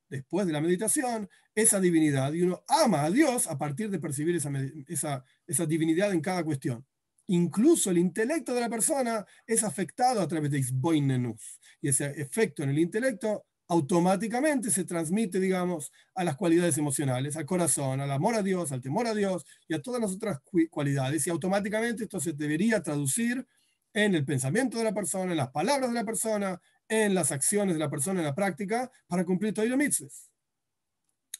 después 0.10 0.48
de 0.48 0.54
la 0.54 0.62
meditación, 0.62 1.30
esa 1.54 1.80
divinidad 1.80 2.34
y 2.34 2.44
uno 2.44 2.64
ama 2.68 3.04
a 3.04 3.10
Dios 3.10 3.48
a 3.48 3.58
partir 3.58 3.90
de 3.90 4.00
percibir 4.00 4.36
esa, 4.36 4.52
esa, 4.88 5.24
esa 5.48 5.66
divinidad 5.66 6.12
en 6.12 6.22
cada 6.22 6.44
cuestión. 6.44 6.86
Incluso 7.28 7.92
el 7.92 7.98
intelecto 7.98 8.54
de 8.54 8.62
la 8.62 8.70
persona 8.70 9.26
es 9.46 9.64
afectado 9.64 10.22
a 10.22 10.28
través 10.28 10.52
de 10.52 10.60
Isboinenus. 10.60 11.60
Y 11.82 11.90
ese 11.90 12.06
efecto 12.22 12.64
en 12.64 12.70
el 12.70 12.80
intelecto 12.80 13.46
automáticamente 13.68 14.72
se 14.72 14.86
transmite, 14.86 15.40
digamos, 15.40 15.92
a 16.16 16.24
las 16.24 16.38
cualidades 16.38 16.78
emocionales, 16.78 17.36
al 17.36 17.46
corazón, 17.46 18.00
al 18.00 18.12
amor 18.12 18.36
a 18.36 18.44
Dios, 18.44 18.72
al 18.72 18.82
temor 18.82 19.08
a 19.08 19.14
Dios 19.14 19.46
y 19.68 19.74
a 19.74 19.82
todas 19.82 20.02
las 20.02 20.12
otras 20.14 20.40
cualidades. 20.70 21.28
Y 21.28 21.30
automáticamente 21.30 22.04
esto 22.04 22.20
se 22.20 22.34
debería 22.34 22.82
traducir 22.82 23.46
en 23.94 24.16
el 24.16 24.26
pensamiento 24.26 24.78
de 24.78 24.86
la 24.86 24.94
persona, 24.94 25.32
en 25.32 25.38
las 25.38 25.50
palabras 25.50 25.90
de 25.90 25.96
la 25.96 26.06
persona, 26.06 26.62
en 26.88 27.14
las 27.14 27.32
acciones 27.32 27.76
de 27.76 27.80
la 27.80 27.90
persona 27.90 28.20
en 28.20 28.26
la 28.26 28.36
práctica 28.36 28.90
para 29.08 29.26
cumplir 29.26 29.54
todo 29.54 29.66
el 29.66 29.76
mitzvahs. 29.76 30.30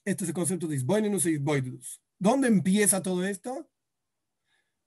Este 0.04 0.24
es 0.24 0.30
el 0.30 0.34
concepto 0.34 0.68
de 0.68 0.76
isboinenus 0.76 1.26
y 1.26 1.32
isboidus. 1.32 2.02
¿Dónde 2.18 2.48
empieza 2.48 3.02
todo 3.02 3.26
esto? 3.26 3.70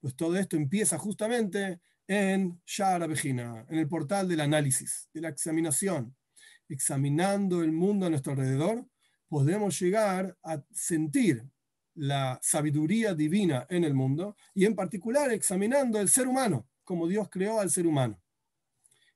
Pues 0.00 0.16
todo 0.16 0.36
esto 0.36 0.56
empieza 0.56 0.98
justamente 0.98 1.80
en 2.06 2.60
Shara 2.66 3.06
Bejina, 3.06 3.66
en 3.68 3.78
el 3.78 3.86
portal 3.86 4.28
del 4.28 4.40
análisis, 4.40 5.08
de 5.12 5.20
la 5.20 5.28
examinación. 5.28 6.16
Examinando 6.70 7.64
el 7.64 7.72
mundo 7.72 8.06
a 8.06 8.10
nuestro 8.10 8.32
alrededor, 8.32 8.86
podemos 9.28 9.78
llegar 9.80 10.38
a 10.44 10.62
sentir 10.72 11.44
la 11.94 12.38
sabiduría 12.42 13.12
divina 13.12 13.66
en 13.68 13.82
el 13.82 13.92
mundo 13.92 14.36
y 14.54 14.64
en 14.64 14.76
particular 14.76 15.32
examinando 15.32 16.00
el 16.00 16.08
ser 16.08 16.28
humano, 16.28 16.68
como 16.84 17.08
Dios 17.08 17.28
creó 17.28 17.60
al 17.60 17.70
ser 17.70 17.88
humano. 17.88 18.22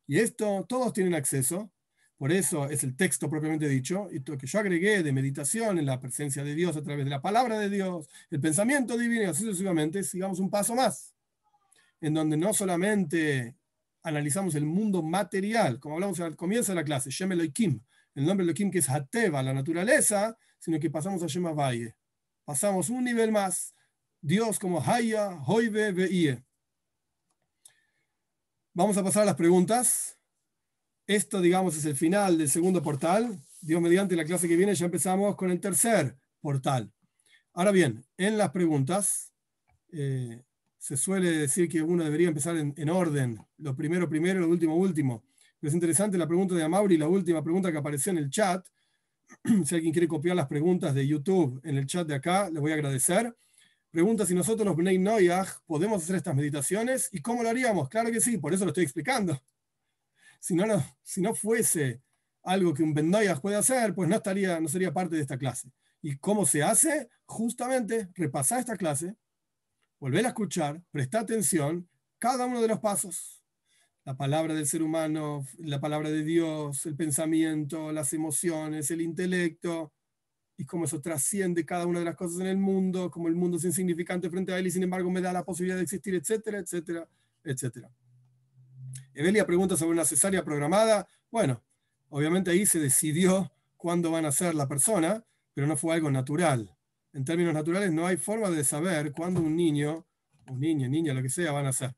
Y 0.07 0.19
esto 0.19 0.67
todos 0.69 0.93
tienen 0.93 1.15
acceso, 1.15 1.71
por 2.17 2.33
eso 2.33 2.69
es 2.69 2.83
el 2.83 2.97
texto 2.97 3.31
propiamente 3.31 3.69
dicho, 3.69 4.09
y 4.11 4.19
lo 4.19 4.37
que 4.37 4.49
yo 4.49 4.59
agregué 4.59 5.05
de 5.05 5.13
meditación 5.13 5.79
en 5.79 5.87
la 5.87 6.01
presencia 6.01 6.43
de 6.43 6.57
Dios 6.57 6.77
a 6.77 6.83
través 6.83 7.05
de 7.05 7.11
la 7.11 7.23
palabra 7.23 7.59
de 7.61 7.71
Dios, 7.71 8.09
el 8.31 8.41
pensamiento 8.41 8.99
divino 8.99 9.23
y 9.23 9.27
así 9.27 9.45
sucesivamente, 9.45 10.03
sigamos 10.03 10.41
un 10.41 10.51
paso 10.51 10.75
más, 10.75 11.15
en 12.01 12.15
donde 12.15 12.37
no 12.37 12.53
solamente 12.53 13.55
analizamos 14.05 14.55
el 14.55 14.67
mundo 14.67 15.03
material, 15.03 15.81
como 15.81 15.97
hablamos 15.97 16.21
al 16.21 16.37
comienzo 16.37 16.73
de 16.73 16.77
la 16.77 16.85
clase, 16.85 17.11
Shem 17.11 17.33
Elohim, 17.33 17.81
el 18.15 18.27
nombre 18.27 18.45
Elohim 18.45 18.71
que 18.71 18.79
es 18.79 18.89
Hateva, 18.89 19.43
la 19.43 19.53
naturaleza, 19.53 20.37
sino 20.59 20.79
que 20.79 20.91
pasamos 20.91 21.23
a 21.23 21.53
Valle. 21.53 21.97
Pasamos 22.45 22.91
un 22.91 23.05
nivel 23.05 23.33
más, 23.33 23.75
Dios 24.21 24.59
como 24.59 24.81
Haya, 24.81 25.41
Hoive, 25.47 25.93
Veie. 25.93 26.45
Vamos 28.75 28.97
a 28.99 29.03
pasar 29.03 29.23
a 29.23 29.27
las 29.27 29.37
preguntas. 29.37 30.19
Esto, 31.07 31.41
digamos, 31.41 31.77
es 31.77 31.85
el 31.87 31.97
final 31.97 32.39
del 32.39 32.51
segundo 32.51 32.83
portal. 32.83 33.39
Dios 33.63 33.81
mediante 33.81 34.17
la 34.17 34.25
clase 34.25 34.49
que 34.49 34.57
viene 34.57 34.75
ya 34.75 34.85
empezamos 34.85 35.35
con 35.37 35.51
el 35.51 35.61
tercer 35.61 36.17
portal. 36.41 36.93
Ahora 37.55 37.71
bien, 37.71 38.05
en 38.19 38.37
las 38.37 38.51
preguntas 38.51 39.33
eh, 39.93 40.43
se 40.85 40.99
suele 40.99 41.31
decir 41.31 41.67
que 41.67 41.81
uno 41.81 42.05
debería 42.05 42.29
empezar 42.29 42.59
en, 42.59 42.91
orden, 42.91 43.39
lo 43.57 43.75
primero 43.75 44.07
primero, 44.07 44.41
lo 44.41 44.49
último 44.49 44.77
último. 44.77 45.25
Pero 45.59 45.71
es 45.71 45.75
interesante 45.75 46.19
la 46.19 46.27
pregunta 46.27 46.55
de 46.55 46.63
Amauri, 46.63 46.99
la 46.99 47.09
última 47.09 47.43
pregunta 47.43 47.73
que 47.73 47.79
apareció 47.79 48.13
en 48.13 48.19
el 48.19 48.29
chat, 48.29 48.67
Si 49.65 49.75
alguien 49.75 49.95
quiere 49.95 50.07
copiar 50.07 50.37
las 50.37 50.47
preguntas 50.47 50.95
de 50.95 51.07
YouTube 51.07 51.59
en 51.65 51.79
el 51.79 51.87
chat 51.87 52.07
de 52.07 52.15
acá, 52.15 52.51
le 52.51 52.61
voy 52.61 52.73
a 52.73 52.75
agradecer. 52.75 53.35
Pregunta 53.91 54.27
si 54.27 54.35
nosotros 54.35 54.67
los 54.67 54.77
Bnei 54.77 54.99
Noyach 54.99 55.49
podemos 55.65 56.03
hacer 56.03 56.17
estas 56.17 56.35
meditaciones 56.35 57.09
y 57.13 57.23
cómo 57.23 57.43
lo 57.43 57.49
haríamos. 57.49 57.89
Claro 57.89 58.11
que 58.11 58.21
sí, 58.21 58.37
por 58.37 58.53
eso 58.53 58.67
lo 58.67 58.73
estoy 58.73 58.85
explicando. 58.85 59.43
Si 60.39 60.55
no, 60.55 60.67
si 61.03 61.23
no 61.23 61.35
fuese 61.35 62.03
algo 62.43 62.75
que 62.75 62.83
un 62.83 62.93
Ben 62.93 63.11
puede 63.41 63.57
hacer, 63.57 63.95
pues 63.95 64.07
no, 64.07 64.17
estaría, 64.17 64.61
no 64.61 64.69
sería 64.69 64.93
parte 64.93 65.17
de 65.17 65.23
esta 65.23 65.39
clase. 65.39 65.73
¿Y 66.03 66.19
cómo 66.19 66.45
se 66.45 66.63
hace? 66.63 67.09
Justamente 67.25 68.11
repasar 68.15 68.61
esta 68.61 68.77
clase, 68.77 69.17
volver 69.99 70.25
a 70.25 70.29
escuchar, 70.29 70.83
prestar 70.91 71.23
atención, 71.23 71.89
cada 72.19 72.47
uno 72.47 72.61
de 72.61 72.69
los 72.69 72.81
pasos. 72.81 73.43
La 74.05 74.17
palabra 74.17 74.55
del 74.55 74.67
ser 74.67 74.83
humano, 74.83 75.47
la 75.59 75.81
palabra 75.81 76.11
de 76.11 76.23
Dios, 76.23 76.85
el 76.87 76.95
pensamiento, 76.95 77.91
las 77.93 78.13
emociones, 78.13 78.91
el 78.91 79.01
intelecto, 79.01 79.93
y 80.57 80.65
cómo 80.65 80.85
eso 80.85 81.01
trasciende 81.01 81.65
cada 81.65 81.87
una 81.87 81.99
de 81.99 82.05
las 82.05 82.17
cosas 82.17 82.41
en 82.41 82.47
el 82.47 82.59
mundo, 82.59 83.11
como 83.11 83.29
el 83.29 83.35
mundo 83.35 83.57
es 83.57 83.65
insignificante 83.65 84.31
frente 84.31 84.53
a 84.53 84.59
él 84.59 84.67
y 84.67 84.71
sin 84.71 84.83
embargo 84.83 85.11
me 85.11 85.21
da 85.21 85.33
la 85.33 85.45
posibilidad 85.45 85.77
de 85.77 85.83
existir, 85.83 86.15
etcétera, 86.15 86.59
etcétera, 86.59 87.09
etcétera. 87.43 87.91
Evelia 89.15 89.47
pregunta 89.47 89.77
sobre 89.77 89.93
una 89.93 90.05
cesárea 90.05 90.45
programada. 90.45 91.07
Bueno, 91.31 91.63
obviamente 92.09 92.51
ahí 92.51 92.67
se 92.67 92.79
decidió 92.79 93.53
cuándo 93.77 94.11
van 94.11 94.27
a 94.27 94.33
ser 94.33 94.55
la 94.55 94.69
persona, 94.69 95.25
pero 95.55 95.67
no 95.67 95.77
fue 95.77 95.95
algo 95.95 96.11
natural. 96.11 96.77
En 97.15 97.25
términos 97.25 97.55
naturales 97.55 97.93
no 97.93 98.07
hay 98.09 98.17
forma 98.17 98.51
de 98.51 98.65
saber 98.65 99.13
cuándo 99.13 99.41
un 99.41 99.55
niño, 99.55 100.05
un 100.49 100.59
niño, 100.59 100.89
niña, 100.89 101.15
lo 101.15 101.23
que 101.23 101.29
sea, 101.29 101.53
van 101.53 101.67
a 101.67 101.73
ser. 101.73 101.95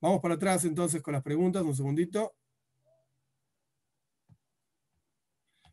Vamos 0.00 0.20
para 0.20 0.34
atrás 0.34 0.64
entonces 0.64 1.02
con 1.02 1.12
las 1.12 1.24
preguntas, 1.24 1.64
un 1.64 1.74
segundito. 1.74 2.36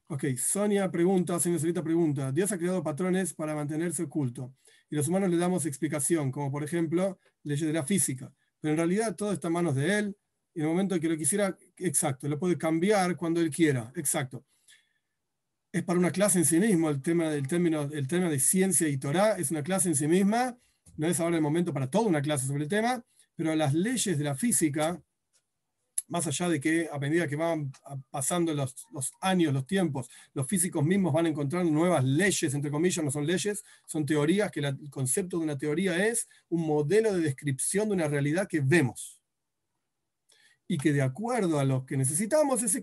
Ok, 0.07 0.25
Sonia 0.35 0.89
pregunta, 0.89 1.39
señorita 1.39 1.83
pregunta, 1.83 2.31
Dios 2.31 2.51
ha 2.51 2.57
creado 2.57 2.81
patrones 2.81 3.33
para 3.35 3.55
mantenerse 3.55 4.03
oculto 4.03 4.55
y 4.89 4.95
los 4.95 5.07
humanos 5.07 5.29
le 5.29 5.37
damos 5.37 5.65
explicación, 5.67 6.31
como 6.31 6.51
por 6.51 6.63
ejemplo 6.63 7.19
leyes 7.43 7.67
de 7.67 7.73
la 7.73 7.83
física, 7.83 8.33
pero 8.59 8.73
en 8.73 8.77
realidad 8.77 9.15
todo 9.15 9.31
está 9.31 9.47
en 9.47 9.53
manos 9.53 9.75
de 9.75 9.99
Él 9.99 10.17
y 10.53 10.59
en 10.59 10.65
el 10.65 10.71
momento 10.71 10.99
que 10.99 11.07
lo 11.07 11.15
quisiera, 11.15 11.55
exacto, 11.77 12.27
lo 12.27 12.39
puede 12.39 12.57
cambiar 12.57 13.15
cuando 13.15 13.39
Él 13.39 13.51
quiera, 13.51 13.93
exacto 13.95 14.43
es 15.71 15.83
para 15.83 15.99
una 15.99 16.11
clase 16.11 16.39
en 16.39 16.45
sí 16.45 16.59
mismo, 16.59 16.89
el 16.89 17.01
tema, 17.01 17.29
del 17.29 17.47
término, 17.47 17.83
el 17.83 18.07
tema 18.07 18.29
de 18.29 18.39
ciencia 18.39 18.87
y 18.89 18.97
Torah 18.97 19.37
es 19.37 19.51
una 19.51 19.63
clase 19.63 19.89
en 19.89 19.95
sí 19.95 20.07
misma, 20.07 20.57
no 20.97 21.07
es 21.07 21.19
ahora 21.19 21.37
el 21.37 21.41
momento 21.41 21.73
para 21.73 21.89
toda 21.89 22.07
una 22.07 22.21
clase 22.21 22.45
sobre 22.45 22.63
el 22.63 22.69
tema, 22.69 23.03
pero 23.35 23.55
las 23.55 23.73
leyes 23.73 24.17
de 24.17 24.23
la 24.23 24.35
física, 24.35 25.01
más 26.09 26.27
allá 26.27 26.49
de 26.49 26.59
que 26.59 26.89
a 26.91 26.99
medida 26.99 27.25
que 27.25 27.37
van 27.37 27.71
pasando 28.09 28.53
los, 28.53 28.75
años, 29.21 29.53
los 29.53 29.65
tiempos, 29.65 30.09
los 30.33 30.45
físicos 30.45 30.83
mismos 30.83 31.13
van 31.13 31.27
encontrando 31.27 31.71
nuevas 31.71 32.03
leyes, 32.03 32.53
entre 32.53 32.69
comillas, 32.69 33.05
no 33.05 33.11
son 33.11 33.25
leyes, 33.25 33.63
son 33.85 34.05
teorías, 34.05 34.51
que 34.51 34.59
el 34.59 34.89
concepto 34.89 35.37
de 35.37 35.45
una 35.45 35.57
teoría 35.57 36.05
es 36.05 36.27
un 36.49 36.67
modelo 36.67 37.13
de 37.13 37.21
descripción 37.21 37.87
de 37.87 37.95
una 37.95 38.09
realidad 38.09 38.47
que 38.47 38.59
vemos 38.59 39.20
y 40.71 40.77
que 40.77 40.93
de 40.93 41.01
acuerdo 41.01 41.59
a 41.59 41.65
lo 41.65 41.85
que 41.85 41.97
necesitamos, 41.97 42.63
ese, 42.63 42.81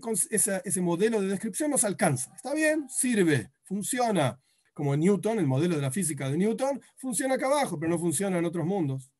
ese, 0.63 0.79
modelo 0.79 1.21
de 1.21 1.27
descripción 1.27 1.71
nos 1.71 1.83
alcanza. 1.83 2.31
¿Está 2.35 2.53
bien? 2.53 2.87
Sirve, 2.87 3.49
funciona. 3.63 4.39
Como 4.75 4.95
Newton, 4.95 5.39
el 5.39 5.47
modelo 5.47 5.75
de 5.75 5.81
la 5.81 5.89
física 5.89 6.29
de 6.29 6.37
Newton, 6.37 6.79
funciona 6.97 7.33
acá 7.33 7.47
abajo, 7.47 7.79
pero 7.79 7.89
no 7.89 7.97
funciona 7.97 8.37
en 8.37 8.45
otros 8.45 8.63
mundos. 8.63 9.11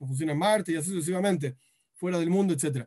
No 0.00 0.08
funciona 0.08 0.32
en 0.32 0.38
Marte 0.40 0.72
y 0.72 0.76
así 0.76 0.90
sucesivamente, 0.90 1.56
fuera 1.94 2.18
del 2.18 2.28
mundo, 2.28 2.52
etc. 2.52 2.84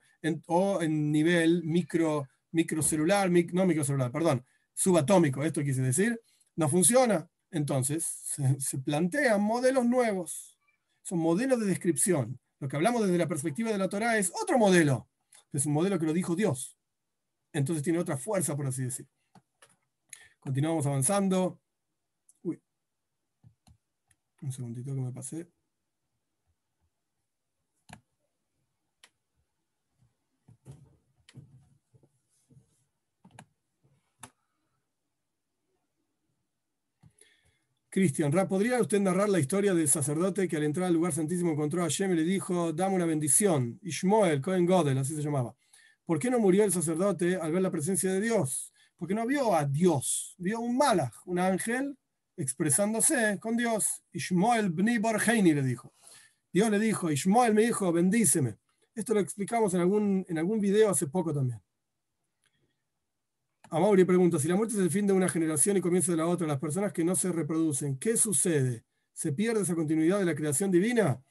o 0.47 0.81
en 0.81 1.09
nivel 1.09 1.63
micro, 1.63 2.27
microcelular, 2.51 3.31
no 3.31 3.65
microcelular, 3.65 4.11
perdón, 4.11 4.45
subatómico, 4.73 5.41
esto 5.41 5.63
quise 5.63 5.81
decir, 5.81 6.19
no 6.57 6.67
funciona. 6.67 7.29
Entonces, 7.49 8.05
se, 8.25 8.59
se 8.59 8.77
plantean 8.79 9.41
modelos 9.41 9.85
nuevos. 9.85 10.59
Son 11.01 11.17
modelos 11.17 11.61
de 11.61 11.67
descripción. 11.67 12.41
Lo 12.59 12.67
que 12.67 12.75
hablamos 12.75 13.03
desde 13.03 13.17
la 13.17 13.29
perspectiva 13.29 13.71
de 13.71 13.77
la 13.77 13.87
Torah 13.87 14.17
es 14.17 14.33
otro 14.35 14.57
modelo 14.57 15.08
es 15.53 15.65
un 15.65 15.73
modelo 15.73 15.99
que 15.99 16.05
lo 16.05 16.13
dijo 16.13 16.35
Dios. 16.35 16.77
Entonces 17.53 17.83
tiene 17.83 17.99
otra 17.99 18.17
fuerza, 18.17 18.55
por 18.55 18.67
así 18.67 18.83
decir. 18.83 19.07
Continuamos 20.39 20.85
avanzando. 20.85 21.59
Uy. 22.43 22.61
Un 24.41 24.51
segundito 24.51 24.93
que 24.93 25.01
me 25.01 25.11
pasé. 25.11 25.51
Cristian, 37.91 38.31
¿podría 38.47 38.79
usted 38.79 38.99
narrar 38.99 39.29
la 39.29 39.39
historia 39.39 39.73
del 39.73 39.87
sacerdote 39.87 40.47
que 40.47 40.57
al 40.57 40.63
entrar 40.63 40.85
al 40.85 40.93
lugar 40.93 41.11
santísimo 41.11 41.53
encontró 41.53 41.81
a 41.81 41.85
Hashem 41.85 42.11
y 42.11 42.17
le 42.17 42.23
dijo, 42.23 42.71
dame 42.71 42.93
una 42.93 43.05
bendición? 43.07 43.79
Ishmael, 43.81 44.41
Cohen 44.41 44.67
Godel, 44.67 44.99
así 44.99 45.15
se 45.15 45.23
llamaba. 45.23 45.55
¿Por 46.05 46.19
qué 46.19 46.29
no 46.29 46.37
murió 46.37 46.63
el 46.63 46.71
sacerdote 46.71 47.37
al 47.37 47.51
ver 47.51 47.63
la 47.63 47.71
presencia 47.71 48.11
de 48.13 48.21
Dios? 48.21 48.71
Porque 48.95 49.15
no 49.15 49.25
vio 49.25 49.55
a 49.55 49.65
Dios, 49.65 50.35
vio 50.37 50.59
un 50.59 50.77
malach, 50.77 51.15
un 51.25 51.39
ángel 51.39 51.97
expresándose 52.37 53.39
con 53.39 53.57
Dios. 53.57 54.03
Ishmael 54.13 54.69
bni 54.69 54.99
Borheini 54.99 55.55
le 55.55 55.63
dijo. 55.63 55.91
Dios 56.53 56.69
le 56.69 56.77
dijo, 56.77 57.09
Ishmael 57.09 57.55
me 57.55 57.63
dijo, 57.63 57.91
bendíceme. 57.91 58.57
Esto 58.93 59.15
lo 59.15 59.19
explicamos 59.19 59.73
en 59.73 59.81
algún, 59.81 60.25
en 60.29 60.37
algún 60.37 60.59
video 60.59 60.91
hace 60.91 61.07
poco 61.07 61.33
también. 61.33 61.59
Amaury 63.71 64.03
pregunta, 64.03 64.39
si 64.39 64.47
la 64.47 64.55
muerte 64.55 64.73
es 64.73 64.79
el 64.79 64.89
fin 64.89 65.05
de 65.05 65.13
una 65.13 65.29
generación 65.29 65.77
y 65.77 65.81
comienzo 65.81 66.11
de 66.11 66.17
la 66.17 66.25
otra, 66.25 66.47
las 66.47 66.57
personas 66.57 66.91
que 66.91 67.03
no 67.03 67.15
se 67.15 67.31
reproducen, 67.31 67.99
¿qué 67.99 68.17
sucede? 68.17 68.83
¿Se 69.13 69.31
pierde 69.31 69.61
esa 69.61 69.75
continuidad 69.75 70.17
de 70.17 70.25
la 70.25 70.33
creación 70.33 70.71
divina? 70.71 71.21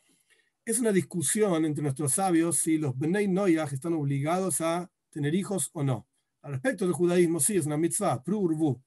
Es 0.65 0.79
una 0.79 0.93
discusión 0.93 1.65
entre 1.65 1.83
nuestros 1.83 2.13
sabios 2.13 2.59
si 2.59 2.79
los 2.79 2.97
Bnei 2.97 3.27
Noyaj 3.27 3.73
están 3.73 3.95
obligados 3.95 4.61
a 4.61 4.89
tener 5.11 5.35
hijos 5.35 5.71
o 5.73 5.83
no. 5.83 6.07
Al 6.43 6.53
respecto 6.53 6.85
del 6.85 6.95
judaísmo, 6.95 7.41
sí, 7.41 7.57
es 7.57 7.67
una 7.67 7.77
mitzvah, 7.77 8.23
prurvu, 8.23 8.81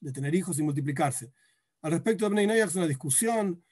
de 0.00 0.10
tener 0.10 0.34
hijos 0.34 0.58
y 0.58 0.62
multiplicarse. 0.62 1.30
Al 1.82 1.92
respecto 1.92 2.24
de 2.24 2.30
Bnei 2.30 2.46
Noyaj 2.46 2.68
es 2.68 2.76
una 2.76 2.88
discusión. 2.88 3.62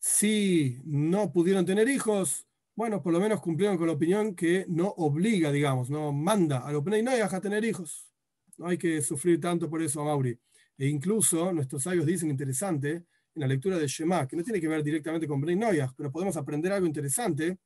Si 0.00 0.80
no 0.84 1.30
pudieron 1.30 1.64
tener 1.64 1.88
hijos, 1.88 2.47
bueno, 2.78 3.02
por 3.02 3.12
lo 3.12 3.18
menos 3.18 3.40
cumplieron 3.40 3.76
con 3.76 3.88
la 3.88 3.94
opinión 3.94 4.36
que 4.36 4.64
no 4.68 4.86
obliga, 4.98 5.50
digamos, 5.50 5.90
no 5.90 6.12
manda 6.12 6.58
a 6.58 6.70
los 6.70 6.84
Bnei 6.84 7.20
a 7.20 7.40
tener 7.40 7.64
hijos. 7.64 8.08
No 8.56 8.68
hay 8.68 8.78
que 8.78 9.02
sufrir 9.02 9.40
tanto 9.40 9.68
por 9.68 9.82
eso, 9.82 10.04
Mauri. 10.04 10.38
E 10.76 10.86
incluso 10.86 11.52
nuestros 11.52 11.82
sabios 11.82 12.06
dicen 12.06 12.30
interesante 12.30 12.90
en 12.92 13.04
la 13.34 13.48
lectura 13.48 13.78
de 13.78 13.88
Shema, 13.88 14.28
que 14.28 14.36
no 14.36 14.44
tiene 14.44 14.60
que 14.60 14.68
ver 14.68 14.84
directamente 14.84 15.26
con 15.26 15.40
Bnei 15.40 15.58
pero 15.96 16.12
podemos 16.12 16.36
aprender 16.36 16.70
algo 16.70 16.86
interesante. 16.86 17.48
En 17.48 17.58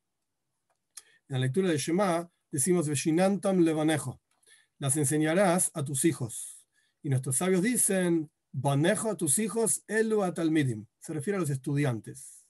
la 1.29 1.41
lectura 1.41 1.69
de 1.69 1.77
Shema 1.77 2.27
decimos 2.51 2.89
Veshinantam 2.89 3.59
levanejo, 3.59 4.19
las 4.79 4.97
enseñarás 4.97 5.71
a 5.75 5.85
tus 5.85 6.07
hijos. 6.07 6.65
Y 7.03 7.11
nuestros 7.11 7.37
sabios 7.37 7.61
dicen, 7.61 8.31
Banejo 8.51 9.11
a 9.11 9.17
tus 9.19 9.39
hijos, 9.39 9.85
elu 9.89 10.23
atalmidim. 10.23 10.87
Se 11.01 11.13
refiere 11.13 11.37
a 11.37 11.41
los 11.41 11.51
estudiantes. 11.51 12.47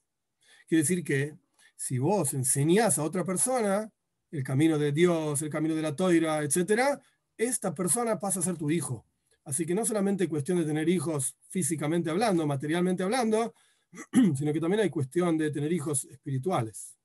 Quiere 0.68 0.82
decir 0.82 1.02
que 1.02 1.36
si 1.76 1.98
vos 1.98 2.34
enseñás 2.34 2.98
a 2.98 3.02
otra 3.02 3.24
persona 3.24 3.90
el 4.30 4.42
camino 4.42 4.78
de 4.78 4.92
Dios, 4.92 5.42
el 5.42 5.50
camino 5.50 5.74
de 5.74 5.82
la 5.82 5.94
toira, 5.94 6.42
etc., 6.42 6.98
esta 7.36 7.74
persona 7.74 8.18
pasa 8.18 8.40
a 8.40 8.42
ser 8.42 8.56
tu 8.56 8.70
hijo. 8.70 9.06
Así 9.44 9.66
que 9.66 9.74
no 9.74 9.84
solamente 9.84 10.28
cuestión 10.28 10.58
de 10.58 10.64
tener 10.64 10.88
hijos 10.88 11.36
físicamente 11.48 12.10
hablando, 12.10 12.46
materialmente 12.46 13.02
hablando, 13.02 13.54
sino 14.36 14.52
que 14.52 14.60
también 14.60 14.82
hay 14.82 14.90
cuestión 14.90 15.36
de 15.36 15.50
tener 15.50 15.72
hijos 15.72 16.04
espirituales. 16.04 16.96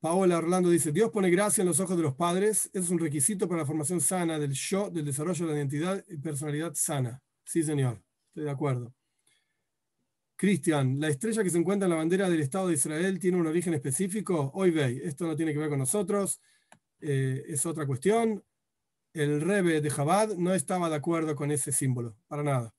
Paola 0.00 0.38
Orlando 0.38 0.70
dice, 0.70 0.92
Dios 0.92 1.10
pone 1.10 1.28
gracia 1.28 1.62
en 1.62 1.68
los 1.68 1.80
ojos 1.80 1.96
de 1.96 2.04
los 2.04 2.14
padres, 2.14 2.70
es 2.72 2.88
un 2.88 3.00
requisito 3.00 3.48
para 3.48 3.62
la 3.62 3.66
formación 3.66 4.00
sana 4.00 4.38
del 4.38 4.52
yo, 4.52 4.90
del 4.90 5.04
desarrollo 5.04 5.46
de 5.46 5.52
la 5.52 5.58
identidad 5.58 6.04
y 6.06 6.18
personalidad 6.18 6.72
sana. 6.74 7.20
Sí, 7.44 7.64
señor, 7.64 8.00
estoy 8.28 8.44
de 8.44 8.50
acuerdo. 8.50 8.94
Cristian, 10.38 11.00
¿la 11.00 11.08
estrella 11.08 11.42
que 11.42 11.50
se 11.50 11.58
encuentra 11.58 11.86
en 11.86 11.90
la 11.90 11.96
bandera 11.96 12.30
del 12.30 12.38
Estado 12.38 12.68
de 12.68 12.74
Israel 12.74 13.18
tiene 13.18 13.38
un 13.38 13.48
origen 13.48 13.74
específico? 13.74 14.52
Hoy 14.54 14.70
ve, 14.70 15.00
esto 15.02 15.26
no 15.26 15.34
tiene 15.34 15.52
que 15.52 15.58
ver 15.58 15.68
con 15.68 15.80
nosotros, 15.80 16.40
eh, 17.00 17.42
es 17.48 17.66
otra 17.66 17.86
cuestión. 17.86 18.44
El 19.12 19.40
Rebe 19.40 19.80
de 19.80 19.90
Jabad 19.90 20.36
no 20.36 20.54
estaba 20.54 20.88
de 20.88 20.94
acuerdo 20.94 21.34
con 21.34 21.50
ese 21.50 21.72
símbolo, 21.72 22.16
para 22.28 22.44
nada. 22.44 22.72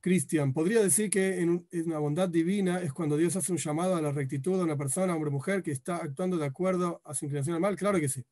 Cristian, 0.00 0.52
¿podría 0.52 0.82
decir 0.82 1.08
que 1.08 1.40
en, 1.40 1.66
una 1.86 1.98
bondad 2.00 2.28
divina 2.28 2.82
es 2.82 2.92
cuando 2.92 3.16
Dios 3.16 3.34
hace 3.34 3.52
un 3.52 3.58
llamado 3.58 3.96
a 3.96 4.02
la 4.02 4.12
rectitud 4.12 4.58
de 4.58 4.64
una 4.64 4.76
persona, 4.76 5.14
hombre 5.14 5.30
o 5.30 5.32
mujer, 5.32 5.62
que 5.62 5.72
está 5.72 5.96
actuando 5.96 6.36
de 6.36 6.44
acuerdo 6.44 7.00
a 7.06 7.14
su 7.14 7.24
inclinación 7.24 7.54
al 7.54 7.62
mal? 7.62 7.76
Claro 7.76 7.98
que 7.98 8.10
sí. 8.10 8.22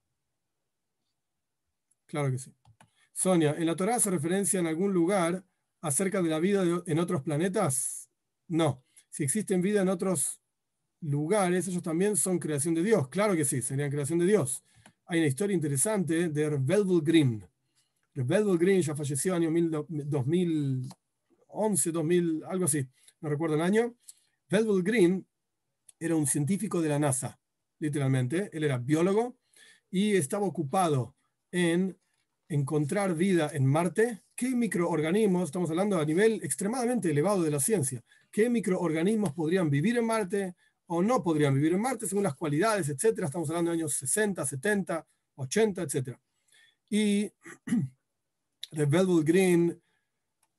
Claro 2.04 2.30
que 2.30 2.36
sí. 2.36 2.52
Sonia, 3.14 3.54
¿en 3.56 3.64
la 3.64 3.74
Torah 3.74 3.98
se 3.98 4.10
referencia 4.10 4.60
en 4.60 4.66
algún 4.66 4.92
lugar 4.92 5.42
acerca 5.84 6.22
de 6.22 6.30
la 6.30 6.38
vida 6.38 6.64
en 6.86 6.98
otros 6.98 7.22
planetas? 7.22 8.08
No. 8.48 8.82
Si 9.10 9.22
existen 9.22 9.60
vida 9.60 9.82
en 9.82 9.90
otros 9.90 10.40
lugares, 11.00 11.68
ellos 11.68 11.82
también 11.82 12.16
son 12.16 12.38
creación 12.38 12.74
de 12.74 12.82
Dios. 12.82 13.08
Claro 13.08 13.36
que 13.36 13.44
sí, 13.44 13.60
serían 13.60 13.90
creación 13.90 14.18
de 14.18 14.26
Dios. 14.26 14.64
hay 15.06 15.18
una 15.18 15.28
historia 15.28 15.54
interesante 15.54 16.30
de 16.30 16.48
Velvel 16.48 17.02
Green. 17.02 17.46
Velvel 18.14 18.56
Green 18.56 18.80
ya 18.80 18.94
falleció 18.94 19.36
en 19.36 19.42
el 19.42 19.48
año 19.48 19.86
2011, 19.88 21.92
2000, 21.92 22.42
algo 22.48 22.64
así, 22.64 22.88
no 23.20 23.28
recuerdo 23.28 23.56
el 23.56 23.60
año. 23.60 23.94
Velvel 24.48 24.82
Green 24.82 25.26
era 26.00 26.16
un 26.16 26.26
científico 26.26 26.80
de 26.80 26.88
la 26.88 26.98
NASA, 26.98 27.38
literalmente. 27.78 28.48
Él 28.54 28.64
era 28.64 28.78
biólogo 28.78 29.36
y 29.90 30.16
estaba 30.16 30.46
ocupado 30.46 31.14
en 31.52 31.98
encontrar 32.48 33.14
vida 33.14 33.50
en 33.52 33.66
Marte. 33.66 34.23
¿Qué 34.36 34.48
microorganismos, 34.48 35.44
estamos 35.44 35.70
hablando 35.70 35.96
a 35.96 36.04
nivel 36.04 36.40
extremadamente 36.42 37.08
elevado 37.08 37.42
de 37.44 37.52
la 37.52 37.60
ciencia, 37.60 38.02
qué 38.32 38.50
microorganismos 38.50 39.32
podrían 39.32 39.70
vivir 39.70 39.96
en 39.96 40.06
Marte 40.06 40.56
o 40.86 41.02
no 41.02 41.22
podrían 41.22 41.54
vivir 41.54 41.74
en 41.74 41.80
Marte 41.80 42.08
según 42.08 42.24
las 42.24 42.34
cualidades, 42.34 42.88
etcétera? 42.88 43.28
Estamos 43.28 43.48
hablando 43.50 43.70
de 43.70 43.76
años 43.76 43.94
60, 43.94 44.44
70, 44.44 45.06
80, 45.36 45.82
etcétera. 45.82 46.20
Y 46.90 47.30
Velvet 48.72 49.24
Green 49.24 49.80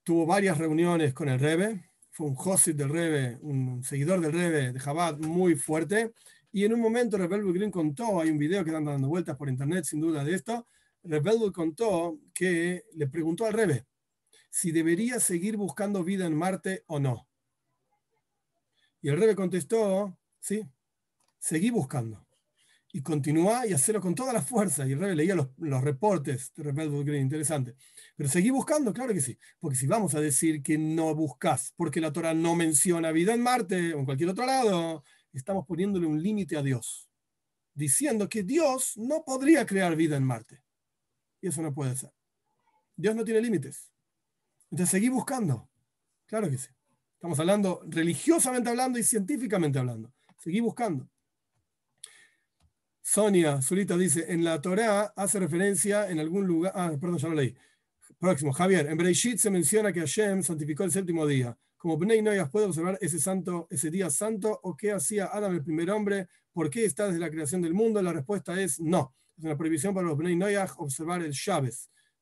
tuvo 0.05 0.25
varias 0.25 0.57
reuniones 0.57 1.13
con 1.13 1.27
el 1.27 1.37
Rebe, 1.37 1.89
fue 2.11 2.27
un 2.27 2.35
Josid 2.35 2.75
del 2.75 2.87
Rebe, 2.87 3.39
un 3.41 3.83
seguidor 3.83 4.21
del 4.21 4.31
Rebe 4.31 4.71
de 4.71 4.79
Chabad 4.79 5.17
muy 5.17 5.55
fuerte, 5.55 6.13
y 6.49 6.63
en 6.63 6.73
un 6.73 6.79
momento 6.79 7.17
Rebel 7.17 7.43
Green 7.51 7.71
contó, 7.71 8.21
hay 8.21 8.29
un 8.29 8.37
video 8.37 8.63
que 8.63 8.69
están 8.69 8.85
dando 8.85 9.09
vueltas 9.09 9.35
por 9.35 9.49
internet 9.49 9.83
sin 9.83 9.99
duda 9.99 10.23
de 10.23 10.33
esto, 10.33 10.65
Rebel 11.05 11.51
contó 11.53 12.19
que 12.33 12.83
le 12.93 13.07
preguntó 13.07 13.45
al 13.45 13.53
Rebe 13.53 13.85
si 14.49 14.71
debería 14.71 15.19
seguir 15.19 15.57
buscando 15.57 16.03
vida 16.03 16.25
en 16.25 16.33
Marte 16.33 16.83
o 16.87 16.99
no. 16.99 17.27
Y 19.01 19.09
el 19.09 19.17
Rebe 19.19 19.35
contestó, 19.35 20.17
sí, 20.39 20.65
seguí 21.37 21.69
buscando. 21.69 22.25
Y 22.93 23.01
continúa 23.01 23.67
y 23.67 23.73
hacerlo 23.73 23.99
con 23.99 24.15
toda 24.15 24.31
la 24.31 24.41
fuerza. 24.41 24.87
Y 24.87 24.93
el 24.93 24.99
Rebe 24.99 25.15
leía 25.15 25.35
los, 25.35 25.49
reportes 25.83 26.53
de 26.55 26.63
Rebel 26.63 27.03
Green, 27.03 27.23
interesante. 27.23 27.75
Pero 28.15 28.29
seguí 28.29 28.49
buscando, 28.49 28.93
claro 28.93 29.13
que 29.13 29.19
sí. 29.19 29.37
Porque 29.59 29.75
si 29.75 29.85
vamos 29.85 30.15
a 30.15 30.21
decir 30.21 30.63
que 30.63 30.77
no 30.77 31.13
buscas 31.13 31.73
porque 31.75 31.99
la 31.99 32.13
Torah 32.13 32.33
no 32.33 32.55
menciona 32.55 33.11
vida 33.11 33.33
en 33.33 33.41
Marte 33.41 33.93
o 33.93 33.99
en 33.99 34.05
cualquier 34.05 34.29
otro 34.29 34.45
lado, 34.45 35.03
estamos 35.33 35.67
poniéndole 35.67 36.07
un 36.07 36.23
límite 36.23 36.55
a 36.55 36.63
Dios, 36.63 37.09
diciendo 37.73 38.29
que 38.29 38.43
Dios 38.43 38.93
no 38.95 39.23
podría 39.25 39.65
crear 39.65 39.95
vida 39.97 40.15
en 40.15 40.23
Marte. 40.23 40.64
Y 41.45 41.49
eso 41.49 41.61
no 41.61 41.71
puede 41.71 41.95
ser. 41.95 42.11
Dios 42.95 43.15
no 43.15 43.23
tiene 43.23 43.39
límites. 43.39 43.93
Entonces 44.71 44.89
seguí 44.89 45.09
buscando. 45.09 45.69
Claro 46.25 46.49
que 46.49 46.57
sí. 46.57 46.69
Estamos 47.13 47.39
hablando 47.39 47.83
religiosamente 47.85 48.71
hablando 48.71 48.97
y 48.97 49.03
científicamente 49.03 49.77
hablando. 49.77 50.11
Seguí 50.39 50.59
buscando. 50.59 51.07
Sonia 52.99 53.61
Zulita 53.61 53.95
dice, 53.95 54.25
en 54.33 54.43
la 54.43 54.59
Torá 54.59 55.13
hace 55.15 55.39
referencia 55.39 56.09
en 56.09 56.19
algún 56.19 56.47
lugar, 56.47 56.71
ah, 56.73 56.91
perdón, 56.99 57.19
ya 57.19 57.27
lo 57.27 57.35
leí. 57.35 57.55
Próximo, 58.17 58.51
Javier, 58.51 58.87
en 58.87 58.97
Breishit 58.97 59.37
se 59.37 59.51
menciona 59.51 59.93
que 59.93 59.99
Hashem 59.99 60.41
santificó 60.41 60.83
el 60.83 60.91
séptimo 60.91 61.27
día 61.27 61.55
como 61.77 61.99
Bnei 61.99 62.23
Noyah 62.23 62.49
puede 62.49 62.65
observar 62.65 62.97
ese 62.99 63.19
santo, 63.19 63.67
ese 63.69 63.91
día 63.91 64.09
santo, 64.09 64.59
o 64.63 64.75
qué 64.75 64.91
hacía 64.91 65.27
Adam 65.27 65.53
el 65.53 65.63
primer 65.63 65.91
hombre, 65.91 66.27
por 66.51 66.71
qué 66.71 66.83
está 66.83 67.05
desde 67.05 67.19
la 67.19 67.29
creación 67.29 67.61
del 67.61 67.75
mundo, 67.75 68.01
la 68.01 68.11
respuesta 68.11 68.59
es 68.59 68.79
no. 68.79 69.13
Es 69.37 69.43
una 69.43 69.57
prohibición 69.57 69.93
para 69.93 70.07
los 70.07 70.17
Bnei 70.17 70.35
Noyah 70.35 70.67
observar 70.77 71.21
el 71.21 71.31
Shabbat, 71.31 71.73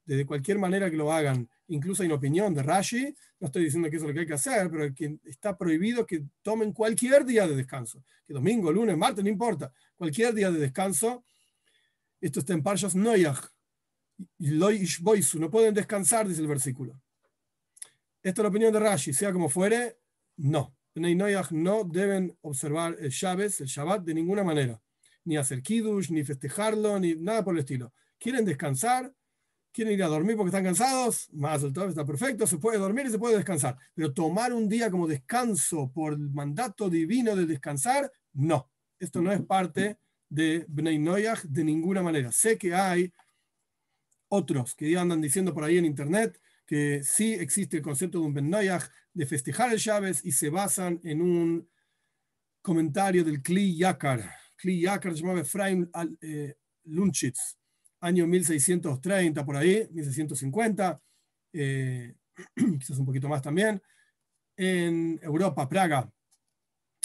de 0.05 0.25
cualquier 0.25 0.59
manera 0.59 0.89
que 0.89 0.97
lo 0.97 1.11
hagan. 1.11 1.49
Incluso 1.67 2.03
una 2.03 2.15
opinión 2.15 2.53
de 2.53 2.61
Rashi, 2.61 3.15
no 3.39 3.47
estoy 3.47 3.65
diciendo 3.65 3.89
que 3.89 3.95
eso 3.95 4.05
es 4.05 4.09
lo 4.09 4.13
que 4.13 4.19
hay 4.21 4.27
que 4.27 4.33
hacer, 4.33 4.69
pero 4.69 4.93
que 4.93 5.17
está 5.23 5.57
prohibido 5.57 6.05
que 6.05 6.25
tomen 6.41 6.73
cualquier 6.73 7.25
día 7.25 7.47
de 7.47 7.55
descanso, 7.55 8.03
que 8.25 8.33
domingo, 8.33 8.71
lunes, 8.71 8.97
martes, 8.97 9.23
no 9.23 9.29
importa, 9.29 9.71
cualquier 9.95 10.33
día 10.33 10.51
de 10.51 10.59
descanso. 10.59 11.23
Esto 12.19 12.39
está 12.39 12.53
en 12.53 12.63
Parshas 12.63 12.95
Noyah. 12.95 13.39
No 14.37 15.49
pueden 15.49 15.73
descansar, 15.73 16.27
dice 16.27 16.41
el 16.41 16.47
versículo. 16.47 16.99
Esta 18.21 18.41
es 18.41 18.43
la 18.43 18.49
opinión 18.49 18.71
de 18.71 18.79
Rashi, 18.79 19.13
sea 19.13 19.33
como 19.33 19.49
fuere, 19.49 19.99
no. 20.37 20.75
no 20.95 21.83
deben 21.83 22.37
observar 22.41 22.95
el 22.99 23.09
Shabbat, 23.09 23.61
el 23.61 23.67
Shabbat 23.67 24.03
de 24.03 24.13
ninguna 24.13 24.43
manera, 24.43 24.81
ni 25.25 25.37
hacer 25.37 25.61
kiddush, 25.61 26.09
ni 26.11 26.23
festejarlo, 26.23 26.99
ni 26.99 27.15
nada 27.15 27.43
por 27.43 27.53
el 27.53 27.59
estilo. 27.59 27.93
¿Quieren 28.19 28.45
descansar? 28.45 29.13
¿Quieren 29.71 29.93
ir 29.93 30.03
a 30.03 30.07
dormir 30.07 30.35
porque 30.35 30.49
están 30.49 30.63
cansados? 30.63 31.29
Más 31.33 31.63
el 31.63 31.73
todo 31.73 31.89
está 31.89 32.05
perfecto, 32.05 32.45
se 32.45 32.57
puede 32.57 32.77
dormir 32.77 33.07
y 33.07 33.09
se 33.09 33.19
puede 33.19 33.35
descansar. 33.35 33.77
Pero 33.93 34.13
tomar 34.13 34.53
un 34.53 34.69
día 34.69 34.91
como 34.91 35.07
descanso 35.07 35.91
por 35.91 36.13
el 36.13 36.29
mandato 36.29 36.89
divino 36.89 37.35
de 37.35 37.45
descansar, 37.45 38.11
no. 38.33 38.69
Esto 38.99 39.21
no 39.21 39.31
es 39.31 39.41
parte 39.41 39.97
de 40.29 40.65
Bnei 40.67 40.99
Noyach 40.99 41.43
de 41.43 41.63
ninguna 41.63 42.03
manera. 42.03 42.31
Sé 42.31 42.57
que 42.57 42.73
hay 42.73 43.11
otros 44.29 44.75
que 44.75 44.97
andan 44.97 45.21
diciendo 45.21 45.53
por 45.53 45.63
ahí 45.63 45.77
en 45.77 45.85
internet 45.85 46.39
que 46.65 47.03
sí 47.03 47.33
existe 47.33 47.77
el 47.77 47.83
concepto 47.83 48.19
de 48.19 48.25
un 48.25 48.33
Ben 48.33 48.51
de 49.13 49.25
festejar 49.25 49.71
el 49.73 49.79
Shabbat 49.79 50.17
y 50.23 50.31
se 50.31 50.49
basan 50.49 50.99
en 51.03 51.21
un 51.21 51.69
comentario 52.61 53.23
del 53.23 53.43
Kli 53.43 53.77
Yakar. 53.77 54.42
Kli 54.55 54.81
Yakar 54.81 55.13
se 55.13 55.21
llamaba 55.21 55.41
Efraim 55.41 55.89
eh, 56.21 56.55
Lunchitz, 56.85 57.57
año 57.99 58.27
1630 58.27 59.45
por 59.45 59.55
ahí, 59.55 59.87
1650, 59.91 61.01
eh, 61.53 62.15
quizás 62.55 62.97
un 62.97 63.05
poquito 63.05 63.29
más 63.29 63.41
también, 63.41 63.81
en 64.57 65.19
Europa, 65.23 65.67
Praga, 65.67 66.11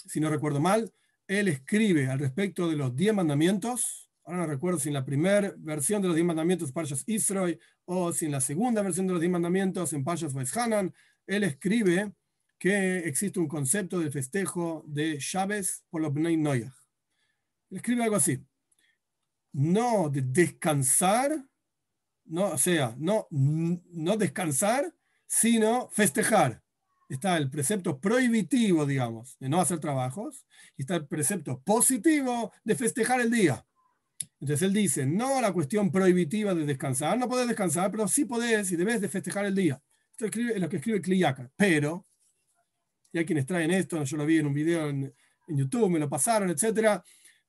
si 0.06 0.20
no 0.20 0.30
recuerdo 0.30 0.60
mal. 0.60 0.92
Él 1.26 1.48
escribe 1.48 2.08
al 2.08 2.18
respecto 2.18 2.68
de 2.68 2.76
los 2.76 2.96
diez 2.96 3.14
mandamientos, 3.14 4.10
ahora 4.24 4.40
no 4.40 4.46
recuerdo 4.46 4.78
si 4.78 4.88
en 4.88 4.94
la 4.94 5.04
primera 5.04 5.52
versión 5.58 6.00
de 6.00 6.08
los 6.08 6.14
diez 6.14 6.26
mandamientos, 6.26 6.72
Parshas 6.72 7.04
Israel, 7.06 7.58
o 7.84 8.12
si 8.12 8.26
en 8.26 8.32
la 8.32 8.40
segunda 8.40 8.82
versión 8.82 9.06
de 9.06 9.12
los 9.12 9.20
diez 9.20 9.30
mandamientos, 9.30 9.92
en 9.92 10.04
Parshas 10.04 10.56
Hanan, 10.56 10.94
él 11.26 11.44
escribe 11.44 12.12
que 12.58 12.98
existe 12.98 13.38
un 13.38 13.46
concepto 13.46 14.00
de 14.00 14.10
festejo 14.10 14.84
de 14.86 15.18
Chávez 15.18 15.84
por 15.90 16.00
los 16.00 16.12
Bnei 16.12 16.36
Noyah. 16.36 16.77
Escribe 17.70 18.04
algo 18.04 18.16
así. 18.16 18.38
No 19.52 20.08
de 20.08 20.22
descansar, 20.22 21.44
no, 22.24 22.50
o 22.50 22.58
sea, 22.58 22.94
no, 22.98 23.26
no 23.30 24.16
descansar, 24.16 24.94
sino 25.26 25.88
festejar. 25.90 26.62
Está 27.08 27.38
el 27.38 27.50
precepto 27.50 27.98
prohibitivo, 27.98 28.84
digamos, 28.84 29.38
de 29.38 29.48
no 29.48 29.60
hacer 29.60 29.80
trabajos, 29.80 30.46
y 30.76 30.82
está 30.82 30.96
el 30.96 31.06
precepto 31.06 31.60
positivo 31.62 32.52
de 32.64 32.74
festejar 32.74 33.20
el 33.20 33.30
día. 33.30 33.64
Entonces 34.40 34.66
él 34.66 34.72
dice, 34.72 35.06
no 35.06 35.40
la 35.40 35.52
cuestión 35.52 35.90
prohibitiva 35.90 36.54
de 36.54 36.64
descansar, 36.64 37.18
no 37.18 37.28
podés 37.28 37.48
descansar, 37.48 37.90
pero 37.90 38.06
sí 38.08 38.24
podés 38.24 38.70
y 38.70 38.76
debes 38.76 39.00
de 39.00 39.08
festejar 39.08 39.46
el 39.46 39.54
día. 39.54 39.80
Esto 40.12 40.26
es 40.26 40.60
lo 40.60 40.68
que 40.68 40.76
escribe 40.76 41.00
Kliyaka. 41.00 41.50
Pero, 41.56 42.06
y 43.12 43.18
hay 43.18 43.24
quienes 43.24 43.46
traen 43.46 43.70
esto, 43.70 44.02
yo 44.02 44.16
lo 44.16 44.26
vi 44.26 44.38
en 44.38 44.46
un 44.46 44.54
video 44.54 44.88
en, 44.88 45.14
YouTube, 45.50 45.88
me 45.88 45.98
lo 45.98 46.10
pasaron, 46.10 46.50
etc. 46.50 47.00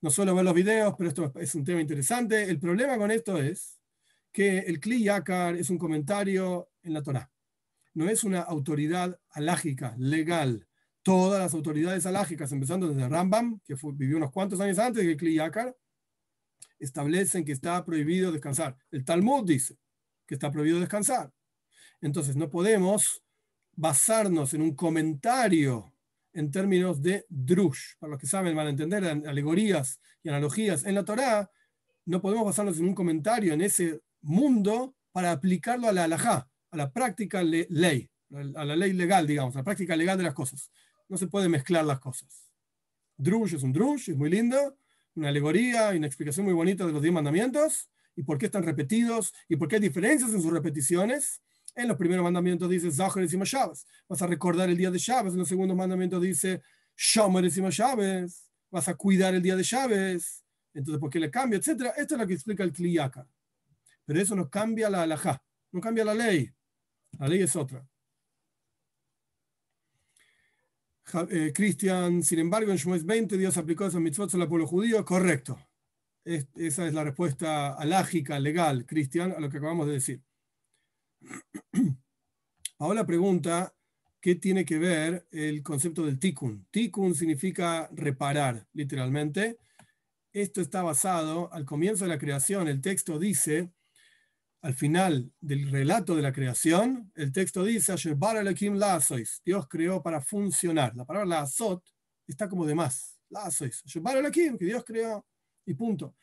No 0.02 0.10
suelo 0.10 0.34
ver 0.34 0.46
los 0.46 0.54
videos, 0.54 0.96
pero 0.98 1.10
esto 1.10 1.34
es 1.36 1.56
un 1.56 1.64
tema 1.66 1.82
interesante. 1.82 2.44
El 2.44 2.60
problema 2.60 2.98
con 2.98 3.12
esto 3.12 3.38
es 3.38 3.80
que 4.32 4.60
el 4.60 4.80
Kliyakar 4.80 5.56
es 5.56 5.70
un 5.70 5.78
comentario 5.78 6.70
en 6.84 6.94
la 6.94 7.04
Torah. 7.04 7.30
No 7.94 8.08
es 8.08 8.24
una 8.24 8.42
autoridad 8.42 9.20
alágica, 9.32 9.96
legal. 9.98 10.68
Todas 11.04 11.42
las 11.42 11.54
autoridades 11.54 12.06
alágicas, 12.06 12.52
empezando 12.52 12.88
desde 12.88 13.10
Rambam, 13.10 13.60
que 13.66 13.76
vivió 13.94 14.18
unos 14.18 14.32
cuantos 14.32 14.60
años 14.62 14.80
antes 14.80 15.06
de 15.06 15.18
Kliyakar, 15.18 15.76
establecen 16.78 17.44
que 17.44 17.52
está 17.52 17.84
prohibido 17.84 18.32
descansar. 18.32 18.78
El 18.92 19.04
Talmud 19.04 19.46
dice 19.46 19.78
que 20.26 20.36
está 20.36 20.52
prohibido 20.52 20.80
descansar. 20.80 21.34
Entonces 22.00 22.38
no 22.38 22.50
podemos 22.50 23.22
basarnos 23.74 24.54
en 24.54 24.62
un 24.62 24.76
comentario 24.76 25.94
en 26.34 26.52
términos 26.52 27.02
de 27.02 27.26
drush. 27.30 27.96
Para 28.00 28.12
los 28.12 28.20
que 28.20 28.28
saben, 28.28 28.56
van 28.56 28.68
a 28.68 28.70
entender 28.72 29.04
alegorías 29.06 30.00
y 30.24 30.30
analogías 30.30 30.86
en 30.86 30.96
la 30.96 31.06
Torá. 31.06 31.52
No 32.06 32.22
podemos 32.22 32.46
basarnos 32.46 32.80
en 32.80 32.86
un 32.86 32.96
comentario 32.96 33.54
en 33.54 33.62
ese 33.62 34.02
mundo 34.22 34.96
para 35.12 35.32
aplicarlo 35.32 35.88
a 35.88 35.94
la 35.94 36.04
halajá, 36.06 36.50
a 36.72 36.78
la 36.78 36.92
práctica 36.92 37.42
ley, 37.44 38.10
a 38.56 38.66
la 38.66 38.76
ley 38.76 38.94
legal, 38.94 39.26
digamos, 39.26 39.56
a 39.56 39.60
la 39.60 39.64
práctica 39.64 39.96
legal 39.96 40.18
de 40.18 40.24
las 40.24 40.34
cosas. 40.34 40.72
No 41.08 41.18
se 41.18 41.28
puede 41.28 41.50
mezclar 41.50 41.86
las 41.86 42.00
cosas. 42.00 42.50
Drush 43.18 43.56
es 43.56 43.64
un 43.64 43.74
drush, 43.74 44.10
es 44.10 44.16
muy 44.16 44.30
lindo, 44.30 44.78
una 45.16 45.30
alegoría 45.30 45.94
y 45.94 45.98
una 45.98 46.08
explicación 46.08 46.46
muy 46.46 46.54
bonita 46.54 46.86
de 46.86 46.94
los 46.94 47.02
diez 47.02 47.14
mandamientos 47.14 47.90
y 48.16 48.24
por 48.24 48.38
qué 48.38 48.46
están 48.46 48.64
repetidos 48.64 49.34
y 49.48 49.56
por 49.56 49.68
qué 49.68 49.76
hay 49.76 49.82
diferencias 49.82 50.32
en 50.32 50.42
sus 50.42 50.52
repeticiones. 50.52 51.42
En 51.80 51.88
los 51.88 51.96
primeros 51.96 52.26
mandamientos 52.26 52.70
dice 52.70 52.92
Zahar 52.92 53.20
encima 53.20 53.46
Shabbat. 53.46 53.78
Vas 54.10 54.22
a 54.22 54.28
recordar 54.28 54.70
el 54.70 54.76
día 54.76 54.92
de 54.92 54.98
Shabbat. 54.98 55.32
En 55.32 55.40
los 55.40 55.48
segundos 55.48 55.78
mandamientos 55.78 56.22
dice 56.22 56.62
Shomer 56.98 57.46
encima 57.46 57.70
Shabbat. 57.72 58.30
Vas 58.70 58.90
a 58.90 58.96
cuidar 58.96 59.34
el 59.34 59.42
día 59.42 59.56
de 59.56 59.64
Shabbat. 59.64 60.22
Entonces, 60.74 61.00
¿por 61.00 61.10
qué 61.10 61.22
le 61.22 61.32
cambia? 61.32 61.58
Etcétera. 61.58 61.92
Esto 61.96 62.16
es 62.16 62.20
lo 62.20 62.28
que 62.28 62.34
explica 62.34 62.66
el 62.66 62.74
Kliyaka. 62.74 63.26
Pero 64.04 64.20
eso 64.20 64.36
no 64.36 64.50
cambia 64.50 64.90
la 64.90 65.04
halajá. 65.04 65.42
No 65.72 65.80
cambia 65.80 66.04
la 66.04 66.14
ley. 66.14 66.52
La 67.18 67.30
ley 67.30 67.44
es 67.44 67.56
otra. 67.56 67.88
Eh, 71.30 71.54
Cristian, 71.56 72.24
sin 72.24 72.40
embargo, 72.40 72.72
en 72.72 72.78
Shmoes 72.78 73.06
20 73.06 73.38
Dios 73.38 73.56
aplicó 73.56 73.86
esa 73.86 74.02
mitzvot 74.02 74.34
al 74.34 74.50
pueblo 74.50 74.68
judío. 74.68 75.06
Correcto. 75.06 75.58
esa 76.26 76.88
es 76.88 76.94
la 76.94 77.06
respuesta 77.06 77.74
alágica, 77.74 78.38
legal, 78.38 78.86
cristiana, 78.86 79.36
a 79.38 79.40
lo 79.40 79.50
que 79.50 79.60
acabamos 79.60 79.88
de 79.88 79.94
decir. 79.94 80.22
Ahora 82.80 83.06
pregunta, 83.06 83.74
¿qué 84.22 84.36
tiene 84.36 84.66
que 84.66 84.78
ver 84.78 85.28
el 85.32 85.62
concepto 85.64 86.06
del 86.06 86.20
tikkun? 86.20 86.68
Tikkun 86.72 87.16
significa 87.16 87.90
reparar, 87.94 88.68
literalmente. 88.74 89.58
Esto 90.32 90.62
está 90.62 90.84
basado 90.84 91.52
al 91.54 91.66
comienzo 91.66 92.06
de 92.06 92.10
la 92.10 92.20
creación. 92.20 92.68
El 92.68 92.82
texto 92.82 93.20
dice, 93.20 93.72
al 94.62 94.76
final 94.76 95.32
del 95.40 95.72
relato 95.72 96.16
de 96.16 96.22
la 96.22 96.34
creación, 96.34 97.12
el 97.16 97.32
texto 97.32 97.64
dice, 97.64 97.96
Dios 99.46 99.68
creó 99.68 100.04
para 100.04 100.22
funcionar. 100.22 100.96
La 100.96 101.06
palabra 101.06 101.42
azot 101.42 101.84
está 102.28 102.48
como 102.48 102.66
de 102.66 102.76
más. 102.76 103.20
que 104.58 104.66
Dios 104.66 104.84
creó 104.86 105.26
y 105.66 105.74
punto. 105.74 106.16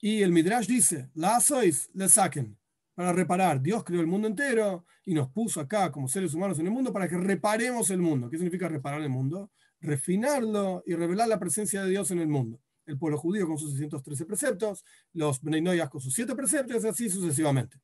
Y 0.00 0.22
el 0.22 0.32
Midrash 0.32 0.66
dice, 0.66 1.10
la 1.14 1.40
sois, 1.40 1.90
le 1.94 2.08
saquen, 2.08 2.58
para 2.96 3.12
reparar. 3.12 3.60
Dios 3.60 3.84
creó 3.84 4.00
el 4.00 4.06
mundo 4.06 4.26
entero 4.26 4.86
y 5.04 5.12
nos 5.12 5.30
puso 5.30 5.60
acá 5.60 5.92
como 5.92 6.08
seres 6.08 6.32
humanos 6.32 6.58
en 6.58 6.66
el 6.66 6.72
mundo 6.72 6.92
para 6.92 7.06
que 7.06 7.18
reparemos 7.18 7.90
el 7.90 7.98
mundo. 7.98 8.30
¿Qué 8.30 8.38
significa 8.38 8.68
reparar 8.68 9.02
el 9.02 9.10
mundo? 9.10 9.50
Refinarlo 9.80 10.82
y 10.86 10.94
revelar 10.94 11.28
la 11.28 11.38
presencia 11.38 11.84
de 11.84 11.90
Dios 11.90 12.10
en 12.10 12.20
el 12.20 12.28
mundo. 12.28 12.58
El 12.86 12.98
pueblo 12.98 13.18
judío 13.18 13.46
con 13.46 13.58
sus 13.58 13.72
613 13.72 14.24
preceptos, 14.24 14.82
los 15.12 15.42
Bnei 15.42 15.86
con 15.90 16.00
sus 16.00 16.14
7 16.14 16.34
preceptos 16.34 16.84
y 16.84 16.88
así 16.88 17.10
sucesivamente. 17.10 17.78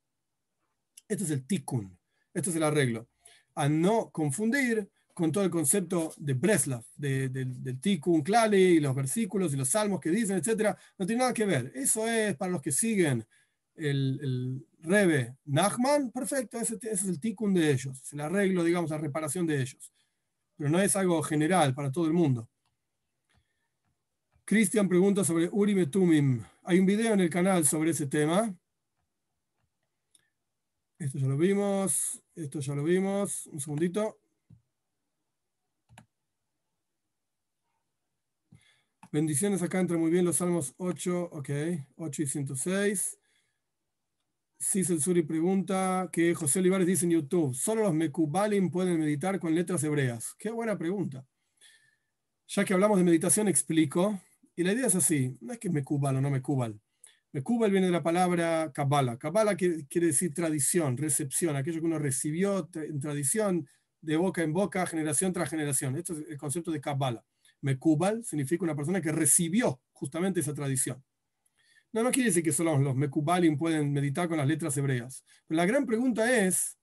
Este 1.06 1.24
es 1.24 1.30
el 1.30 1.46
tikkun, 1.46 1.98
este 2.32 2.48
es 2.48 2.56
el 2.56 2.62
arreglo. 2.62 3.06
A 3.54 3.68
no 3.68 4.10
confundir 4.10 4.88
con 5.12 5.30
todo 5.30 5.44
el 5.44 5.50
concepto 5.50 6.14
de 6.16 6.32
Breslav, 6.32 6.86
del 6.96 7.78
Tikkun 7.82 8.22
Klali, 8.22 8.56
y 8.56 8.80
los 8.80 8.94
versículos 8.94 9.52
y 9.52 9.58
los 9.58 9.68
salmos 9.68 10.00
que 10.00 10.08
dicen, 10.08 10.38
etc. 10.38 10.74
No 10.96 11.04
tiene 11.04 11.20
nada 11.20 11.34
que 11.34 11.44
ver. 11.44 11.70
Eso 11.74 12.08
es 12.08 12.34
para 12.34 12.50
los 12.50 12.62
que 12.62 12.72
siguen 12.72 13.26
el 13.74 14.66
Rebe 14.82 15.36
Nachman, 15.44 16.10
perfecto, 16.10 16.58
ese, 16.58 16.76
es 16.82 17.04
el 17.04 17.20
Tikkun 17.20 17.54
de 17.54 17.70
ellos, 17.70 18.00
es 18.02 18.12
el 18.12 18.20
arreglo, 18.20 18.64
digamos, 18.64 18.90
la 18.90 18.98
reparación 18.98 19.46
de 19.46 19.60
ellos. 19.60 19.92
Pero 20.56 20.70
no 20.70 20.80
es 20.80 20.96
algo 20.96 21.22
general 21.22 21.74
para 21.74 21.90
todo 21.90 22.06
el 22.06 22.12
mundo. 22.12 22.48
Cristian 24.44 24.88
pregunta 24.88 25.24
sobre 25.24 25.48
Urim 25.52 25.78
et 25.78 25.90
Tumim. 25.90 26.44
Hay 26.64 26.78
un 26.78 26.86
video 26.86 27.14
en 27.14 27.20
el 27.20 27.30
canal 27.30 27.64
sobre 27.64 27.90
ese 27.90 28.06
tema. 28.06 28.54
Esto 30.98 31.18
ya 31.18 31.26
lo 31.26 31.36
vimos. 31.36 32.20
Esto 32.34 32.60
ya 32.60 32.74
lo 32.74 32.82
vimos. 32.82 33.46
Un 33.46 33.60
segundito. 33.60 34.18
Bendiciones, 39.12 39.62
acá 39.62 39.78
entra 39.78 39.98
muy 39.98 40.10
bien 40.10 40.24
los 40.24 40.36
Salmos 40.36 40.74
8, 40.78 41.28
ok, 41.32 41.50
8 41.96 42.22
y 42.22 42.26
106. 42.26 43.18
Cecil 44.62 45.00
Suri 45.00 45.22
pregunta 45.22 46.08
que 46.12 46.34
José 46.34 46.60
Olivares 46.60 46.86
dice 46.86 47.04
en 47.04 47.10
YouTube, 47.10 47.52
solo 47.52 47.82
los 47.82 47.92
Mekubalim 47.92 48.70
pueden 48.70 49.00
meditar 49.00 49.40
con 49.40 49.52
letras 49.52 49.82
hebreas. 49.82 50.36
Qué 50.38 50.50
buena 50.52 50.78
pregunta. 50.78 51.26
Ya 52.46 52.64
que 52.64 52.72
hablamos 52.72 52.96
de 52.98 53.04
meditación, 53.04 53.48
explico. 53.48 54.20
Y 54.54 54.62
la 54.62 54.72
idea 54.72 54.86
es 54.86 54.94
así, 54.94 55.36
no 55.40 55.52
es 55.52 55.58
que 55.58 55.68
Mekubal 55.68 56.16
o 56.16 56.20
no 56.20 56.30
Mekubal. 56.30 56.80
Mekubal 57.32 57.72
viene 57.72 57.86
de 57.86 57.92
la 57.92 58.04
palabra 58.04 58.70
Kabbalah. 58.72 59.18
Kabbalah 59.18 59.56
quiere, 59.56 60.06
decir 60.06 60.32
tradición, 60.32 60.96
recepción, 60.96 61.56
aquello 61.56 61.80
que 61.80 61.86
uno 61.86 61.98
recibió 61.98 62.68
en 62.74 63.00
tradición, 63.00 63.66
de 64.00 64.16
boca 64.16 64.44
en 64.44 64.52
boca, 64.52 64.86
generación 64.86 65.32
tras 65.32 65.50
generación. 65.50 65.96
Esto 65.96 66.12
es 66.12 66.20
el 66.28 66.38
concepto 66.38 66.70
de 66.70 66.80
Kabbalah. 66.80 67.24
Mekubal 67.62 68.22
significa 68.22 68.64
una 68.64 68.76
persona 68.76 69.00
que 69.00 69.10
recibió 69.10 69.80
justamente 69.92 70.38
esa 70.38 70.54
tradición. 70.54 71.02
No, 71.92 72.02
no 72.02 72.10
quiere 72.10 72.30
decir 72.30 72.42
que 72.42 72.52
solo 72.52 72.78
los 72.78 72.96
Mekubalim 72.96 73.56
pueden 73.56 73.92
meditar 73.92 74.28
con 74.28 74.38
las 74.38 74.46
letras 74.46 74.76
hebreas. 74.76 75.24
Pero 75.46 75.56
la 75.56 75.66
gran 75.66 75.86
pregunta 75.86 76.44
es, 76.44 76.78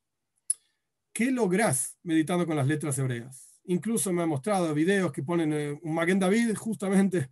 ¿qué 1.12 1.32
lográs 1.32 1.98
meditando 2.04 2.46
con 2.46 2.56
las 2.56 2.68
letras 2.68 2.98
hebreas? 3.00 3.60
Incluso 3.66 4.14
me 4.14 4.24
ha 4.24 4.28
mostrado 4.28 4.74
videos 4.74 5.12
que 5.12 5.24
ponen 5.24 5.54
eh, 5.54 5.80
un 5.82 5.94
Maguen 5.94 6.20
David, 6.20 6.56
justamente, 6.56 7.30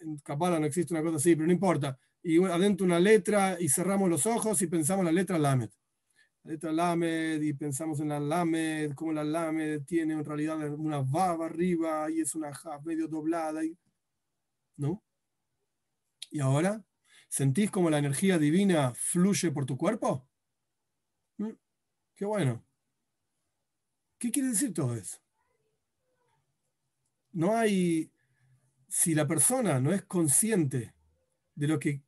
en 0.00 0.18
Kabbalah 0.18 0.58
no 0.58 0.66
existe 0.66 0.94
una 0.94 1.02
cosa 1.02 1.16
así, 1.16 1.34
pero 1.34 1.46
no 1.46 1.52
importa. 1.52 1.98
Y 2.22 2.42
adentro 2.44 2.84
una 2.84 3.00
letra 3.00 3.56
y 3.60 3.68
cerramos 3.68 4.10
los 4.10 4.26
ojos 4.26 4.60
y 4.62 4.66
pensamos 4.66 5.04
la 5.04 5.12
letra 5.12 5.38
Lamed 5.38 5.70
la 6.46 6.52
letra 6.52 6.72
Lamed 6.72 7.42
y 7.42 7.52
pensamos 7.54 7.98
en 7.98 8.08
la 8.08 8.20
Lamed, 8.20 8.94
como 8.94 9.12
la 9.12 9.24
Lamed 9.24 9.82
tiene 9.84 10.14
en 10.14 10.24
realidad 10.24 10.56
una 10.74 11.02
baba 11.02 11.46
arriba 11.46 12.08
y 12.08 12.20
es 12.20 12.36
una 12.36 12.54
ja 12.54 12.80
medio 12.84 13.08
doblada. 13.08 13.64
Y, 13.64 13.76
¿No? 14.76 15.02
¿Y 16.30 16.38
ahora? 16.38 16.84
¿Sentís 17.36 17.70
como 17.70 17.90
la 17.90 17.98
energía 17.98 18.38
divina 18.38 18.94
fluye 18.94 19.50
por 19.50 19.66
tu 19.66 19.76
cuerpo? 19.76 20.26
¿Mm? 21.36 21.50
Qué 22.14 22.24
bueno. 22.24 22.64
¿Qué 24.18 24.30
quiere 24.30 24.48
decir 24.48 24.72
todo 24.72 24.96
eso? 24.96 25.18
No 27.32 27.54
hay, 27.54 28.10
si 28.88 29.14
la 29.14 29.26
persona 29.26 29.78
no 29.80 29.92
es 29.92 30.02
consciente 30.04 30.94
de 31.54 31.68
lo 31.68 31.78
que 31.78 32.00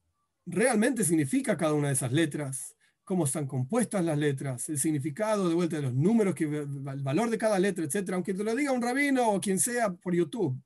realmente 0.47 1.05
significa 1.05 1.59
cada 1.59 1.75
una 1.75 1.89
de 1.89 1.93
esas 1.93 2.11
letras, 2.11 2.75
cómo 3.05 3.27
están 3.27 3.47
compuestas 3.47 4.03
las 4.03 4.17
letras, 4.17 4.71
el 4.71 4.79
significado 4.79 5.47
de 5.47 5.55
vuelta 5.55 5.77
de 5.77 5.83
los 5.83 5.95
números, 5.95 6.35
que, 6.35 6.45
el 6.45 7.03
valor 7.03 7.29
de 7.29 7.37
cada 7.37 7.59
letra, 7.59 7.85
etc. 7.85 8.13
Aunque 8.15 8.33
te 8.33 8.45
lo 8.45 8.55
diga 8.55 8.73
un 8.73 8.81
rabino 8.81 9.31
o 9.33 9.43
quien 9.43 9.61
sea 9.61 9.93
por 9.93 10.15
YouTube, 10.15 10.59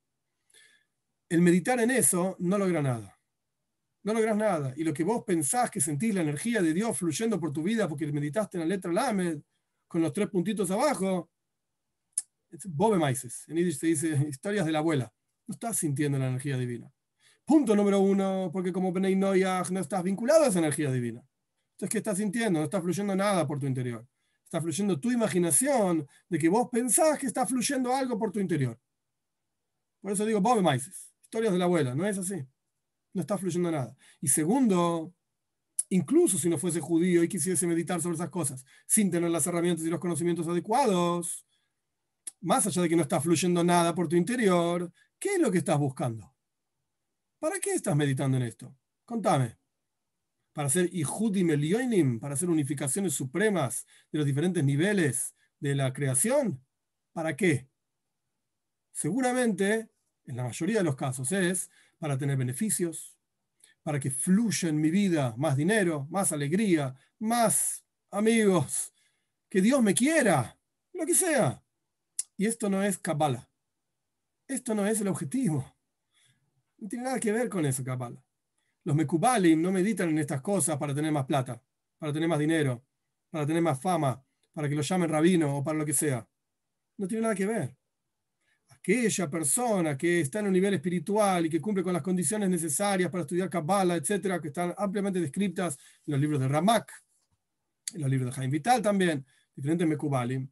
el 1.28 1.42
meditar 1.42 1.80
en 1.80 1.90
eso 1.90 2.36
no 2.38 2.58
logra 2.58 2.80
nada. 2.80 3.18
No 4.04 4.12
logras 4.12 4.36
nada. 4.36 4.74
Y 4.76 4.84
lo 4.84 4.92
que 4.92 5.04
vos 5.04 5.22
pensás 5.24 5.70
que 5.70 5.80
sentís 5.80 6.14
la 6.14 6.22
energía 6.22 6.60
de 6.60 6.74
Dios 6.74 6.98
fluyendo 6.98 7.38
por 7.38 7.52
tu 7.52 7.62
vida 7.62 7.88
porque 7.88 8.10
meditaste 8.10 8.56
en 8.56 8.62
la 8.62 8.66
letra 8.66 8.92
Lamed 8.92 9.40
con 9.86 10.02
los 10.02 10.12
tres 10.12 10.28
puntitos 10.28 10.70
abajo, 10.70 11.30
es 12.50 12.66
Bobe 12.66 12.98
Maises. 12.98 13.44
En 13.48 13.56
Yiddish 13.56 13.78
se 13.78 13.86
dice 13.86 14.26
historias 14.28 14.66
de 14.66 14.72
la 14.72 14.80
abuela. 14.80 15.12
No 15.46 15.52
estás 15.52 15.78
sintiendo 15.78 16.18
la 16.18 16.28
energía 16.28 16.56
divina. 16.56 16.92
Punto 17.44 17.74
número 17.74 18.00
uno, 18.00 18.50
porque 18.52 18.72
como 18.72 18.92
Benei 18.92 19.16
no 19.16 19.34
estás 19.34 20.02
vinculado 20.02 20.44
a 20.44 20.48
esa 20.48 20.58
energía 20.58 20.90
divina. 20.90 21.24
Entonces, 21.72 21.90
¿qué 21.90 21.98
estás 21.98 22.18
sintiendo? 22.18 22.58
No 22.60 22.64
está 22.64 22.80
fluyendo 22.80 23.14
nada 23.16 23.46
por 23.46 23.58
tu 23.58 23.66
interior. 23.66 24.06
Está 24.44 24.60
fluyendo 24.60 25.00
tu 25.00 25.10
imaginación 25.10 26.06
de 26.28 26.38
que 26.38 26.48
vos 26.48 26.68
pensás 26.70 27.18
que 27.18 27.26
está 27.26 27.46
fluyendo 27.46 27.94
algo 27.94 28.18
por 28.18 28.30
tu 28.30 28.38
interior. 28.38 28.78
Por 30.00 30.12
eso 30.12 30.24
digo, 30.24 30.40
Bob 30.40 30.62
Maises, 30.62 31.12
historias 31.22 31.52
de 31.52 31.58
la 31.58 31.64
abuela, 31.64 31.94
no 31.94 32.06
es 32.06 32.18
así. 32.18 32.44
No 33.14 33.20
está 33.20 33.36
fluyendo 33.38 33.70
nada. 33.70 33.96
Y 34.20 34.28
segundo, 34.28 35.14
incluso 35.88 36.38
si 36.38 36.48
no 36.48 36.58
fuese 36.58 36.80
judío 36.80 37.22
y 37.22 37.28
quisiese 37.28 37.66
meditar 37.66 38.00
sobre 38.00 38.14
esas 38.16 38.30
cosas 38.30 38.64
sin 38.86 39.10
tener 39.10 39.30
las 39.30 39.46
herramientas 39.46 39.84
y 39.84 39.90
los 39.90 40.00
conocimientos 40.00 40.48
adecuados, 40.48 41.46
más 42.40 42.66
allá 42.66 42.82
de 42.82 42.88
que 42.88 42.96
no 42.96 43.02
está 43.02 43.20
fluyendo 43.20 43.62
nada 43.62 43.94
por 43.94 44.08
tu 44.08 44.16
interior, 44.16 44.92
¿qué 45.18 45.34
es 45.34 45.40
lo 45.40 45.50
que 45.50 45.58
estás 45.58 45.78
buscando? 45.78 46.34
¿Para 47.38 47.58
qué 47.60 47.74
estás 47.74 47.96
meditando 47.96 48.36
en 48.36 48.44
esto? 48.44 48.76
Contame 49.04 49.62
para 50.52 50.68
hacer 50.68 50.88
Ihudim 50.92 51.50
Elioinim, 51.50 52.20
para 52.20 52.34
hacer 52.34 52.50
unificaciones 52.50 53.14
supremas 53.14 53.86
de 54.10 54.18
los 54.18 54.26
diferentes 54.26 54.62
niveles 54.62 55.34
de 55.58 55.74
la 55.74 55.92
creación. 55.92 56.64
¿Para 57.12 57.36
qué? 57.36 57.68
Seguramente, 58.92 59.90
en 60.26 60.36
la 60.36 60.44
mayoría 60.44 60.78
de 60.78 60.84
los 60.84 60.96
casos, 60.96 61.32
es 61.32 61.70
para 62.02 62.18
tener 62.18 62.36
beneficios, 62.36 63.16
para 63.84 64.00
que 64.00 64.10
fluya 64.10 64.68
en 64.68 64.80
mi 64.80 64.90
vida 64.90 65.36
más 65.38 65.56
dinero, 65.56 66.08
más 66.10 66.32
alegría, 66.32 66.96
más 67.20 67.84
amigos, 68.10 68.92
que 69.48 69.62
Dios 69.62 69.80
me 69.84 69.94
quiera, 69.94 70.58
lo 70.94 71.06
que 71.06 71.14
sea. 71.14 71.62
Y 72.36 72.46
esto 72.46 72.68
no 72.68 72.82
es 72.82 72.98
Kabbalah. 72.98 73.48
Esto 74.48 74.74
no 74.74 74.84
es 74.84 75.00
el 75.00 75.06
objetivo. 75.06 75.76
No 76.78 76.88
tiene 76.88 77.04
nada 77.04 77.20
que 77.20 77.30
ver 77.30 77.48
con 77.48 77.64
eso, 77.66 77.84
Kabbalah. 77.84 78.20
Los 78.82 78.96
Mekubalim 78.96 79.62
no 79.62 79.70
meditan 79.70 80.08
en 80.08 80.18
estas 80.18 80.40
cosas 80.40 80.78
para 80.78 80.92
tener 80.92 81.12
más 81.12 81.26
plata, 81.26 81.62
para 81.98 82.12
tener 82.12 82.28
más 82.28 82.40
dinero, 82.40 82.84
para 83.30 83.46
tener 83.46 83.62
más 83.62 83.80
fama, 83.80 84.26
para 84.52 84.68
que 84.68 84.74
lo 84.74 84.82
llamen 84.82 85.08
rabino 85.08 85.58
o 85.58 85.62
para 85.62 85.78
lo 85.78 85.86
que 85.86 85.92
sea. 85.94 86.28
No 86.96 87.06
tiene 87.06 87.22
nada 87.22 87.36
que 87.36 87.46
ver. 87.46 87.76
Aquella 88.84 89.30
persona 89.30 89.96
que 89.96 90.22
está 90.22 90.40
en 90.40 90.46
un 90.46 90.52
nivel 90.52 90.74
espiritual 90.74 91.46
y 91.46 91.48
que 91.48 91.60
cumple 91.60 91.84
con 91.84 91.92
las 91.92 92.02
condiciones 92.02 92.50
necesarias 92.50 93.08
para 93.12 93.22
estudiar 93.22 93.48
Kabbalah, 93.48 93.94
etcétera, 93.94 94.40
que 94.40 94.48
están 94.48 94.74
ampliamente 94.76 95.20
descritas 95.20 95.78
en 96.04 96.12
los 96.12 96.20
libros 96.20 96.40
de 96.40 96.48
Ramak, 96.48 96.90
en 97.94 98.00
los 98.00 98.10
libros 98.10 98.30
de 98.30 98.34
Jaime 98.34 98.50
Vital 98.50 98.82
también, 98.82 99.24
diferentes 99.54 99.86
Mekubalim, 99.86 100.48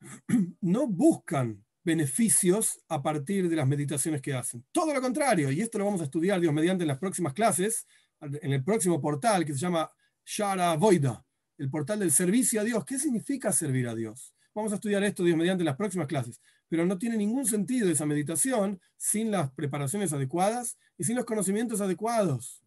no 0.60 0.88
buscan 0.88 1.64
beneficios 1.82 2.84
a 2.86 3.02
partir 3.02 3.48
de 3.48 3.56
las 3.56 3.66
meditaciones 3.66 4.20
que 4.20 4.34
hacen. 4.34 4.66
Todo 4.70 4.92
lo 4.92 5.00
contrario, 5.00 5.50
y 5.50 5.62
esto 5.62 5.78
lo 5.78 5.86
vamos 5.86 6.02
a 6.02 6.04
estudiar, 6.04 6.38
Dios, 6.38 6.52
mediante 6.52 6.84
las 6.84 6.98
próximas 6.98 7.32
clases, 7.32 7.86
en 8.20 8.52
el 8.52 8.62
próximo 8.62 9.00
portal 9.00 9.46
que 9.46 9.54
se 9.54 9.60
llama 9.60 9.90
Shara 10.22 10.74
Voida, 10.74 11.24
el 11.56 11.70
portal 11.70 12.00
del 12.00 12.10
servicio 12.10 12.60
a 12.60 12.64
Dios. 12.64 12.84
¿Qué 12.84 12.98
significa 12.98 13.52
servir 13.52 13.88
a 13.88 13.94
Dios? 13.94 14.34
Vamos 14.54 14.72
a 14.72 14.74
estudiar 14.74 15.02
esto, 15.04 15.24
Dios, 15.24 15.38
mediante 15.38 15.64
las 15.64 15.76
próximas 15.76 16.08
clases. 16.08 16.40
Pero 16.68 16.86
no 16.86 16.98
tiene 16.98 17.16
ningún 17.16 17.46
sentido 17.46 17.88
esa 17.88 18.06
meditación 18.06 18.80
sin 18.96 19.30
las 19.30 19.50
preparaciones 19.52 20.12
adecuadas 20.12 20.78
y 20.96 21.04
sin 21.04 21.16
los 21.16 21.24
conocimientos 21.24 21.80
adecuados. 21.80 22.62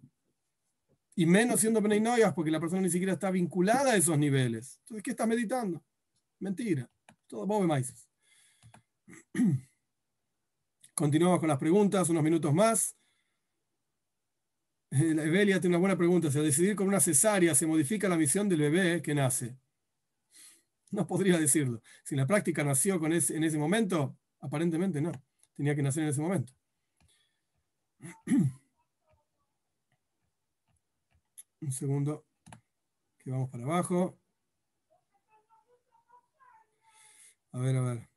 Y 1.16 1.26
menos 1.26 1.60
siendo 1.60 1.82
Bnei 1.82 2.02
porque 2.34 2.52
la 2.52 2.60
persona 2.60 2.82
ni 2.82 2.90
siquiera 2.90 3.14
está 3.14 3.30
vinculada 3.32 3.92
a 3.92 3.96
esos 3.98 4.18
niveles. 4.18 4.80
Entonces, 4.82 5.04
¿qué 5.04 5.12
estás 5.12 5.28
meditando? 5.28 5.84
Mentira. 6.40 6.90
Todo 7.28 7.46
bobe 7.46 7.68
maíz. 7.68 8.08
Continuamos 10.96 11.40
con 11.40 11.50
las 11.50 11.58
preguntas, 11.58 12.10
unos 12.10 12.24
minutos 12.24 12.54
más. 12.54 12.96
Eh, 14.92 15.12
Evelia 15.12 15.60
tiene 15.60 15.76
una 15.76 15.80
buena 15.80 15.98
pregunta. 15.98 16.30
Si 16.30 16.38
al 16.38 16.46
decidir 16.46 16.76
con 16.76 16.88
una 16.88 17.00
cesárea 17.00 17.56
se 17.56 17.66
modifica 17.66 18.10
la 18.10 18.18
misión 18.18 18.50
del 18.50 18.62
bebé 18.62 19.02
que 19.02 19.16
nace. 19.16 19.58
No 21.02 21.08
podría 21.08 21.40
decirlo. 21.40 21.82
Si 22.04 22.16
la 22.16 22.28
práctica 22.28 22.64
nació 22.64 23.00
con 23.00 23.14
ese, 23.14 23.36
en 23.36 23.44
ese 23.44 23.58
momento, 23.58 24.18
aparentemente 24.40 25.02
no. 25.02 25.12
Tenía 25.56 25.76
que 25.76 25.84
nacer 25.84 26.04
en 26.04 26.10
ese 26.10 26.22
momento. 26.22 26.54
Un 31.62 31.72
segundo, 31.72 32.26
que 33.20 33.30
vamos 33.32 33.50
para 33.50 33.64
abajo. 33.64 34.20
A 37.52 37.60
ver, 37.60 37.76
a 37.76 37.82
ver. 37.82 38.10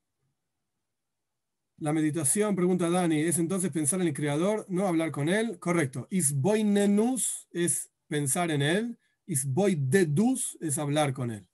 La 1.78 1.92
meditación, 1.92 2.56
pregunta 2.56 2.88
Dani, 2.88 3.20
es 3.20 3.38
entonces 3.38 3.70
pensar 3.70 4.00
en 4.00 4.06
el 4.06 4.14
creador, 4.14 4.64
no 4.68 4.86
hablar 4.86 5.10
con 5.10 5.28
él. 5.28 5.58
Correcto. 5.58 6.06
Isboinenus 6.08 7.46
es 7.50 7.90
pensar 8.08 8.50
en 8.50 8.62
él. 8.62 8.98
Isboidedus 9.26 10.56
es 10.62 10.78
hablar 10.78 11.12
con 11.12 11.30
él. 11.30 11.46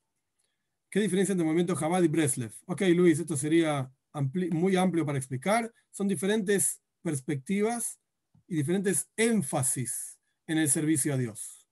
¿Qué 0.91 0.99
diferencia 0.99 1.33
entre 1.33 1.45
el 1.45 1.47
movimiento 1.47 1.79
Chabad 1.79 2.03
y 2.03 2.09
Breslev? 2.09 2.53
Ok, 2.67 2.83
Luis, 2.97 3.21
esto 3.21 3.37
sería 3.37 3.91
muy 4.13 4.75
amplio 4.75 5.07
para 5.07 5.19
explicar. 5.19 5.73
Son 5.93 6.09
diferentes 6.09 6.83
perspectivas 7.01 8.01
y 8.49 8.57
diferentes 8.57 9.09
énfasis 9.17 10.19
en 10.49 10.59
el 10.59 10.69
servicio 10.69 11.15
a 11.15 11.17
Dios. 11.17 11.69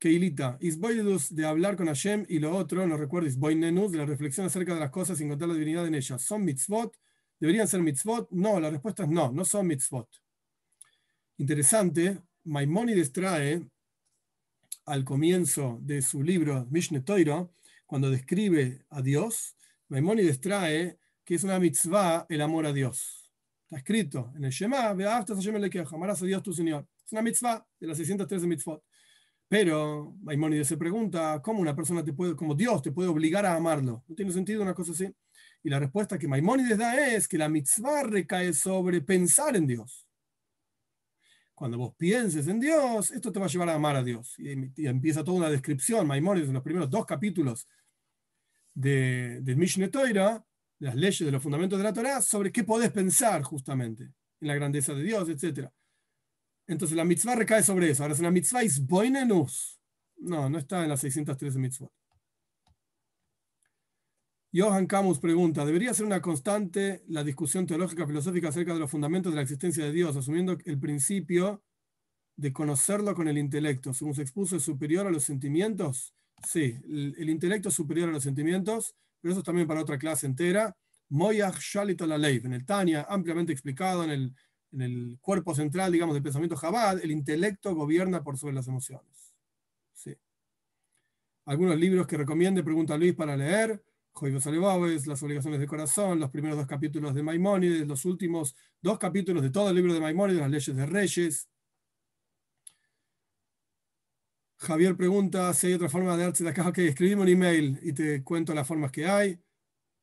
Keilita, 0.00 0.56
Isboidus 0.60 1.32
de 1.32 1.46
hablar 1.46 1.76
con 1.76 1.86
Hashem 1.86 2.24
y 2.28 2.40
lo 2.40 2.56
otro, 2.56 2.84
no 2.86 2.96
recuerdo, 2.96 3.28
Isboinenus 3.28 3.92
de 3.92 3.98
la 3.98 4.06
reflexión 4.06 4.46
acerca 4.46 4.74
de 4.74 4.80
las 4.80 4.90
cosas 4.90 5.18
sin 5.18 5.28
contar 5.28 5.46
la 5.46 5.54
divinidad 5.54 5.86
en 5.86 5.94
ellas. 5.94 6.22
¿Son 6.22 6.44
mitzvot? 6.44 6.96
¿Deberían 7.38 7.68
ser 7.68 7.82
mitzvot? 7.82 8.28
No, 8.32 8.58
la 8.58 8.70
respuesta 8.70 9.04
es 9.04 9.10
no, 9.10 9.30
no 9.30 9.44
son 9.44 9.66
mitzvot. 9.68 10.08
Interesante, 11.36 12.18
Maimónides 12.44 13.12
trae 13.12 13.62
al 14.90 15.04
comienzo 15.04 15.78
de 15.82 16.02
su 16.02 16.20
libro 16.20 16.66
Mishne 16.68 17.00
Toiro, 17.00 17.54
cuando 17.86 18.10
describe 18.10 18.84
a 18.90 19.00
Dios, 19.00 19.56
Maimónides 19.88 20.40
trae 20.40 20.98
que 21.24 21.36
es 21.36 21.44
una 21.44 21.60
mitzvah 21.60 22.26
el 22.28 22.40
amor 22.40 22.66
a 22.66 22.72
Dios. 22.72 23.30
Está 23.62 23.76
escrito 23.76 24.32
en 24.34 24.46
el 24.46 24.50
Shema, 24.50 24.88
amarás 24.88 26.22
a 26.22 26.26
Dios 26.26 26.42
tu 26.42 26.52
Señor. 26.52 26.88
Es 27.06 27.12
una 27.12 27.22
mitzvah 27.22 27.64
de 27.78 27.86
las 27.86 27.98
613 27.98 28.48
mitzvot. 28.48 28.82
Pero 29.46 30.16
Maimónides 30.22 30.66
se 30.66 30.76
pregunta, 30.76 31.40
¿cómo 31.40 31.60
una 31.60 31.76
persona 31.76 32.02
te 32.02 32.12
puede, 32.12 32.34
como 32.34 32.56
Dios 32.56 32.82
te 32.82 32.90
puede 32.90 33.08
obligar 33.08 33.46
a 33.46 33.54
amarlo? 33.54 34.02
¿No 34.08 34.14
tiene 34.16 34.32
sentido 34.32 34.60
una 34.60 34.74
cosa 34.74 34.90
así? 34.90 35.08
Y 35.62 35.70
la 35.70 35.78
respuesta 35.78 36.18
que 36.18 36.26
Maimónides 36.26 36.78
da 36.78 37.14
es 37.14 37.28
que 37.28 37.38
la 37.38 37.48
mitzvah 37.48 38.02
recae 38.02 38.52
sobre 38.52 39.00
pensar 39.02 39.54
en 39.54 39.68
Dios. 39.68 40.09
Cuando 41.60 41.76
vos 41.76 41.94
pienses 41.94 42.48
en 42.48 42.58
Dios, 42.58 43.10
esto 43.10 43.30
te 43.30 43.38
va 43.38 43.44
a 43.44 43.48
llevar 43.50 43.68
a 43.68 43.74
amar 43.74 43.94
a 43.94 44.02
Dios. 44.02 44.34
Y, 44.38 44.86
empieza 44.86 45.22
toda 45.22 45.36
una 45.36 45.50
descripción, 45.50 46.06
Maimónides, 46.06 46.48
en 46.48 46.54
los 46.54 46.62
primeros 46.62 46.88
dos 46.88 47.04
capítulos 47.04 47.68
de, 48.72 49.42
de 49.42 49.56
Mishneh 49.56 49.88
Torah, 49.88 50.42
de 50.78 50.86
las 50.86 50.94
leyes 50.94 51.18
de 51.18 51.30
los 51.30 51.42
fundamentos 51.42 51.78
de 51.78 51.84
la 51.84 51.92
Torah, 51.92 52.22
sobre 52.22 52.50
qué 52.50 52.64
podés 52.64 52.90
pensar 52.90 53.42
justamente 53.42 54.04
en 54.04 54.48
la 54.48 54.54
grandeza 54.54 54.94
de 54.94 55.02
Dios, 55.02 55.28
etcétera. 55.28 55.70
Entonces 56.66 56.96
la 56.96 57.04
mitzvah 57.04 57.34
recae 57.34 57.62
sobre 57.62 57.90
eso. 57.90 58.04
Ahora, 58.04 58.14
es 58.14 58.20
una 58.20 58.30
mitzvah 58.30 58.62
es 58.62 58.80
boinenus. 58.80 59.78
No, 60.16 60.48
no 60.48 60.56
está 60.56 60.82
en 60.82 60.88
las 60.88 61.00
613 61.00 61.58
mitzvot. 61.58 61.92
Johan 64.52 64.86
Camus 64.86 65.20
pregunta, 65.20 65.64
¿debería 65.64 65.94
ser 65.94 66.06
una 66.06 66.20
constante 66.20 67.04
la 67.06 67.22
discusión 67.22 67.66
teológica 67.66 68.06
filosófica 68.06 68.48
acerca 68.48 68.74
de 68.74 68.80
los 68.80 68.90
fundamentos 68.90 69.32
de 69.32 69.36
la 69.36 69.42
existencia 69.42 69.84
de 69.84 69.92
Dios, 69.92 70.16
asumiendo 70.16 70.58
el 70.64 70.78
principio 70.80 71.62
de 72.36 72.52
conocerlo 72.52 73.14
con 73.14 73.28
el 73.28 73.38
intelecto? 73.38 73.94
Según 73.94 74.14
se 74.14 74.22
expuso, 74.22 74.56
¿es 74.56 74.62
superior 74.62 75.06
a 75.06 75.10
los 75.10 75.22
sentimientos? 75.22 76.14
Sí, 76.44 76.76
el, 76.84 77.28
intelecto 77.28 77.68
es 77.68 77.74
superior 77.74 78.08
a 78.08 78.12
los 78.12 78.24
sentimientos, 78.24 78.96
pero 79.20 79.32
eso 79.32 79.40
es 79.40 79.46
también 79.46 79.68
para 79.68 79.82
otra 79.82 79.98
clase 79.98 80.26
entera. 80.26 80.76
Moyach 81.10 81.58
Shalit 81.58 82.00
la 82.00 82.18
ley, 82.18 82.40
en 82.42 82.52
el 82.52 82.64
Tania, 82.64 83.06
ampliamente 83.08 83.52
explicado 83.52 84.02
en 84.04 84.10
el 84.10 84.34
en 84.72 84.82
el 84.82 85.18
cuerpo 85.20 85.54
central, 85.54 85.92
digamos, 85.92 86.14
del 86.14 86.22
pensamiento 86.22 86.56
Jabad, 86.56 87.00
el 87.02 87.10
intelecto 87.10 87.74
gobierna 87.74 88.22
por 88.22 88.38
sobre 88.38 88.54
las 88.54 88.68
emociones. 88.68 89.34
Sí. 89.92 90.16
Algunos 91.46 91.78
libros 91.78 92.06
que 92.06 92.16
recomiende, 92.16 92.62
pregunta 92.62 92.96
Luis, 92.96 93.14
para 93.14 93.36
leer. 93.36 93.82
Joibos 94.20 94.46
Alebábez, 94.46 95.06
Las 95.06 95.22
obligaciones 95.22 95.58
del 95.60 95.68
corazón, 95.68 96.20
los 96.20 96.28
primeros 96.30 96.58
dos 96.58 96.66
capítulos 96.66 97.14
de 97.14 97.22
Maimónides, 97.22 97.88
los 97.88 98.04
últimos 98.04 98.54
dos 98.82 98.98
capítulos 98.98 99.42
de 99.42 99.48
todo 99.48 99.70
el 99.70 99.76
libro 99.76 99.94
de 99.94 100.00
Maimónides, 100.00 100.42
las 100.42 100.50
leyes 100.50 100.76
de 100.76 100.84
reyes. 100.84 101.48
Javier 104.58 104.94
pregunta 104.94 105.54
si 105.54 105.68
hay 105.68 105.72
otra 105.72 105.88
forma 105.88 106.18
de 106.18 106.24
darse 106.24 106.44
la 106.44 106.52
caja. 106.52 106.70
que 106.70 106.86
escribime 106.86 107.22
un 107.22 107.28
email 107.28 107.78
y 107.82 107.94
te 107.94 108.22
cuento 108.22 108.52
las 108.52 108.68
formas 108.68 108.92
que 108.92 109.06
hay. 109.06 109.40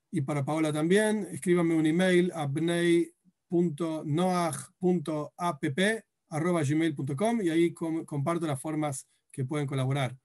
Y 0.10 0.22
para 0.22 0.44
Paola 0.44 0.74
también, 0.74 1.28
escríbame 1.32 1.76
un 1.76 1.86
email 1.86 2.32
a 2.34 2.48
bnei 2.48 3.14
gmail.com 6.32 7.42
y 7.44 7.50
ahí 7.50 7.72
comparto 7.72 8.48
las 8.48 8.60
formas 8.60 9.08
que 9.32 9.46
pueden 9.46 9.68
colaborar. 9.68 10.18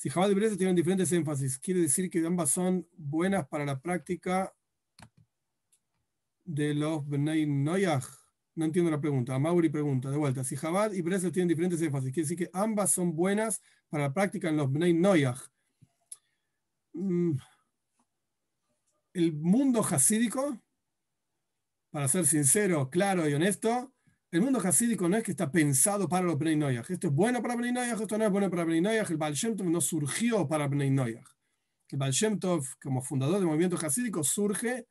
Si 0.00 0.08
Jabal 0.08 0.30
y 0.30 0.34
Bresa 0.34 0.56
tienen 0.56 0.74
diferentes 0.74 1.12
énfasis, 1.12 1.58
quiere 1.58 1.80
decir 1.80 2.08
que 2.08 2.26
ambas 2.26 2.52
son 2.52 2.88
buenas 2.96 3.46
para 3.48 3.66
la 3.66 3.78
práctica 3.82 4.50
de 6.42 6.72
los 6.72 7.06
Bnei 7.06 7.44
Noyach. 7.44 8.06
No 8.54 8.64
entiendo 8.64 8.90
la 8.90 8.98
pregunta. 8.98 9.38
Mauri 9.38 9.68
pregunta, 9.68 10.10
de 10.10 10.16
vuelta. 10.16 10.42
Si 10.42 10.56
Jabal 10.56 10.94
y 10.94 11.02
Bresa 11.02 11.30
tienen 11.30 11.48
diferentes 11.48 11.82
énfasis, 11.82 12.14
quiere 12.14 12.26
decir 12.26 12.38
que 12.38 12.50
ambas 12.54 12.92
son 12.92 13.14
buenas 13.14 13.60
para 13.90 14.04
la 14.04 14.14
práctica 14.14 14.48
en 14.48 14.56
los 14.56 14.72
Bnei 14.72 14.94
Noyach. 14.94 15.38
Mm. 16.94 17.32
El 19.12 19.34
mundo 19.34 19.84
hasídico 19.84 20.62
para 21.90 22.08
ser 22.08 22.24
sincero, 22.24 22.88
claro 22.88 23.28
y 23.28 23.34
honesto, 23.34 23.92
el 24.30 24.42
mundo 24.42 24.60
hasídico 24.60 25.08
no 25.08 25.16
es 25.16 25.24
que 25.24 25.32
está 25.32 25.50
pensado 25.50 26.08
para 26.08 26.24
los 26.24 26.38
Bnei 26.38 26.56
Noyach. 26.56 26.88
Esto 26.88 27.08
es 27.08 27.12
bueno 27.12 27.42
para 27.42 27.56
Bnei 27.56 27.72
Noyach, 27.72 28.00
esto 28.00 28.16
no 28.16 28.24
es 28.24 28.30
bueno 28.30 28.48
para 28.48 28.64
Bnei 28.64 28.80
Noyach. 28.80 29.10
El 29.10 29.16
Baal 29.16 29.34
Shem 29.34 29.56
Tov 29.56 29.68
no 29.68 29.80
surgió 29.80 30.46
para 30.46 30.68
Bnei 30.68 30.90
Noyach. 30.90 31.26
El 31.88 31.98
Baal 31.98 32.12
Shem 32.12 32.38
Tov, 32.38 32.64
como 32.80 33.02
fundador 33.02 33.38
del 33.38 33.46
movimiento 33.46 33.76
hasídico, 33.76 34.22
surge 34.22 34.86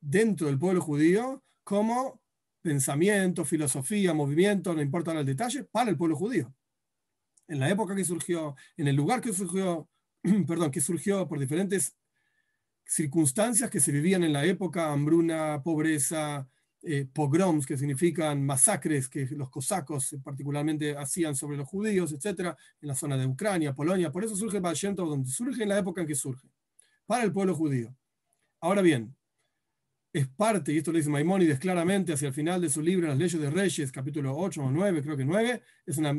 dentro 0.00 0.46
del 0.46 0.58
pueblo 0.58 0.80
judío 0.80 1.44
como 1.62 2.22
pensamiento, 2.62 3.44
filosofía, 3.44 4.14
movimiento, 4.14 4.74
no 4.74 4.80
importa 4.80 5.12
el 5.12 5.26
detalle, 5.26 5.64
para 5.64 5.90
el 5.90 5.98
pueblo 5.98 6.16
judío. 6.16 6.54
En 7.46 7.60
la 7.60 7.68
época 7.68 7.94
que 7.94 8.04
surgió, 8.06 8.56
en 8.78 8.88
el 8.88 8.96
lugar 8.96 9.20
que 9.20 9.34
surgió, 9.34 9.90
perdón, 10.46 10.70
que 10.70 10.80
surgió 10.80 11.28
por 11.28 11.38
diferentes 11.38 11.94
circunstancias 12.86 13.68
que 13.68 13.80
se 13.80 13.92
vivían 13.92 14.24
en 14.24 14.32
la 14.32 14.46
época, 14.46 14.90
hambruna, 14.90 15.62
pobreza, 15.62 16.48
eh, 16.86 17.06
pogroms, 17.12 17.66
que 17.66 17.76
significan 17.76 18.44
masacres 18.44 19.08
que 19.08 19.26
los 19.32 19.50
cosacos 19.50 20.16
particularmente 20.22 20.96
hacían 20.96 21.34
sobre 21.34 21.56
los 21.56 21.68
judíos, 21.68 22.12
etc., 22.12 22.54
en 22.80 22.88
la 22.88 22.94
zona 22.94 23.16
de 23.16 23.26
Ucrania, 23.26 23.74
Polonia. 23.74 24.12
Por 24.12 24.24
eso 24.24 24.36
surge 24.36 24.60
Baal 24.60 24.76
donde 24.94 25.30
surge 25.30 25.62
en 25.62 25.68
la 25.68 25.78
época 25.78 26.00
en 26.00 26.06
que 26.06 26.14
surge, 26.14 26.48
para 27.06 27.24
el 27.24 27.32
pueblo 27.32 27.54
judío. 27.54 27.96
Ahora 28.60 28.82
bien, 28.82 29.14
es 30.14 30.28
parte, 30.28 30.72
y 30.72 30.78
esto 30.78 30.92
lo 30.92 30.98
dice 30.98 31.10
Maimónides 31.10 31.58
claramente 31.58 32.12
hacia 32.12 32.28
el 32.28 32.34
final 32.34 32.60
de 32.60 32.70
su 32.70 32.80
libro 32.80 33.08
Las 33.08 33.18
leyes 33.18 33.40
de 33.40 33.50
Reyes, 33.50 33.90
capítulo 33.90 34.36
8 34.36 34.62
o 34.62 34.70
9, 34.70 35.02
creo 35.02 35.16
que 35.16 35.24
9, 35.24 35.60
es, 35.84 35.98
una, 35.98 36.14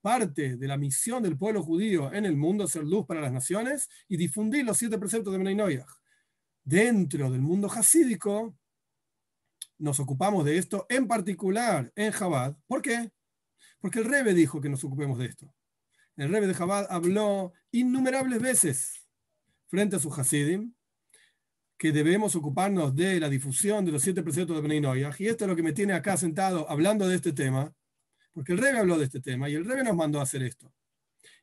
parte 0.00 0.56
de 0.56 0.66
la 0.66 0.76
misión 0.76 1.22
del 1.22 1.38
pueblo 1.38 1.62
judío 1.62 2.12
en 2.12 2.26
el 2.26 2.36
mundo, 2.36 2.66
ser 2.66 2.82
luz 2.82 3.06
para 3.06 3.20
las 3.20 3.30
naciones 3.30 3.88
y 4.08 4.16
difundir 4.16 4.64
los 4.64 4.76
siete 4.76 4.98
preceptos 4.98 5.32
de 5.32 5.38
Menei 5.38 5.80
Dentro 6.64 7.30
del 7.30 7.40
mundo 7.40 7.70
hasídico, 7.70 8.56
nos 9.78 10.00
ocupamos 10.00 10.44
de 10.44 10.58
esto, 10.58 10.86
en 10.88 11.06
particular 11.06 11.92
en 11.96 12.12
Jabad. 12.12 12.56
¿Por 12.66 12.82
qué? 12.82 13.10
Porque 13.80 14.00
el 14.00 14.04
Rebe 14.04 14.34
dijo 14.34 14.60
que 14.60 14.68
nos 14.68 14.84
ocupemos 14.84 15.18
de 15.18 15.26
esto. 15.26 15.54
El 16.16 16.30
Rebe 16.30 16.48
de 16.48 16.54
Jabad 16.54 16.86
habló 16.90 17.52
innumerables 17.70 18.40
veces 18.40 19.08
frente 19.68 19.96
a 19.96 19.98
su 20.00 20.12
Hasidim 20.12 20.74
que 21.78 21.92
debemos 21.92 22.34
ocuparnos 22.34 22.94
de 22.96 23.20
la 23.20 23.28
difusión 23.28 23.84
de 23.84 23.92
los 23.92 24.02
siete 24.02 24.24
preceptos 24.24 24.56
de 24.56 24.62
Bnei 24.62 24.82
Y 25.18 25.28
esto 25.28 25.44
es 25.44 25.48
lo 25.48 25.54
que 25.54 25.62
me 25.62 25.72
tiene 25.72 25.92
acá 25.92 26.16
sentado 26.16 26.68
hablando 26.68 27.06
de 27.06 27.14
este 27.14 27.32
tema, 27.32 27.72
porque 28.32 28.52
el 28.52 28.58
Rebe 28.58 28.78
habló 28.78 28.98
de 28.98 29.04
este 29.04 29.20
tema 29.20 29.48
y 29.48 29.54
el 29.54 29.64
Rebe 29.64 29.84
nos 29.84 29.94
mandó 29.94 30.18
a 30.18 30.24
hacer 30.24 30.42
esto. 30.42 30.72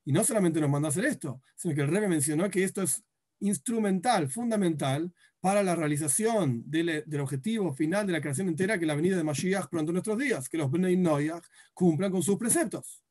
Y 0.04 0.12
no 0.12 0.26
solamente 0.26 0.60
nos 0.60 0.70
mandó 0.70 0.88
a 0.88 0.92
hacer 0.92 1.06
esto, 1.06 1.42
sino 1.56 1.74
que 1.74 1.82
el 1.82 1.88
Rebe 1.88 2.10
mencionó 2.10 2.50
que 2.50 2.66
esto 2.66 2.82
es 2.82 3.02
instrumental, 3.40 4.30
fundamental 4.30 5.12
para 5.40 5.62
la 5.62 5.76
realización 5.76 6.64
del, 6.66 7.06
objetivo 7.20 7.72
final 7.72 8.08
de 8.08 8.14
la 8.14 8.22
creación 8.22 8.48
entera, 8.48 8.80
que 8.80 8.86
la 8.88 8.96
venida 8.96 9.16
de 9.16 9.24
Mashiach 9.24 9.68
pronto 9.70 9.92
en 9.92 9.94
nuestros 9.94 10.18
días, 10.18 10.50
que 10.50 10.58
los 10.58 10.72
Bnei 10.72 10.98
Noyach 10.98 11.46
cumplan 11.74 12.12
con 12.12 12.24
sus 12.24 12.38
preceptos. 12.38 13.04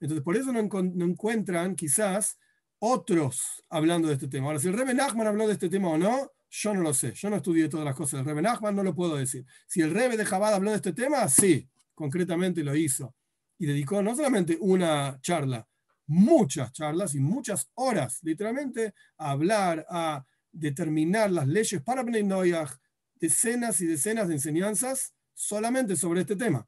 Entonces, 0.00 0.24
por 0.24 0.36
eso 0.36 0.50
no, 0.50 0.60
encuentran 1.04 1.76
quizás 1.76 2.38
otros 2.78 3.62
hablando 3.68 4.08
de 4.08 4.14
este 4.14 4.28
tema. 4.28 4.46
Ahora, 4.46 4.60
si 4.60 4.68
el 4.68 4.74
Rebe 4.74 4.94
Nachman 4.94 5.26
habló 5.26 5.46
de 5.46 5.52
este 5.52 5.68
tema 5.68 5.90
o 5.90 5.98
no, 5.98 6.32
yo 6.48 6.72
no 6.72 6.80
lo 6.80 6.94
sé. 6.94 7.12
Yo 7.12 7.28
no 7.28 7.36
estudié 7.36 7.68
todas 7.68 7.84
las 7.84 7.94
cosas 7.94 8.20
del 8.20 8.24
Rebe 8.24 8.40
Nachman, 8.40 8.74
no 8.74 8.82
lo 8.82 8.94
puedo 8.94 9.16
decir. 9.16 9.44
Si 9.66 9.82
el 9.82 9.90
Rebe 9.90 10.16
de 10.16 10.24
Jabad 10.24 10.54
habló 10.54 10.70
de 10.70 10.76
este 10.76 10.94
tema, 10.94 11.28
sí, 11.28 11.68
concretamente 11.94 12.64
lo 12.64 12.74
hizo. 12.74 13.14
Y 13.58 13.66
dedicó 13.66 14.02
no 14.02 14.16
solamente 14.16 14.56
una 14.58 15.20
charla, 15.20 15.68
muchas 16.10 16.72
charlas 16.72 17.14
y 17.14 17.20
muchas 17.20 17.70
horas, 17.74 18.18
literalmente, 18.22 18.94
a 19.16 19.30
hablar, 19.30 19.86
a 19.88 20.24
determinar 20.50 21.30
las 21.30 21.46
leyes 21.46 21.80
para 21.82 22.02
Bnei 22.02 22.24
Noyach, 22.24 22.72
decenas 23.14 23.80
y 23.80 23.86
decenas 23.86 24.26
de 24.26 24.34
enseñanzas 24.34 25.14
solamente 25.34 25.94
sobre 25.94 26.22
este 26.22 26.34
tema. 26.34 26.66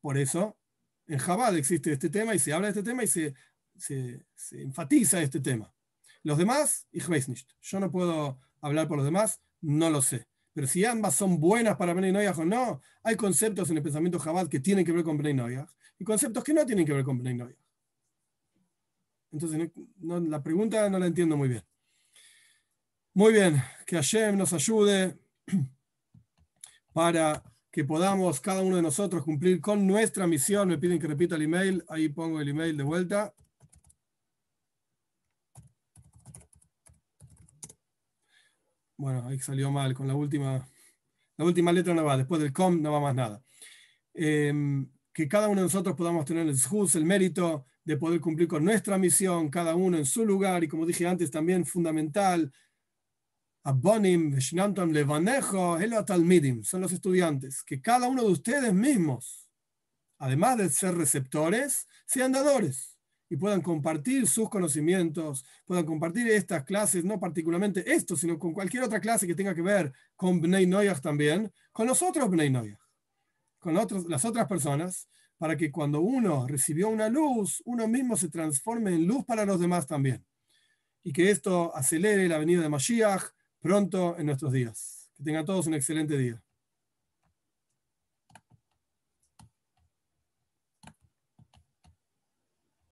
Por 0.00 0.16
eso, 0.16 0.56
en 1.06 1.18
Jabad 1.18 1.56
existe 1.56 1.92
este 1.92 2.08
tema 2.08 2.34
y 2.34 2.38
se 2.38 2.54
habla 2.54 2.68
de 2.68 2.80
este 2.80 2.90
tema 2.90 3.04
y 3.04 3.06
se, 3.06 3.34
se, 3.76 4.24
se 4.34 4.62
enfatiza 4.62 5.20
este 5.20 5.40
tema. 5.40 5.72
Los 6.22 6.38
demás, 6.38 6.86
ich. 6.90 7.06
Yo 7.60 7.80
no 7.80 7.90
puedo 7.90 8.40
hablar 8.62 8.88
por 8.88 8.96
los 8.96 9.04
demás, 9.04 9.42
no 9.60 9.90
lo 9.90 10.00
sé. 10.00 10.26
Pero 10.54 10.66
si 10.66 10.86
ambas 10.86 11.14
son 11.14 11.38
buenas 11.38 11.76
para 11.76 11.92
Bnei 11.92 12.12
Noyach 12.12 12.38
o 12.38 12.46
no, 12.46 12.80
hay 13.02 13.16
conceptos 13.16 13.68
en 13.70 13.76
el 13.76 13.82
pensamiento 13.82 14.18
Jabad 14.18 14.48
que 14.48 14.60
tienen 14.60 14.86
que 14.86 14.92
ver 14.92 15.04
con 15.04 15.18
Bnei 15.18 15.34
Noyach 15.34 15.68
y 15.98 16.04
conceptos 16.04 16.42
que 16.42 16.54
no 16.54 16.64
tienen 16.64 16.86
que 16.86 16.94
ver 16.94 17.04
con 17.04 17.18
Bnei 17.18 17.34
Noyach. 17.34 17.67
Entonces, 19.32 19.70
la 20.00 20.42
pregunta 20.42 20.88
no 20.88 20.98
la 20.98 21.06
entiendo 21.06 21.36
muy 21.36 21.48
bien. 21.48 21.62
Muy 23.14 23.32
bien, 23.32 23.62
que 23.86 23.96
Hashem 23.96 24.36
nos 24.36 24.52
ayude 24.52 25.18
para 26.92 27.42
que 27.70 27.84
podamos 27.84 28.40
cada 28.40 28.62
uno 28.62 28.76
de 28.76 28.82
nosotros 28.82 29.24
cumplir 29.24 29.60
con 29.60 29.86
nuestra 29.86 30.26
misión. 30.26 30.68
Me 30.68 30.78
piden 30.78 30.98
que 30.98 31.06
repita 31.06 31.36
el 31.36 31.42
email, 31.42 31.84
ahí 31.88 32.08
pongo 32.08 32.40
el 32.40 32.48
email 32.48 32.76
de 32.76 32.84
vuelta. 32.84 33.34
Bueno, 38.96 39.24
ahí 39.28 39.38
salió 39.38 39.70
mal 39.70 39.94
con 39.94 40.08
la 40.08 40.14
última, 40.14 40.68
la 41.36 41.44
última 41.44 41.70
letra 41.70 41.94
no 41.94 42.04
va, 42.04 42.16
después 42.16 42.40
del 42.40 42.52
com 42.52 42.82
no 42.82 42.90
va 42.90 43.00
más 43.00 43.14
nada. 43.14 43.42
Em, 44.12 44.90
que 45.12 45.28
cada 45.28 45.46
uno 45.48 45.60
de 45.60 45.66
nosotros 45.66 45.94
podamos 45.96 46.24
tener 46.24 46.48
el 46.48 46.56
el 46.94 47.04
mérito 47.04 47.67
de 47.88 47.96
poder 47.96 48.20
cumplir 48.20 48.46
con 48.46 48.62
nuestra 48.62 48.98
misión, 48.98 49.48
cada 49.48 49.74
uno 49.74 49.96
en 49.96 50.04
su 50.04 50.26
lugar, 50.26 50.62
y 50.62 50.68
como 50.68 50.84
dije 50.84 51.06
antes, 51.06 51.30
también 51.30 51.64
fundamental, 51.64 52.52
Abonim, 53.62 54.36
Levanejo, 54.92 55.78
Talmidim, 56.04 56.62
son 56.64 56.82
los 56.82 56.92
estudiantes, 56.92 57.62
que 57.62 57.80
cada 57.80 58.06
uno 58.06 58.24
de 58.24 58.32
ustedes 58.32 58.74
mismos, 58.74 59.48
además 60.18 60.58
de 60.58 60.68
ser 60.68 60.96
receptores, 60.96 61.86
sean 62.04 62.32
dadores 62.32 62.98
y 63.30 63.38
puedan 63.38 63.62
compartir 63.62 64.26
sus 64.26 64.50
conocimientos, 64.50 65.46
puedan 65.64 65.86
compartir 65.86 66.28
estas 66.28 66.64
clases, 66.64 67.06
no 67.06 67.18
particularmente 67.18 67.90
esto, 67.90 68.16
sino 68.16 68.38
con 68.38 68.52
cualquier 68.52 68.82
otra 68.82 69.00
clase 69.00 69.26
que 69.26 69.34
tenga 69.34 69.54
que 69.54 69.62
ver 69.62 69.94
con 70.14 70.42
Bnei 70.42 70.66
Noyach 70.66 71.00
también, 71.00 71.50
con 71.72 71.86
los 71.86 72.02
otros 72.02 72.28
Bnei 72.28 72.50
Noyach, 72.50 72.80
con 73.58 73.78
otros, 73.78 74.04
las 74.10 74.26
otras 74.26 74.46
personas, 74.46 75.08
para 75.38 75.56
que 75.56 75.70
cuando 75.70 76.00
uno 76.00 76.46
recibió 76.46 76.88
una 76.88 77.08
luz, 77.08 77.62
uno 77.64 77.86
mismo 77.88 78.16
se 78.16 78.28
transforme 78.28 78.94
en 78.94 79.06
luz 79.06 79.24
para 79.24 79.44
los 79.44 79.60
demás 79.60 79.86
también. 79.86 80.26
Y 81.02 81.12
que 81.12 81.30
esto 81.30 81.74
acelere 81.74 82.28
la 82.28 82.38
venida 82.38 82.60
de 82.60 82.68
Mashiach 82.68 83.22
pronto 83.60 84.18
en 84.18 84.26
nuestros 84.26 84.52
días. 84.52 85.10
Que 85.16 85.22
tengan 85.22 85.44
todos 85.44 85.66
un 85.68 85.74
excelente 85.74 86.18
día. 86.18 86.42